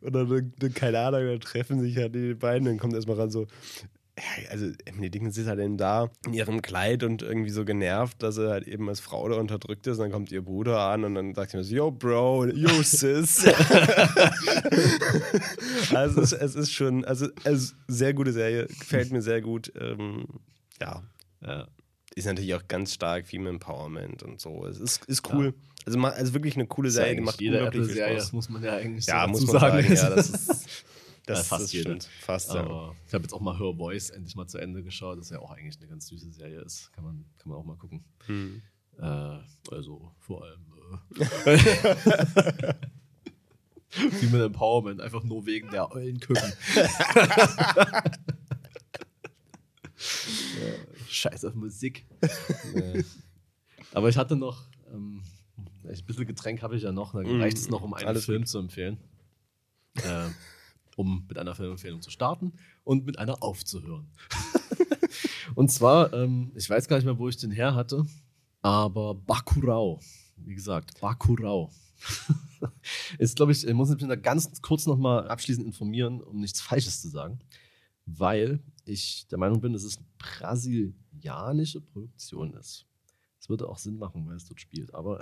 Und 0.00 0.14
dann, 0.14 0.52
dann, 0.58 0.74
keine 0.74 0.98
Ahnung, 0.98 1.26
dann 1.26 1.40
treffen 1.40 1.80
sich 1.80 1.96
halt 1.96 2.14
die 2.14 2.34
beiden, 2.34 2.66
dann 2.66 2.78
kommt 2.78 2.94
erstmal 2.94 3.16
ran 3.18 3.30
so, 3.30 3.46
ja, 4.18 4.50
also 4.50 4.70
Emily 4.86 5.10
Dickens 5.10 5.34
sitzt 5.34 5.48
halt 5.48 5.60
eben 5.60 5.76
da 5.76 6.10
in 6.26 6.32
ihrem 6.34 6.62
Kleid 6.62 7.02
und 7.04 7.20
irgendwie 7.22 7.50
so 7.50 7.64
genervt, 7.66 8.22
dass 8.22 8.38
er 8.38 8.48
halt 8.50 8.66
eben 8.66 8.88
als 8.88 9.00
Frau 9.00 9.28
da 9.28 9.36
unterdrückt 9.36 9.86
ist. 9.86 9.98
Und 9.98 10.04
dann 10.04 10.12
kommt 10.12 10.32
ihr 10.32 10.42
Bruder 10.42 10.80
an 10.80 11.04
und 11.04 11.14
dann 11.14 11.34
sagt 11.34 11.50
sie 11.50 11.58
mir 11.58 11.64
so, 11.64 11.74
yo, 11.74 11.90
Bro, 11.90 12.46
yo, 12.46 12.82
Sis. 12.82 13.46
also 15.94 16.20
es, 16.22 16.32
es 16.32 16.54
ist 16.54 16.72
schon, 16.72 17.04
also 17.04 17.26
es 17.44 17.62
ist 17.62 17.74
eine 17.86 17.94
sehr 17.94 18.14
gute 18.14 18.32
Serie, 18.32 18.66
gefällt 18.66 19.12
mir 19.12 19.22
sehr 19.22 19.40
gut. 19.40 19.72
Ähm, 19.78 20.26
ja. 20.80 21.02
Ja. 21.44 21.68
Ist 22.14 22.24
natürlich 22.26 22.54
auch 22.54 22.66
ganz 22.66 22.94
stark 22.94 23.26
Female 23.26 23.50
Empowerment 23.50 24.22
und 24.22 24.40
so. 24.40 24.64
Es 24.66 24.78
ist, 24.80 25.04
ist 25.04 25.30
cool. 25.32 25.52
Also, 25.84 25.98
ma- 25.98 26.08
also 26.08 26.32
wirklich 26.32 26.56
eine 26.56 26.66
coole 26.66 26.90
Serie, 26.90 27.14
die 27.14 27.20
macht 27.20 27.40
jede 27.40 27.62
unglaublich 27.64 27.96
Spaß. 27.96 28.14
das 28.16 28.32
muss 28.32 28.48
man 28.48 28.64
ja 28.64 28.76
eigentlich 28.76 29.06
Ja, 29.06 29.24
so 29.24 29.28
muss 29.32 29.46
man 29.46 29.60
sagen. 29.60 29.82
sagen. 29.82 29.94
Ja, 29.94 30.10
das 30.16 30.30
ist, 30.30 30.66
das, 31.26 31.38
Ja, 31.38 31.44
fast 31.44 31.64
das 31.64 31.72
jede. 31.72 31.84
stimmt. 31.90 32.08
Fast, 32.22 32.54
ja. 32.54 32.94
Ich 33.06 33.12
habe 33.14 33.22
jetzt 33.22 33.32
auch 33.32 33.40
mal 33.40 33.58
Her 33.58 33.74
Voice 33.76 34.10
endlich 34.10 34.34
mal 34.36 34.46
zu 34.46 34.58
Ende 34.58 34.82
geschaut, 34.82 35.18
das 35.18 35.30
ja 35.30 35.38
auch 35.40 35.50
eigentlich 35.50 35.76
eine 35.78 35.88
ganz 35.88 36.06
süße 36.06 36.30
Serie 36.32 36.60
ist. 36.60 36.92
Kann 36.92 37.04
man, 37.04 37.24
kann 37.38 37.50
man 37.50 37.58
auch 37.58 37.64
mal 37.64 37.76
gucken. 37.76 38.04
Hm. 38.26 38.62
Äh, 38.98 39.38
also 39.70 40.12
vor 40.20 40.44
allem 40.44 40.64
äh, 41.46 41.58
Female 43.88 44.44
Empowerment, 44.46 45.00
einfach 45.00 45.22
nur 45.24 45.44
wegen 45.46 45.70
der 45.70 45.88
Küken. 46.20 46.52
Ja, 50.60 50.74
Scheiß 51.08 51.44
auf 51.46 51.54
Musik. 51.54 52.04
Nee. 52.74 53.04
Aber 53.92 54.08
ich 54.08 54.16
hatte 54.16 54.36
noch, 54.36 54.64
ähm, 54.92 55.22
ein 55.84 56.04
bisschen 56.04 56.26
Getränk 56.26 56.62
habe 56.62 56.76
ich 56.76 56.82
ja 56.82 56.92
noch, 56.92 57.12
dann 57.14 57.24
Mm, 57.24 57.40
reicht 57.40 57.56
es 57.56 57.68
noch, 57.70 57.82
um 57.82 57.94
einen 57.94 58.06
alles 58.06 58.26
Film 58.26 58.44
zu 58.44 58.58
empfehlen. 58.58 58.98
Äh, 59.94 60.28
um 60.96 61.24
mit 61.28 61.38
einer 61.38 61.54
Filmempfehlung 61.54 62.02
zu 62.02 62.10
starten 62.10 62.54
und 62.82 63.06
mit 63.06 63.18
einer 63.18 63.42
aufzuhören. 63.42 64.08
und 65.54 65.70
zwar, 65.70 66.12
ähm, 66.12 66.50
ich 66.56 66.68
weiß 66.68 66.88
gar 66.88 66.96
nicht 66.96 67.04
mehr, 67.04 67.18
wo 67.18 67.28
ich 67.28 67.36
den 67.36 67.52
her 67.52 67.74
hatte, 67.74 68.04
aber 68.62 69.14
Bakurau. 69.14 70.00
Wie 70.36 70.54
gesagt, 70.54 71.00
Bakurau. 71.00 71.70
ist, 73.18 73.36
glaube 73.36 73.52
ich, 73.52 73.66
ich 73.66 73.74
muss 73.74 73.90
mich 73.90 73.98
da 73.98 74.16
ganz 74.16 74.60
kurz 74.60 74.86
nochmal 74.86 75.28
abschließend 75.28 75.66
informieren, 75.66 76.20
um 76.20 76.40
nichts 76.40 76.60
Falsches 76.60 77.00
zu 77.00 77.08
sagen, 77.08 77.38
weil 78.06 78.60
ich 78.84 79.26
der 79.28 79.38
Meinung 79.38 79.60
bin, 79.60 79.72
dass 79.72 79.84
es 79.84 79.96
eine 79.96 80.06
brasilianische 80.18 81.80
Produktion 81.80 82.54
ist. 82.54 82.86
Das 83.38 83.48
würde 83.48 83.68
auch 83.68 83.78
Sinn 83.78 83.98
machen, 83.98 84.26
weil 84.26 84.36
es 84.36 84.46
dort 84.46 84.60
spielt, 84.60 84.94
aber 84.94 85.20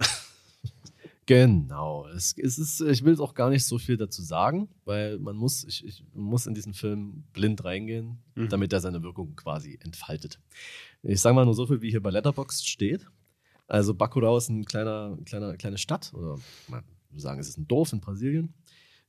genau. 1.27 2.07
Es, 2.09 2.37
es 2.37 2.59
ist, 2.59 2.81
ich 2.81 3.05
will 3.05 3.20
auch 3.20 3.35
gar 3.35 3.51
nicht 3.51 3.64
so 3.64 3.79
viel 3.79 3.97
dazu 3.97 4.22
sagen, 4.22 4.68
weil 4.85 5.18
man 5.18 5.37
muss, 5.37 5.64
ich, 5.64 5.85
ich 5.85 6.05
muss 6.14 6.47
in 6.47 6.55
diesen 6.55 6.75
Film 6.75 7.25
blind 7.33 7.64
reingehen, 7.64 8.18
Mhm. 8.35 8.49
damit 8.49 8.72
er 8.72 8.81
seine 8.81 9.03
Wirkung 9.03 9.37
quasi 9.37 9.79
entfaltet. 9.83 10.41
Ich 11.03 11.20
sage 11.20 11.35
mal 11.35 11.45
nur 11.45 11.55
so 11.55 11.66
viel, 11.66 11.81
wie 11.83 11.91
hier 11.91 12.03
bei 12.03 12.11
Letterboxd 12.11 12.66
steht. 12.68 13.07
Also 13.66 13.95
Bacurau 13.95 14.37
ist 14.37 14.49
ein 14.49 14.64
kleiner, 14.64 15.16
kleiner, 15.25 15.57
kleine 15.57 15.79
Stadt, 15.79 16.12
oder 16.14 16.39
man 16.68 16.83
würde 17.11 17.20
sagen, 17.22 17.41
es 17.41 17.49
ist 17.49 17.59
ein 17.59 17.68
Dorf 17.68 17.93
in 17.93 18.01
Brasilien. 18.01 18.53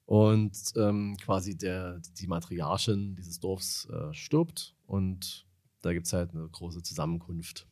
Und 0.05 0.55
ähm, 0.75 1.17
quasi 1.19 1.57
der, 1.57 1.99
die 2.19 2.27
Matriarchin 2.27 3.15
dieses 3.15 3.39
Dorfs 3.39 3.85
äh, 3.89 4.13
stirbt 4.13 4.75
und 4.85 5.47
da 5.81 5.93
gibt 5.93 6.05
es 6.05 6.13
halt 6.13 6.31
eine 6.35 6.47
große 6.47 6.83
Zusammenkunft. 6.83 7.67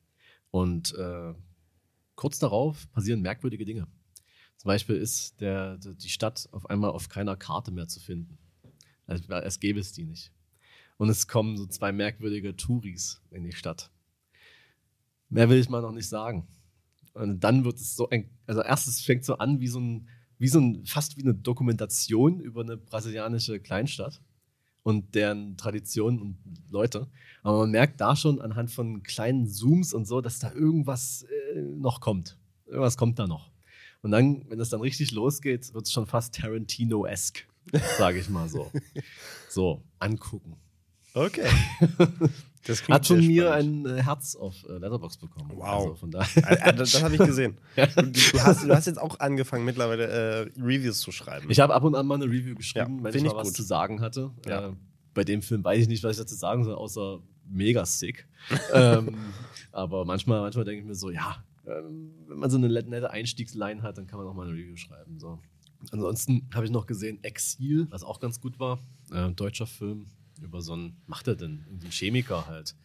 Und 0.49 0.95
äh, 0.95 1.33
kurz 2.15 2.39
darauf 2.39 2.91
passieren 2.91 3.21
merkwürdige 3.21 3.65
Dinge. 3.65 3.87
Zum 4.63 4.69
Beispiel 4.69 4.95
ist 4.95 5.41
der, 5.41 5.77
die 5.77 6.07
Stadt 6.07 6.47
auf 6.53 6.69
einmal 6.69 6.91
auf 6.91 7.09
keiner 7.09 7.35
Karte 7.35 7.69
mehr 7.69 7.89
zu 7.89 7.99
finden. 7.99 8.37
Als, 9.05 9.29
als 9.29 9.59
gäbe 9.59 9.81
es 9.81 9.91
die 9.91 10.05
nicht. 10.05 10.31
Und 10.95 11.09
es 11.09 11.27
kommen 11.27 11.57
so 11.57 11.65
zwei 11.65 11.91
merkwürdige 11.91 12.55
Touris 12.55 13.21
in 13.29 13.43
die 13.43 13.51
Stadt. 13.51 13.91
Mehr 15.27 15.49
will 15.49 15.59
ich 15.59 15.67
mal 15.67 15.81
noch 15.81 15.91
nicht 15.91 16.07
sagen. 16.07 16.47
Und 17.13 17.43
dann 17.43 17.65
wird 17.65 17.75
es 17.75 17.97
so 17.97 18.07
ein, 18.07 18.29
also 18.47 18.61
erstes 18.61 19.01
fängt 19.01 19.25
so 19.25 19.37
an 19.37 19.59
wie 19.59 19.67
so 19.67 19.81
ein, 19.81 20.07
wie 20.37 20.47
so 20.47 20.61
ein, 20.61 20.85
fast 20.85 21.17
wie 21.17 21.23
eine 21.23 21.35
Dokumentation 21.35 22.39
über 22.39 22.61
eine 22.61 22.77
brasilianische 22.77 23.59
Kleinstadt 23.59 24.21
und 24.81 25.13
deren 25.13 25.57
Traditionen 25.57 26.21
und 26.21 26.37
Leute. 26.69 27.09
Aber 27.41 27.57
man 27.59 27.71
merkt 27.71 27.99
da 27.99 28.15
schon 28.15 28.39
anhand 28.39 28.71
von 28.71 29.03
kleinen 29.03 29.45
Zooms 29.45 29.93
und 29.93 30.05
so, 30.05 30.21
dass 30.21 30.39
da 30.39 30.53
irgendwas 30.53 31.23
äh, 31.53 31.59
noch 31.59 31.99
kommt. 31.99 32.37
Irgendwas 32.65 32.95
kommt 32.95 33.19
da 33.19 33.27
noch. 33.27 33.52
Und 34.03 34.11
dann, 34.11 34.45
wenn 34.49 34.59
es 34.59 34.69
dann 34.69 34.81
richtig 34.81 35.11
losgeht, 35.11 35.73
wird 35.73 35.85
es 35.87 35.91
schon 35.91 36.05
fast 36.05 36.35
Tarantino-esque, 36.35 37.47
sage 37.97 38.19
ich 38.19 38.29
mal 38.29 38.47
so. 38.49 38.69
So, 39.49 39.83
angucken. 39.99 40.55
Okay. 41.13 41.47
Das 42.65 42.87
Hat 42.87 43.05
von 43.05 43.19
mir 43.19 43.53
ein 43.53 43.85
äh, 43.85 44.01
Herz 44.03 44.35
auf 44.37 44.63
äh, 44.69 44.77
Letterbox 44.77 45.17
bekommen. 45.17 45.51
Wow. 45.53 45.65
Also 45.83 45.95
von 45.95 46.11
daher. 46.11 46.49
Ah, 46.49 46.57
ah, 46.61 46.71
Das, 46.71 46.93
das 46.93 47.03
habe 47.03 47.13
ich 47.15 47.21
gesehen. 47.21 47.57
Du, 47.75 48.03
du, 48.03 48.39
hast, 48.41 48.63
du 48.63 48.73
hast 48.73 48.87
jetzt 48.87 48.99
auch 49.01 49.19
angefangen, 49.19 49.65
mittlerweile 49.65 50.07
äh, 50.07 50.39
Reviews 50.61 50.99
zu 51.01 51.11
schreiben. 51.11 51.51
Ich 51.51 51.59
habe 51.59 51.73
ab 51.73 51.83
und 51.83 51.93
an 51.93 52.07
mal 52.07 52.15
eine 52.15 52.23
Review 52.23 52.55
geschrieben, 52.55 52.99
Ja, 52.99 53.03
wenn 53.03 53.15
ich 53.15 53.23
mal 53.23 53.31
ich 53.31 53.35
was 53.35 53.47
gut. 53.49 53.55
zu 53.57 53.63
sagen 53.63 53.99
hatte. 53.99 54.31
Ja. 54.47 54.69
Äh, 54.69 54.73
bei 55.13 55.25
dem 55.25 55.41
Film 55.41 55.61
weiß 55.61 55.81
ich 55.81 55.87
nicht, 55.89 56.05
was 56.05 56.11
ich 56.13 56.17
dazu 56.23 56.35
sagen 56.35 56.63
soll, 56.63 56.75
außer 56.75 57.19
mega 57.49 57.85
sick. 57.85 58.27
ähm, 58.73 59.17
aber 59.73 60.05
manchmal, 60.05 60.39
manchmal 60.39 60.63
denke 60.63 60.81
ich 60.83 60.87
mir 60.87 60.95
so, 60.95 61.09
ja, 61.11 61.43
wenn 61.63 62.37
man 62.37 62.49
so 62.49 62.57
eine 62.57 62.67
nette 62.67 63.11
Einstiegsline 63.11 63.81
hat, 63.81 63.97
dann 63.97 64.07
kann 64.07 64.19
man 64.19 64.27
auch 64.27 64.33
mal 64.33 64.47
eine 64.47 64.57
Review 64.57 64.75
schreiben. 64.75 65.19
So. 65.19 65.39
Ansonsten 65.91 66.49
habe 66.53 66.65
ich 66.65 66.71
noch 66.71 66.85
gesehen 66.85 67.23
Exil, 67.23 67.87
was 67.89 68.03
auch 68.03 68.19
ganz 68.19 68.39
gut 68.39 68.59
war. 68.59 68.79
Äh, 69.11 69.31
deutscher 69.31 69.67
Film 69.67 70.07
über 70.41 70.61
so 70.61 70.73
einen, 70.73 70.97
macht 71.07 71.27
er 71.27 71.35
denn? 71.35 71.65
Einen 71.69 71.91
Chemiker 71.91 72.47
halt, 72.47 72.75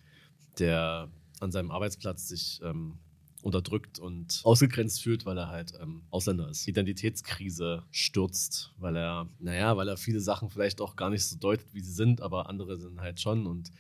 der 0.59 1.09
an 1.41 1.53
seinem 1.53 1.70
Arbeitsplatz 1.70 2.29
sich 2.29 2.61
ähm, 2.62 2.99
unterdrückt 3.43 3.99
und 3.99 4.41
ausgegrenzt 4.45 5.03
fühlt, 5.03 5.24
weil 5.26 5.39
er 5.39 5.49
halt 5.49 5.72
ähm, 5.81 6.03
Ausländer 6.11 6.49
ist. 6.49 6.66
Identitätskrise 6.66 7.85
stürzt, 7.91 8.74
weil 8.79 8.97
er, 8.97 9.29
naja, 9.39 9.76
weil 9.76 9.89
er 9.89 9.97
viele 9.97 10.20
Sachen 10.20 10.51
vielleicht 10.51 10.81
auch 10.81 10.97
gar 10.97 11.11
nicht 11.11 11.24
so 11.24 11.37
deutet, 11.37 11.72
wie 11.72 11.81
sie 11.81 11.93
sind, 11.93 12.20
aber 12.20 12.49
andere 12.49 12.76
sind 12.79 13.01
halt 13.01 13.20
schon 13.20 13.47
und 13.47 13.70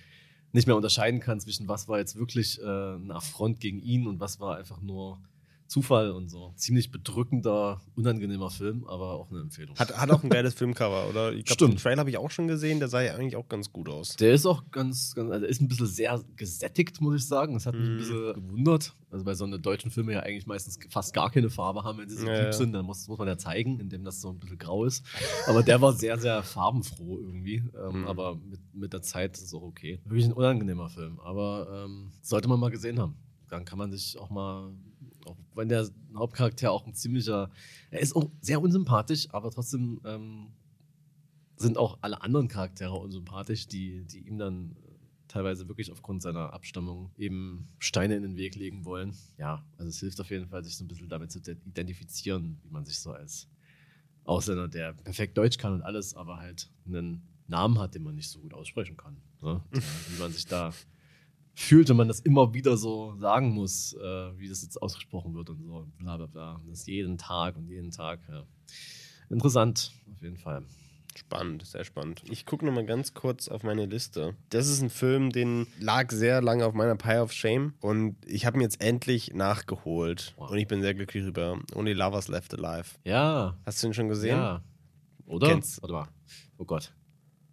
nicht 0.52 0.66
mehr 0.66 0.76
unterscheiden 0.76 1.20
kann 1.20 1.40
zwischen 1.40 1.68
was 1.68 1.88
war 1.88 1.98
jetzt 1.98 2.16
wirklich 2.16 2.60
äh, 2.60 2.94
ein 2.96 3.10
Affront 3.10 3.60
gegen 3.60 3.80
ihn 3.80 4.06
und 4.06 4.20
was 4.20 4.40
war 4.40 4.56
einfach 4.56 4.80
nur 4.80 5.18
Zufall 5.68 6.10
und 6.10 6.28
so. 6.30 6.52
Ziemlich 6.56 6.90
bedrückender, 6.90 7.80
unangenehmer 7.94 8.50
Film, 8.50 8.84
aber 8.86 9.12
auch 9.12 9.30
eine 9.30 9.40
Empfehlung. 9.40 9.76
Hat, 9.78 9.96
hat 9.96 10.10
auch 10.10 10.22
ein 10.24 10.30
geiles 10.30 10.54
Filmcover, 10.54 11.08
oder? 11.08 11.32
Ich 11.34 11.44
glaube, 11.44 11.54
Stimmt. 11.54 11.74
den 11.74 11.78
Trailer 11.78 12.00
habe 12.00 12.10
ich 12.10 12.16
auch 12.18 12.30
schon 12.30 12.48
gesehen, 12.48 12.78
der 12.78 12.88
sah 12.88 13.02
ja 13.02 13.14
eigentlich 13.14 13.36
auch 13.36 13.48
ganz 13.48 13.70
gut 13.72 13.88
aus. 13.88 14.16
Der 14.16 14.32
ist 14.32 14.46
auch 14.46 14.70
ganz, 14.70 15.14
ganz 15.14 15.30
also 15.30 15.44
ist 15.46 15.60
ein 15.60 15.68
bisschen 15.68 15.86
sehr 15.86 16.20
gesättigt, 16.36 17.00
muss 17.00 17.16
ich 17.16 17.26
sagen. 17.26 17.54
Das 17.54 17.66
hat 17.66 17.74
mich 17.74 17.86
ein 17.88 17.94
Mhm. 17.94 17.98
bisschen 17.98 18.34
gewundert. 18.34 18.96
Also 19.10 19.24
weil 19.26 19.34
so 19.36 19.44
eine 19.44 19.58
deutschen 19.58 19.90
Filme 19.90 20.12
ja 20.14 20.20
eigentlich 20.20 20.46
meistens 20.46 20.78
fast 20.90 21.14
gar 21.14 21.30
keine 21.30 21.48
Farbe 21.50 21.84
haben, 21.84 21.98
wenn 21.98 22.08
sie 22.08 22.16
so 22.16 22.26
Ja, 22.26 22.44
ja. 22.44 22.52
sind, 22.52 22.72
dann 22.72 22.84
muss, 22.84 23.06
muss 23.08 23.18
man 23.18 23.28
ja 23.28 23.38
zeigen, 23.38 23.78
indem 23.80 24.04
das 24.04 24.20
so 24.20 24.30
ein 24.30 24.38
bisschen 24.38 24.58
grau 24.58 24.84
ist. 24.84 25.04
Aber 25.46 25.62
der 25.62 25.80
war 25.80 25.92
sehr, 25.92 26.18
sehr 26.18 26.42
farbenfroh 26.42 27.18
irgendwie. 27.18 27.62
Ähm, 27.78 27.98
Mhm. 28.00 28.04
Aber 28.06 28.36
mit, 28.36 28.60
mit 28.74 28.92
der 28.92 29.02
Zeit 29.02 29.36
ist 29.36 29.44
es 29.44 29.54
auch 29.54 29.62
okay. 29.62 30.00
Wirklich 30.04 30.26
ein 30.26 30.32
unangenehmer 30.32 30.88
Film, 30.88 31.18
aber 31.20 31.84
ähm, 31.86 32.12
sollte 32.22 32.48
man 32.48 32.60
mal 32.60 32.70
gesehen 32.70 32.98
haben. 33.00 33.16
Dann 33.48 33.64
kann 33.64 33.78
man 33.78 33.90
sich 33.90 34.18
auch 34.18 34.28
mal, 34.30 34.70
auch 35.28 35.36
wenn 35.54 35.68
der 35.68 35.88
Hauptcharakter 36.14 36.70
auch 36.72 36.86
ein 36.86 36.94
ziemlicher, 36.94 37.50
er 37.90 38.00
ist 38.00 38.14
auch 38.16 38.30
sehr 38.40 38.60
unsympathisch, 38.60 39.28
aber 39.30 39.50
trotzdem 39.50 40.00
ähm, 40.04 40.52
sind 41.56 41.76
auch 41.76 41.98
alle 42.00 42.22
anderen 42.22 42.48
Charaktere 42.48 42.94
unsympathisch, 42.94 43.66
die, 43.66 44.04
die 44.04 44.26
ihm 44.26 44.38
dann 44.38 44.76
äh, 44.82 44.88
teilweise 45.28 45.68
wirklich 45.68 45.92
aufgrund 45.92 46.22
seiner 46.22 46.52
Abstammung 46.52 47.10
eben 47.16 47.68
Steine 47.78 48.16
in 48.16 48.22
den 48.22 48.36
Weg 48.36 48.54
legen 48.54 48.84
wollen. 48.84 49.14
Ja, 49.36 49.64
also 49.76 49.88
es 49.88 50.00
hilft 50.00 50.20
auf 50.20 50.30
jeden 50.30 50.48
Fall, 50.48 50.64
sich 50.64 50.76
so 50.76 50.84
ein 50.84 50.88
bisschen 50.88 51.08
damit 51.08 51.32
zu 51.32 51.38
identifizieren, 51.38 52.58
wie 52.62 52.70
man 52.70 52.84
sich 52.84 52.98
so 52.98 53.12
als 53.12 53.48
Ausländer, 54.24 54.68
der 54.68 54.92
perfekt 54.92 55.36
Deutsch 55.38 55.58
kann 55.58 55.72
und 55.72 55.82
alles, 55.82 56.14
aber 56.14 56.38
halt 56.38 56.70
einen 56.86 57.22
Namen 57.46 57.78
hat, 57.78 57.94
den 57.94 58.02
man 58.02 58.14
nicht 58.14 58.30
so 58.30 58.40
gut 58.40 58.54
aussprechen 58.54 58.96
kann. 58.96 59.16
Ne? 59.40 59.62
Wie 59.72 60.18
man 60.18 60.32
sich 60.32 60.46
da 60.46 60.72
fühlt, 61.58 61.88
wenn 61.88 61.96
man 61.96 62.08
das 62.08 62.20
immer 62.20 62.54
wieder 62.54 62.76
so 62.76 63.16
sagen 63.18 63.50
muss, 63.50 63.92
äh, 63.94 64.38
wie 64.38 64.48
das 64.48 64.62
jetzt 64.62 64.80
ausgesprochen 64.80 65.34
wird 65.34 65.50
und 65.50 65.62
so, 65.62 65.86
bla 65.98 66.16
bla 66.16 66.26
bla. 66.26 66.52
Und 66.56 66.70
Das 66.70 66.86
jeden 66.86 67.18
Tag 67.18 67.56
und 67.56 67.68
jeden 67.68 67.90
Tag. 67.90 68.20
Ja. 68.28 68.44
Interessant, 69.30 69.92
auf 70.14 70.22
jeden 70.22 70.36
Fall. 70.36 70.64
Spannend, 71.16 71.66
sehr 71.66 71.82
spannend. 71.84 72.22
Ich 72.30 72.46
gucke 72.46 72.64
nochmal 72.64 72.86
ganz 72.86 73.12
kurz 73.12 73.48
auf 73.48 73.64
meine 73.64 73.86
Liste. 73.86 74.36
Das 74.50 74.68
ist 74.68 74.80
ein 74.80 74.88
Film, 74.88 75.30
den 75.30 75.66
lag 75.80 76.12
sehr 76.12 76.40
lange 76.40 76.64
auf 76.64 76.74
meiner 76.74 76.94
Pile 76.94 77.22
of 77.22 77.32
Shame 77.32 77.74
und 77.80 78.16
ich 78.24 78.46
habe 78.46 78.56
ihn 78.58 78.60
jetzt 78.60 78.80
endlich 78.80 79.34
nachgeholt. 79.34 80.34
Wow. 80.36 80.50
Und 80.50 80.58
ich 80.58 80.68
bin 80.68 80.80
sehr 80.80 80.94
glücklich 80.94 81.24
drüber. 81.24 81.58
Only 81.74 81.92
Lovers 81.92 82.28
Left 82.28 82.54
Alive. 82.56 82.90
Ja, 83.04 83.58
Hast 83.66 83.82
du 83.82 83.88
ihn 83.88 83.94
schon 83.94 84.08
gesehen? 84.08 84.36
ja. 84.36 84.62
Oder? 85.26 85.48
Kennst- 85.48 85.82
Warte 85.82 85.92
mal. 85.92 86.08
Oh 86.56 86.64
Gott. 86.64 86.94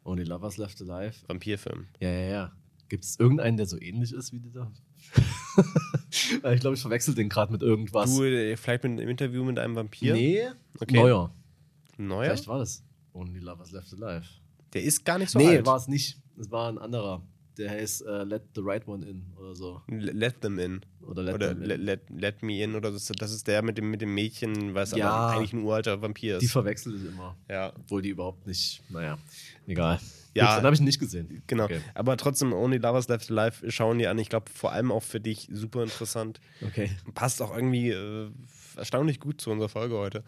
Only 0.04 0.24
Lovers 0.26 0.58
Left 0.58 0.80
Alive. 0.84 1.16
Vampirfilm. 1.28 1.88
Ja, 2.00 2.10
ja, 2.10 2.28
ja. 2.30 2.52
Gibt 2.90 3.04
es 3.04 3.20
irgendeinen, 3.20 3.58
der 3.58 3.66
so 3.66 3.80
ähnlich 3.80 4.14
ist 4.14 4.32
wie 4.32 4.40
dieser? 4.40 4.72
ich 6.54 6.60
glaube, 6.60 6.76
ich 6.76 6.82
verwechsel 6.82 7.16
den 7.16 7.30
gerade 7.30 7.52
mit 7.52 7.62
irgendwas. 7.62 8.16
Du, 8.16 8.24
äh, 8.24 8.56
vielleicht 8.58 8.84
mit 8.84 8.94
einem 9.00 9.10
Interview 9.10 9.44
mit 9.44 9.58
einem 9.60 9.76
Vampir? 9.76 10.14
Nee, 10.14 10.44
Okay. 10.80 10.96
neuer. 10.96 11.34
Neuer? 11.98 12.26
Vielleicht 12.26 12.48
war 12.48 12.60
das 12.60 12.84
Only 13.14 13.40
Lovers 13.40 13.72
Left 13.72 13.94
Alive. 13.94 14.26
Der 14.74 14.84
ist 14.84 15.06
gar 15.06 15.18
nicht 15.18 15.32
so 15.32 15.40
nee, 15.40 15.58
alt. 15.58 15.66
war 15.66 15.78
es 15.78 15.88
nicht. 15.88 16.20
Es 16.38 16.52
war 16.52 16.70
ein 16.70 16.78
anderer. 16.78 17.26
Der 17.58 17.70
heißt 17.72 18.06
äh, 18.06 18.24
Let 18.24 18.44
the 18.56 18.62
Right 18.64 18.88
One 18.88 19.06
In 19.06 19.24
oder 19.40 19.56
so. 19.56 19.82
Let 19.88 20.42
them 20.42 20.60
in. 20.60 20.82
Oder 21.08 21.24
Let 21.24 21.36
oder 21.36 21.48
Them 21.50 21.62
In. 21.62 21.68
let, 21.68 21.80
let, 21.80 22.02
let 22.10 22.44
me 22.44 22.62
in 22.64 22.76
oder 22.76 22.92
das, 22.92 23.06
das 23.08 23.32
ist 23.32 23.48
der 23.48 23.62
mit 23.62 23.78
dem, 23.78 23.90
mit 23.92 24.02
dem 24.02 24.14
Mädchen, 24.14 24.74
was 24.74 24.92
Ja. 24.92 25.10
aber 25.10 25.34
eigentlich 25.38 25.54
ein 25.54 25.64
uralter 25.64 26.02
Vampir 26.02 26.38
ist. 26.38 26.42
Die 26.42 26.48
verwechsel 26.48 26.96
ich 26.96 27.06
immer. 27.14 27.36
ja, 27.50 27.72
Obwohl 27.78 28.02
die 28.02 28.10
überhaupt 28.10 28.46
nicht, 28.48 28.82
naja, 28.90 29.18
egal. 29.68 30.00
Ja. 30.34 30.48
Gut, 30.48 30.58
dann 30.58 30.66
habe 30.66 30.76
ich 30.76 30.82
nicht 30.82 31.00
gesehen. 31.00 31.44
genau. 31.48 31.64
Okay. 31.64 31.80
Aber 31.94 32.18
trotzdem, 32.18 32.52
Only 32.52 32.78
Lovers 32.78 33.08
Left 33.08 33.32
Alive 33.32 33.72
schauen 33.72 34.00
die 34.00 34.08
an. 34.08 34.20
Ich 34.20 34.28
glaube, 34.28 34.50
vor 34.54 34.74
allem 34.74 34.92
auch 34.92 35.04
für 35.04 35.22
dich 35.22 35.48
super 35.50 35.84
interessant. 35.84 36.42
okay. 36.62 36.90
Passt 37.14 37.42
auch 37.42 37.56
irgendwie 37.56 37.92
äh, 37.92 38.30
erstaunlich 38.78 39.20
gut 39.20 39.42
zu 39.42 39.52
unserer 39.52 39.70
Folge 39.70 39.96
heute. 39.98 40.24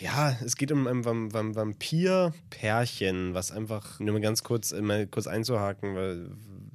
Ja, 0.00 0.36
es 0.44 0.56
geht 0.56 0.72
um 0.72 0.86
ein 0.86 1.04
Vam- 1.04 1.30
Vam- 1.32 1.54
Vampir-Pärchen, 1.54 3.34
was 3.34 3.50
einfach, 3.52 3.98
nur 4.00 4.14
mal 4.14 4.20
ganz 4.20 4.42
kurz, 4.42 4.72
äh, 4.72 4.80
mal 4.80 5.06
kurz 5.06 5.26
einzuhaken, 5.26 5.94
weil, 5.94 6.30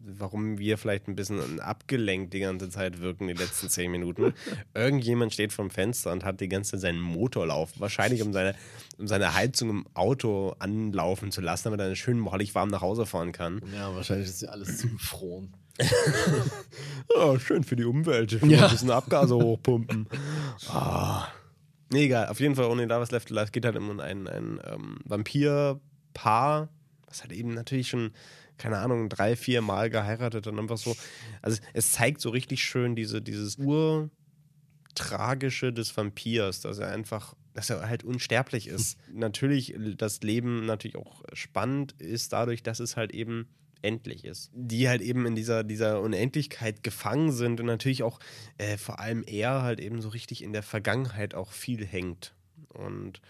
warum 0.06 0.58
wir 0.58 0.78
vielleicht 0.78 1.08
ein 1.08 1.16
bisschen 1.16 1.60
abgelenkt 1.60 2.34
die 2.34 2.40
ganze 2.40 2.70
Zeit 2.70 3.02
wirken, 3.02 3.28
die 3.28 3.34
letzten 3.34 3.70
zehn 3.70 3.92
Minuten. 3.92 4.34
Irgendjemand 4.74 5.34
steht 5.34 5.54
vom 5.54 5.70
Fenster 5.70 6.12
und 6.12 6.24
hat 6.24 6.40
die 6.42 6.50
ganze 6.50 6.72
Zeit 6.72 6.82
seinen 6.82 7.00
Motor 7.02 7.48
laufen, 7.48 7.80
wahrscheinlich 7.80 8.22
um 8.22 8.34
seine, 8.34 8.56
um 8.98 9.08
seine 9.08 9.34
Heizung 9.34 9.70
im 9.70 9.86
Auto 9.94 10.56
anlaufen 10.60 11.32
zu 11.32 11.42
lassen, 11.42 11.66
damit 11.66 11.80
er 11.80 11.88
dann 11.88 11.96
schön 11.96 12.20
mollig 12.20 12.54
warm 12.56 12.70
nach 12.70 12.82
Hause 12.82 13.06
fahren 13.06 13.32
kann. 13.32 13.62
Ja, 13.74 13.94
wahrscheinlich 13.96 14.28
ist 14.30 14.42
ja 14.42 14.50
alles 14.50 14.78
zugefroren. 14.78 15.54
Oh, 17.16 17.38
schön 17.38 17.64
für 17.64 17.76
die 17.76 17.84
Umwelt. 17.84 18.32
Ich 18.34 18.42
will 18.42 18.52
Ja. 18.52 18.66
ein 18.66 18.72
bisschen 18.72 18.90
Abgase 18.90 19.36
hochpumpen. 19.36 20.08
Ah. 20.70 21.28
Nee, 21.92 22.06
egal. 22.06 22.28
Auf 22.30 22.40
jeden 22.40 22.56
Fall, 22.56 22.66
ohne 22.66 22.86
Lovers 22.86 23.12
Left 23.12 23.30
Alive 23.32 23.52
geht 23.52 23.66
halt 23.66 23.76
um 23.76 24.00
ein, 24.00 24.28
ein 24.28 24.60
ähm, 24.66 24.98
Vampir-Paar, 25.06 26.70
was 27.08 27.22
halt 27.22 27.32
eben 27.34 27.54
natürlich 27.54 27.90
schon, 27.90 28.12
keine 28.58 28.78
Ahnung, 28.80 29.10
drei, 29.10 29.36
vier 29.36 29.62
Mal 29.62 29.90
geheiratet 29.92 30.48
und 30.48 30.58
einfach 30.58 30.78
so. 30.78 30.96
Also, 31.42 31.62
es 31.74 31.92
zeigt 31.92 32.20
so 32.22 32.30
richtig 32.32 32.64
schön 32.64 32.96
diese, 32.96 33.22
dieses 33.22 33.58
Urtragische 34.96 35.72
des 35.74 35.96
Vampirs, 35.96 36.62
dass 36.62 36.80
er 36.80 36.90
einfach. 36.90 37.36
Dass 37.54 37.70
er 37.70 37.88
halt 37.88 38.04
unsterblich 38.04 38.66
ist. 38.68 38.98
natürlich, 39.14 39.76
das 39.98 40.22
Leben 40.24 40.66
natürlich 40.66 40.96
auch 40.98 41.22
spannend 41.34 41.92
ist 42.00 42.34
dadurch, 42.34 42.64
dass 42.64 42.80
es 42.80 42.98
halt 42.98 43.14
eben 43.14 43.48
endlich 43.84 44.26
ist. 44.26 44.52
Die 44.54 44.88
halt 44.90 45.02
eben 45.02 45.26
in 45.26 45.36
dieser, 45.36 45.64
dieser 45.64 46.02
Unendlichkeit 46.02 46.84
gefangen 46.84 47.32
sind 47.32 47.60
und 47.60 47.66
natürlich 47.68 48.04
auch 48.04 48.20
äh, 48.58 48.78
vor 48.78 49.00
allem 49.00 49.24
er 49.28 49.62
halt 49.62 49.80
eben 49.80 50.02
so 50.02 50.10
richtig 50.10 50.44
in 50.44 50.54
der 50.54 50.64
Vergangenheit 50.64 51.36
auch 51.36 51.52
viel 51.52 51.86
hängt. 51.86 52.34
Und 52.70 53.22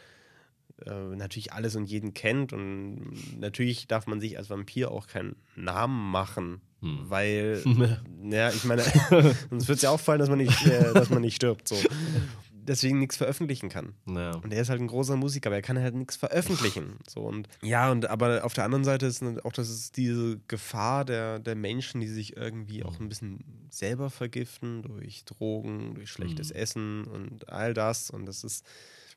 äh, 0.86 1.16
natürlich 1.16 1.54
alles 1.54 1.76
und 1.76 1.86
jeden 1.86 2.14
kennt 2.14 2.54
und 2.54 3.40
natürlich 3.40 3.88
darf 3.88 4.08
man 4.08 4.20
sich 4.20 4.38
als 4.38 4.50
Vampir 4.50 4.92
auch 4.92 5.08
keinen 5.08 5.36
Namen 5.56 6.12
machen, 6.12 6.62
Hm. 6.84 7.00
weil, 7.10 7.64
ja, 8.30 8.50
ich 8.50 8.66
meine, 8.66 8.84
sonst 9.50 9.68
wird 9.70 9.78
es 9.78 9.82
ja 9.82 9.90
auffallen, 9.90 10.20
dass 10.20 10.30
man 10.30 10.40
nicht, 10.40 10.68
äh, 10.68 10.94
dass 10.94 11.10
man 11.10 11.22
nicht 11.22 11.36
stirbt, 11.36 11.68
so. 11.68 11.76
Deswegen 12.66 13.00
nichts 13.00 13.18
veröffentlichen 13.18 13.70
kann. 13.70 13.94
Naja. 14.06 14.36
Und 14.38 14.54
er 14.54 14.62
ist 14.62 14.70
halt 14.70 14.82
ein 14.82 14.88
großer 14.88 15.16
Musiker, 15.16 15.50
aber 15.50 15.58
er 15.58 15.62
kann 15.62 15.78
halt 15.80 15.96
nichts 15.96 16.16
veröffentlichen. 16.16 16.98
So 17.08 17.22
und 17.22 17.48
ja, 17.62 17.92
und 17.92 18.10
aber 18.10 18.44
auf 18.44 18.54
der 18.54 18.64
anderen 18.64 18.84
Seite 18.84 19.06
ist 19.06 19.22
auch 19.46 19.52
das 19.52 19.70
ist 19.70 19.98
diese 19.98 20.40
Gefahr 20.48 21.06
der, 21.06 21.40
der 21.40 21.56
Menschen, 21.56 22.02
die 22.02 22.08
sich 22.08 22.38
irgendwie 22.38 22.84
auch 22.84 23.00
ein 23.00 23.10
bisschen 23.10 23.68
selber 23.70 24.10
vergiften 24.10 24.82
durch 24.84 25.26
Drogen, 25.26 25.96
durch 25.96 26.10
schlechtes 26.10 26.50
Mhm. 26.50 26.56
Essen 26.56 27.04
und 27.06 27.50
all 27.50 27.74
das. 27.74 28.10
Und 28.10 28.26
das 28.26 28.44
ist, 28.44 28.66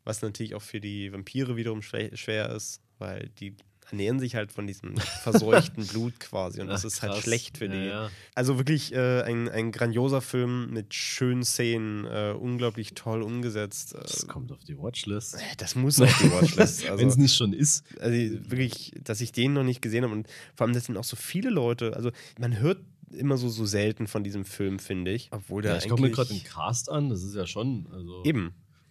was 0.05 0.23
natürlich 0.23 0.55
auch 0.55 0.63
für 0.63 0.81
die 0.81 1.13
Vampire 1.13 1.57
wiederum 1.57 1.83
schwer 1.83 2.51
ist, 2.51 2.81
weil 2.99 3.31
die 3.41 3.57
ernähren 3.91 4.19
sich 4.19 4.35
halt 4.35 4.53
von 4.53 4.67
diesem 4.67 4.97
verseuchten 4.97 5.87
Blut 5.89 6.19
quasi. 6.21 6.61
Und 6.61 6.67
das 6.69 6.83
Ach, 6.83 6.87
ist 6.87 7.03
halt 7.03 7.13
krass. 7.13 7.23
schlecht 7.23 7.59
für 7.59 7.67
ja, 7.67 7.73
die. 7.73 7.87
Ja. 7.87 8.11
Also 8.35 8.59
wirklich 8.59 8.93
äh, 8.95 9.23
ein, 9.23 9.49
ein 9.49 9.73
grandioser 9.73 10.21
Film 10.21 10.71
mit 10.71 10.95
schönen 10.95 11.45
Szenen, 11.45 12.05
äh, 12.05 12.35
unglaublich 12.39 12.95
toll 12.95 13.23
umgesetzt. 13.23 13.95
Äh, 13.95 14.01
Das 14.03 14.27
kommt 14.27 14.51
auf 14.53 14.65
die 14.65 14.77
Watchlist. 14.79 15.37
das 15.59 15.75
muss 15.77 16.01
auf 16.01 16.17
die 16.19 16.31
Watchlist. 16.33 16.85
Wenn 16.85 16.95
es 16.95 17.01
Also, 17.07 17.21
nicht 17.21 17.35
schon 17.37 17.53
ist. 17.53 17.85
also 18.01 18.17
wirklich, 18.51 18.93
dass 19.03 19.21
ich 19.21 19.33
den 19.33 19.53
noch 19.53 19.65
nicht 19.65 19.81
gesehen 19.83 20.05
habe 20.05 20.13
und 20.13 20.27
vor 20.55 20.67
allem, 20.67 20.75
das 20.75 20.87
sind 20.87 20.97
auch 20.97 21.05
so 21.05 21.17
viele 21.17 21.51
Leute. 21.51 21.95
Also 21.97 22.11
man 22.39 22.59
hört 22.59 22.79
immer 23.13 23.37
so, 23.37 23.49
so 23.49 23.65
selten 23.65 24.09
von 24.09 24.25
diesem 24.25 24.45
Film, 24.45 24.79
finde 24.81 25.13
ich. 25.13 25.29
Obwohl 25.31 25.63
der 25.63 25.73
Ja, 25.73 25.79
ich 25.79 25.89
gucke 25.89 26.03
mir 26.03 26.11
gerade 26.11 26.31
den 26.31 26.43
Cast 26.43 26.91
an, 26.91 27.09
das 27.09 27.23
ist 27.23 27.35
ja 27.37 27.47
schon. 27.47 27.87
Also, 27.93 28.25
Eben. 28.25 28.53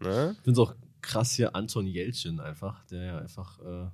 ne? 0.00 0.34
Ich 0.36 0.42
finde 0.44 0.50
es 0.52 0.58
auch 0.58 0.74
krass 1.00 1.32
hier 1.32 1.54
Anton 1.54 1.86
Jeltsin 1.86 2.40
einfach, 2.40 2.84
der 2.86 3.02
ja 3.04 3.18
einfach 3.18 3.58
äh, 3.60 3.86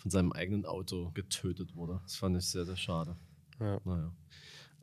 von 0.00 0.10
seinem 0.10 0.32
eigenen 0.32 0.64
Auto 0.64 1.10
getötet 1.12 1.76
wurde. 1.76 2.00
Das 2.02 2.16
fand 2.16 2.36
ich 2.36 2.46
sehr, 2.46 2.64
sehr 2.64 2.76
schade. 2.76 3.16
Ja. 3.60 3.78
Naja. 3.84 4.12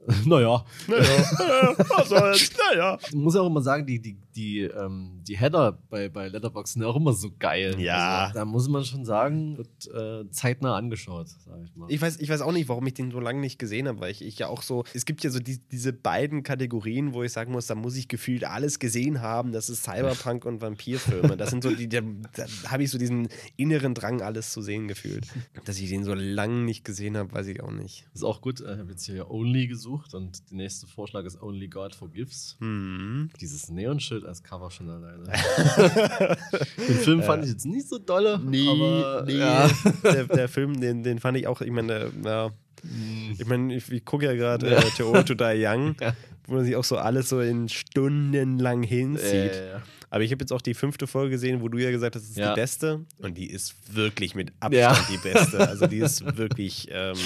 naja. 0.26 0.65
Naja, 0.88 1.76
was 1.89 2.09
soll's? 2.09 2.51
Naja. 2.70 2.99
Ich 3.07 3.15
muss 3.15 3.36
auch 3.36 3.47
immer 3.47 3.61
sagen, 3.61 3.86
die, 3.86 3.99
die, 3.99 4.15
die, 4.38 4.62
ähm, 4.62 5.22
die 5.28 5.38
Header 5.38 5.80
bei, 5.90 6.10
bei 6.10 6.28
Letterboxd 6.28 6.76
sind 6.76 6.84
auch 6.84 6.96
immer 6.96 7.14
so 7.14 7.32
geil. 7.40 7.76
Ja. 7.80 8.26
Also, 8.26 8.36
da 8.36 8.46
muss 8.46 8.70
man 8.70 8.86
schon 8.86 9.04
sagen, 9.04 9.58
wird 9.58 9.88
äh, 9.94 10.30
zeitnah 10.30 10.76
angeschaut, 10.76 11.28
sag 11.28 11.60
ich 11.66 11.76
mal. 11.76 11.92
Ich 11.92 12.00
weiß, 12.00 12.18
ich 12.20 12.30
weiß 12.30 12.42
auch 12.42 12.52
nicht, 12.52 12.70
warum 12.70 12.86
ich 12.86 12.94
den 12.94 13.10
so 13.10 13.20
lange 13.20 13.40
nicht 13.40 13.58
gesehen 13.58 13.88
habe, 13.88 14.00
weil 14.00 14.12
ich, 14.12 14.22
ich 14.22 14.38
ja 14.38 14.48
auch 14.48 14.62
so, 14.62 14.84
es 14.94 15.06
gibt 15.06 15.24
ja 15.24 15.32
so 15.32 15.40
die, 15.40 15.60
diese 15.72 15.92
beiden 15.92 16.44
Kategorien, 16.44 17.14
wo 17.14 17.24
ich 17.24 17.32
sagen 17.32 17.52
muss, 17.52 17.66
da 17.66 17.74
muss 17.74 17.96
ich 17.96 18.08
gefühlt 18.08 18.44
alles 18.44 18.78
gesehen 18.78 19.22
haben. 19.22 19.52
Das 19.52 19.70
ist 19.70 19.84
Cyberpunk 19.84 20.46
und 20.46 20.62
Vampirfilme. 20.62 21.36
Das 21.36 21.50
sind 21.50 21.64
so 21.64 21.72
die, 21.72 21.90
da, 21.90 22.02
da 22.36 22.46
habe 22.68 22.84
ich 22.84 22.92
so 22.92 23.00
diesen 23.00 23.30
inneren 23.56 23.96
Drang, 23.96 24.22
alles 24.22 24.52
zu 24.52 24.62
sehen 24.62 24.88
gefühlt. 24.88 25.26
Dass 25.66 25.80
ich 25.80 25.90
den 25.90 26.04
so 26.04 26.14
lange 26.14 26.64
nicht 26.64 26.86
gesehen 26.86 27.18
habe, 27.18 27.32
weiß 27.34 27.48
ich 27.48 27.64
auch 27.64 27.72
nicht. 27.72 28.08
ist 28.14 28.24
auch 28.24 28.42
gut. 28.42 28.62
Ich 28.62 28.68
habe 28.68 28.92
jetzt 28.92 29.06
hier 29.06 29.32
Only 29.32 29.68
gesucht 29.68 30.14
und 30.14 30.52
der 30.52 30.58
nächste 30.58 30.86
Vorschlag 30.86 31.26
ist 31.26 31.42
Only 31.42 31.68
God 31.68 31.96
Forgives. 31.96 32.56
Hm. 32.60 33.32
Dieses 33.42 33.70
Neonschild 33.70 34.27
als 34.28 34.44
Cover 34.44 34.70
schon 34.72 34.90
alleine. 34.90 35.24
Den 36.78 36.96
Film 36.98 37.24
fand 37.24 37.44
ich 37.46 37.52
jetzt 37.52 37.66
nicht 37.66 37.88
so 37.88 37.98
dolle. 37.98 38.40
Nee, 38.44 38.68
aber, 38.70 39.24
nee. 39.26 39.38
Ja. 39.38 39.70
Der, 40.04 40.24
der 40.26 40.50
Film, 40.50 40.80
den, 40.80 41.04
den 41.04 41.20
fand 41.20 41.38
ich 41.38 41.48
auch, 41.48 41.62
ich 41.62 41.72
meine, 41.72 42.12
ja, 42.24 42.52
Hm. 42.84 43.36
ich 43.40 43.46
meine, 43.48 43.76
ich, 43.76 43.92
ich 43.92 44.06
gucke 44.06 44.26
ja 44.26 44.34
gerade 44.36 44.70
äh, 44.76 44.82
Too 44.96 45.12
Old 45.12 45.28
to 45.28 45.34
Die 45.34 45.66
Young, 45.66 45.96
Ja. 46.02 46.14
wo 46.46 46.54
man 46.54 46.64
sich 46.64 46.76
auch 46.76 46.84
so 46.84 46.98
alles 46.98 47.28
so 47.28 47.42
in 47.42 47.70
Stunden 47.70 48.60
lang 48.60 48.84
hinzieht. 48.84 49.32
Äh, 49.54 49.80
Aber 50.12 50.24
ich 50.24 50.32
habe 50.32 50.44
jetzt 50.44 50.54
auch 50.54 50.62
die 50.62 50.76
fünfte 50.76 51.08
Folge 51.08 51.32
gesehen, 51.32 51.62
wo 51.62 51.70
du 51.70 51.80
ja 51.80 51.90
gesagt 51.90 52.16
hast, 52.16 52.22
das 52.22 52.30
ist 52.30 52.38
Ja. 52.38 52.54
die 52.54 52.62
beste. 52.62 53.04
Und 53.18 53.36
die 53.36 53.50
ist 53.50 53.74
wirklich 53.96 54.36
mit 54.36 54.52
Abstand 54.60 54.76
Ja. 54.76 55.06
die 55.12 55.18
beste. 55.18 55.68
Also 55.68 55.88
die 55.88 55.98
ist 55.98 56.38
wirklich 56.38 56.88
ähm, 56.92 57.18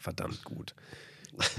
verdammt 0.00 0.42
gut. 0.44 0.74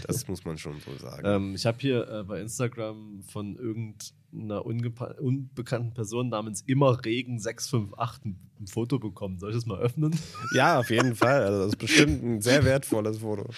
Das 0.07 0.28
muss 0.28 0.45
man 0.45 0.57
schon 0.57 0.76
so 0.86 0.95
sagen. 0.97 1.23
ähm, 1.26 1.55
ich 1.55 1.65
habe 1.65 1.78
hier 1.80 2.07
äh, 2.07 2.23
bei 2.23 2.39
Instagram 2.41 3.21
von 3.28 3.55
irgendeiner 3.57 4.65
unbekannten 4.65 5.93
Person 5.93 6.30
namens 6.30 6.63
Immerregen658 6.65 8.26
ein, 8.26 8.39
ein 8.61 8.67
Foto 8.67 8.99
bekommen. 8.99 9.38
Soll 9.39 9.49
ich 9.49 9.55
das 9.57 9.65
mal 9.65 9.80
öffnen? 9.80 10.15
ja, 10.55 10.80
auf 10.80 10.89
jeden 10.89 11.15
Fall. 11.15 11.43
Also 11.43 11.59
das 11.59 11.67
ist 11.69 11.78
bestimmt 11.78 12.23
ein 12.23 12.41
sehr 12.41 12.63
wertvolles 12.63 13.17
Foto. 13.19 13.49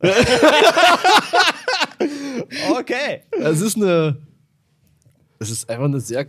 okay. 2.78 3.22
Es 3.32 3.60
ist 3.60 3.76
eine. 3.76 4.16
Es 5.38 5.50
ist 5.50 5.68
einfach 5.70 5.84
eine 5.84 6.00
sehr. 6.00 6.26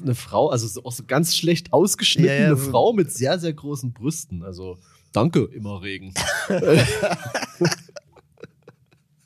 Eine 0.00 0.14
Frau, 0.14 0.48
also 0.50 0.68
so- 0.68 0.84
auch 0.84 0.92
so 0.92 1.02
ganz 1.04 1.36
schlecht 1.36 1.72
ausgeschnittene 1.72 2.40
Ja, 2.42 2.48
ja, 2.50 2.56
so- 2.56 2.70
Frau 2.70 2.92
mit 2.92 3.10
sehr, 3.12 3.38
sehr 3.40 3.52
großen 3.52 3.92
Brüsten. 3.92 4.44
Also, 4.44 4.78
danke, 5.12 5.44
Immerregen. 5.44 6.12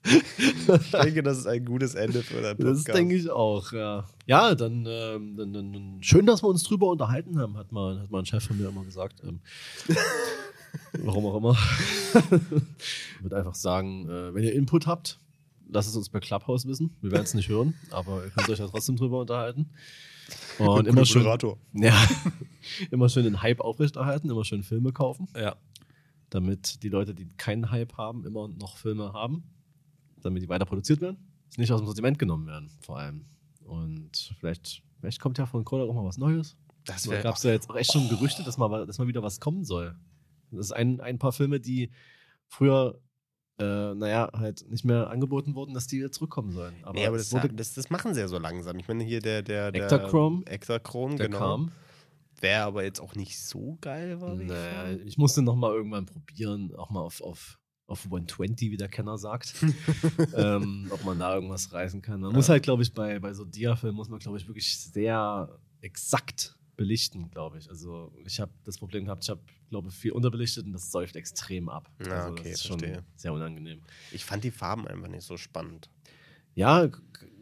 Ich 0.04 0.90
denke, 0.90 1.22
das 1.22 1.38
ist 1.38 1.46
ein 1.46 1.64
gutes 1.64 1.94
Ende 1.94 2.22
für 2.22 2.42
deinen 2.42 2.56
Podcast. 2.56 2.88
Das 2.88 2.94
denke 2.94 3.14
ich 3.14 3.30
auch, 3.30 3.72
ja. 3.72 4.04
Ja, 4.26 4.54
dann, 4.54 4.84
ähm, 4.88 5.36
dann, 5.36 5.52
dann, 5.52 5.98
schön, 6.00 6.26
dass 6.26 6.42
wir 6.42 6.48
uns 6.48 6.64
drüber 6.64 6.88
unterhalten 6.88 7.38
haben, 7.38 7.56
hat 7.56 7.70
mal, 7.70 8.00
hat 8.00 8.10
mal 8.10 8.18
ein 8.20 8.26
Chef 8.26 8.44
von 8.44 8.58
mir 8.58 8.68
immer 8.68 8.84
gesagt. 8.84 9.22
Ähm, 9.24 9.40
warum 11.04 11.26
auch 11.26 11.36
immer. 11.36 11.56
ich 12.14 13.22
würde 13.22 13.36
einfach 13.36 13.54
sagen, 13.54 14.08
äh, 14.08 14.34
wenn 14.34 14.42
ihr 14.42 14.54
Input 14.54 14.86
habt, 14.86 15.18
lasst 15.68 15.88
es 15.88 15.96
uns 15.96 16.08
bei 16.08 16.18
Clubhouse 16.18 16.66
wissen. 16.66 16.96
Wir 17.00 17.12
werden 17.12 17.24
es 17.24 17.34
nicht 17.34 17.48
hören, 17.48 17.74
aber 17.90 18.24
ihr 18.24 18.30
könnt 18.30 18.48
euch 18.48 18.58
ja 18.58 18.66
trotzdem 18.66 18.96
drüber 18.96 19.20
unterhalten. 19.20 19.70
Und 20.58 20.86
immer 20.86 21.04
schön, 21.04 21.26
ja, 21.74 21.94
immer 22.90 23.08
schön 23.08 23.24
den 23.24 23.42
Hype 23.42 23.60
aufrechterhalten, 23.60 24.30
immer 24.30 24.44
schön 24.44 24.62
Filme 24.62 24.92
kaufen, 24.92 25.28
Ja. 25.36 25.56
Damit 26.32 26.82
die 26.82 26.88
Leute, 26.88 27.14
die 27.14 27.28
keinen 27.36 27.70
Hype 27.70 27.96
haben, 27.98 28.24
immer 28.24 28.48
noch 28.48 28.78
Filme 28.78 29.12
haben, 29.12 29.44
damit 30.22 30.42
die 30.42 30.48
weiter 30.48 30.64
produziert 30.64 31.00
werden, 31.00 31.18
nicht 31.56 31.70
aus 31.70 31.80
dem 31.80 31.86
Sortiment 31.86 32.18
genommen 32.18 32.46
werden, 32.46 32.70
vor 32.80 32.98
allem. 32.98 33.26
Und 33.64 34.34
vielleicht, 34.38 34.82
vielleicht 35.00 35.20
kommt 35.20 35.38
ja 35.38 35.46
von 35.46 35.64
Kodak 35.64 35.88
auch 35.88 35.94
mal 35.94 36.04
was 36.04 36.16
Neues. 36.16 36.56
Das 36.84 37.08
gab 37.22 37.36
es 37.36 37.42
ja 37.42 37.52
jetzt 37.52 37.68
auch 37.70 37.76
echt 37.76 37.92
schon 37.92 38.08
Gerüchte, 38.08 38.42
dass 38.42 38.56
mal, 38.56 38.86
dass 38.86 38.98
mal 38.98 39.06
wieder 39.06 39.22
was 39.22 39.40
kommen 39.40 39.64
soll. 39.64 39.94
Das 40.50 40.66
ist 40.66 40.72
ein, 40.72 41.00
ein 41.00 41.18
paar 41.18 41.32
Filme, 41.32 41.60
die 41.60 41.90
früher, 42.48 42.98
äh, 43.58 43.94
naja, 43.94 44.30
halt 44.32 44.68
nicht 44.70 44.84
mehr 44.84 45.10
angeboten 45.10 45.54
wurden, 45.54 45.74
dass 45.74 45.86
die 45.86 45.98
wieder 45.98 46.10
zurückkommen 46.10 46.50
sollen. 46.52 46.74
Aber, 46.82 46.94
nee, 46.94 47.06
aber 47.06 47.18
das, 47.18 47.30
das, 47.30 47.74
das 47.74 47.90
machen 47.90 48.14
sie 48.14 48.20
ja 48.20 48.28
so 48.28 48.38
langsam. 48.38 48.78
Ich 48.78 48.88
meine, 48.88 49.04
hier 49.04 49.20
der, 49.20 49.42
der, 49.42 49.70
der 49.70 49.84
Ektachrome, 49.84 51.16
der 51.16 51.28
genau. 51.28 51.38
kam. 51.38 51.72
Der 52.42 52.64
aber 52.64 52.84
jetzt 52.84 53.00
auch 53.00 53.14
nicht 53.14 53.38
so 53.40 53.78
geil 53.80 54.20
war. 54.20 54.38
wie 54.38 54.44
Naja, 54.44 54.92
ich 54.92 55.06
ich 55.06 55.18
musste 55.18 55.42
noch 55.42 55.56
mal 55.56 55.72
irgendwann 55.72 56.06
probieren, 56.06 56.74
auch 56.76 56.90
mal 56.90 57.00
auf, 57.00 57.20
auf, 57.22 57.58
auf 57.86 58.04
120, 58.04 58.70
wie 58.70 58.76
der 58.76 58.88
Kenner 58.88 59.18
sagt, 59.18 59.54
ähm, 60.34 60.88
ob 60.90 61.04
man 61.04 61.18
da 61.18 61.34
irgendwas 61.34 61.72
reißen 61.72 62.02
kann. 62.02 62.20
Man 62.20 62.32
muss 62.32 62.48
halt, 62.48 62.62
glaube 62.62 62.82
ich, 62.82 62.92
bei, 62.92 63.18
bei 63.18 63.32
so 63.32 63.44
Dia-Filmen 63.44 63.96
muss 63.96 64.08
man, 64.08 64.18
glaube 64.18 64.38
ich, 64.38 64.46
wirklich 64.46 64.78
sehr 64.78 65.58
exakt 65.80 66.56
belichten, 66.76 67.30
glaube 67.30 67.58
ich. 67.58 67.68
Also 67.68 68.12
ich 68.24 68.40
habe 68.40 68.52
das 68.64 68.78
Problem 68.78 69.04
gehabt, 69.04 69.24
ich 69.24 69.30
habe, 69.30 69.42
glaube 69.68 69.88
ich, 69.88 69.94
viel 69.94 70.12
unterbelichtet 70.12 70.66
und 70.66 70.72
das 70.72 70.90
säuft 70.90 71.16
extrem 71.16 71.68
ab. 71.68 71.90
Ja, 72.04 72.24
also 72.24 72.30
okay, 72.30 72.50
das 72.50 72.52
ist 72.60 72.66
schon 72.66 72.78
verstehe. 72.78 73.04
sehr 73.14 73.32
unangenehm. 73.32 73.82
Ich 74.10 74.24
fand 74.24 74.42
die 74.42 74.50
Farben 74.50 74.88
einfach 74.88 75.08
nicht 75.08 75.24
so 75.24 75.36
spannend. 75.36 75.90
Ja, 76.54 76.88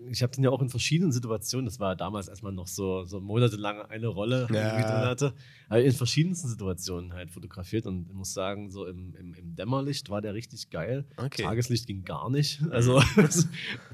ich 0.09 0.23
habe 0.23 0.33
den 0.33 0.43
ja 0.45 0.51
auch 0.51 0.63
in 0.63 0.71
verschiedenen 0.71 1.13
Situationen, 1.13 1.67
das 1.67 1.79
war 1.79 1.91
ja 1.91 1.95
damals 1.95 2.27
erstmal 2.29 2.53
noch 2.53 2.67
so, 2.67 3.05
so 3.05 3.21
monatelang 3.21 3.83
eine 3.83 4.09
Rolle, 4.09 4.47
die 4.49 4.55
Ja. 4.55 4.79
ich 4.79 4.85
drin 4.85 4.95
hatte, 5.05 5.35
aber 5.69 5.83
in 5.83 5.93
verschiedensten 5.93 6.49
Situationen 6.49 7.13
halt 7.13 7.31
fotografiert 7.31 7.87
und 7.87 8.09
ich 8.09 8.15
muss 8.15 8.33
sagen, 8.33 8.71
so 8.71 8.87
im, 8.87 9.15
im, 9.15 9.35
im 9.35 9.55
Dämmerlicht 9.55 10.11
war 10.11 10.21
der 10.21 10.35
richtig 10.35 10.71
geil. 10.71 11.05
Okay. 11.17 11.43
Tageslicht 11.43 11.87
ging 11.87 12.05
gar 12.05 12.29
nicht. 12.31 12.61
Also 12.71 13.01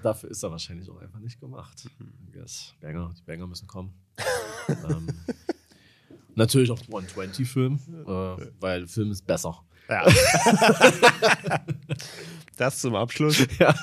dafür 0.02 0.30
ist 0.30 0.42
er 0.42 0.50
wahrscheinlich 0.50 0.88
auch 0.90 1.00
einfach 1.00 1.18
nicht 1.20 1.40
gemacht. 1.40 1.88
Yes. 2.34 2.74
Banger, 2.80 3.12
die 3.18 3.22
Banger 3.22 3.46
müssen 3.46 3.66
kommen. 3.66 3.92
ähm, 4.68 5.08
natürlich 6.34 6.70
auch 6.70 6.78
120-Film, 6.80 7.78
äh, 8.06 8.46
weil 8.60 8.86
Film 8.86 9.10
ist 9.10 9.26
besser. 9.26 9.62
Ja. 9.88 10.06
das 12.56 12.80
zum 12.80 12.94
Abschluss. 12.94 13.46
Ja. 13.58 13.74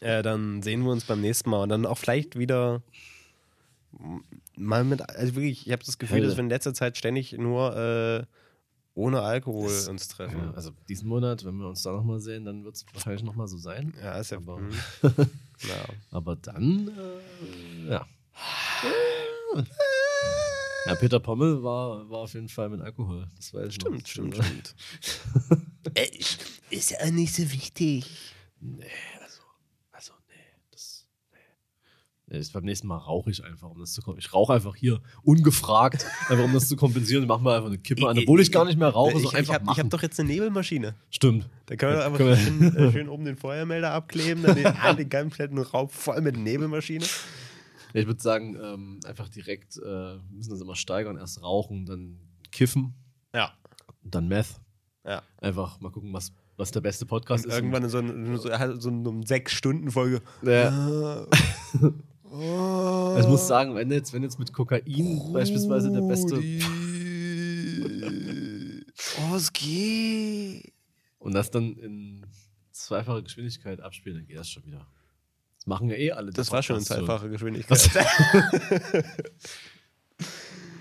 Äh, 0.00 0.22
dann 0.22 0.62
sehen 0.62 0.82
wir 0.82 0.90
uns 0.92 1.04
beim 1.04 1.20
nächsten 1.20 1.50
Mal 1.50 1.62
und 1.62 1.68
dann 1.68 1.86
auch 1.86 1.98
vielleicht 1.98 2.38
wieder 2.38 2.82
mal 4.56 4.84
mit, 4.84 5.02
also 5.10 5.34
wirklich, 5.34 5.66
ich 5.66 5.72
habe 5.72 5.84
das 5.84 5.98
Gefühl, 5.98 6.18
Hölle. 6.18 6.28
dass 6.28 6.36
wir 6.36 6.44
in 6.44 6.48
letzter 6.50 6.72
Zeit 6.74 6.96
ständig 6.96 7.32
nur 7.32 7.76
äh, 7.76 8.24
ohne 8.94 9.22
Alkohol 9.22 9.68
Das- 9.68 9.88
uns 9.88 10.08
treffen. 10.08 10.38
Ja, 10.38 10.50
also 10.52 10.70
diesen 10.88 11.08
Monat, 11.08 11.44
wenn 11.44 11.56
wir 11.56 11.68
uns 11.68 11.82
da 11.82 11.92
nochmal 11.92 12.20
sehen, 12.20 12.44
dann 12.44 12.64
wird 12.64 12.76
es 12.76 12.86
wahrscheinlich 12.92 13.22
nochmal 13.24 13.48
so 13.48 13.58
sein. 13.58 13.94
Ja, 14.02 14.18
ist 14.18 14.30
ja. 14.30 14.38
Aber- 14.38 14.56
hm. 14.58 14.70
ja. 15.68 15.84
Aber 16.10 16.36
dann, 16.36 16.88
äh, 17.86 17.90
ja. 17.90 18.06
Ja, 20.86 20.94
Peter 20.94 21.20
Pommel 21.20 21.62
war, 21.62 22.08
war 22.08 22.20
auf 22.20 22.32
jeden 22.34 22.48
Fall 22.48 22.68
mit 22.70 22.80
Alkohol. 22.80 23.28
Das 23.36 23.48
ich 23.48 23.52
noch. 23.54 23.70
Stimmt, 24.00 24.08
stimmt, 24.08 24.36
stimmt. 24.36 24.74
Äh, 25.94 26.08
ist 26.70 26.90
ja 26.90 27.10
nicht 27.10 27.34
so 27.34 27.42
wichtig. 27.52 28.04
Nee, 28.60 28.84
also, 29.22 29.40
also, 29.92 30.12
nee. 30.28 30.34
Das, 30.70 31.06
nee. 32.30 32.38
nee. 32.38 32.44
Beim 32.52 32.64
nächsten 32.64 32.86
Mal 32.86 32.96
rauche 32.96 33.30
ich 33.30 33.44
einfach, 33.44 33.68
um 33.70 33.78
das 33.78 33.92
zu 33.92 34.02
kompensieren. 34.02 34.28
Ich 34.30 34.34
rauche 34.34 34.52
einfach 34.54 34.74
hier 34.76 35.00
ungefragt, 35.22 36.06
einfach 36.28 36.44
um 36.44 36.52
das 36.52 36.68
zu 36.68 36.76
kompensieren. 36.76 37.26
Mach 37.26 37.40
mal 37.40 37.56
einfach 37.56 37.68
eine 37.68 37.78
Kippe 37.78 38.08
an, 38.08 38.18
obwohl 38.18 38.40
ich 38.40 38.50
gar 38.52 38.64
nicht 38.64 38.78
mehr 38.78 38.88
rauche. 38.88 39.12
So 39.12 39.18
ich 39.18 39.24
ich 39.32 39.34
einfach 39.36 39.54
habe 39.54 39.70
hab 39.82 39.90
doch 39.90 40.02
jetzt 40.02 40.18
eine 40.20 40.28
Nebelmaschine. 40.30 40.94
Stimmt. 41.10 41.48
Da 41.66 41.76
können 41.76 41.92
wir 41.92 41.98
doch 41.98 42.04
einfach 42.06 42.18
Können 42.18 42.30
wir- 42.30 42.36
schön, 42.36 42.76
äh, 42.88 42.92
schön 42.92 43.08
oben 43.08 43.24
den 43.24 43.36
Feuermelder 43.36 43.92
abkleben, 43.92 44.42
dann 44.42 44.56
den, 44.56 44.66
ah, 44.66 44.92
den 44.92 45.08
kompletten 45.08 45.58
Raum 45.58 45.88
voll 45.88 46.20
mit 46.20 46.36
Nebelmaschine. 46.36 47.04
Ich 47.92 48.06
würde 48.06 48.20
sagen, 48.22 48.56
ähm, 48.62 49.00
einfach 49.04 49.28
direkt, 49.28 49.76
äh, 49.76 49.82
wir 49.82 50.20
müssen 50.30 50.50
das 50.50 50.60
immer 50.60 50.76
steigern. 50.76 51.16
Erst 51.16 51.42
rauchen, 51.42 51.86
dann 51.86 52.18
kiffen, 52.52 52.94
Ja. 53.34 53.52
dann 54.04 54.28
Meth. 54.28 54.60
Ja. 55.04 55.22
Einfach 55.38 55.80
mal 55.80 55.90
gucken, 55.90 56.12
was, 56.12 56.32
was 56.56 56.70
der 56.70 56.82
beste 56.82 57.04
Podcast 57.06 57.44
Und 57.46 57.50
ist. 57.50 57.56
irgendwann 57.56 57.82
in 57.82 57.88
so, 57.88 57.98
ein- 57.98 58.36
so, 58.36 58.48
so 58.78 58.88
eine 58.90 59.26
Sechs-Stunden-Folge. 59.26 60.20
Ja. 60.42 61.26
Oh, 62.32 63.16
Ich 63.18 63.26
muss 63.26 63.46
sagen, 63.46 63.74
wenn 63.74 63.90
jetzt, 63.90 64.12
wenn 64.12 64.22
jetzt 64.22 64.38
mit 64.38 64.52
Kokain 64.52 64.82
beispielsweise 65.32 65.90
der 65.90 66.02
beste. 66.02 66.40
Oh, 69.30 69.34
es 69.36 69.52
geht. 69.52 70.72
Und 71.18 71.34
das 71.34 71.50
dann 71.50 71.76
in 71.76 72.26
zweifacher 72.72 73.22
Geschwindigkeit 73.22 73.80
abspielen, 73.80 74.18
dann 74.18 74.26
geht 74.26 74.38
das 74.38 74.48
schon 74.48 74.64
wieder. 74.64 74.86
Das 75.56 75.66
machen 75.66 75.88
ja 75.88 75.96
eh 75.96 76.12
alle. 76.12 76.30
Das 76.32 76.50
war 76.52 76.62
schon 76.62 76.76
in 76.76 76.82
zweifacher 76.84 77.28
Geschwindigkeit. 77.30 77.90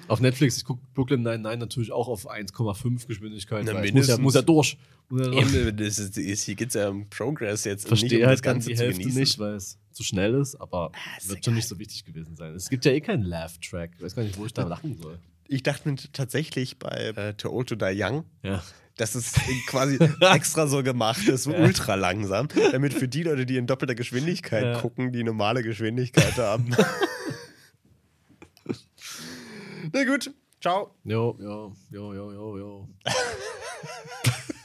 Auf 0.10 0.20
Netflix, 0.22 0.58
ich 0.58 0.66
gucke 0.66 0.82
Brooklyn 0.94 1.22
99 1.22 1.60
natürlich 1.60 1.92
auch 1.92 2.08
auf 2.08 2.30
1,5 2.30 3.08
Geschwindigkeit. 3.08 3.64
Na, 3.66 3.74
muss, 3.92 4.08
ja, 4.08 4.18
muss 4.18 4.34
ja 4.36 4.42
durch. 4.42 4.78
Muss 5.10 5.26
ja 5.26 5.32
durch. 5.32 5.54
Eben, 5.56 5.78
das 5.78 6.00
ist, 6.00 6.44
hier 6.44 6.56
geht 6.56 6.70
es 6.70 6.74
ja 6.74 6.90
um 6.90 7.10
Progress 7.10 7.64
jetzt. 7.64 7.86
Und 7.86 7.92
nicht 7.92 8.00
verstehe 8.02 8.20
um 8.22 8.26
halt 8.28 8.38
das 8.40 8.42
Ganze 8.44 8.70
die 8.70 8.76
zu 8.76 8.84
Hälfte 8.84 9.00
genießen. 9.02 9.20
nicht, 9.22 9.40
weil 9.40 9.54
es 9.56 9.78
zu 9.92 10.04
schnell 10.04 10.34
ist, 10.36 10.56
aber 10.56 10.92
ist 11.18 11.30
wird 11.30 11.38
egal. 11.40 11.44
schon 11.46 11.54
nicht 11.56 11.68
so 11.68 11.80
wichtig 11.80 12.06
gewesen 12.06 12.36
sein. 12.36 12.54
Es 12.56 12.70
gibt 12.70 12.86
ja 12.86 12.92
eh 12.92 13.02
keinen 13.02 13.24
Laugh-Track. 13.24 13.92
Ich 13.98 14.04
weiß 14.04 14.16
gar 14.16 14.24
nicht, 14.24 14.38
wo 14.38 14.46
ich 14.46 14.54
da 14.54 14.64
lachen 14.64 14.98
soll. 14.98 15.20
Ich 15.48 15.64
dachte 15.64 15.90
mir 15.90 15.96
tatsächlich 16.14 16.78
bei 16.80 17.14
äh, 17.16 17.34
Too 17.34 17.50
Old 17.50 17.70
to 17.70 17.76
Die 17.76 17.94
Young, 17.96 18.24
Ja. 18.44 18.64
dass 18.98 19.16
es 19.16 19.34
quasi 19.68 19.98
extra 20.22 20.68
so 20.68 20.84
gemacht 20.84 21.28
ist, 21.28 21.44
so 21.44 21.56
ultra 21.56 21.96
langsam, 21.96 22.48
damit 22.72 22.94
für 22.94 23.08
die 23.08 23.24
Leute, 23.24 23.46
die 23.48 23.58
in 23.58 23.66
doppelter 23.66 23.96
Geschwindigkeit 23.96 24.64
Ja. 24.64 24.80
gucken, 24.82 25.12
die 25.12 25.24
normale 25.24 25.64
Geschwindigkeit 25.64 26.38
haben. 26.38 26.70
Na 29.94 30.04
gut, 30.04 30.30
ciao. 30.62 30.92
Jo, 31.06 31.36
jo, 31.40 31.74
jo, 31.92 32.14
jo, 32.14 32.32
jo, 32.32 32.58
jo. 32.58 32.88